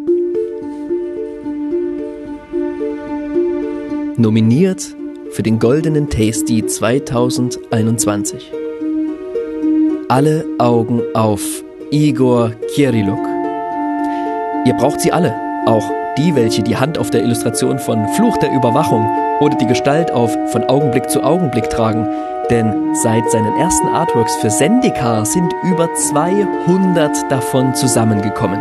Nominiert 4.17 4.97
für 5.31 5.45
den 5.45 5.61
Goldenen 5.61 6.11
Tasty 6.11 6.67
2021. 6.67 8.51
Alle 10.09 10.45
Augen 10.59 11.03
auf 11.15 11.41
Igor 11.93 12.51
Kieriluk. 12.75 13.25
Ihr 14.67 14.75
braucht 14.75 15.01
sie 15.01 15.13
alle, 15.13 15.37
auch 15.67 16.04
die, 16.17 16.35
welche 16.35 16.63
die 16.63 16.77
Hand 16.77 16.99
auf 16.99 17.11
der 17.11 17.23
Illustration 17.23 17.79
von 17.79 18.09
Fluch 18.15 18.37
der 18.39 18.53
Überwachung 18.53 19.07
oder 19.41 19.57
die 19.57 19.67
Gestalt 19.67 20.11
auf 20.11 20.37
von 20.51 20.65
Augenblick 20.65 21.11
zu 21.11 21.23
Augenblick 21.23 21.69
tragen, 21.71 22.09
denn 22.51 22.95
seit 23.03 23.29
seinen 23.31 23.57
ersten 23.59 23.89
Artworks 23.89 24.37
für 24.37 24.49
Zendikar 24.49 25.25
sind 25.25 25.53
über 25.65 25.93
200 25.95 27.31
davon 27.31 27.75
zusammengekommen. 27.75 28.61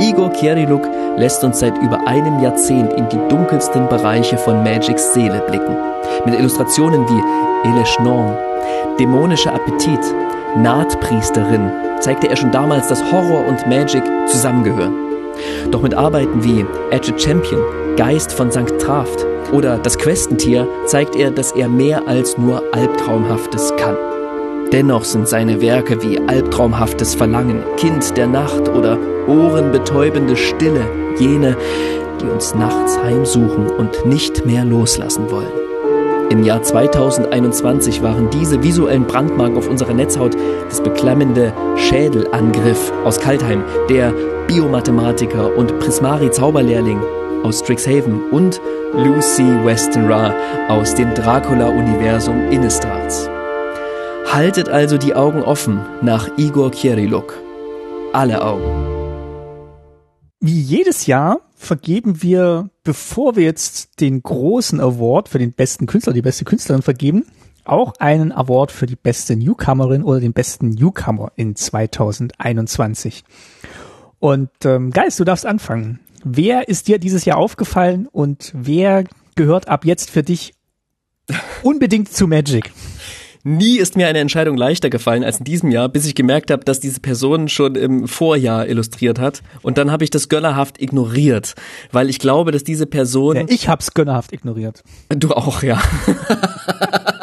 Igor 0.00 0.30
Kieriluk 0.32 0.88
lässt 1.16 1.44
uns 1.44 1.60
seit 1.60 1.76
über 1.78 2.06
einem 2.06 2.40
Jahrzehnt 2.40 2.92
in 2.94 3.08
die 3.08 3.28
dunkelsten 3.28 3.88
Bereiche 3.88 4.38
von 4.38 4.62
Magics 4.62 5.12
Seele 5.12 5.42
blicken. 5.46 5.76
Mit 6.24 6.38
Illustrationen 6.38 7.06
wie 7.08 7.68
Elesh 7.68 7.98
Norn, 8.00 8.36
Dämonischer 8.98 9.54
Appetit, 9.54 10.00
Nahtpriesterin 10.56 11.70
zeigte 12.00 12.28
er 12.28 12.36
schon 12.36 12.50
damals, 12.50 12.88
dass 12.88 13.02
Horror 13.12 13.46
und 13.46 13.66
Magic 13.66 14.02
zusammengehören. 14.26 15.11
Doch 15.70 15.82
mit 15.82 15.94
Arbeiten 15.94 16.44
wie 16.44 16.64
Edge 16.90 17.12
Champion, 17.16 17.62
Geist 17.96 18.32
von 18.32 18.50
St. 18.50 18.78
Traft 18.78 19.26
oder 19.52 19.78
Das 19.78 19.98
Questentier 19.98 20.66
zeigt 20.86 21.14
er, 21.16 21.30
dass 21.30 21.52
er 21.52 21.68
mehr 21.68 22.06
als 22.08 22.38
nur 22.38 22.62
Albtraumhaftes 22.72 23.74
kann. 23.76 23.96
Dennoch 24.72 25.04
sind 25.04 25.28
seine 25.28 25.60
Werke 25.60 26.02
wie 26.02 26.18
Albtraumhaftes 26.18 27.14
Verlangen, 27.14 27.62
Kind 27.76 28.16
der 28.16 28.26
Nacht 28.26 28.68
oder 28.68 28.98
Ohrenbetäubende 29.26 30.36
Stille 30.36 30.84
jene, 31.18 31.56
die 32.20 32.26
uns 32.26 32.54
nachts 32.54 32.98
heimsuchen 32.98 33.68
und 33.68 34.06
nicht 34.06 34.46
mehr 34.46 34.64
loslassen 34.64 35.30
wollen. 35.30 35.52
Im 36.30 36.42
Jahr 36.44 36.62
2021 36.62 38.02
waren 38.02 38.30
diese 38.30 38.62
visuellen 38.62 39.06
Brandmarken 39.06 39.58
auf 39.58 39.68
unserer 39.68 39.92
Netzhaut 39.92 40.34
das 40.70 40.82
beklemmende 40.82 41.52
Schädelangriff 41.76 42.90
aus 43.04 43.20
Kaltheim, 43.20 43.62
der 43.90 44.14
Biomathematiker 44.52 45.56
und 45.56 45.78
Prismari-Zauberlehrling 45.78 47.00
aus 47.42 47.60
Strixhaven 47.60 48.30
und 48.32 48.60
Lucy 48.92 49.44
Westenra 49.64 50.34
aus 50.68 50.94
dem 50.94 51.14
Dracula-Universum 51.14 52.50
Innistrats. 52.50 53.30
Haltet 54.30 54.68
also 54.68 54.98
die 54.98 55.14
Augen 55.14 55.40
offen 55.40 55.80
nach 56.02 56.28
Igor 56.36 56.70
Kieriluk. 56.70 57.32
Alle 58.12 58.44
Augen. 58.44 58.68
Wie 60.38 60.60
jedes 60.60 61.06
Jahr 61.06 61.40
vergeben 61.56 62.22
wir, 62.22 62.68
bevor 62.84 63.36
wir 63.36 63.44
jetzt 63.44 64.02
den 64.02 64.22
großen 64.22 64.80
Award 64.80 65.30
für 65.30 65.38
den 65.38 65.52
besten 65.52 65.86
Künstler, 65.86 66.12
die 66.12 66.20
beste 66.20 66.44
Künstlerin 66.44 66.82
vergeben, 66.82 67.24
auch 67.64 67.94
einen 68.00 68.32
Award 68.32 68.70
für 68.70 68.86
die 68.86 68.96
beste 68.96 69.34
Newcomerin 69.34 70.02
oder 70.02 70.20
den 70.20 70.34
besten 70.34 70.70
Newcomer 70.70 71.32
in 71.36 71.56
2021. 71.56 73.24
Und 74.22 74.50
ähm, 74.64 74.92
Geist, 74.92 75.18
du 75.18 75.24
darfst 75.24 75.44
anfangen. 75.44 75.98
Wer 76.22 76.68
ist 76.68 76.86
dir 76.86 77.00
dieses 77.00 77.24
Jahr 77.24 77.38
aufgefallen 77.38 78.06
und 78.06 78.52
wer 78.54 79.02
gehört 79.34 79.66
ab 79.66 79.84
jetzt 79.84 80.10
für 80.10 80.22
dich 80.22 80.54
unbedingt 81.64 82.12
zu 82.12 82.28
Magic? 82.28 82.70
Nie 83.42 83.78
ist 83.78 83.96
mir 83.96 84.06
eine 84.06 84.20
Entscheidung 84.20 84.56
leichter 84.56 84.90
gefallen 84.90 85.24
als 85.24 85.38
in 85.38 85.44
diesem 85.44 85.72
Jahr, 85.72 85.88
bis 85.88 86.06
ich 86.06 86.14
gemerkt 86.14 86.52
habe, 86.52 86.64
dass 86.64 86.78
diese 86.78 87.00
Person 87.00 87.48
schon 87.48 87.74
im 87.74 88.06
Vorjahr 88.06 88.68
illustriert 88.68 89.18
hat. 89.18 89.42
Und 89.62 89.76
dann 89.76 89.90
habe 89.90 90.04
ich 90.04 90.10
das 90.10 90.28
gönnerhaft 90.28 90.80
ignoriert, 90.80 91.56
weil 91.90 92.08
ich 92.08 92.20
glaube, 92.20 92.52
dass 92.52 92.62
diese 92.62 92.86
Person. 92.86 93.34
Ja, 93.34 93.44
ich 93.48 93.68
hab's 93.68 93.92
gönnerhaft 93.92 94.32
ignoriert. 94.32 94.84
Du 95.08 95.32
auch, 95.32 95.64
ja. 95.64 95.82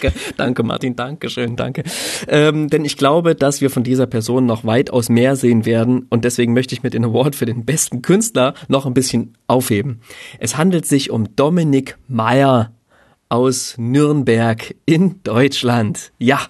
danke, 0.00 0.18
danke 0.36 0.62
Martin, 0.62 0.96
danke 0.96 1.30
schön, 1.30 1.56
danke. 1.56 1.82
Ähm, 2.28 2.68
denn 2.68 2.84
ich 2.84 2.96
glaube, 2.96 3.34
dass 3.34 3.60
wir 3.60 3.70
von 3.70 3.84
dieser 3.84 4.06
Person 4.06 4.46
noch 4.46 4.64
weitaus 4.64 5.08
mehr 5.08 5.36
sehen 5.36 5.64
werden 5.64 6.06
und 6.10 6.24
deswegen 6.24 6.52
möchte 6.52 6.74
ich 6.74 6.82
mir 6.82 6.90
den 6.90 7.04
Award 7.04 7.34
für 7.36 7.46
den 7.46 7.64
besten 7.64 8.02
Künstler 8.02 8.54
noch 8.68 8.86
ein 8.86 8.94
bisschen 8.94 9.34
aufheben. 9.46 10.00
Es 10.38 10.56
handelt 10.56 10.86
sich 10.86 11.10
um 11.10 11.34
Dominik 11.36 11.96
Meyer 12.08 12.72
aus 13.28 13.74
Nürnberg 13.76 14.74
in 14.84 15.22
Deutschland. 15.22 16.12
Ja, 16.18 16.40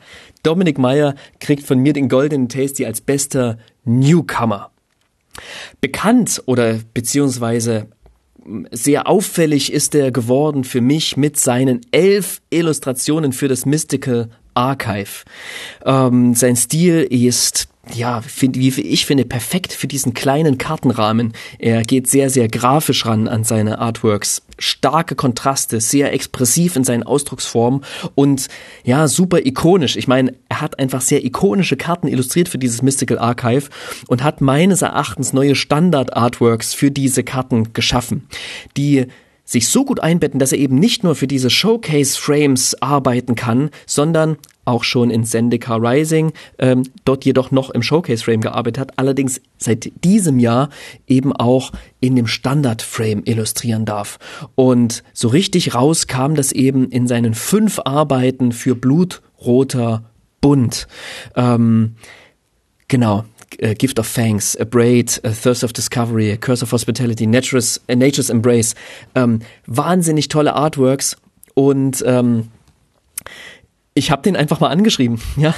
Dominik 0.42 0.78
Meyer 0.78 1.14
kriegt 1.40 1.64
von 1.64 1.78
mir 1.78 1.92
den 1.92 2.08
Golden 2.08 2.48
Tasty 2.48 2.84
als 2.84 3.00
bester 3.00 3.58
Newcomer. 3.84 4.70
Bekannt 5.80 6.42
oder 6.46 6.78
beziehungsweise 6.94 7.88
sehr 8.70 9.08
auffällig 9.08 9.72
ist 9.72 9.94
er 9.94 10.10
geworden 10.10 10.64
für 10.64 10.80
mich 10.80 11.16
mit 11.16 11.38
seinen 11.38 11.80
elf 11.90 12.40
Illustrationen 12.50 13.32
für 13.32 13.48
das 13.48 13.66
Mystical 13.66 14.28
Archive. 14.54 15.24
Ähm, 15.84 16.34
sein 16.34 16.56
Stil 16.56 17.06
ist 17.10 17.68
ja, 17.94 18.20
find, 18.20 18.56
wie 18.56 18.68
ich 18.80 19.06
finde, 19.06 19.24
perfekt 19.24 19.72
für 19.72 19.86
diesen 19.86 20.14
kleinen 20.14 20.58
Kartenrahmen. 20.58 21.32
Er 21.58 21.82
geht 21.82 22.08
sehr, 22.08 22.30
sehr 22.30 22.48
grafisch 22.48 23.06
ran 23.06 23.28
an 23.28 23.44
seine 23.44 23.78
Artworks. 23.78 24.42
Starke 24.58 25.14
Kontraste, 25.14 25.80
sehr 25.80 26.12
expressiv 26.12 26.76
in 26.76 26.84
seinen 26.84 27.02
Ausdrucksformen 27.02 27.84
und 28.14 28.48
ja, 28.84 29.06
super 29.06 29.44
ikonisch. 29.44 29.96
Ich 29.96 30.08
meine, 30.08 30.34
er 30.48 30.62
hat 30.62 30.78
einfach 30.78 31.02
sehr 31.02 31.24
ikonische 31.24 31.76
Karten 31.76 32.08
illustriert 32.08 32.48
für 32.48 32.58
dieses 32.58 32.80
Mystical 32.82 33.18
Archive 33.18 33.68
und 34.08 34.22
hat 34.22 34.40
meines 34.40 34.82
Erachtens 34.82 35.32
neue 35.32 35.54
Standard-Artworks 35.54 36.72
für 36.72 36.90
diese 36.90 37.22
Karten 37.22 37.74
geschaffen, 37.74 38.28
die 38.76 39.06
sich 39.46 39.68
so 39.68 39.84
gut 39.84 40.00
einbetten, 40.00 40.38
dass 40.38 40.52
er 40.52 40.58
eben 40.58 40.78
nicht 40.78 41.04
nur 41.04 41.14
für 41.14 41.28
diese 41.28 41.48
Showcase-Frames 41.48 42.82
arbeiten 42.82 43.36
kann, 43.36 43.70
sondern 43.86 44.36
auch 44.66 44.82
schon 44.82 45.10
in 45.10 45.24
Zendika 45.24 45.76
Rising, 45.76 46.32
ähm, 46.58 46.82
dort 47.04 47.24
jedoch 47.24 47.52
noch 47.52 47.70
im 47.70 47.82
Showcase-Frame 47.82 48.40
gearbeitet 48.40 48.80
hat, 48.80 48.98
allerdings 48.98 49.40
seit 49.56 49.92
diesem 50.04 50.40
Jahr 50.40 50.68
eben 51.06 51.32
auch 51.32 51.70
in 52.00 52.16
dem 52.16 52.26
Standard-Frame 52.26 53.22
illustrieren 53.24 53.84
darf. 53.84 54.18
Und 54.56 55.04
so 55.12 55.28
richtig 55.28 55.74
raus 55.74 56.08
kam 56.08 56.34
das 56.34 56.50
eben 56.50 56.90
in 56.90 57.06
seinen 57.06 57.34
fünf 57.34 57.78
Arbeiten 57.84 58.50
für 58.50 58.74
blutroter 58.74 60.10
Bund. 60.40 60.88
Ähm, 61.36 61.94
genau, 62.88 63.24
uh, 63.62 63.74
Gift 63.74 63.98
of 63.98 64.12
Thanks, 64.12 64.56
A 64.56 64.64
Braid, 64.64 65.20
A 65.24 65.30
Thirst 65.30 65.64
of 65.64 65.72
Discovery, 65.72 66.32
A 66.32 66.36
Curse 66.36 66.62
of 66.62 66.72
Hospitality, 66.72 67.26
Nature's, 67.26 67.80
uh, 67.90 67.94
Nature's 67.94 68.30
Embrace. 68.30 68.74
Ähm, 69.14 69.40
wahnsinnig 69.66 70.28
tolle 70.28 70.54
Artworks 70.54 71.16
und 71.54 72.02
ähm, 72.06 72.48
ich 73.96 74.10
habe 74.10 74.20
den 74.20 74.36
einfach 74.36 74.60
mal 74.60 74.68
angeschrieben, 74.68 75.20
ja. 75.36 75.54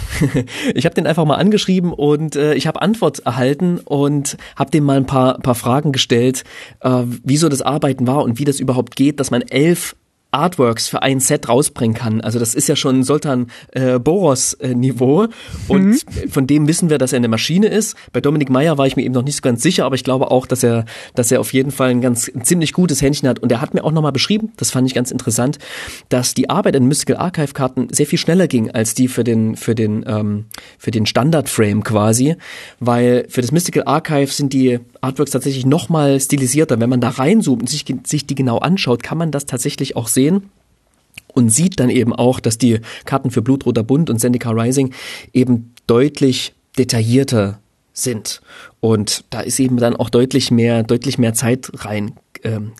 ich 0.74 0.84
habe 0.84 0.94
den 0.94 1.06
einfach 1.06 1.24
mal 1.24 1.34
angeschrieben 1.34 1.92
und 1.92 2.36
äh, 2.36 2.54
ich 2.54 2.66
habe 2.68 2.80
Antwort 2.80 3.18
erhalten 3.18 3.78
und 3.78 4.36
habe 4.56 4.70
dem 4.70 4.84
mal 4.84 4.96
ein 4.96 5.06
paar, 5.06 5.38
paar 5.38 5.56
Fragen 5.56 5.90
gestellt, 5.90 6.44
äh, 6.80 7.02
wieso 7.24 7.48
das 7.48 7.62
Arbeiten 7.62 8.06
war 8.06 8.22
und 8.22 8.38
wie 8.38 8.44
das 8.44 8.60
überhaupt 8.60 8.94
geht, 8.94 9.18
dass 9.18 9.32
man 9.32 9.42
elf 9.42 9.96
Artworks 10.30 10.88
für 10.88 11.02
ein 11.02 11.20
Set 11.20 11.48
rausbringen 11.48 11.96
kann. 11.96 12.20
Also 12.20 12.38
das 12.38 12.54
ist 12.54 12.68
ja 12.68 12.76
schon 12.76 13.02
Sultan 13.02 13.46
äh, 13.72 13.98
Boros 13.98 14.52
äh, 14.54 14.74
Niveau 14.74 15.28
und 15.68 15.88
mhm. 15.88 16.28
von 16.30 16.46
dem 16.46 16.68
wissen 16.68 16.90
wir, 16.90 16.98
dass 16.98 17.12
er 17.12 17.16
eine 17.16 17.28
Maschine 17.28 17.68
ist. 17.68 17.96
Bei 18.12 18.20
Dominik 18.20 18.50
Meyer 18.50 18.76
war 18.76 18.86
ich 18.86 18.94
mir 18.96 19.04
eben 19.04 19.14
noch 19.14 19.22
nicht 19.22 19.36
so 19.36 19.40
ganz 19.40 19.62
sicher, 19.62 19.86
aber 19.86 19.94
ich 19.94 20.04
glaube 20.04 20.30
auch, 20.30 20.46
dass 20.46 20.62
er, 20.62 20.84
dass 21.14 21.32
er 21.32 21.40
auf 21.40 21.54
jeden 21.54 21.70
Fall 21.70 21.88
ein 21.90 22.02
ganz 22.02 22.28
ein 22.28 22.44
ziemlich 22.44 22.74
gutes 22.74 23.00
Händchen 23.00 23.26
hat. 23.26 23.38
Und 23.38 23.50
er 23.50 23.62
hat 23.62 23.72
mir 23.72 23.84
auch 23.84 23.92
nochmal 23.92 24.12
beschrieben, 24.12 24.52
das 24.58 24.70
fand 24.70 24.86
ich 24.86 24.94
ganz 24.94 25.10
interessant, 25.10 25.58
dass 26.10 26.34
die 26.34 26.50
Arbeit 26.50 26.76
an 26.76 26.84
Mystical 26.84 27.16
Archive 27.16 27.54
Karten 27.54 27.88
sehr 27.90 28.06
viel 28.06 28.18
schneller 28.18 28.48
ging 28.48 28.70
als 28.70 28.92
die 28.92 29.08
für 29.08 29.24
den 29.24 29.56
für 29.56 29.74
den 29.74 30.04
ähm, 30.06 30.44
für 30.76 30.90
den 30.90 31.06
Standard 31.06 31.48
Frame 31.48 31.82
quasi, 31.82 32.36
weil 32.80 33.24
für 33.30 33.40
das 33.40 33.50
Mystical 33.50 33.84
Archive 33.86 34.30
sind 34.30 34.52
die 34.52 34.78
Artworks 35.00 35.30
tatsächlich 35.30 35.64
nochmal 35.64 36.20
stilisierter. 36.20 36.78
Wenn 36.80 36.90
man 36.90 37.00
da 37.00 37.08
reinzoomt 37.08 37.62
und 37.62 37.68
sich, 37.68 37.86
sich 38.04 38.26
die 38.26 38.34
genau 38.34 38.58
anschaut, 38.58 39.02
kann 39.02 39.16
man 39.16 39.30
das 39.30 39.46
tatsächlich 39.46 39.96
auch 39.96 40.08
sehen 40.08 40.17
und 41.28 41.50
sieht 41.50 41.78
dann 41.80 41.90
eben 41.90 42.12
auch, 42.12 42.40
dass 42.40 42.58
die 42.58 42.80
Karten 43.04 43.30
für 43.30 43.42
Blutroter 43.42 43.82
Bund 43.82 44.10
und 44.10 44.18
Zendika 44.18 44.50
Rising 44.50 44.92
eben 45.32 45.74
deutlich 45.86 46.54
detaillierter 46.76 47.60
sind. 47.92 48.40
Und 48.80 49.24
da 49.30 49.40
ist 49.40 49.58
eben 49.60 49.76
dann 49.76 49.96
auch 49.96 50.10
deutlich 50.10 50.50
mehr, 50.50 50.82
deutlich 50.82 51.18
mehr 51.18 51.34
Zeit 51.34 51.70
rein 51.84 52.12
ähm. 52.44 52.72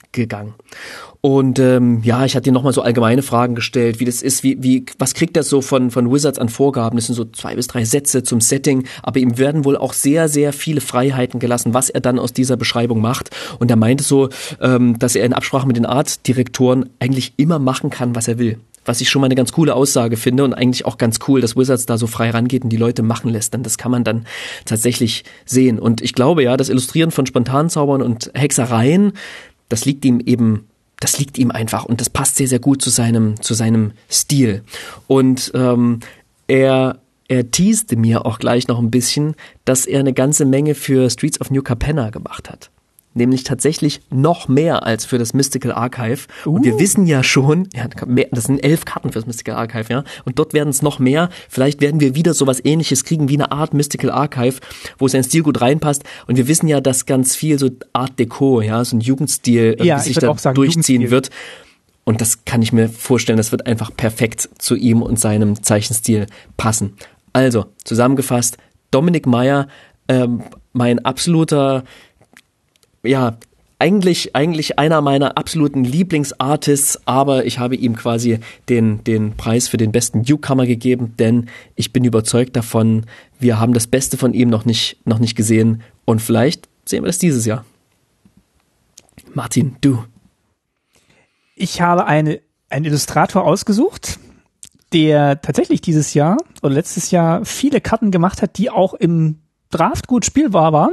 Und 1.21 1.59
ähm, 1.59 2.01
ja, 2.05 2.25
ich 2.25 2.37
hatte 2.37 2.45
dir 2.45 2.53
nochmal 2.53 2.73
so 2.73 2.83
allgemeine 2.83 3.23
Fragen 3.23 3.57
gestellt, 3.57 3.99
wie 3.99 4.05
das 4.05 4.23
ist, 4.23 4.45
wie, 4.45 4.63
wie, 4.63 4.87
was 4.99 5.15
kriegt 5.15 5.37
er 5.37 5.43
so 5.43 5.61
von, 5.61 5.91
von 5.91 6.13
Wizards 6.13 6.39
an 6.39 6.49
Vorgaben? 6.49 6.97
Das 6.97 7.07
sind 7.07 7.17
so 7.17 7.25
zwei 7.25 7.57
bis 7.57 7.67
drei 7.67 7.85
Sätze 7.85 8.23
zum 8.23 8.41
Setting, 8.41 8.87
aber 9.03 9.19
ihm 9.19 9.37
werden 9.37 9.65
wohl 9.65 9.77
auch 9.77 9.95
sehr, 9.95 10.29
sehr 10.29 10.53
viele 10.53 10.81
Freiheiten 10.81 11.41
gelassen, 11.41 11.75
was 11.75 11.91
er 11.91 12.01
dann 12.01 12.21
aus 12.21 12.33
dieser 12.33 12.57
Beschreibung 12.57 13.01
macht. 13.01 13.31
Und 13.59 13.71
er 13.71 13.77
meinte 13.77 14.05
so, 14.05 14.29
ähm, 14.61 14.99
dass 14.99 15.17
er 15.17 15.25
in 15.25 15.33
Absprache 15.33 15.67
mit 15.67 15.77
den 15.77 15.87
Artdirektoren 15.87 16.89
eigentlich 17.01 17.33
immer 17.37 17.59
machen 17.59 17.91
kann, 17.91 18.15
was 18.15 18.29
er 18.29 18.39
will 18.39 18.59
was 18.85 19.03
ich 19.03 19.11
schon 19.11 19.21
mal 19.21 19.27
eine 19.27 19.35
ganz 19.35 19.53
coole 19.53 19.75
Aussage 19.75 20.17
finde 20.17 20.45
und 20.45 20.55
eigentlich 20.55 20.87
auch 20.87 20.97
ganz 20.97 21.19
cool, 21.29 21.43
dass 21.43 21.57
Wizards 21.57 21.85
da 21.85 21.99
so 21.99 22.07
frei 22.07 22.31
rangeht 22.31 22.65
und 22.65 22.71
die 22.71 22.79
Leute 22.79 23.03
machen 23.03 23.31
lässt. 23.31 23.53
Denn 23.53 23.63
das 23.63 23.77
kann 23.77 23.91
man 23.91 24.03
dann 24.03 24.27
tatsächlich 24.65 25.25
sehen. 25.45 25.79
Und 25.79 26.01
ich 26.01 26.15
glaube 26.15 26.43
ja, 26.43 26.57
das 26.57 26.71
Illustrieren 26.71 27.11
von 27.11 27.27
Spontanzaubern 27.27 28.01
und 28.01 28.31
Hexereien, 28.33 29.13
das 29.69 29.85
liegt 29.85 30.07
ihm 30.07 30.21
eben 30.21 30.69
das 31.01 31.19
liegt 31.19 31.39
ihm 31.39 31.51
einfach 31.51 31.85
und 31.85 32.01
das 32.01 32.11
passt 32.11 32.37
sehr, 32.37 32.49
sehr 32.49 32.59
gut 32.59 32.83
zu 32.83 32.91
seinem, 32.91 33.41
zu 33.41 33.55
seinem 33.55 33.93
Stil. 34.11 34.63
Und 35.07 35.53
ähm, 35.55 36.01
er, 36.47 37.01
er 37.29 37.51
teaste 37.51 37.97
mir 37.97 38.27
auch 38.27 38.39
gleich 38.39 38.69
noch 38.69 38.79
ein 38.79 38.91
bisschen, 38.91 39.35
dass 39.65 39.87
er 39.87 40.01
eine 40.01 40.13
ganze 40.13 40.45
Menge 40.45 40.75
für 40.75 41.09
Streets 41.11 41.41
of 41.41 41.51
New 41.51 41.63
Capenna 41.63 42.11
gemacht 42.11 42.51
hat 42.51 42.71
nämlich 43.19 43.45
tatsächlich 43.45 44.01
noch 44.11 44.49
mehr 44.49 44.85
als 44.85 45.05
für 45.05 45.19
das 45.19 45.35
Mystical 45.35 45.73
Archive. 45.73 46.27
Uh. 46.47 46.55
Und 46.55 46.65
wir 46.65 46.77
uh. 46.77 46.81
wissen 46.81 47.07
ja 47.07 47.23
schon, 47.23 47.69
ja, 47.75 47.87
das 48.31 48.45
sind 48.45 48.65
elf 48.65 48.85
Karten 48.85 49.11
für 49.13 49.19
das 49.19 49.27
Mystical 49.27 49.57
Archive, 49.57 49.93
ja. 49.93 50.05
Und 50.25 50.39
dort 50.39 50.55
werden 50.55 50.71
es 50.71 50.81
noch 50.81 50.99
mehr. 50.99 51.29
Vielleicht 51.49 51.81
werden 51.81 52.01
wir 52.01 52.15
wieder 52.15 52.33
sowas 52.33 52.65
ähnliches 52.65 53.05
kriegen 53.05 53.29
wie 53.29 53.35
eine 53.35 53.53
Art 53.53 53.75
Mystical 53.75 54.11
Archive, 54.11 54.61
wo 54.99 55.09
sein 55.09 55.23
Stil 55.23 55.43
gut 55.43 55.61
reinpasst. 55.61 56.05
Und 56.27 56.37
wir 56.37 56.49
wissen 56.49 56.69
ja, 56.69 56.81
dass 56.81 57.05
ganz 57.05 57.37
viel 57.37 57.59
so 57.59 57.69
Art 57.93 58.19
Deco, 58.19 58.61
ja, 58.63 58.85
so 58.85 58.97
ein 58.97 59.01
Jugendstil 59.01 59.77
äh, 59.79 59.85
ja, 59.85 59.99
sich 59.99 60.17
da 60.17 60.37
sagen, 60.39 60.55
durchziehen 60.55 61.11
wird. 61.11 61.31
Und 62.05 62.23
das 62.23 62.47
kann 62.47 62.63
ich 62.63 62.73
mir 62.73 62.89
vorstellen, 62.89 63.37
das 63.37 63.53
wird 63.53 63.67
einfach 63.67 63.95
perfekt 63.95 64.49
zu 64.57 64.77
ihm 64.77 65.03
und 65.03 65.21
seinem 65.21 65.63
Zeichenstil 65.63 66.27
passen. 66.57 66.95
Also, 67.35 67.67
zusammengefasst, 67.85 68.57
Dominik 68.91 69.27
Meyer, 69.27 69.69
ähm, 70.09 70.43
mein 70.73 71.05
absoluter 71.05 71.85
ja, 73.03 73.39
eigentlich, 73.79 74.35
eigentlich 74.35 74.79
einer 74.79 75.01
meiner 75.01 75.39
absoluten 75.39 75.85
Lieblingsartists, 75.85 77.07
aber 77.07 77.47
ich 77.47 77.59
habe 77.59 77.77
ihm 77.77 77.95
quasi 77.95 78.41
den, 78.69 79.05
den 79.05 79.37
Preis 79.37 79.69
für 79.69 79.77
den 79.77 79.93
besten 79.93 80.23
Newcomer 80.23 80.67
gegeben, 80.67 81.15
denn 81.19 81.49
ich 81.77 81.93
bin 81.93 82.05
überzeugt 82.05 82.57
davon, 82.57 83.07
wir 83.39 83.61
haben 83.61 83.75
das 83.75 83.87
Beste 83.87 84.17
von 84.17 84.35
ihm 84.35 84.49
noch 84.51 84.65
nicht, 84.65 84.97
noch 85.07 85.21
nicht 85.21 85.37
gesehen 85.37 85.83
und 86.05 86.21
vielleicht 86.21 86.69
sehen 86.85 87.05
wir 87.05 87.07
das 87.07 87.19
dieses 87.19 87.47
Jahr. 87.47 87.65
Martin, 89.33 89.77
du. 89.81 90.05
Ich 91.55 91.81
habe 91.81 92.07
eine, 92.07 92.41
einen 92.71 92.87
Illustrator 92.87 93.45
ausgesucht, 93.45 94.19
der 94.93 95.41
tatsächlich 95.41 95.81
dieses 95.81 96.15
Jahr 96.15 96.39
oder 96.63 96.75
letztes 96.75 97.11
Jahr 97.13 97.45
viele 97.45 97.81
Karten 97.81 98.11
gemacht 98.11 98.43
hat, 98.43 98.59
die 98.59 98.71
auch 98.71 98.95
im 98.95 99.39
Draft 99.71 100.07
gut 100.07 100.25
spielbar 100.25 100.73
war 100.73 100.93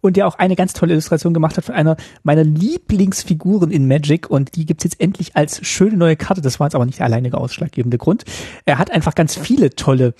und 0.00 0.16
der 0.16 0.26
auch 0.26 0.38
eine 0.38 0.56
ganz 0.56 0.72
tolle 0.72 0.92
Illustration 0.92 1.34
gemacht 1.34 1.56
hat 1.56 1.64
von 1.64 1.74
einer 1.74 1.96
meiner 2.22 2.44
Lieblingsfiguren 2.44 3.70
in 3.70 3.86
Magic 3.86 4.30
und 4.30 4.56
die 4.56 4.66
gibt's 4.66 4.84
jetzt 4.84 5.00
endlich 5.00 5.36
als 5.36 5.66
schöne 5.66 5.96
neue 5.96 6.16
Karte. 6.16 6.40
Das 6.40 6.60
war 6.60 6.66
jetzt 6.66 6.74
aber 6.74 6.86
nicht 6.86 6.98
der 6.98 7.06
alleinige 7.06 7.38
ausschlaggebende 7.38 7.98
Grund. 7.98 8.24
Er 8.64 8.78
hat 8.78 8.90
einfach 8.90 9.14
ganz 9.14 9.36
viele 9.36 9.70
tolle 9.70 10.14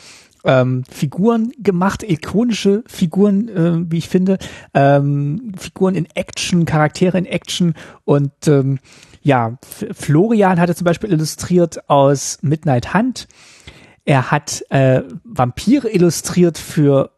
ähm, 0.44 0.84
Figuren 0.90 1.52
gemacht, 1.58 2.02
ikonische 2.02 2.84
Figuren, 2.86 3.48
äh, 3.48 3.90
wie 3.90 3.98
ich 3.98 4.08
finde, 4.08 4.38
ähm, 4.74 5.52
Figuren 5.56 5.94
in 5.94 6.06
Action, 6.14 6.66
Charaktere 6.66 7.18
in 7.18 7.26
Action 7.26 7.74
und 8.04 8.32
ähm, 8.46 8.78
ja, 9.22 9.56
Florian 9.92 10.60
hatte 10.60 10.74
zum 10.74 10.84
Beispiel 10.84 11.10
illustriert 11.10 11.88
aus 11.88 12.38
Midnight 12.42 12.92
Hunt. 12.92 13.26
Er 14.04 14.30
hat 14.30 14.62
äh, 14.68 15.02
Vampire 15.24 15.88
illustriert 15.88 16.58
für 16.58 17.10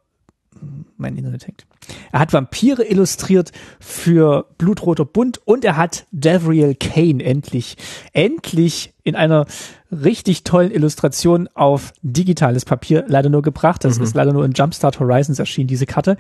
mein 0.98 1.16
Internet 1.16 1.46
hängt. 1.46 1.66
Er 2.12 2.20
hat 2.20 2.32
Vampire 2.32 2.84
illustriert 2.84 3.52
für 3.80 4.46
Blutroter 4.58 5.04
Bund 5.04 5.40
und 5.44 5.64
er 5.64 5.76
hat 5.76 6.06
Devriel 6.10 6.74
Kane 6.74 7.22
endlich, 7.22 7.76
endlich 8.12 8.94
in 9.04 9.14
einer 9.14 9.46
richtig 9.90 10.44
tollen 10.44 10.70
Illustration 10.70 11.48
auf 11.54 11.92
digitales 12.02 12.64
Papier 12.64 13.04
leider 13.06 13.28
nur 13.28 13.42
gebracht. 13.42 13.84
Das 13.84 13.98
mhm. 13.98 14.04
ist 14.04 14.14
leider 14.14 14.32
nur 14.32 14.44
in 14.44 14.52
Jumpstart 14.52 14.98
Horizons 15.00 15.38
erschienen, 15.38 15.68
diese 15.68 15.86
Karte. 15.86 16.16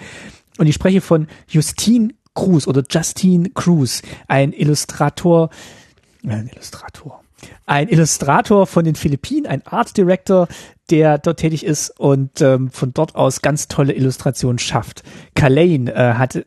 Und 0.58 0.66
ich 0.66 0.74
spreche 0.74 1.00
von 1.00 1.26
Justine 1.48 2.14
Cruz 2.34 2.66
oder 2.66 2.82
Justine 2.88 3.50
Cruz, 3.50 4.02
ein 4.28 4.52
Illustrator, 4.52 5.50
ein 6.24 6.48
Illustrator, 6.48 7.22
ein 7.66 7.88
Illustrator 7.88 8.66
von 8.66 8.84
den 8.84 8.94
Philippinen, 8.94 9.46
ein 9.46 9.66
Art 9.66 9.96
Director, 9.96 10.48
der 10.90 11.18
dort 11.18 11.40
tätig 11.40 11.64
ist 11.64 11.98
und 11.98 12.40
ähm, 12.40 12.70
von 12.70 12.94
dort 12.94 13.14
aus 13.14 13.42
ganz 13.42 13.68
tolle 13.68 13.92
Illustrationen 13.92 14.58
schafft. 14.58 15.02
Kalane 15.34 15.92
äh, 15.92 16.14
hat, 16.14 16.36
äh, 16.36 16.44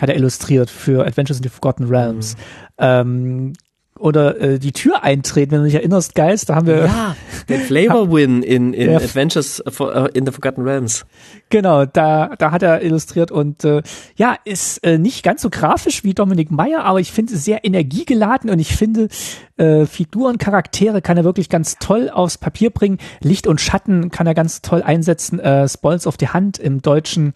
hat 0.00 0.08
er 0.08 0.16
illustriert 0.16 0.70
für 0.70 1.06
Adventures 1.06 1.38
in 1.38 1.44
the 1.44 1.48
Forgotten 1.48 1.88
Realms. 1.88 2.36
Mhm. 2.36 2.40
Ähm, 2.78 3.52
oder 3.98 4.40
äh, 4.40 4.58
die 4.58 4.72
Tür 4.72 5.02
eintreten, 5.02 5.52
wenn 5.52 5.58
du 5.60 5.64
dich 5.64 5.74
erinnerst, 5.74 6.14
Geist, 6.14 6.48
da 6.48 6.56
haben 6.56 6.66
wir 6.66 6.86
ja 6.86 7.16
den 7.48 7.60
Flavor 7.60 8.12
Win 8.12 8.42
in, 8.42 8.72
in 8.72 8.94
Adventures 8.94 9.62
uh, 9.80 10.06
in 10.12 10.26
the 10.26 10.32
Forgotten 10.32 10.62
Realms. 10.62 11.06
Genau, 11.48 11.84
da 11.84 12.34
da 12.38 12.50
hat 12.50 12.62
er 12.62 12.82
illustriert 12.82 13.30
und 13.30 13.64
äh, 13.64 13.82
ja 14.16 14.36
ist 14.44 14.78
äh, 14.84 14.98
nicht 14.98 15.22
ganz 15.22 15.42
so 15.42 15.50
grafisch 15.50 16.04
wie 16.04 16.14
Dominik 16.14 16.50
Meyer, 16.50 16.84
aber 16.84 17.00
ich 17.00 17.12
finde 17.12 17.34
es 17.34 17.44
sehr 17.44 17.64
energiegeladen 17.64 18.50
und 18.50 18.58
ich 18.58 18.76
finde 18.76 19.08
äh, 19.56 19.86
Figuren, 19.86 20.38
Charaktere 20.38 21.00
kann 21.00 21.16
er 21.16 21.24
wirklich 21.24 21.48
ganz 21.48 21.76
toll 21.78 22.10
aufs 22.10 22.36
Papier 22.38 22.70
bringen. 22.70 22.98
Licht 23.20 23.46
und 23.46 23.60
Schatten 23.60 24.10
kann 24.10 24.26
er 24.26 24.34
ganz 24.34 24.60
toll 24.60 24.82
einsetzen. 24.82 25.40
Äh, 25.40 25.68
Spoils 25.68 26.06
of 26.06 26.16
the 26.20 26.28
Hand 26.28 26.58
im 26.58 26.82
Deutschen 26.82 27.32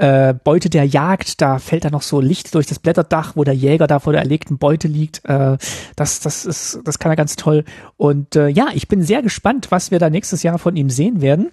äh, 0.00 0.32
Beute 0.32 0.70
der 0.70 0.86
Jagd, 0.86 1.42
da 1.42 1.58
fällt 1.58 1.84
da 1.84 1.90
noch 1.90 2.00
so 2.00 2.20
Licht 2.20 2.54
durch 2.54 2.66
das 2.66 2.78
Blätterdach, 2.78 3.36
wo 3.36 3.44
der 3.44 3.54
Jäger 3.54 3.86
da 3.86 3.98
vor 3.98 4.14
der 4.14 4.22
erlegten 4.22 4.56
Beute 4.56 4.88
liegt. 4.88 5.22
Äh, 5.26 5.58
das, 5.94 6.20
das 6.20 6.46
ist, 6.46 6.80
das 6.84 6.98
kann 6.98 7.12
er 7.12 7.16
ganz 7.16 7.36
toll. 7.36 7.64
Und 7.98 8.34
äh, 8.34 8.48
ja, 8.48 8.68
ich 8.72 8.88
bin 8.88 9.02
sehr 9.02 9.20
gespannt, 9.20 9.70
was 9.70 9.90
wir 9.90 9.98
da 9.98 10.08
nächstes 10.08 10.42
Jahr 10.42 10.58
von 10.58 10.74
ihm 10.74 10.88
sehen 10.88 11.20
werden. 11.20 11.50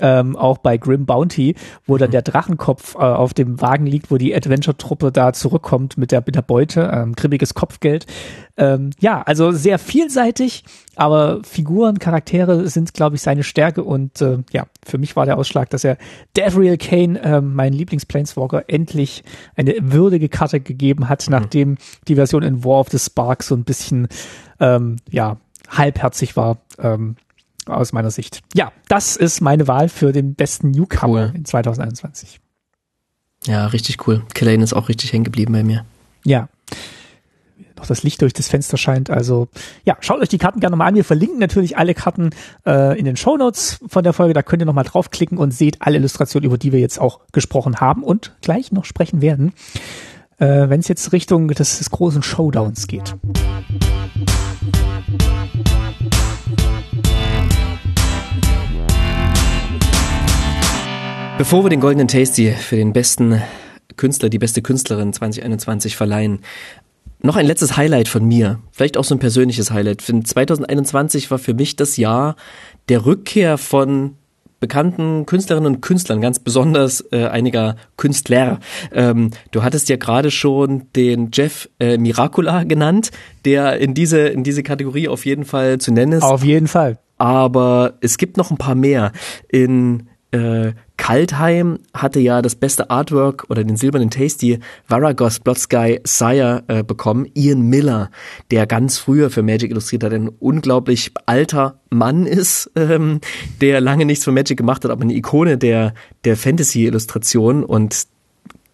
Ähm, 0.00 0.36
auch 0.36 0.58
bei 0.58 0.76
Grim 0.76 1.06
Bounty, 1.06 1.54
wo 1.86 1.96
dann 1.96 2.10
der 2.10 2.22
Drachenkopf 2.22 2.94
äh, 2.94 2.98
auf 2.98 3.34
dem 3.34 3.60
Wagen 3.60 3.86
liegt, 3.86 4.10
wo 4.10 4.16
die 4.16 4.34
Adventure-Truppe 4.34 5.12
da 5.12 5.32
zurückkommt 5.32 5.98
mit 5.98 6.12
der, 6.12 6.22
mit 6.24 6.34
der 6.34 6.42
Beute, 6.42 6.90
ähm, 6.92 7.14
gribbiges 7.14 7.54
Kopfgeld. 7.54 8.06
Ähm, 8.56 8.90
ja, 9.00 9.22
also 9.22 9.52
sehr 9.52 9.78
vielseitig, 9.78 10.64
aber 10.96 11.40
Figuren, 11.44 11.98
Charaktere 11.98 12.68
sind, 12.68 12.92
glaube 12.94 13.16
ich, 13.16 13.22
seine 13.22 13.42
Stärke 13.42 13.84
und 13.84 14.20
äh, 14.20 14.38
ja, 14.52 14.66
für 14.84 14.98
mich 14.98 15.16
war 15.16 15.24
der 15.24 15.38
Ausschlag, 15.38 15.70
dass 15.70 15.84
er 15.84 15.96
Devriel 16.36 16.76
Kane, 16.76 17.20
äh, 17.22 17.40
mein 17.40 17.72
Lieblings-Planeswalker, 17.72 18.64
endlich 18.68 19.24
eine 19.56 19.74
würdige 19.80 20.28
Karte 20.28 20.60
gegeben 20.60 21.08
hat, 21.08 21.26
mhm. 21.26 21.32
nachdem 21.32 21.76
die 22.08 22.16
Version 22.16 22.42
in 22.42 22.64
War 22.64 22.80
of 22.80 22.88
the 22.90 22.98
Spark 22.98 23.42
so 23.42 23.54
ein 23.54 23.64
bisschen 23.64 24.08
ähm, 24.58 24.96
ja, 25.10 25.38
halbherzig 25.68 26.36
war. 26.36 26.58
Ähm, 26.78 27.16
aus 27.70 27.92
meiner 27.92 28.10
Sicht. 28.10 28.40
Ja, 28.54 28.72
das 28.88 29.16
ist 29.16 29.40
meine 29.40 29.68
Wahl 29.68 29.88
für 29.88 30.12
den 30.12 30.34
besten 30.34 30.70
Newcomer 30.70 31.30
cool. 31.30 31.32
in 31.34 31.44
2021. 31.44 32.40
Ja, 33.46 33.66
richtig 33.66 34.06
cool. 34.06 34.22
Killane 34.34 34.62
ist 34.62 34.74
auch 34.74 34.88
richtig 34.88 35.12
hängen 35.12 35.24
geblieben 35.24 35.52
bei 35.52 35.62
mir. 35.62 35.84
Ja. 36.24 36.48
Noch 37.76 37.86
das 37.86 38.02
Licht 38.02 38.20
durch 38.20 38.34
das 38.34 38.48
Fenster 38.48 38.76
scheint. 38.76 39.08
Also 39.08 39.48
ja, 39.84 39.96
schaut 40.00 40.20
euch 40.20 40.28
die 40.28 40.36
Karten 40.36 40.60
gerne 40.60 40.76
mal 40.76 40.86
an. 40.86 40.94
Wir 40.94 41.04
verlinken 41.04 41.38
natürlich 41.38 41.78
alle 41.78 41.94
Karten 41.94 42.30
äh, 42.66 42.98
in 42.98 43.06
den 43.06 43.16
Show 43.16 43.38
Notes 43.38 43.80
von 43.86 44.04
der 44.04 44.12
Folge. 44.12 44.34
Da 44.34 44.42
könnt 44.42 44.60
ihr 44.60 44.66
nochmal 44.66 44.84
draufklicken 44.84 45.38
und 45.38 45.52
seht 45.52 45.80
alle 45.80 45.96
Illustrationen, 45.96 46.46
über 46.46 46.58
die 46.58 46.72
wir 46.72 46.80
jetzt 46.80 47.00
auch 47.00 47.20
gesprochen 47.32 47.80
haben 47.80 48.02
und 48.02 48.36
gleich 48.42 48.70
noch 48.70 48.84
sprechen 48.84 49.22
werden, 49.22 49.54
äh, 50.38 50.68
wenn 50.68 50.80
es 50.80 50.88
jetzt 50.88 51.12
Richtung 51.12 51.48
des, 51.48 51.78
des 51.78 51.90
großen 51.90 52.22
Showdowns 52.22 52.86
geht. 52.86 53.14
Bevor 61.40 61.64
wir 61.64 61.70
den 61.70 61.80
goldenen 61.80 62.06
Tasty 62.06 62.52
für 62.52 62.76
den 62.76 62.92
besten 62.92 63.40
Künstler, 63.96 64.28
die 64.28 64.38
beste 64.38 64.60
Künstlerin 64.60 65.10
2021 65.14 65.96
verleihen, 65.96 66.40
noch 67.22 67.34
ein 67.34 67.46
letztes 67.46 67.78
Highlight 67.78 68.08
von 68.08 68.26
mir, 68.26 68.58
vielleicht 68.72 68.98
auch 68.98 69.04
so 69.04 69.14
ein 69.14 69.20
persönliches 69.20 69.70
Highlight. 69.70 70.02
2021 70.02 71.30
war 71.30 71.38
für 71.38 71.54
mich 71.54 71.76
das 71.76 71.96
Jahr 71.96 72.36
der 72.90 73.06
Rückkehr 73.06 73.56
von 73.56 74.16
bekannten 74.60 75.24
Künstlerinnen 75.24 75.76
und 75.76 75.80
Künstlern, 75.80 76.20
ganz 76.20 76.40
besonders 76.40 77.06
äh, 77.10 77.24
einiger 77.28 77.76
Künstler. 77.96 78.60
Ähm, 78.92 79.30
du 79.50 79.62
hattest 79.62 79.88
ja 79.88 79.96
gerade 79.96 80.30
schon 80.30 80.92
den 80.94 81.30
Jeff 81.32 81.70
äh, 81.78 81.96
Miracula 81.96 82.64
genannt, 82.64 83.12
der 83.46 83.78
in 83.78 83.94
diese, 83.94 84.28
in 84.28 84.44
diese 84.44 84.62
Kategorie 84.62 85.08
auf 85.08 85.24
jeden 85.24 85.46
Fall 85.46 85.78
zu 85.78 85.90
nennen 85.90 86.12
ist. 86.12 86.22
Auf 86.22 86.44
jeden 86.44 86.68
Fall. 86.68 86.98
Aber 87.16 87.94
es 88.02 88.18
gibt 88.18 88.36
noch 88.36 88.50
ein 88.50 88.58
paar 88.58 88.74
mehr. 88.74 89.12
In 89.48 90.10
äh, 90.32 90.72
Kaltheim 91.00 91.78
hatte 91.94 92.20
ja 92.20 92.42
das 92.42 92.54
beste 92.54 92.90
Artwork 92.90 93.46
oder 93.48 93.64
den 93.64 93.76
silbernen 93.76 94.10
Tasty 94.10 94.60
Varagos 94.86 95.40
Blotsky 95.40 95.98
Sire 96.04 96.62
äh, 96.68 96.84
bekommen. 96.84 97.26
Ian 97.34 97.62
Miller, 97.62 98.10
der 98.50 98.66
ganz 98.66 98.98
früher 98.98 99.30
für 99.30 99.42
Magic 99.42 99.70
illustriert 99.70 100.04
hat, 100.04 100.12
ein 100.12 100.28
unglaublich 100.28 101.12
alter 101.24 101.80
Mann 101.88 102.26
ist, 102.26 102.70
ähm, 102.76 103.20
der 103.62 103.80
lange 103.80 104.04
nichts 104.04 104.24
für 104.24 104.30
Magic 104.30 104.58
gemacht 104.58 104.84
hat, 104.84 104.90
aber 104.90 105.00
eine 105.00 105.14
Ikone 105.14 105.56
der, 105.56 105.94
der 106.24 106.36
Fantasy-Illustration 106.36 107.64
und 107.64 108.06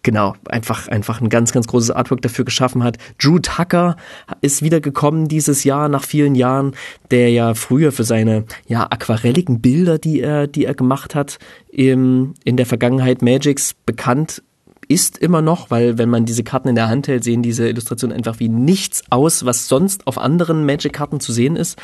genau, 0.03 0.35
einfach, 0.47 0.87
einfach 0.87 1.21
ein 1.21 1.29
ganz, 1.29 1.51
ganz 1.51 1.67
großes 1.67 1.91
Artwork 1.91 2.21
dafür 2.21 2.45
geschaffen 2.45 2.83
hat. 2.83 2.97
Drew 3.21 3.39
Tucker 3.39 3.97
ist 4.41 4.61
wiedergekommen 4.61 5.27
dieses 5.27 5.63
Jahr 5.63 5.89
nach 5.89 6.03
vielen 6.03 6.35
Jahren, 6.35 6.75
der 7.11 7.29
ja 7.31 7.53
früher 7.53 7.91
für 7.91 8.03
seine, 8.03 8.45
ja, 8.67 8.87
aquarelligen 8.89 9.61
Bilder, 9.61 9.97
die 9.97 10.21
er, 10.21 10.47
die 10.47 10.65
er 10.65 10.73
gemacht 10.73 11.15
hat, 11.15 11.39
im, 11.69 12.33
in 12.43 12.57
der 12.57 12.65
Vergangenheit 12.65 13.21
Magics 13.21 13.75
bekannt 13.85 14.41
ist 14.87 15.17
immer 15.17 15.41
noch, 15.41 15.69
weil 15.69 15.97
wenn 15.97 16.09
man 16.09 16.25
diese 16.25 16.43
Karten 16.43 16.69
in 16.69 16.75
der 16.75 16.87
Hand 16.87 17.07
hält, 17.07 17.23
sehen 17.23 17.43
diese 17.43 17.67
Illustrationen 17.67 18.15
einfach 18.15 18.39
wie 18.39 18.49
nichts 18.49 19.03
aus, 19.09 19.45
was 19.45 19.67
sonst 19.67 20.07
auf 20.07 20.17
anderen 20.17 20.65
Magic-Karten 20.65 21.19
zu 21.19 21.33
sehen 21.33 21.55
ist. 21.55 21.77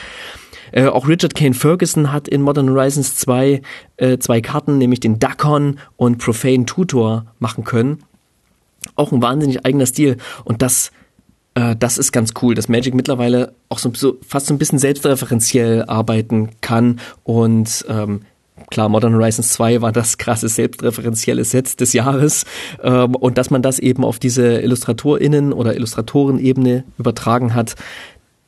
Äh, 0.73 0.87
auch 0.87 1.07
Richard 1.07 1.35
Kane 1.35 1.53
Ferguson 1.53 2.11
hat 2.11 2.27
in 2.27 2.41
Modern 2.41 2.69
Horizons 2.69 3.15
2 3.15 3.61
äh, 3.97 4.17
zwei 4.17 4.41
Karten, 4.41 4.77
nämlich 4.77 4.99
den 4.99 5.19
Dakon 5.19 5.79
und 5.95 6.17
Profane 6.17 6.65
Tutor 6.65 7.25
machen 7.39 7.63
können. 7.63 8.03
Auch 8.95 9.11
ein 9.11 9.21
wahnsinnig 9.21 9.65
eigener 9.65 9.85
Stil. 9.85 10.17
Und 10.43 10.61
das 10.61 10.91
äh, 11.55 11.75
das 11.75 11.97
ist 11.97 12.11
ganz 12.11 12.33
cool, 12.41 12.55
dass 12.55 12.67
Magic 12.67 12.95
mittlerweile 12.95 13.53
auch 13.69 13.79
so, 13.79 13.91
so 13.93 14.17
fast 14.27 14.47
so 14.47 14.53
ein 14.53 14.57
bisschen 14.57 14.79
selbstreferenziell 14.79 15.83
arbeiten 15.83 16.49
kann. 16.61 16.99
Und 17.23 17.85
ähm, 17.87 18.21
Klar, 18.69 18.89
Modern 18.89 19.13
Horizons 19.13 19.49
2 19.49 19.81
war 19.81 19.91
das 19.91 20.17
krasse 20.17 20.47
selbstreferenzielle 20.47 21.43
Set 21.43 21.79
des 21.79 21.93
Jahres. 21.93 22.45
Ähm, 22.81 23.15
und 23.15 23.37
dass 23.37 23.49
man 23.49 23.61
das 23.61 23.77
eben 23.79 24.03
auf 24.03 24.19
diese 24.19 24.61
IllustratorInnen 24.61 25.53
oder 25.53 25.75
Illustratorenebene 25.75 26.83
übertragen 26.97 27.53
hat, 27.53 27.75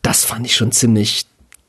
das 0.02 0.24
fand 0.24 0.46
ich 0.46 0.56
schon 0.56 0.72
ziemlich 0.72 1.26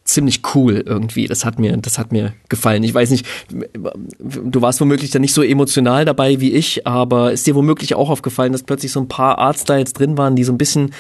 ziemlich 0.06 0.42
cool 0.54 0.82
irgendwie. 0.86 1.26
Das 1.26 1.44
hat 1.44 1.58
mir, 1.58 1.76
das 1.76 1.98
hat 1.98 2.12
mir 2.12 2.32
gefallen. 2.48 2.82
Ich 2.82 2.94
weiß 2.94 3.10
nicht, 3.10 3.26
du 3.48 4.62
warst 4.62 4.80
womöglich 4.80 5.10
da 5.10 5.18
nicht 5.18 5.34
so 5.34 5.42
emotional 5.42 6.04
dabei 6.04 6.40
wie 6.40 6.52
ich, 6.52 6.86
aber 6.86 7.32
ist 7.32 7.46
dir 7.46 7.54
womöglich 7.54 7.94
auch 7.94 8.08
aufgefallen, 8.08 8.52
dass 8.52 8.62
plötzlich 8.62 8.92
so 8.92 9.00
ein 9.00 9.08
paar 9.08 9.38
Artstyles 9.38 9.92
drin 9.92 10.16
waren, 10.16 10.36
die 10.36 10.44
so 10.44 10.52
ein 10.52 10.58
bisschen, 10.58 10.92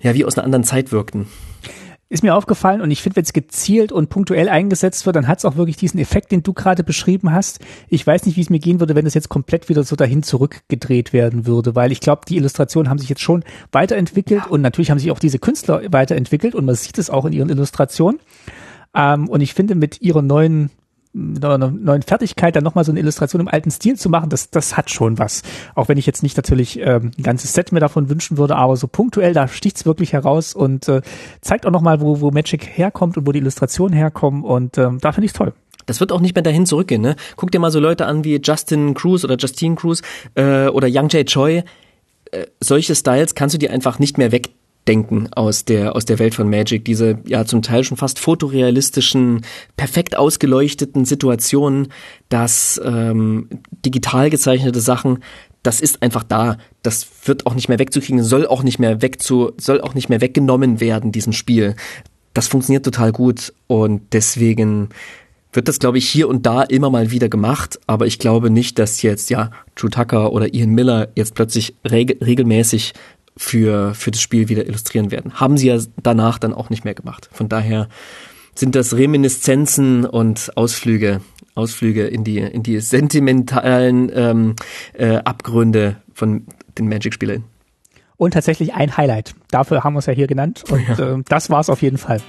ja, 0.00 0.14
wie 0.14 0.24
aus 0.24 0.36
einer 0.36 0.44
anderen 0.44 0.64
Zeit 0.64 0.92
wirkten? 0.92 1.26
Ist 2.10 2.22
mir 2.22 2.34
aufgefallen 2.34 2.80
und 2.80 2.90
ich 2.90 3.02
finde, 3.02 3.16
wenn 3.16 3.24
es 3.24 3.34
gezielt 3.34 3.92
und 3.92 4.08
punktuell 4.08 4.48
eingesetzt 4.48 5.04
wird, 5.04 5.14
dann 5.14 5.28
hat 5.28 5.38
es 5.38 5.44
auch 5.44 5.56
wirklich 5.56 5.76
diesen 5.76 6.00
Effekt, 6.00 6.32
den 6.32 6.42
du 6.42 6.54
gerade 6.54 6.82
beschrieben 6.82 7.32
hast. 7.32 7.60
Ich 7.88 8.06
weiß 8.06 8.24
nicht, 8.24 8.36
wie 8.36 8.40
es 8.40 8.48
mir 8.48 8.60
gehen 8.60 8.80
würde, 8.80 8.94
wenn 8.94 9.04
das 9.04 9.12
jetzt 9.12 9.28
komplett 9.28 9.68
wieder 9.68 9.84
so 9.84 9.94
dahin 9.94 10.22
zurückgedreht 10.22 11.12
werden 11.12 11.44
würde, 11.44 11.74
weil 11.74 11.92
ich 11.92 12.00
glaube, 12.00 12.22
die 12.26 12.38
Illustrationen 12.38 12.88
haben 12.88 12.98
sich 12.98 13.10
jetzt 13.10 13.20
schon 13.20 13.44
weiterentwickelt 13.72 14.44
ja. 14.44 14.50
und 14.50 14.62
natürlich 14.62 14.90
haben 14.90 14.98
sich 14.98 15.10
auch 15.10 15.18
diese 15.18 15.38
Künstler 15.38 15.82
weiterentwickelt 15.90 16.54
und 16.54 16.64
man 16.64 16.76
sieht 16.76 16.96
es 16.96 17.10
auch 17.10 17.26
in 17.26 17.34
ihren 17.34 17.50
Illustrationen. 17.50 18.20
Ähm, 18.94 19.28
und 19.28 19.42
ich 19.42 19.52
finde, 19.52 19.74
mit 19.74 20.00
ihrer 20.00 20.22
neuen 20.22 20.70
einer 21.14 21.70
neuen 21.70 22.02
Fertigkeit 22.02 22.54
dann 22.54 22.64
nochmal 22.64 22.84
so 22.84 22.92
eine 22.92 23.00
Illustration 23.00 23.40
im 23.40 23.48
alten 23.48 23.70
Stil 23.70 23.96
zu 23.96 24.08
machen, 24.08 24.30
das, 24.30 24.50
das 24.50 24.76
hat 24.76 24.90
schon 24.90 25.18
was. 25.18 25.42
Auch 25.74 25.88
wenn 25.88 25.98
ich 25.98 26.06
jetzt 26.06 26.22
nicht 26.22 26.36
natürlich 26.36 26.78
ähm, 26.80 27.12
ein 27.18 27.22
ganzes 27.22 27.52
Set 27.54 27.72
mir 27.72 27.80
davon 27.80 28.08
wünschen 28.08 28.38
würde, 28.38 28.56
aber 28.56 28.76
so 28.76 28.86
punktuell, 28.86 29.32
da 29.32 29.48
sticht's 29.48 29.86
wirklich 29.86 30.12
heraus 30.12 30.54
und 30.54 30.88
äh, 30.88 31.02
zeigt 31.40 31.66
auch 31.66 31.70
nochmal, 31.70 32.00
wo, 32.00 32.20
wo 32.20 32.30
Magic 32.30 32.66
herkommt 32.66 33.16
und 33.16 33.26
wo 33.26 33.32
die 33.32 33.38
Illustrationen 33.38 33.94
herkommen 33.94 34.44
und 34.44 34.78
ähm, 34.78 34.98
da 35.00 35.12
finde 35.12 35.26
ich's 35.26 35.34
toll. 35.34 35.52
Das 35.86 36.00
wird 36.00 36.12
auch 36.12 36.20
nicht 36.20 36.34
mehr 36.34 36.42
dahin 36.42 36.66
zurückgehen, 36.66 37.00
ne? 37.00 37.16
Guck 37.36 37.50
dir 37.50 37.60
mal 37.60 37.70
so 37.70 37.80
Leute 37.80 38.04
an 38.04 38.22
wie 38.22 38.38
Justin 38.42 38.92
Cruz 38.92 39.24
oder 39.24 39.36
Justine 39.36 39.74
Cruz 39.74 40.02
äh, 40.34 40.68
oder 40.68 40.86
Young 40.90 41.08
Jay 41.08 41.24
Choi. 41.24 41.62
Äh, 42.30 42.46
solche 42.60 42.94
Styles 42.94 43.34
kannst 43.34 43.54
du 43.54 43.58
dir 43.58 43.72
einfach 43.72 43.98
nicht 43.98 44.18
mehr 44.18 44.30
weg 44.30 44.50
denken 44.88 45.28
aus 45.32 45.64
der, 45.64 45.94
aus 45.94 46.06
der 46.06 46.18
Welt 46.18 46.34
von 46.34 46.48
Magic. 46.48 46.84
Diese 46.84 47.18
ja 47.26 47.44
zum 47.44 47.62
Teil 47.62 47.84
schon 47.84 47.98
fast 47.98 48.18
fotorealistischen, 48.18 49.42
perfekt 49.76 50.16
ausgeleuchteten 50.16 51.04
Situationen, 51.04 51.88
dass 52.30 52.80
ähm, 52.84 53.48
digital 53.84 54.30
gezeichnete 54.30 54.80
Sachen, 54.80 55.18
das 55.62 55.80
ist 55.80 56.02
einfach 56.02 56.24
da. 56.24 56.56
Das 56.82 57.06
wird 57.24 57.46
auch 57.46 57.54
nicht 57.54 57.68
mehr 57.68 57.78
wegzukriegen, 57.78 58.22
soll 58.24 58.46
auch 58.46 58.62
nicht 58.62 58.78
mehr 58.78 59.02
wegzu, 59.02 59.52
soll 59.58 59.80
auch 59.80 59.94
nicht 59.94 60.08
mehr 60.08 60.20
weggenommen 60.20 60.80
werden, 60.80 61.12
diesem 61.12 61.32
Spiel. 61.32 61.76
Das 62.32 62.48
funktioniert 62.48 62.84
total 62.84 63.12
gut 63.12 63.52
und 63.66 64.02
deswegen 64.12 64.88
wird 65.52 65.68
das, 65.68 65.78
glaube 65.78 65.98
ich, 65.98 66.08
hier 66.08 66.28
und 66.28 66.46
da 66.46 66.62
immer 66.62 66.90
mal 66.90 67.10
wieder 67.10 67.28
gemacht, 67.28 67.80
aber 67.86 68.06
ich 68.06 68.18
glaube 68.18 68.50
nicht, 68.50 68.78
dass 68.78 69.02
jetzt, 69.02 69.30
ja, 69.30 69.50
Drew 69.74 69.88
Tucker 69.88 70.32
oder 70.32 70.54
Ian 70.54 70.70
Miller 70.70 71.08
jetzt 71.16 71.34
plötzlich 71.34 71.74
reg 71.84 72.18
regelmäßig 72.24 72.92
für, 73.38 73.94
für 73.94 74.10
das 74.10 74.20
Spiel 74.20 74.48
wieder 74.48 74.66
illustrieren 74.66 75.10
werden. 75.10 75.40
Haben 75.40 75.56
sie 75.56 75.68
ja 75.68 75.78
danach 76.02 76.38
dann 76.38 76.52
auch 76.52 76.68
nicht 76.68 76.84
mehr 76.84 76.94
gemacht. 76.94 77.30
Von 77.32 77.48
daher 77.48 77.88
sind 78.54 78.74
das 78.74 78.96
Reminiszenzen 78.96 80.04
und 80.04 80.50
Ausflüge, 80.56 81.20
Ausflüge 81.54 82.06
in 82.06 82.24
die, 82.24 82.38
in 82.38 82.62
die 82.62 82.80
sentimentalen 82.80 84.10
ähm, 84.12 84.56
äh, 84.94 85.16
Abgründe 85.18 85.96
von 86.12 86.44
den 86.76 86.88
Magic-Spielern. 86.88 87.44
Und 88.16 88.34
tatsächlich 88.34 88.74
ein 88.74 88.96
Highlight. 88.96 89.34
Dafür 89.52 89.84
haben 89.84 89.94
wir 89.94 90.00
es 90.00 90.06
ja 90.06 90.12
hier 90.12 90.26
genannt. 90.26 90.64
Und 90.68 90.86
ja. 90.88 91.14
äh, 91.14 91.22
das 91.28 91.50
war 91.50 91.60
es 91.60 91.70
auf 91.70 91.82
jeden 91.82 91.98
Fall. 91.98 92.20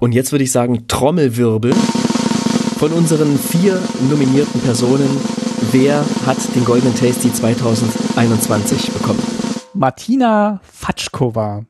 Und 0.00 0.12
jetzt 0.12 0.30
würde 0.30 0.44
ich 0.44 0.52
sagen, 0.52 0.86
Trommelwirbel 0.86 1.74
von 1.74 2.92
unseren 2.92 3.36
vier 3.36 3.82
nominierten 4.08 4.60
Personen. 4.60 5.08
Wer 5.72 6.04
hat 6.24 6.38
den 6.54 6.64
Goldenen 6.64 6.94
Tasty 6.94 7.32
2021 7.32 8.92
bekommen? 8.92 9.20
Martina 9.74 10.60
Fatschkova. 10.62 11.64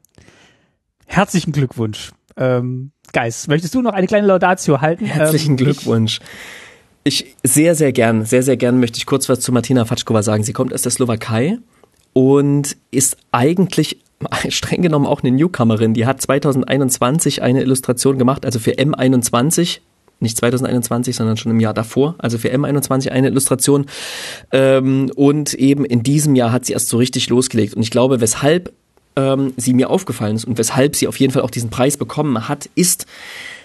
Herzlichen 1.07 1.53
Glückwunsch. 1.53 2.11
Ähm, 2.37 2.93
Geist, 3.15 3.49
möchtest 3.49 3.75
du 3.75 3.81
noch 3.81 3.95
eine 3.95 4.07
kleine 4.07 4.27
Laudatio 4.27 4.83
halten? 4.83 5.07
Herzlichen 5.07 5.53
ähm, 5.53 5.57
Glückwunsch. 5.57 6.21
Ich, 7.05 7.25
ich 7.25 7.37
sehr, 7.43 7.75
sehr 7.75 7.93
gern, 7.93 8.27
sehr, 8.27 8.43
sehr 8.43 8.59
gern 8.59 8.79
möchte 8.79 8.99
ich 8.99 9.07
kurz 9.07 9.31
was 9.31 9.41
zu 9.41 9.53
Martina 9.53 9.87
Fatschkova 9.87 10.23
sagen. 10.23 10.45
Sie 10.45 10.53
kommt 10.53 10.75
aus 10.75 10.83
der 10.83 10.93
Slowakei 10.93 11.59
und 12.13 12.77
ist 12.91 13.17
eigentlich 13.33 14.03
streng 14.49 14.83
genommen 14.83 15.07
auch 15.07 15.23
eine 15.23 15.33
Newcomerin. 15.33 15.95
Die 15.95 16.07
hat 16.07 16.21
2021 16.21 17.43
eine 17.43 17.63
Illustration 17.63 18.19
gemacht, 18.19 18.45
also 18.45 18.59
für 18.59 18.73
M21, 18.73 19.81
nicht 20.21 20.37
2021, 20.37 21.15
sondern 21.15 21.37
schon 21.37 21.53
im 21.53 21.61
Jahr 21.61 21.75
davor, 21.75 22.17
also 22.19 22.39
für 22.39 22.53
M21 22.53 23.11
eine 23.11 23.29
Illustration. 23.29 23.87
Ähm, 24.53 25.11
und 25.15 25.55
eben 25.55 25.85
in 25.85 26.03
diesem 26.03 26.35
Jahr 26.35 26.53
hat 26.53 26.67
sie 26.67 26.73
erst 26.73 26.89
so 26.89 26.97
richtig 26.97 27.29
losgelegt. 27.29 27.75
Und 27.75 27.83
ich 27.83 27.91
glaube, 27.91 28.21
weshalb 28.21 28.73
ähm, 29.17 29.53
sie 29.57 29.75
mir 29.75 29.91
aufgefallen 29.91 30.37
ist 30.37 30.45
und 30.45 30.59
weshalb 30.59 30.97
sie 30.97 31.09
auf 31.09 31.19
jeden 31.19 31.33
Fall 31.33 31.43
auch 31.43 31.51
diesen 31.51 31.71
Preis 31.71 31.97
bekommen 31.97 32.49
hat, 32.49 32.69
ist, 32.75 33.07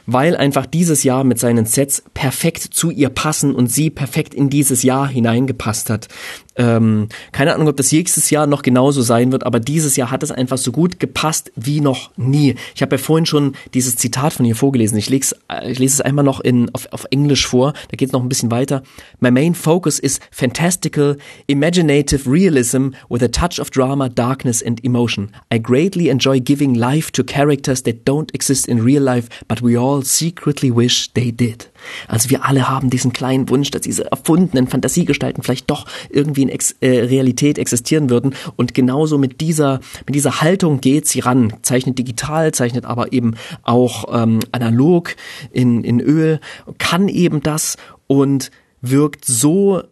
weil 0.06 0.36
einfach 0.36 0.66
dieses 0.66 1.04
Jahr 1.04 1.24
mit 1.24 1.40
seinen 1.40 1.66
Sets 1.66 2.04
perfekt 2.14 2.62
zu 2.62 2.92
ihr 2.92 3.10
passen 3.10 3.56
und 3.56 3.68
sie 3.68 3.90
perfekt 3.90 4.34
in 4.34 4.50
dieses 4.50 4.84
Jahr 4.84 5.08
hineingepasst 5.08 5.90
hat. 5.90 6.08
Ähm, 6.56 7.08
keine 7.32 7.56
Ahnung, 7.56 7.68
ob 7.68 7.78
das 7.78 7.92
nächstes 7.92 8.30
Jahr 8.30 8.46
noch 8.46 8.62
genauso 8.62 9.02
sein 9.02 9.32
wird, 9.32 9.46
aber 9.46 9.60
dieses 9.60 9.96
Jahr 9.96 10.12
hat 10.12 10.22
es 10.22 10.32
einfach 10.32 10.58
so 10.58 10.72
gut 10.72 11.00
gepasst 11.00 11.52
wie 11.56 11.82
noch 11.82 12.12
nie. 12.16 12.56
Ich 12.76 12.82
habe 12.82 12.96
ja 12.96 13.02
vorhin 13.02 13.26
schon 13.26 13.56
dieses 13.74 13.96
Zitat 13.96 14.34
von 14.34 14.46
ihr 14.46 14.56
vorgelesen. 14.56 14.98
Ich, 14.98 15.10
leg's, 15.10 15.34
äh, 15.50 15.72
ich 15.72 15.80
lese 15.80 15.96
es 15.96 16.02
einmal 16.02 16.24
noch 16.24 16.40
in, 16.40 16.70
auf, 16.74 16.88
auf 16.92 17.06
Englisch 17.10 17.48
vor. 17.48 17.74
Da 17.90 17.96
geht 17.96 18.10
es 18.10 18.14
noch 18.14 18.22
ein 18.22 18.30
bisschen 18.30 18.52
weiter. 18.52 18.84
My 19.20 19.32
main 19.32 19.56
focus 19.56 20.00
is 20.00 20.20
fantastical, 20.32 21.18
imaginative 21.48 22.30
realism 22.30 22.90
with 23.10 23.24
a 23.24 23.28
touch 23.28 23.60
of 23.60 23.72
drama, 23.72 24.10
darkness 24.10 24.62
and 24.62 24.84
emotion. 24.84 25.32
I 25.52 25.58
greatly 25.60 26.10
enjoy 26.10 26.40
giving 26.40 26.76
life 26.76 27.12
to 27.14 27.24
characters 27.24 27.84
that 27.84 28.06
don't 28.06 28.34
exist 28.34 28.68
in 28.68 28.84
real 28.84 29.02
life, 29.02 29.28
but 29.48 29.62
we 29.62 29.78
all 29.78 30.04
secretly 30.04 30.70
wish 30.70 31.12
they 31.14 31.32
did. 31.32 31.68
Also 32.08 32.30
wir 32.30 32.46
alle 32.46 32.70
haben 32.70 32.90
diesen 32.90 33.14
kleinen 33.14 33.50
Wunsch, 33.50 33.72
dass 33.72 33.82
diese 33.82 34.10
erfundenen 34.12 34.68
Fantasiegestalten 34.68 35.44
vielleicht 35.44 35.70
doch 35.70 35.86
irgendwie 36.10 36.44
in 36.44 36.50
Ex 36.50 36.76
äh, 36.82 36.88
Realität 36.88 37.58
existieren 37.58 38.10
würden. 38.10 38.36
Und 38.56 38.74
genauso 38.74 39.18
mit 39.18 39.42
dieser, 39.42 39.80
mit 40.06 40.16
dieser 40.16 40.42
Haltung 40.42 40.82
geht 40.82 41.08
sie 41.08 41.20
ran. 41.20 41.54
Zeichnet 41.62 41.98
digital, 41.98 42.54
zeichnet 42.54 42.86
aber 42.86 43.14
eben 43.14 43.36
auch 43.64 44.06
ähm, 44.12 44.40
analog 44.52 45.16
in, 45.52 45.84
in 45.84 46.00
Öl, 46.00 46.40
kann 46.78 47.08
eben 47.08 47.42
das 47.42 47.78
und 48.08 48.52
wirkt 48.82 49.26
so 49.26 49.84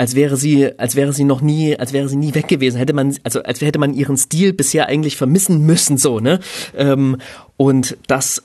als 0.00 0.14
wäre 0.14 0.38
sie, 0.38 0.78
als 0.78 0.96
wäre 0.96 1.12
sie 1.12 1.24
noch 1.24 1.42
nie, 1.42 1.78
als 1.78 1.92
wäre 1.92 2.08
sie 2.08 2.16
nie 2.16 2.34
weg 2.34 2.48
gewesen. 2.48 2.78
Hätte 2.78 2.94
man, 2.94 3.14
also 3.22 3.42
als 3.42 3.60
hätte 3.60 3.78
man 3.78 3.92
ihren 3.92 4.16
Stil 4.16 4.54
bisher 4.54 4.86
eigentlich 4.86 5.18
vermissen 5.18 5.66
müssen, 5.66 5.98
so 5.98 6.20
ne. 6.20 6.40
Ähm, 6.74 7.18
und 7.58 7.98
das 8.06 8.42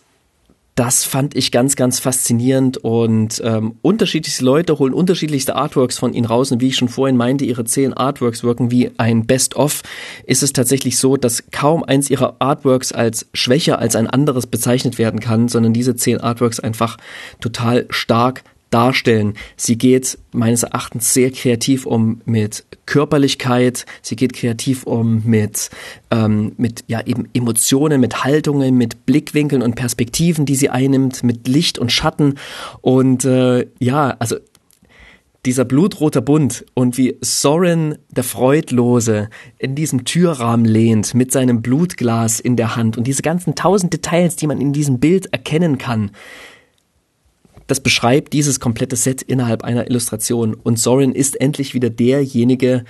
das 0.76 1.06
fand 1.06 1.36
ich 1.36 1.54
ganz, 1.54 1.78
ganz 1.78 2.00
faszinierend 2.00 2.78
und 2.78 3.42
ähm, 3.46 3.76
unterschiedlichste 3.82 4.44
Leute 4.44 4.78
holen 4.78 4.94
unterschiedlichste 4.94 5.56
Artworks 5.56 5.98
von 5.98 6.14
ihnen 6.14 6.26
raus 6.26 6.52
und 6.52 6.62
wie 6.62 6.68
ich 6.68 6.76
schon 6.76 6.90
vorhin 6.90 7.16
meinte, 7.16 7.46
ihre 7.46 7.64
zehn 7.64 7.94
Artworks 7.94 8.44
wirken 8.44 8.72
wie 8.72 8.92
ein 8.98 9.26
Best-of, 9.26 9.84
ist 10.26 10.44
es 10.44 10.52
tatsächlich 10.52 10.98
so, 10.98 11.16
dass 11.16 11.50
kaum 11.52 11.84
eins 11.84 12.10
ihrer 12.10 12.36
Artworks 12.40 12.92
als 12.92 13.28
schwächer 13.34 13.80
als 13.80 13.96
ein 13.96 14.08
anderes 14.08 14.48
bezeichnet 14.48 14.98
werden 14.98 15.22
kann, 15.22 15.48
sondern 15.48 15.72
diese 15.72 15.96
zehn 15.96 16.20
Artworks 16.20 16.60
einfach 16.60 16.98
total 17.40 17.86
stark 17.90 18.44
darstellen. 18.76 19.36
Sie 19.56 19.78
geht 19.78 20.18
meines 20.34 20.64
Erachtens 20.64 21.14
sehr 21.14 21.32
kreativ 21.32 21.86
um 21.86 22.20
mit 22.26 22.66
Körperlichkeit, 22.86 23.86
sie 24.02 24.18
geht 24.18 24.34
kreativ 24.34 24.84
um 24.84 25.22
mit, 25.24 25.70
ähm, 26.12 26.52
mit 26.58 26.84
ja 26.88 27.00
eben 27.06 27.30
Emotionen, 27.34 28.02
mit 28.02 28.26
Haltungen, 28.26 28.76
mit 28.76 29.06
Blickwinkeln 29.06 29.62
und 29.62 29.76
Perspektiven, 29.76 30.46
die 30.46 30.56
sie 30.56 30.70
einnimmt, 30.70 31.24
mit 31.24 31.48
Licht 31.48 31.80
und 31.80 31.94
Schatten. 31.94 32.36
Und 32.82 33.24
äh, 33.24 33.66
ja, 33.80 34.18
also 34.20 34.36
dieser 35.46 35.64
blutrote 35.64 36.22
Bund 36.22 36.66
und 36.74 36.98
wie 36.98 37.18
Soren 37.22 37.98
der 38.10 38.26
Freudlose 38.26 39.30
in 39.58 39.76
diesem 39.76 40.04
Türrahmen 40.04 40.66
lehnt 40.66 41.14
mit 41.14 41.32
seinem 41.32 41.62
Blutglas 41.62 42.42
in 42.42 42.58
der 42.58 42.76
Hand 42.76 42.98
und 42.98 43.08
diese 43.08 43.22
ganzen 43.22 43.56
tausend 43.56 43.94
Details, 43.94 44.36
die 44.36 44.48
man 44.48 44.60
in 44.60 44.74
diesem 44.74 45.00
Bild 45.00 45.28
erkennen 45.28 45.78
kann 45.78 46.12
das 47.68 47.80
beschreibt 47.80 48.34
dieses 48.34 48.60
komplette 48.60 48.96
Set 48.96 49.22
innerhalb 49.22 49.64
einer 49.64 49.88
Illustration. 49.88 50.54
Und 50.54 50.80
Sorin 50.80 51.14
ist 51.14 51.40
endlich 51.40 51.74
wieder 51.74 51.90
derjenige, 51.90 52.86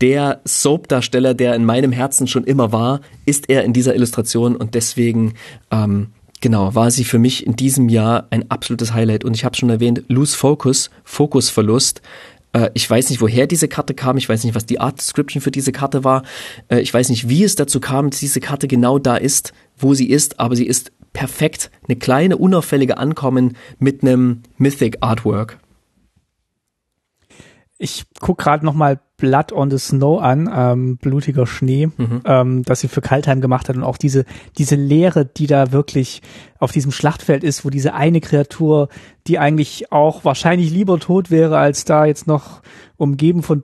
der 0.00 0.40
Soap-Darsteller, 0.44 1.34
der 1.34 1.54
in 1.54 1.64
meinem 1.64 1.92
Herzen 1.92 2.26
schon 2.26 2.44
immer 2.44 2.72
war, 2.72 3.00
ist 3.24 3.48
er 3.48 3.64
in 3.64 3.72
dieser 3.72 3.94
Illustration 3.94 4.54
und 4.54 4.74
deswegen 4.74 5.34
ähm, 5.70 6.08
genau 6.40 6.74
war 6.74 6.90
sie 6.90 7.04
für 7.04 7.18
mich 7.18 7.46
in 7.46 7.56
diesem 7.56 7.88
Jahr 7.88 8.26
ein 8.30 8.50
absolutes 8.50 8.92
Highlight. 8.92 9.24
Und 9.24 9.34
ich 9.34 9.44
habe 9.44 9.56
schon 9.56 9.70
erwähnt, 9.70 10.04
Lose 10.08 10.36
Focus, 10.36 10.90
Fokusverlust. 11.04 12.02
Äh, 12.52 12.70
ich 12.74 12.88
weiß 12.88 13.08
nicht, 13.10 13.22
woher 13.22 13.46
diese 13.46 13.68
Karte 13.68 13.94
kam. 13.94 14.18
Ich 14.18 14.28
weiß 14.28 14.44
nicht, 14.44 14.54
was 14.54 14.66
die 14.66 14.80
Art 14.80 14.98
Description 14.98 15.40
für 15.40 15.50
diese 15.50 15.72
Karte 15.72 16.04
war. 16.04 16.24
Äh, 16.68 16.80
ich 16.80 16.92
weiß 16.92 17.08
nicht, 17.08 17.28
wie 17.28 17.44
es 17.44 17.54
dazu 17.54 17.80
kam, 17.80 18.10
dass 18.10 18.20
diese 18.20 18.40
Karte 18.40 18.68
genau 18.68 18.98
da 18.98 19.16
ist, 19.16 19.54
wo 19.78 19.94
sie 19.94 20.08
ist, 20.08 20.38
aber 20.40 20.56
sie 20.56 20.66
ist 20.66 20.92
perfekt 21.16 21.70
eine 21.88 21.96
kleine 21.96 22.36
unauffällige 22.36 22.98
Ankommen 22.98 23.56
mit 23.78 24.02
einem 24.02 24.42
Mythic 24.58 24.98
Artwork. 25.00 25.58
Ich 27.78 28.04
guck 28.20 28.36
gerade 28.36 28.66
noch 28.66 28.74
mal 28.74 29.00
Blood 29.16 29.50
on 29.50 29.70
the 29.70 29.78
Snow 29.78 30.20
an, 30.20 30.50
ähm, 30.54 30.98
blutiger 30.98 31.46
Schnee, 31.46 31.86
mhm. 31.86 32.20
ähm, 32.26 32.62
das 32.64 32.80
sie 32.80 32.88
für 32.88 33.00
Kaltheim 33.00 33.40
gemacht 33.40 33.70
hat 33.70 33.76
und 33.76 33.82
auch 33.82 33.96
diese 33.96 34.26
diese 34.58 34.76
Leere, 34.76 35.24
die 35.24 35.46
da 35.46 35.72
wirklich 35.72 36.20
auf 36.58 36.70
diesem 36.70 36.92
Schlachtfeld 36.92 37.44
ist, 37.44 37.64
wo 37.64 37.70
diese 37.70 37.94
eine 37.94 38.20
Kreatur, 38.20 38.90
die 39.26 39.38
eigentlich 39.38 39.90
auch 39.92 40.22
wahrscheinlich 40.22 40.70
lieber 40.70 40.98
tot 41.00 41.30
wäre, 41.30 41.56
als 41.56 41.86
da 41.86 42.04
jetzt 42.04 42.26
noch 42.26 42.60
umgeben 42.98 43.42
von 43.42 43.62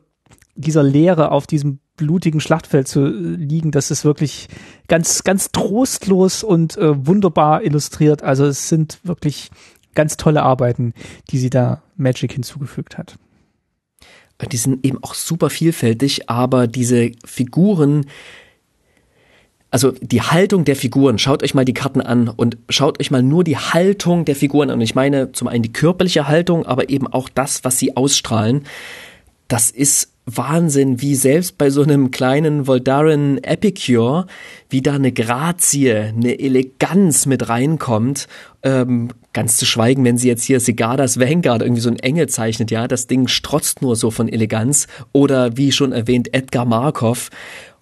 dieser 0.54 0.82
Leere 0.82 1.30
auf 1.30 1.46
diesem 1.46 1.80
blutigen 1.96 2.40
Schlachtfeld 2.40 2.88
zu 2.88 3.06
liegen, 3.06 3.70
das 3.70 3.90
ist 3.90 4.04
wirklich 4.04 4.48
ganz, 4.88 5.24
ganz 5.24 5.52
trostlos 5.52 6.42
und 6.42 6.76
äh, 6.76 7.06
wunderbar 7.06 7.62
illustriert. 7.62 8.22
Also 8.22 8.46
es 8.46 8.68
sind 8.68 8.98
wirklich 9.02 9.50
ganz 9.94 10.16
tolle 10.16 10.42
Arbeiten, 10.42 10.94
die 11.30 11.38
sie 11.38 11.50
da 11.50 11.82
Magic 11.96 12.32
hinzugefügt 12.32 12.98
hat. 12.98 13.16
Die 14.50 14.56
sind 14.56 14.84
eben 14.84 14.98
auch 15.02 15.14
super 15.14 15.50
vielfältig, 15.50 16.28
aber 16.28 16.66
diese 16.66 17.12
Figuren, 17.24 18.06
also 19.70 19.92
die 19.92 20.22
Haltung 20.22 20.64
der 20.64 20.74
Figuren, 20.74 21.18
schaut 21.18 21.44
euch 21.44 21.54
mal 21.54 21.64
die 21.64 21.74
Karten 21.74 22.00
an 22.00 22.28
und 22.28 22.58
schaut 22.68 22.98
euch 22.98 23.12
mal 23.12 23.22
nur 23.22 23.44
die 23.44 23.56
Haltung 23.56 24.24
der 24.24 24.34
Figuren 24.34 24.70
an. 24.70 24.76
Und 24.76 24.80
ich 24.80 24.96
meine 24.96 25.30
zum 25.30 25.46
einen 25.46 25.62
die 25.62 25.72
körperliche 25.72 26.26
Haltung, 26.26 26.66
aber 26.66 26.90
eben 26.90 27.06
auch 27.06 27.28
das, 27.28 27.62
was 27.62 27.78
sie 27.78 27.96
ausstrahlen. 27.96 28.64
Das 29.46 29.70
ist 29.70 30.11
Wahnsinn, 30.24 31.00
wie 31.02 31.16
selbst 31.16 31.58
bei 31.58 31.68
so 31.68 31.82
einem 31.82 32.12
kleinen 32.12 32.66
Voldaren 32.66 33.42
Epicure, 33.42 34.26
wie 34.70 34.80
da 34.80 34.94
eine 34.94 35.10
Grazie, 35.10 35.94
eine 35.94 36.38
Eleganz 36.38 37.26
mit 37.26 37.48
reinkommt. 37.48 38.28
Ähm, 38.62 39.08
ganz 39.32 39.56
zu 39.56 39.66
schweigen, 39.66 40.04
wenn 40.04 40.18
sie 40.18 40.28
jetzt 40.28 40.44
hier 40.44 40.60
Segadas 40.60 41.18
Vanguard 41.18 41.62
irgendwie 41.62 41.82
so 41.82 41.90
ein 41.90 41.98
Engel 41.98 42.28
zeichnet, 42.28 42.70
ja, 42.70 42.86
das 42.86 43.08
Ding 43.08 43.26
strotzt 43.26 43.82
nur 43.82 43.96
so 43.96 44.12
von 44.12 44.28
Eleganz. 44.28 44.86
Oder 45.12 45.56
wie 45.56 45.72
schon 45.72 45.92
erwähnt, 45.92 46.32
Edgar 46.32 46.66
Markov. 46.66 47.30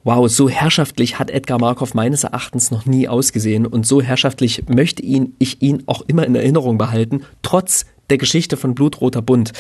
Wow, 0.03 0.31
so 0.31 0.49
herrschaftlich 0.49 1.19
hat 1.19 1.31
Edgar 1.31 1.61
Markov 1.61 1.93
meines 1.93 2.25
Erachtens 2.25 2.71
noch 2.71 2.87
nie 2.87 3.07
ausgesehen 3.07 3.67
und 3.67 3.87
so 3.87 4.01
herrschaftlich 4.01 4.65
möchte 4.67 5.03
ihn, 5.03 5.35
ich 5.39 5.61
ihn 5.61 5.83
auch 5.85 6.01
immer 6.07 6.27
in 6.27 6.35
Erinnerung 6.35 6.79
behalten, 6.79 7.25
trotz 7.43 7.85
der 8.11 8.19
Geschichte 8.19 8.57
von 8.57 8.75
Blutroter 8.75 9.23
Bund. 9.23 9.53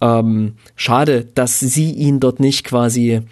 Ähm, 0.00 0.54
schade, 0.76 1.26
dass 1.34 1.58
sie 1.60 1.92
ihn 1.92 2.20
dort 2.20 2.40
nicht 2.40 2.64
quasi 2.64 3.22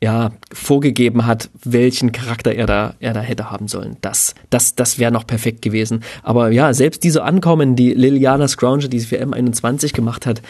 ja, 0.00 0.30
vorgegeben 0.52 1.26
hat, 1.26 1.50
welchen 1.64 2.12
Charakter 2.12 2.54
er 2.54 2.66
da, 2.66 2.94
er 3.00 3.14
da 3.14 3.20
hätte 3.20 3.50
haben 3.50 3.66
sollen. 3.66 3.96
Das, 4.00 4.34
das, 4.48 4.76
das 4.76 4.98
wäre 4.98 5.10
noch 5.10 5.26
perfekt 5.26 5.60
gewesen. 5.60 6.04
Aber 6.22 6.50
ja, 6.50 6.72
selbst 6.72 7.02
diese 7.02 7.24
Ankommen, 7.24 7.74
die 7.74 7.94
Liliana 7.94 8.46
Scrounger, 8.46 8.88
die 8.88 9.00
sie 9.00 9.06
für 9.06 9.20
M21 9.20 9.94
gemacht 9.94 10.24
hat, 10.24 10.40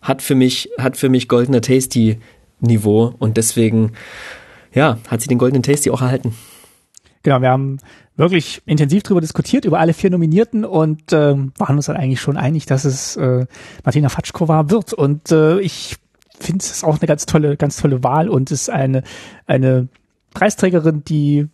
hat 0.00 0.22
für 0.22 0.34
mich, 0.34 0.70
hat 0.78 0.96
für 0.96 1.10
mich 1.10 1.28
goldener 1.28 1.60
Tasty 1.60 2.18
Niveau 2.60 3.14
und 3.18 3.36
deswegen, 3.36 3.92
ja, 4.72 4.98
hat 5.08 5.20
sie 5.20 5.28
den 5.28 5.38
goldenen 5.38 5.62
Tasty 5.62 5.90
auch 5.90 6.00
erhalten. 6.00 6.34
Genau, 7.22 7.42
wir 7.42 7.50
haben 7.50 7.78
wirklich 8.16 8.62
intensiv 8.66 9.02
darüber 9.02 9.20
diskutiert, 9.20 9.64
über 9.64 9.80
alle 9.80 9.92
vier 9.92 10.10
Nominierten 10.10 10.64
und 10.64 11.12
äh, 11.12 11.36
waren 11.58 11.76
uns 11.76 11.86
dann 11.86 11.96
eigentlich 11.96 12.20
schon 12.20 12.36
einig, 12.36 12.66
dass 12.66 12.84
es 12.84 13.16
äh, 13.16 13.46
Martina 13.84 14.08
Fatschkova 14.08 14.70
wird. 14.70 14.92
Und 14.92 15.32
äh, 15.32 15.60
ich 15.60 15.96
finde 16.38 16.64
es 16.64 16.84
auch 16.84 16.98
eine 16.98 17.06
ganz 17.06 17.26
tolle, 17.26 17.56
ganz 17.56 17.76
tolle 17.76 18.02
Wahl 18.04 18.28
und 18.28 18.50
ist 18.50 18.70
eine, 18.70 19.02
eine 19.46 19.88
Preisträgerin, 20.32 21.04
die 21.04 21.48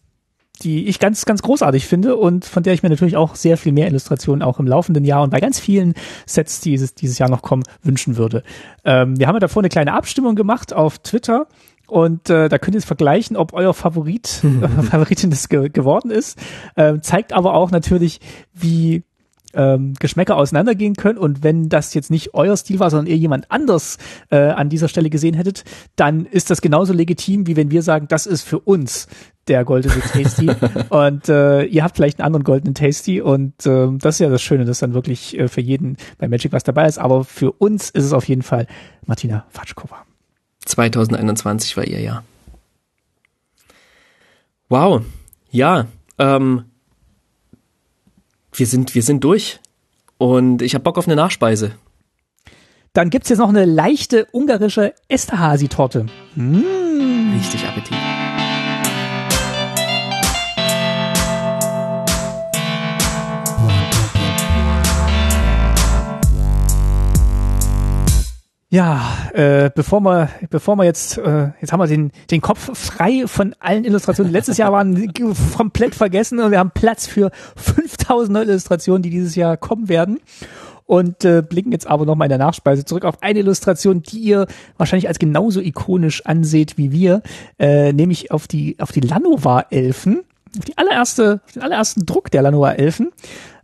die 0.63 0.89
ich 0.89 0.99
ganz, 0.99 1.25
ganz 1.25 1.43
großartig 1.43 1.87
finde 1.87 2.17
und 2.17 2.45
von 2.45 2.63
der 2.63 2.75
ich 2.75 2.83
mir 2.83 2.91
natürlich 2.91 3.17
auch 3.17 3.35
sehr 3.35 3.57
viel 3.57 3.73
mehr 3.73 3.87
Illustrationen 3.87 4.43
auch 4.43 4.59
im 4.59 4.67
laufenden 4.67 5.05
Jahr 5.05 5.23
und 5.23 5.31
bei 5.31 5.41
ganz 5.41 5.59
vielen 5.59 5.95
Sets, 6.27 6.61
die 6.61 6.73
dieses, 6.73 6.95
dieses 6.95 7.19
Jahr 7.19 7.31
noch 7.31 7.43
kommen, 7.43 7.63
wünschen 7.83 8.17
würde. 8.17 8.43
Ähm, 8.85 9.19
wir 9.19 9.27
haben 9.27 9.37
ja 9.37 9.41
davor 9.41 9.63
eine 9.63 9.69
kleine 9.69 9.95
Abstimmung 9.95 10.35
gemacht 10.35 10.73
auf 10.73 10.99
Twitter 10.99 11.47
und 11.91 12.31
äh, 12.31 12.49
da 12.49 12.59
könnt 12.59 12.75
ihr 12.75 12.79
es 12.79 12.85
vergleichen, 12.85 13.37
ob 13.37 13.53
euer 13.53 13.75
Favorit, 13.75 14.43
äh, 14.45 14.69
Favoritin 14.83 15.31
das 15.31 15.49
ge 15.49 15.69
geworden 15.69 16.11
ist. 16.11 16.39
Äh, 16.77 17.01
zeigt 17.01 17.33
aber 17.33 17.55
auch 17.55 17.71
natürlich, 17.71 18.21
wie 18.53 19.03
ähm, 19.55 19.95
Geschmäcker 19.99 20.37
auseinandergehen 20.37 20.95
können. 20.95 21.19
Und 21.19 21.43
wenn 21.43 21.69
das 21.69 21.95
jetzt 21.95 22.11
nicht 22.11 22.35
euer 22.35 22.57
Stil 22.57 22.79
war, 22.79 22.91
sondern 22.91 23.07
ihr 23.07 23.17
jemand 23.17 23.51
anders 23.51 23.99
äh, 24.31 24.37
an 24.37 24.69
dieser 24.69 24.89
Stelle 24.89 25.11
gesehen 25.11 25.35
hättet, 25.35 25.65
dann 25.97 26.27
ist 26.27 26.51
das 26.51 26.61
genauso 26.61 26.93
legitim, 26.93 27.47
wie 27.47 27.57
wenn 27.57 27.71
wir 27.71 27.83
sagen, 27.83 28.07
das 28.09 28.27
ist 28.27 28.43
für 28.43 28.61
uns 28.61 29.09
der 29.49 29.65
goldene 29.65 30.01
Tasty. 30.01 30.51
und 30.91 31.29
äh, 31.29 31.65
ihr 31.65 31.83
habt 31.83 31.97
vielleicht 31.97 32.21
einen 32.21 32.27
anderen 32.27 32.45
goldenen 32.45 32.75
Tasty. 32.75 33.21
Und 33.21 33.67
äh, 33.67 33.89
das 33.99 34.17
ist 34.17 34.21
ja 34.21 34.29
das 34.29 34.43
Schöne, 34.43 34.65
dass 34.65 34.79
dann 34.79 34.95
wirklich 34.95 35.39
äh, 35.39 35.49
für 35.49 35.61
jeden 35.61 35.97
bei 36.19 36.29
Magic 36.29 36.53
was 36.53 36.63
dabei 36.63 36.87
ist. 36.87 36.99
Aber 36.99 37.25
für 37.25 37.53
uns 37.53 37.91
ist 37.91 38.05
es 38.05 38.13
auf 38.13 38.29
jeden 38.29 38.43
Fall 38.43 38.67
Martina 39.07 39.47
Fatschkova. 39.49 40.10
2021 40.65 41.77
war 41.77 41.85
ihr 41.85 42.01
Jahr. 42.01 42.25
Wow. 44.69 45.03
Ja, 45.51 45.87
ähm, 46.19 46.65
wir 48.53 48.67
sind, 48.67 48.95
wir 48.95 49.03
sind 49.03 49.25
durch. 49.25 49.61
Und 50.19 50.63
ich 50.63 50.75
habe 50.75 50.85
Bock 50.85 50.99
auf 50.99 51.07
eine 51.07 51.17
Nachspeise. 51.17 51.73
Dann 52.93 53.11
gibt's 53.11 53.29
jetzt 53.29 53.39
noch 53.39 53.49
eine 53.49 53.65
leichte 53.65 54.27
ungarische 54.33 54.95
Esterhasi-Torte. 55.09 56.07
Mmh. 56.35 57.35
Richtig 57.37 57.67
Appetit. 57.67 57.97
Ja, 68.73 69.03
äh, 69.35 69.69
bevor 69.75 70.01
wir, 70.01 70.29
bevor 70.49 70.77
wir 70.77 70.85
jetzt, 70.85 71.19
äh, 71.19 71.49
jetzt 71.61 71.73
haben 71.73 71.81
wir 71.81 71.89
den, 71.89 72.13
den 72.31 72.41
Kopf 72.41 72.71
frei 72.79 73.25
von 73.27 73.57
allen 73.59 73.85
Illustrationen. 73.85 74.31
Letztes 74.31 74.59
Jahr 74.59 74.73
waren 74.73 75.13
komplett 75.57 75.97
vergessen 75.97 76.39
und 76.39 76.53
wir 76.53 76.61
haben 76.61 76.71
Platz 76.71 77.09
für 77.09 77.33
5000 77.57 78.33
neue 78.33 78.45
Illustrationen, 78.45 79.03
die 79.03 79.11
dieses 79.11 79.35
Jahr 79.35 79.57
kommen 79.57 79.89
werden. 79.89 80.21
Und 80.87 81.25
äh, 81.25 81.43
blicken 81.43 81.73
jetzt 81.73 81.89
aber 81.89 82.05
nochmal 82.05 82.27
in 82.27 82.31
der 82.31 82.39
Nachspeise 82.39 82.85
zurück 82.85 83.05
auf 83.05 83.23
eine 83.23 83.41
Illustration, 83.41 84.03
die 84.03 84.21
ihr 84.21 84.47
wahrscheinlich 84.77 85.09
als 85.09 85.19
genauso 85.19 85.61
ikonisch 85.61 86.25
anseht 86.27 86.79
wie 86.79 86.93
wir, 86.93 87.23
äh, 87.59 87.93
nämlich 87.93 88.31
auf 88.31 88.47
die, 88.47 88.77
auf 88.81 88.93
die 88.93 89.01
Lanovar-Elfen, 89.01 90.23
auf 90.59 90.65
die 90.65 90.79
allererste, 90.79 91.41
auf 91.45 91.53
den 91.53 91.63
allerersten 91.63 92.07
Druck 92.07 92.31
der 92.31 92.43
Lanovar-Elfen, 92.43 93.11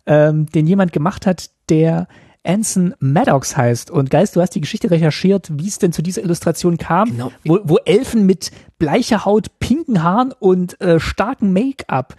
ähm, 0.06 0.46
den 0.46 0.66
jemand 0.68 0.92
gemacht 0.92 1.26
hat, 1.26 1.50
der 1.68 2.06
Anson 2.46 2.94
Maddox 2.98 3.56
heißt. 3.56 3.90
Und 3.90 4.10
Geist, 4.10 4.36
du 4.36 4.40
hast 4.40 4.54
die 4.54 4.60
Geschichte 4.60 4.90
recherchiert, 4.90 5.50
wie 5.52 5.68
es 5.68 5.78
denn 5.78 5.92
zu 5.92 6.02
dieser 6.02 6.22
Illustration 6.22 6.78
kam, 6.78 7.10
genau. 7.10 7.32
wo, 7.44 7.60
wo 7.64 7.76
Elfen 7.84 8.26
mit 8.26 8.50
bleicher 8.78 9.24
Haut, 9.24 9.58
pinken 9.58 10.02
Haaren 10.02 10.32
und 10.38 10.80
äh, 10.80 11.00
starkem 11.00 11.52
Make-up 11.52 12.14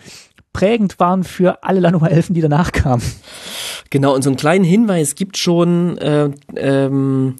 prägend 0.53 0.99
waren 0.99 1.23
für 1.23 1.63
alle 1.63 1.79
Lanoa-Elfen, 1.79 2.33
die 2.33 2.41
danach 2.41 2.71
kamen. 2.71 3.03
Genau, 3.91 4.15
und 4.15 4.23
so 4.23 4.31
einen 4.31 4.37
kleinen 4.37 4.65
Hinweis 4.65 5.13
gibt 5.13 5.37
schon 5.37 5.99
äh, 5.99 6.31
ähm, 6.55 7.35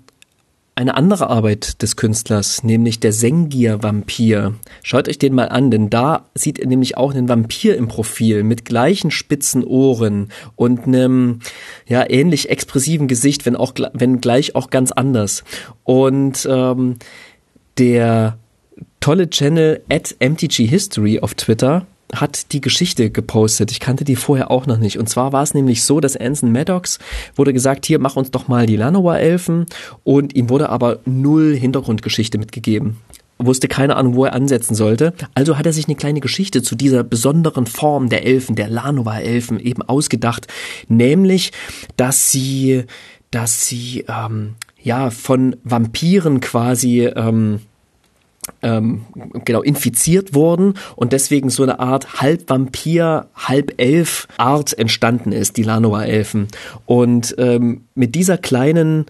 eine 0.77 0.95
andere 0.95 1.31
Arbeit 1.31 1.81
des 1.81 1.95
Künstlers, 1.95 2.63
nämlich 2.63 2.99
der 2.99 3.11
Sengir-Vampir. 3.11 4.53
Schaut 4.83 5.09
euch 5.09 5.17
den 5.17 5.33
mal 5.33 5.49
an, 5.49 5.71
denn 5.71 5.89
da 5.89 6.25
sieht 6.35 6.59
ihr 6.59 6.67
nämlich 6.67 6.97
auch 6.97 7.15
einen 7.15 7.27
Vampir 7.27 7.75
im 7.75 7.87
Profil 7.87 8.43
mit 8.43 8.63
gleichen 8.63 9.09
spitzen 9.09 9.63
Ohren 9.63 10.31
und 10.55 10.85
einem 10.85 11.39
ja 11.87 12.07
ähnlich 12.07 12.51
expressiven 12.51 13.07
Gesicht, 13.07 13.47
wenn 13.47 13.55
auch 13.55 13.73
wenn 13.93 14.21
gleich 14.21 14.55
auch 14.55 14.69
ganz 14.69 14.91
anders. 14.91 15.43
Und 15.83 16.47
ähm, 16.49 16.97
der 17.79 18.37
tolle 18.99 19.31
Channel 19.31 19.81
at 19.89 20.15
MTG 20.19 20.67
History 20.67 21.19
auf 21.19 21.33
Twitter 21.33 21.87
hat 22.13 22.53
die 22.53 22.61
Geschichte 22.61 23.09
gepostet. 23.09 23.71
Ich 23.71 23.79
kannte 23.79 24.03
die 24.03 24.15
vorher 24.15 24.49
auch 24.49 24.65
noch 24.65 24.77
nicht. 24.77 24.97
Und 24.97 25.09
zwar 25.09 25.34
war 25.34 25.43
es 25.43 25.53
nämlich 25.53 25.84
so, 25.84 25.99
dass 25.99 26.15
Anson 26.15 26.51
Maddox 26.51 26.99
wurde 27.35 27.53
gesagt, 27.53 27.85
hier 27.85 27.99
mach 27.99 28.15
uns 28.15 28.31
doch 28.31 28.47
mal 28.47 28.65
die 28.65 28.77
Lanoa-Elfen. 28.77 29.65
Und 30.03 30.35
ihm 30.35 30.49
wurde 30.49 30.69
aber 30.69 30.99
null 31.05 31.55
Hintergrundgeschichte 31.55 32.38
mitgegeben 32.38 32.97
wusste 33.39 33.67
keine 33.67 33.95
Ahnung, 33.95 34.15
wo 34.15 34.25
er 34.25 34.34
ansetzen 34.34 34.75
sollte. 34.75 35.13
Also 35.35 35.57
hat 35.57 35.65
er 35.65 35.73
sich 35.73 35.88
eine 35.88 35.95
kleine 35.95 36.21
Geschichte 36.21 36.61
zu 36.61 36.75
dieser 36.75 37.03
besonderen 37.03 37.67
Form 37.67 38.09
der 38.09 38.25
Elfen, 38.25 38.55
der 38.55 38.69
Lanova-Elfen 38.69 39.59
eben 39.59 39.84
ausgedacht, 39.84 40.47
nämlich, 40.88 41.51
dass 41.97 42.31
sie, 42.31 42.85
dass 43.31 43.67
sie 43.67 44.05
ähm, 44.07 44.55
ja 44.81 45.09
von 45.09 45.55
Vampiren 45.63 46.39
quasi 46.39 47.05
ähm, 47.05 47.59
ähm, 48.61 49.06
genau 49.45 49.61
infiziert 49.61 50.34
wurden 50.34 50.76
und 50.95 51.14
deswegen 51.14 51.49
so 51.49 51.64
eine 51.64 51.80
Art 51.80 52.22
halb 52.22 52.49
Vampir, 52.49 53.28
halb 53.36 53.74
Elf 53.78 54.28
Art 54.38 54.78
entstanden 54.78 55.32
ist, 55.32 55.57
die 55.57 55.64
Lanoa-Elfen. 55.64 56.48
Und 56.86 57.36
ähm, 57.38 57.82
mit 57.95 58.15
dieser 58.15 58.38
kleinen 58.38 59.06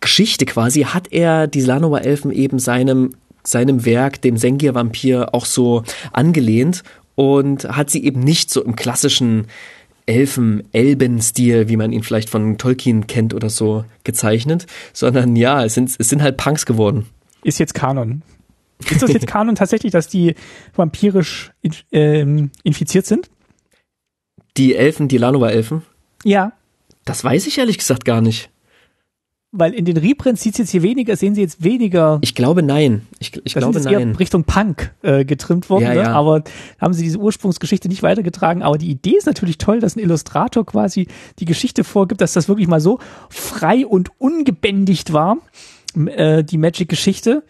Geschichte 0.00 0.44
quasi 0.46 0.82
hat 0.82 1.12
er 1.12 1.46
die 1.46 1.62
Lanoa-Elfen 1.62 2.30
eben 2.30 2.58
seinem 2.58 3.12
seinem 3.48 3.84
Werk, 3.84 4.20
dem 4.22 4.36
Sengir-Vampir, 4.36 5.32
auch 5.32 5.44
so 5.44 5.84
angelehnt 6.12 6.82
und 7.14 7.64
hat 7.64 7.90
sie 7.90 8.04
eben 8.04 8.20
nicht 8.20 8.50
so 8.50 8.62
im 8.62 8.76
klassischen 8.76 9.46
Elfen-Elben-Stil, 10.06 11.68
wie 11.68 11.76
man 11.76 11.92
ihn 11.92 12.02
vielleicht 12.02 12.30
von 12.30 12.58
Tolkien 12.58 13.06
kennt 13.06 13.34
oder 13.34 13.50
so, 13.50 13.84
gezeichnet, 14.04 14.66
sondern 14.92 15.34
ja, 15.36 15.64
es 15.64 15.74
sind, 15.74 15.94
es 15.98 16.08
sind 16.08 16.22
halt 16.22 16.36
Punks 16.36 16.66
geworden. 16.66 17.06
Ist 17.42 17.58
jetzt 17.58 17.74
Kanon. 17.74 18.22
Ist 18.90 19.02
das 19.02 19.12
jetzt 19.12 19.26
Kanon 19.26 19.54
tatsächlich, 19.54 19.92
dass 19.92 20.08
die 20.08 20.34
vampirisch 20.74 21.52
ähm, 21.92 22.50
infiziert 22.62 23.06
sind? 23.06 23.30
Die 24.56 24.74
Elfen, 24.74 25.08
die 25.08 25.18
Lanova-Elfen? 25.18 25.82
Ja. 26.24 26.52
Das 27.04 27.22
weiß 27.22 27.46
ich 27.46 27.58
ehrlich 27.58 27.78
gesagt 27.78 28.04
gar 28.04 28.20
nicht. 28.20 28.50
Weil 29.52 29.72
in 29.72 29.84
den 29.84 29.96
Reprints 29.96 30.42
sieht 30.42 30.54
es 30.54 30.58
jetzt 30.58 30.70
hier 30.70 30.82
weniger, 30.82 31.16
sehen 31.16 31.34
sie 31.34 31.40
jetzt 31.40 31.62
weniger. 31.62 32.18
Ich 32.20 32.34
glaube 32.34 32.62
nein. 32.62 33.06
Ich, 33.20 33.32
ich 33.44 33.54
glaube 33.54 33.78
ist 33.78 33.84
nein. 33.84 34.10
Eher 34.10 34.18
Richtung 34.18 34.44
Punk 34.44 34.92
äh, 35.02 35.24
getrimmt 35.24 35.70
worden, 35.70 35.84
ja, 35.84 35.94
ne? 35.94 36.00
ja. 36.02 36.12
aber 36.12 36.42
haben 36.78 36.92
sie 36.92 37.04
diese 37.04 37.18
Ursprungsgeschichte 37.18 37.88
nicht 37.88 38.02
weitergetragen. 38.02 38.62
Aber 38.62 38.76
die 38.76 38.90
Idee 38.90 39.16
ist 39.16 39.26
natürlich 39.26 39.56
toll, 39.56 39.80
dass 39.80 39.96
ein 39.96 40.00
Illustrator 40.00 40.66
quasi 40.66 41.06
die 41.38 41.44
Geschichte 41.44 41.84
vorgibt, 41.84 42.20
dass 42.20 42.32
das 42.32 42.48
wirklich 42.48 42.68
mal 42.68 42.80
so 42.80 42.98
frei 43.30 43.86
und 43.86 44.10
ungebändigt 44.18 45.12
war, 45.12 45.38
äh, 45.94 46.44
die 46.44 46.58
Magic-Geschichte 46.58 47.42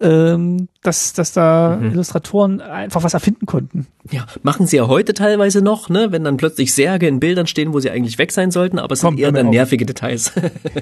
ähm, 0.00 0.68
dass, 0.82 1.12
dass 1.12 1.32
da 1.32 1.78
mhm. 1.80 1.92
Illustratoren 1.92 2.60
einfach 2.60 3.02
was 3.02 3.12
erfinden 3.12 3.46
konnten. 3.46 3.86
Ja, 4.10 4.26
machen 4.42 4.66
sie 4.66 4.76
ja 4.76 4.88
heute 4.88 5.12
teilweise 5.12 5.60
noch, 5.60 5.88
ne, 5.90 6.10
wenn 6.10 6.24
dann 6.24 6.38
plötzlich 6.38 6.74
Särge 6.74 7.06
in 7.06 7.20
Bildern 7.20 7.46
stehen, 7.46 7.74
wo 7.74 7.80
sie 7.80 7.90
eigentlich 7.90 8.16
weg 8.16 8.32
sein 8.32 8.50
sollten, 8.50 8.78
aber 8.78 8.94
es 8.94 9.02
Komm, 9.02 9.16
sind 9.16 9.24
eher 9.24 9.32
dann 9.32 9.50
nervige 9.50 9.84
Details. 9.84 10.32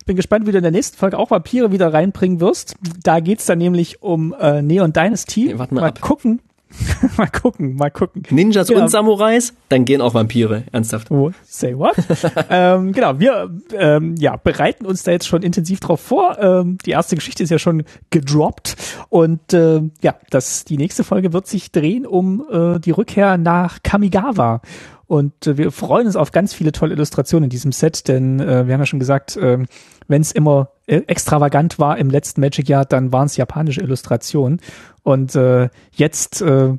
ich 0.03 0.05
bin 0.05 0.17
gespannt, 0.17 0.45
wie 0.45 0.51
du 0.51 0.57
in 0.57 0.63
der 0.63 0.71
nächsten 0.71 0.97
Folge 0.97 1.17
auch 1.17 1.31
Vampire 1.31 1.71
wieder 1.71 1.93
reinbringen 1.93 2.41
wirst. 2.41 2.75
Da 3.03 3.21
geht's 3.21 3.45
dann 3.45 3.59
nämlich 3.59 4.01
um 4.01 4.35
äh, 4.39 4.61
Neon 4.61 4.91
Dynasty. 4.91 5.45
Nee, 5.45 5.57
warte 5.57 5.73
mal, 5.73 5.81
mal 5.81 5.87
ab. 5.87 6.01
gucken, 6.01 6.41
mal 7.17 7.27
gucken, 7.27 7.75
mal 7.75 7.91
gucken. 7.91 8.23
Ninjas 8.29 8.67
genau. 8.67 8.81
und 8.81 8.89
Samurais, 8.89 9.53
dann 9.69 9.85
gehen 9.85 10.01
auch 10.01 10.13
Vampire, 10.13 10.63
ernsthaft. 10.71 11.11
Oh, 11.11 11.31
say 11.45 11.77
what? 11.77 11.95
ähm, 12.49 12.91
genau, 12.91 13.19
wir 13.19 13.51
ähm, 13.77 14.15
ja, 14.17 14.35
bereiten 14.37 14.85
uns 14.85 15.03
da 15.03 15.11
jetzt 15.11 15.27
schon 15.27 15.43
intensiv 15.43 15.79
drauf 15.79 15.99
vor. 15.99 16.37
Ähm, 16.39 16.77
die 16.85 16.91
erste 16.91 17.15
Geschichte 17.15 17.43
ist 17.43 17.49
ja 17.49 17.59
schon 17.59 17.83
gedroppt 18.09 18.75
und 19.09 19.53
äh, 19.53 19.81
ja, 20.01 20.15
das, 20.29 20.65
die 20.65 20.77
nächste 20.77 21.03
Folge 21.03 21.33
wird 21.33 21.47
sich 21.47 21.71
drehen 21.71 22.05
um 22.05 22.45
äh, 22.49 22.79
die 22.79 22.91
Rückkehr 22.91 23.37
nach 23.37 23.83
Kamigawa. 23.83 24.61
Und 25.05 25.47
äh, 25.47 25.57
wir 25.57 25.71
freuen 25.71 26.07
uns 26.07 26.15
auf 26.15 26.31
ganz 26.31 26.53
viele 26.53 26.71
tolle 26.71 26.93
Illustrationen 26.93 27.45
in 27.45 27.49
diesem 27.49 27.71
Set, 27.71 28.07
denn 28.07 28.39
äh, 28.39 28.65
wir 28.67 28.73
haben 28.73 28.81
ja 28.81 28.85
schon 28.85 28.99
gesagt, 28.99 29.35
äh, 29.37 29.59
wenn 30.07 30.21
es 30.21 30.31
immer 30.31 30.69
äh, 30.85 30.97
extravagant 31.07 31.79
war 31.79 31.97
im 31.97 32.09
letzten 32.09 32.41
Magic-Jahr, 32.41 32.85
dann 32.85 33.11
waren 33.11 33.25
es 33.25 33.37
japanische 33.37 33.81
Illustrationen. 33.81 34.61
Und 35.03 35.35
äh, 35.35 35.69
jetzt 35.95 36.41
äh, 36.41 36.77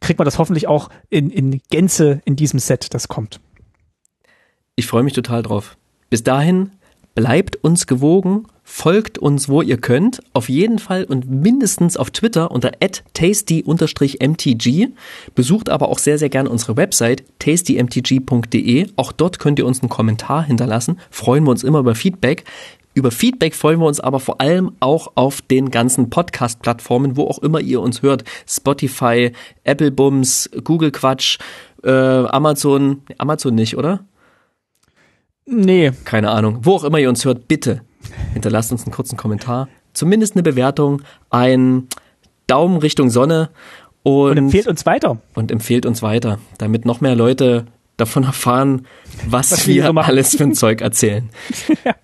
kriegt 0.00 0.18
man 0.18 0.24
das 0.24 0.38
hoffentlich 0.38 0.68
auch 0.68 0.90
in, 1.10 1.30
in 1.30 1.60
Gänze 1.70 2.20
in 2.24 2.36
diesem 2.36 2.58
Set, 2.58 2.94
das 2.94 3.08
kommt. 3.08 3.40
Ich 4.76 4.86
freue 4.86 5.02
mich 5.02 5.12
total 5.12 5.42
drauf. 5.42 5.76
Bis 6.10 6.22
dahin, 6.22 6.70
bleibt 7.18 7.56
uns 7.64 7.88
gewogen, 7.88 8.46
folgt 8.62 9.18
uns, 9.18 9.48
wo 9.48 9.60
ihr 9.60 9.76
könnt, 9.76 10.20
auf 10.34 10.48
jeden 10.48 10.78
Fall 10.78 11.02
und 11.02 11.28
mindestens 11.28 11.96
auf 11.96 12.12
Twitter 12.12 12.52
unter 12.52 12.70
tasty-mtg. 13.12 14.92
Besucht 15.34 15.68
aber 15.68 15.88
auch 15.88 15.98
sehr, 15.98 16.16
sehr 16.16 16.28
gerne 16.28 16.48
unsere 16.48 16.76
Website 16.76 17.24
tastymtg.de. 17.40 18.90
Auch 18.94 19.10
dort 19.10 19.40
könnt 19.40 19.58
ihr 19.58 19.66
uns 19.66 19.80
einen 19.80 19.88
Kommentar 19.88 20.44
hinterlassen. 20.44 21.00
Freuen 21.10 21.42
wir 21.42 21.50
uns 21.50 21.64
immer 21.64 21.80
über 21.80 21.96
Feedback. 21.96 22.44
Über 22.94 23.10
Feedback 23.10 23.56
freuen 23.56 23.80
wir 23.80 23.86
uns 23.86 23.98
aber 23.98 24.20
vor 24.20 24.40
allem 24.40 24.70
auch 24.78 25.10
auf 25.16 25.42
den 25.42 25.72
ganzen 25.72 26.10
Podcast-Plattformen, 26.10 27.16
wo 27.16 27.24
auch 27.24 27.40
immer 27.40 27.58
ihr 27.58 27.80
uns 27.80 28.02
hört. 28.02 28.22
Spotify, 28.46 29.32
Apple 29.64 29.90
Bums, 29.90 30.48
Google 30.62 30.92
Quatsch, 30.92 31.38
äh, 31.82 31.90
Amazon, 31.90 33.02
Amazon 33.18 33.56
nicht, 33.56 33.76
oder? 33.76 34.04
Nee. 35.50 35.92
Keine 36.04 36.30
Ahnung. 36.30 36.58
Wo 36.62 36.74
auch 36.74 36.84
immer 36.84 36.98
ihr 36.98 37.08
uns 37.08 37.24
hört, 37.24 37.48
bitte 37.48 37.82
hinterlasst 38.32 38.70
uns 38.72 38.84
einen 38.84 38.92
kurzen 38.92 39.16
Kommentar. 39.16 39.68
Zumindest 39.94 40.34
eine 40.34 40.42
Bewertung, 40.42 41.02
ein 41.30 41.88
Daumen 42.46 42.76
Richtung 42.78 43.10
Sonne 43.10 43.50
und, 44.02 44.30
Und 44.32 44.36
empfehlt 44.38 44.66
uns 44.66 44.86
weiter. 44.86 45.18
und 45.34 45.50
empfehlt 45.50 45.86
uns 45.86 46.02
weiter, 46.02 46.38
damit 46.58 46.84
noch 46.84 47.00
mehr 47.00 47.14
Leute 47.14 47.66
davon 47.96 48.24
erfahren, 48.24 48.86
was, 49.26 49.50
Was 49.50 49.66
wir 49.66 49.86
so 49.86 49.92
alles 49.92 50.36
für 50.36 50.44
ein 50.44 50.54
Zeug 50.54 50.80
erzählen. 50.82 51.28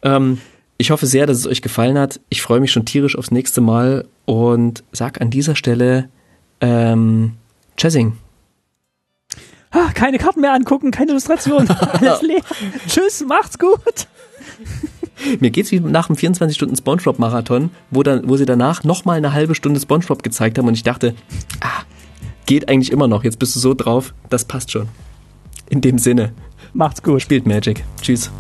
ähm, 0.03 0.39
ich 0.77 0.91
hoffe 0.91 1.07
sehr, 1.07 1.27
dass 1.27 1.39
es 1.39 1.47
euch 1.47 1.63
gefallen 1.63 1.97
hat. 1.99 2.21
Ich 2.31 2.43
freue 2.43 2.61
mich 2.61 2.73
schon 2.73 2.85
tierisch 2.85 3.17
aufs 3.17 3.31
nächste 3.31 3.61
Mal 3.61 4.07
und 4.25 4.83
sag 4.91 5.21
an 5.21 5.31
dieser 5.31 5.55
Stelle 5.55 6.09
ähm, 6.61 7.35
Chessing. 7.77 8.15
Ah, 9.75 9.91
keine 9.93 10.19
Karten 10.19 10.41
mehr 10.41 10.53
angucken, 10.53 10.91
keine 10.91 11.11
Illustration. 11.11 11.69
Alles 11.93 12.23
leer. 12.23 12.41
Tschüss, 12.87 13.25
macht's 13.27 13.59
gut. 13.59 14.07
Mir 15.41 15.51
geht's 15.51 15.73
wie 15.73 15.81
nach 15.81 16.07
dem 16.07 16.17
24 16.17 16.57
Stunden 16.57 16.77
Spongebob 16.77 17.19
Marathon, 17.19 17.71
wo 17.91 18.03
dann, 18.03 18.29
wo 18.29 18.37
sie 18.37 18.47
danach 18.47 18.85
noch 18.85 19.05
mal 19.05 19.17
eine 19.17 19.33
halbe 19.33 19.55
Stunde 19.55 19.81
Spongebob 19.81 20.23
gezeigt 20.23 20.59
haben 20.59 20.69
und 20.69 20.75
ich 20.75 20.83
dachte, 20.83 21.15
ah, 21.61 21.83
geht 22.47 22.69
eigentlich 22.69 22.93
immer 22.93 23.09
noch. 23.09 23.25
Jetzt 23.25 23.39
bist 23.39 23.55
du 23.57 23.61
so 23.61 23.75
drauf, 23.75 24.15
das 24.31 24.45
passt 24.45 24.71
schon. 24.71 24.89
In 25.71 25.81
dem 25.81 25.99
Sinne, 25.99 26.33
Macht's 26.73 27.03
gut. 27.03 27.23
spielt 27.23 27.47
Magic. 27.47 27.85
Tschüss. 28.01 28.31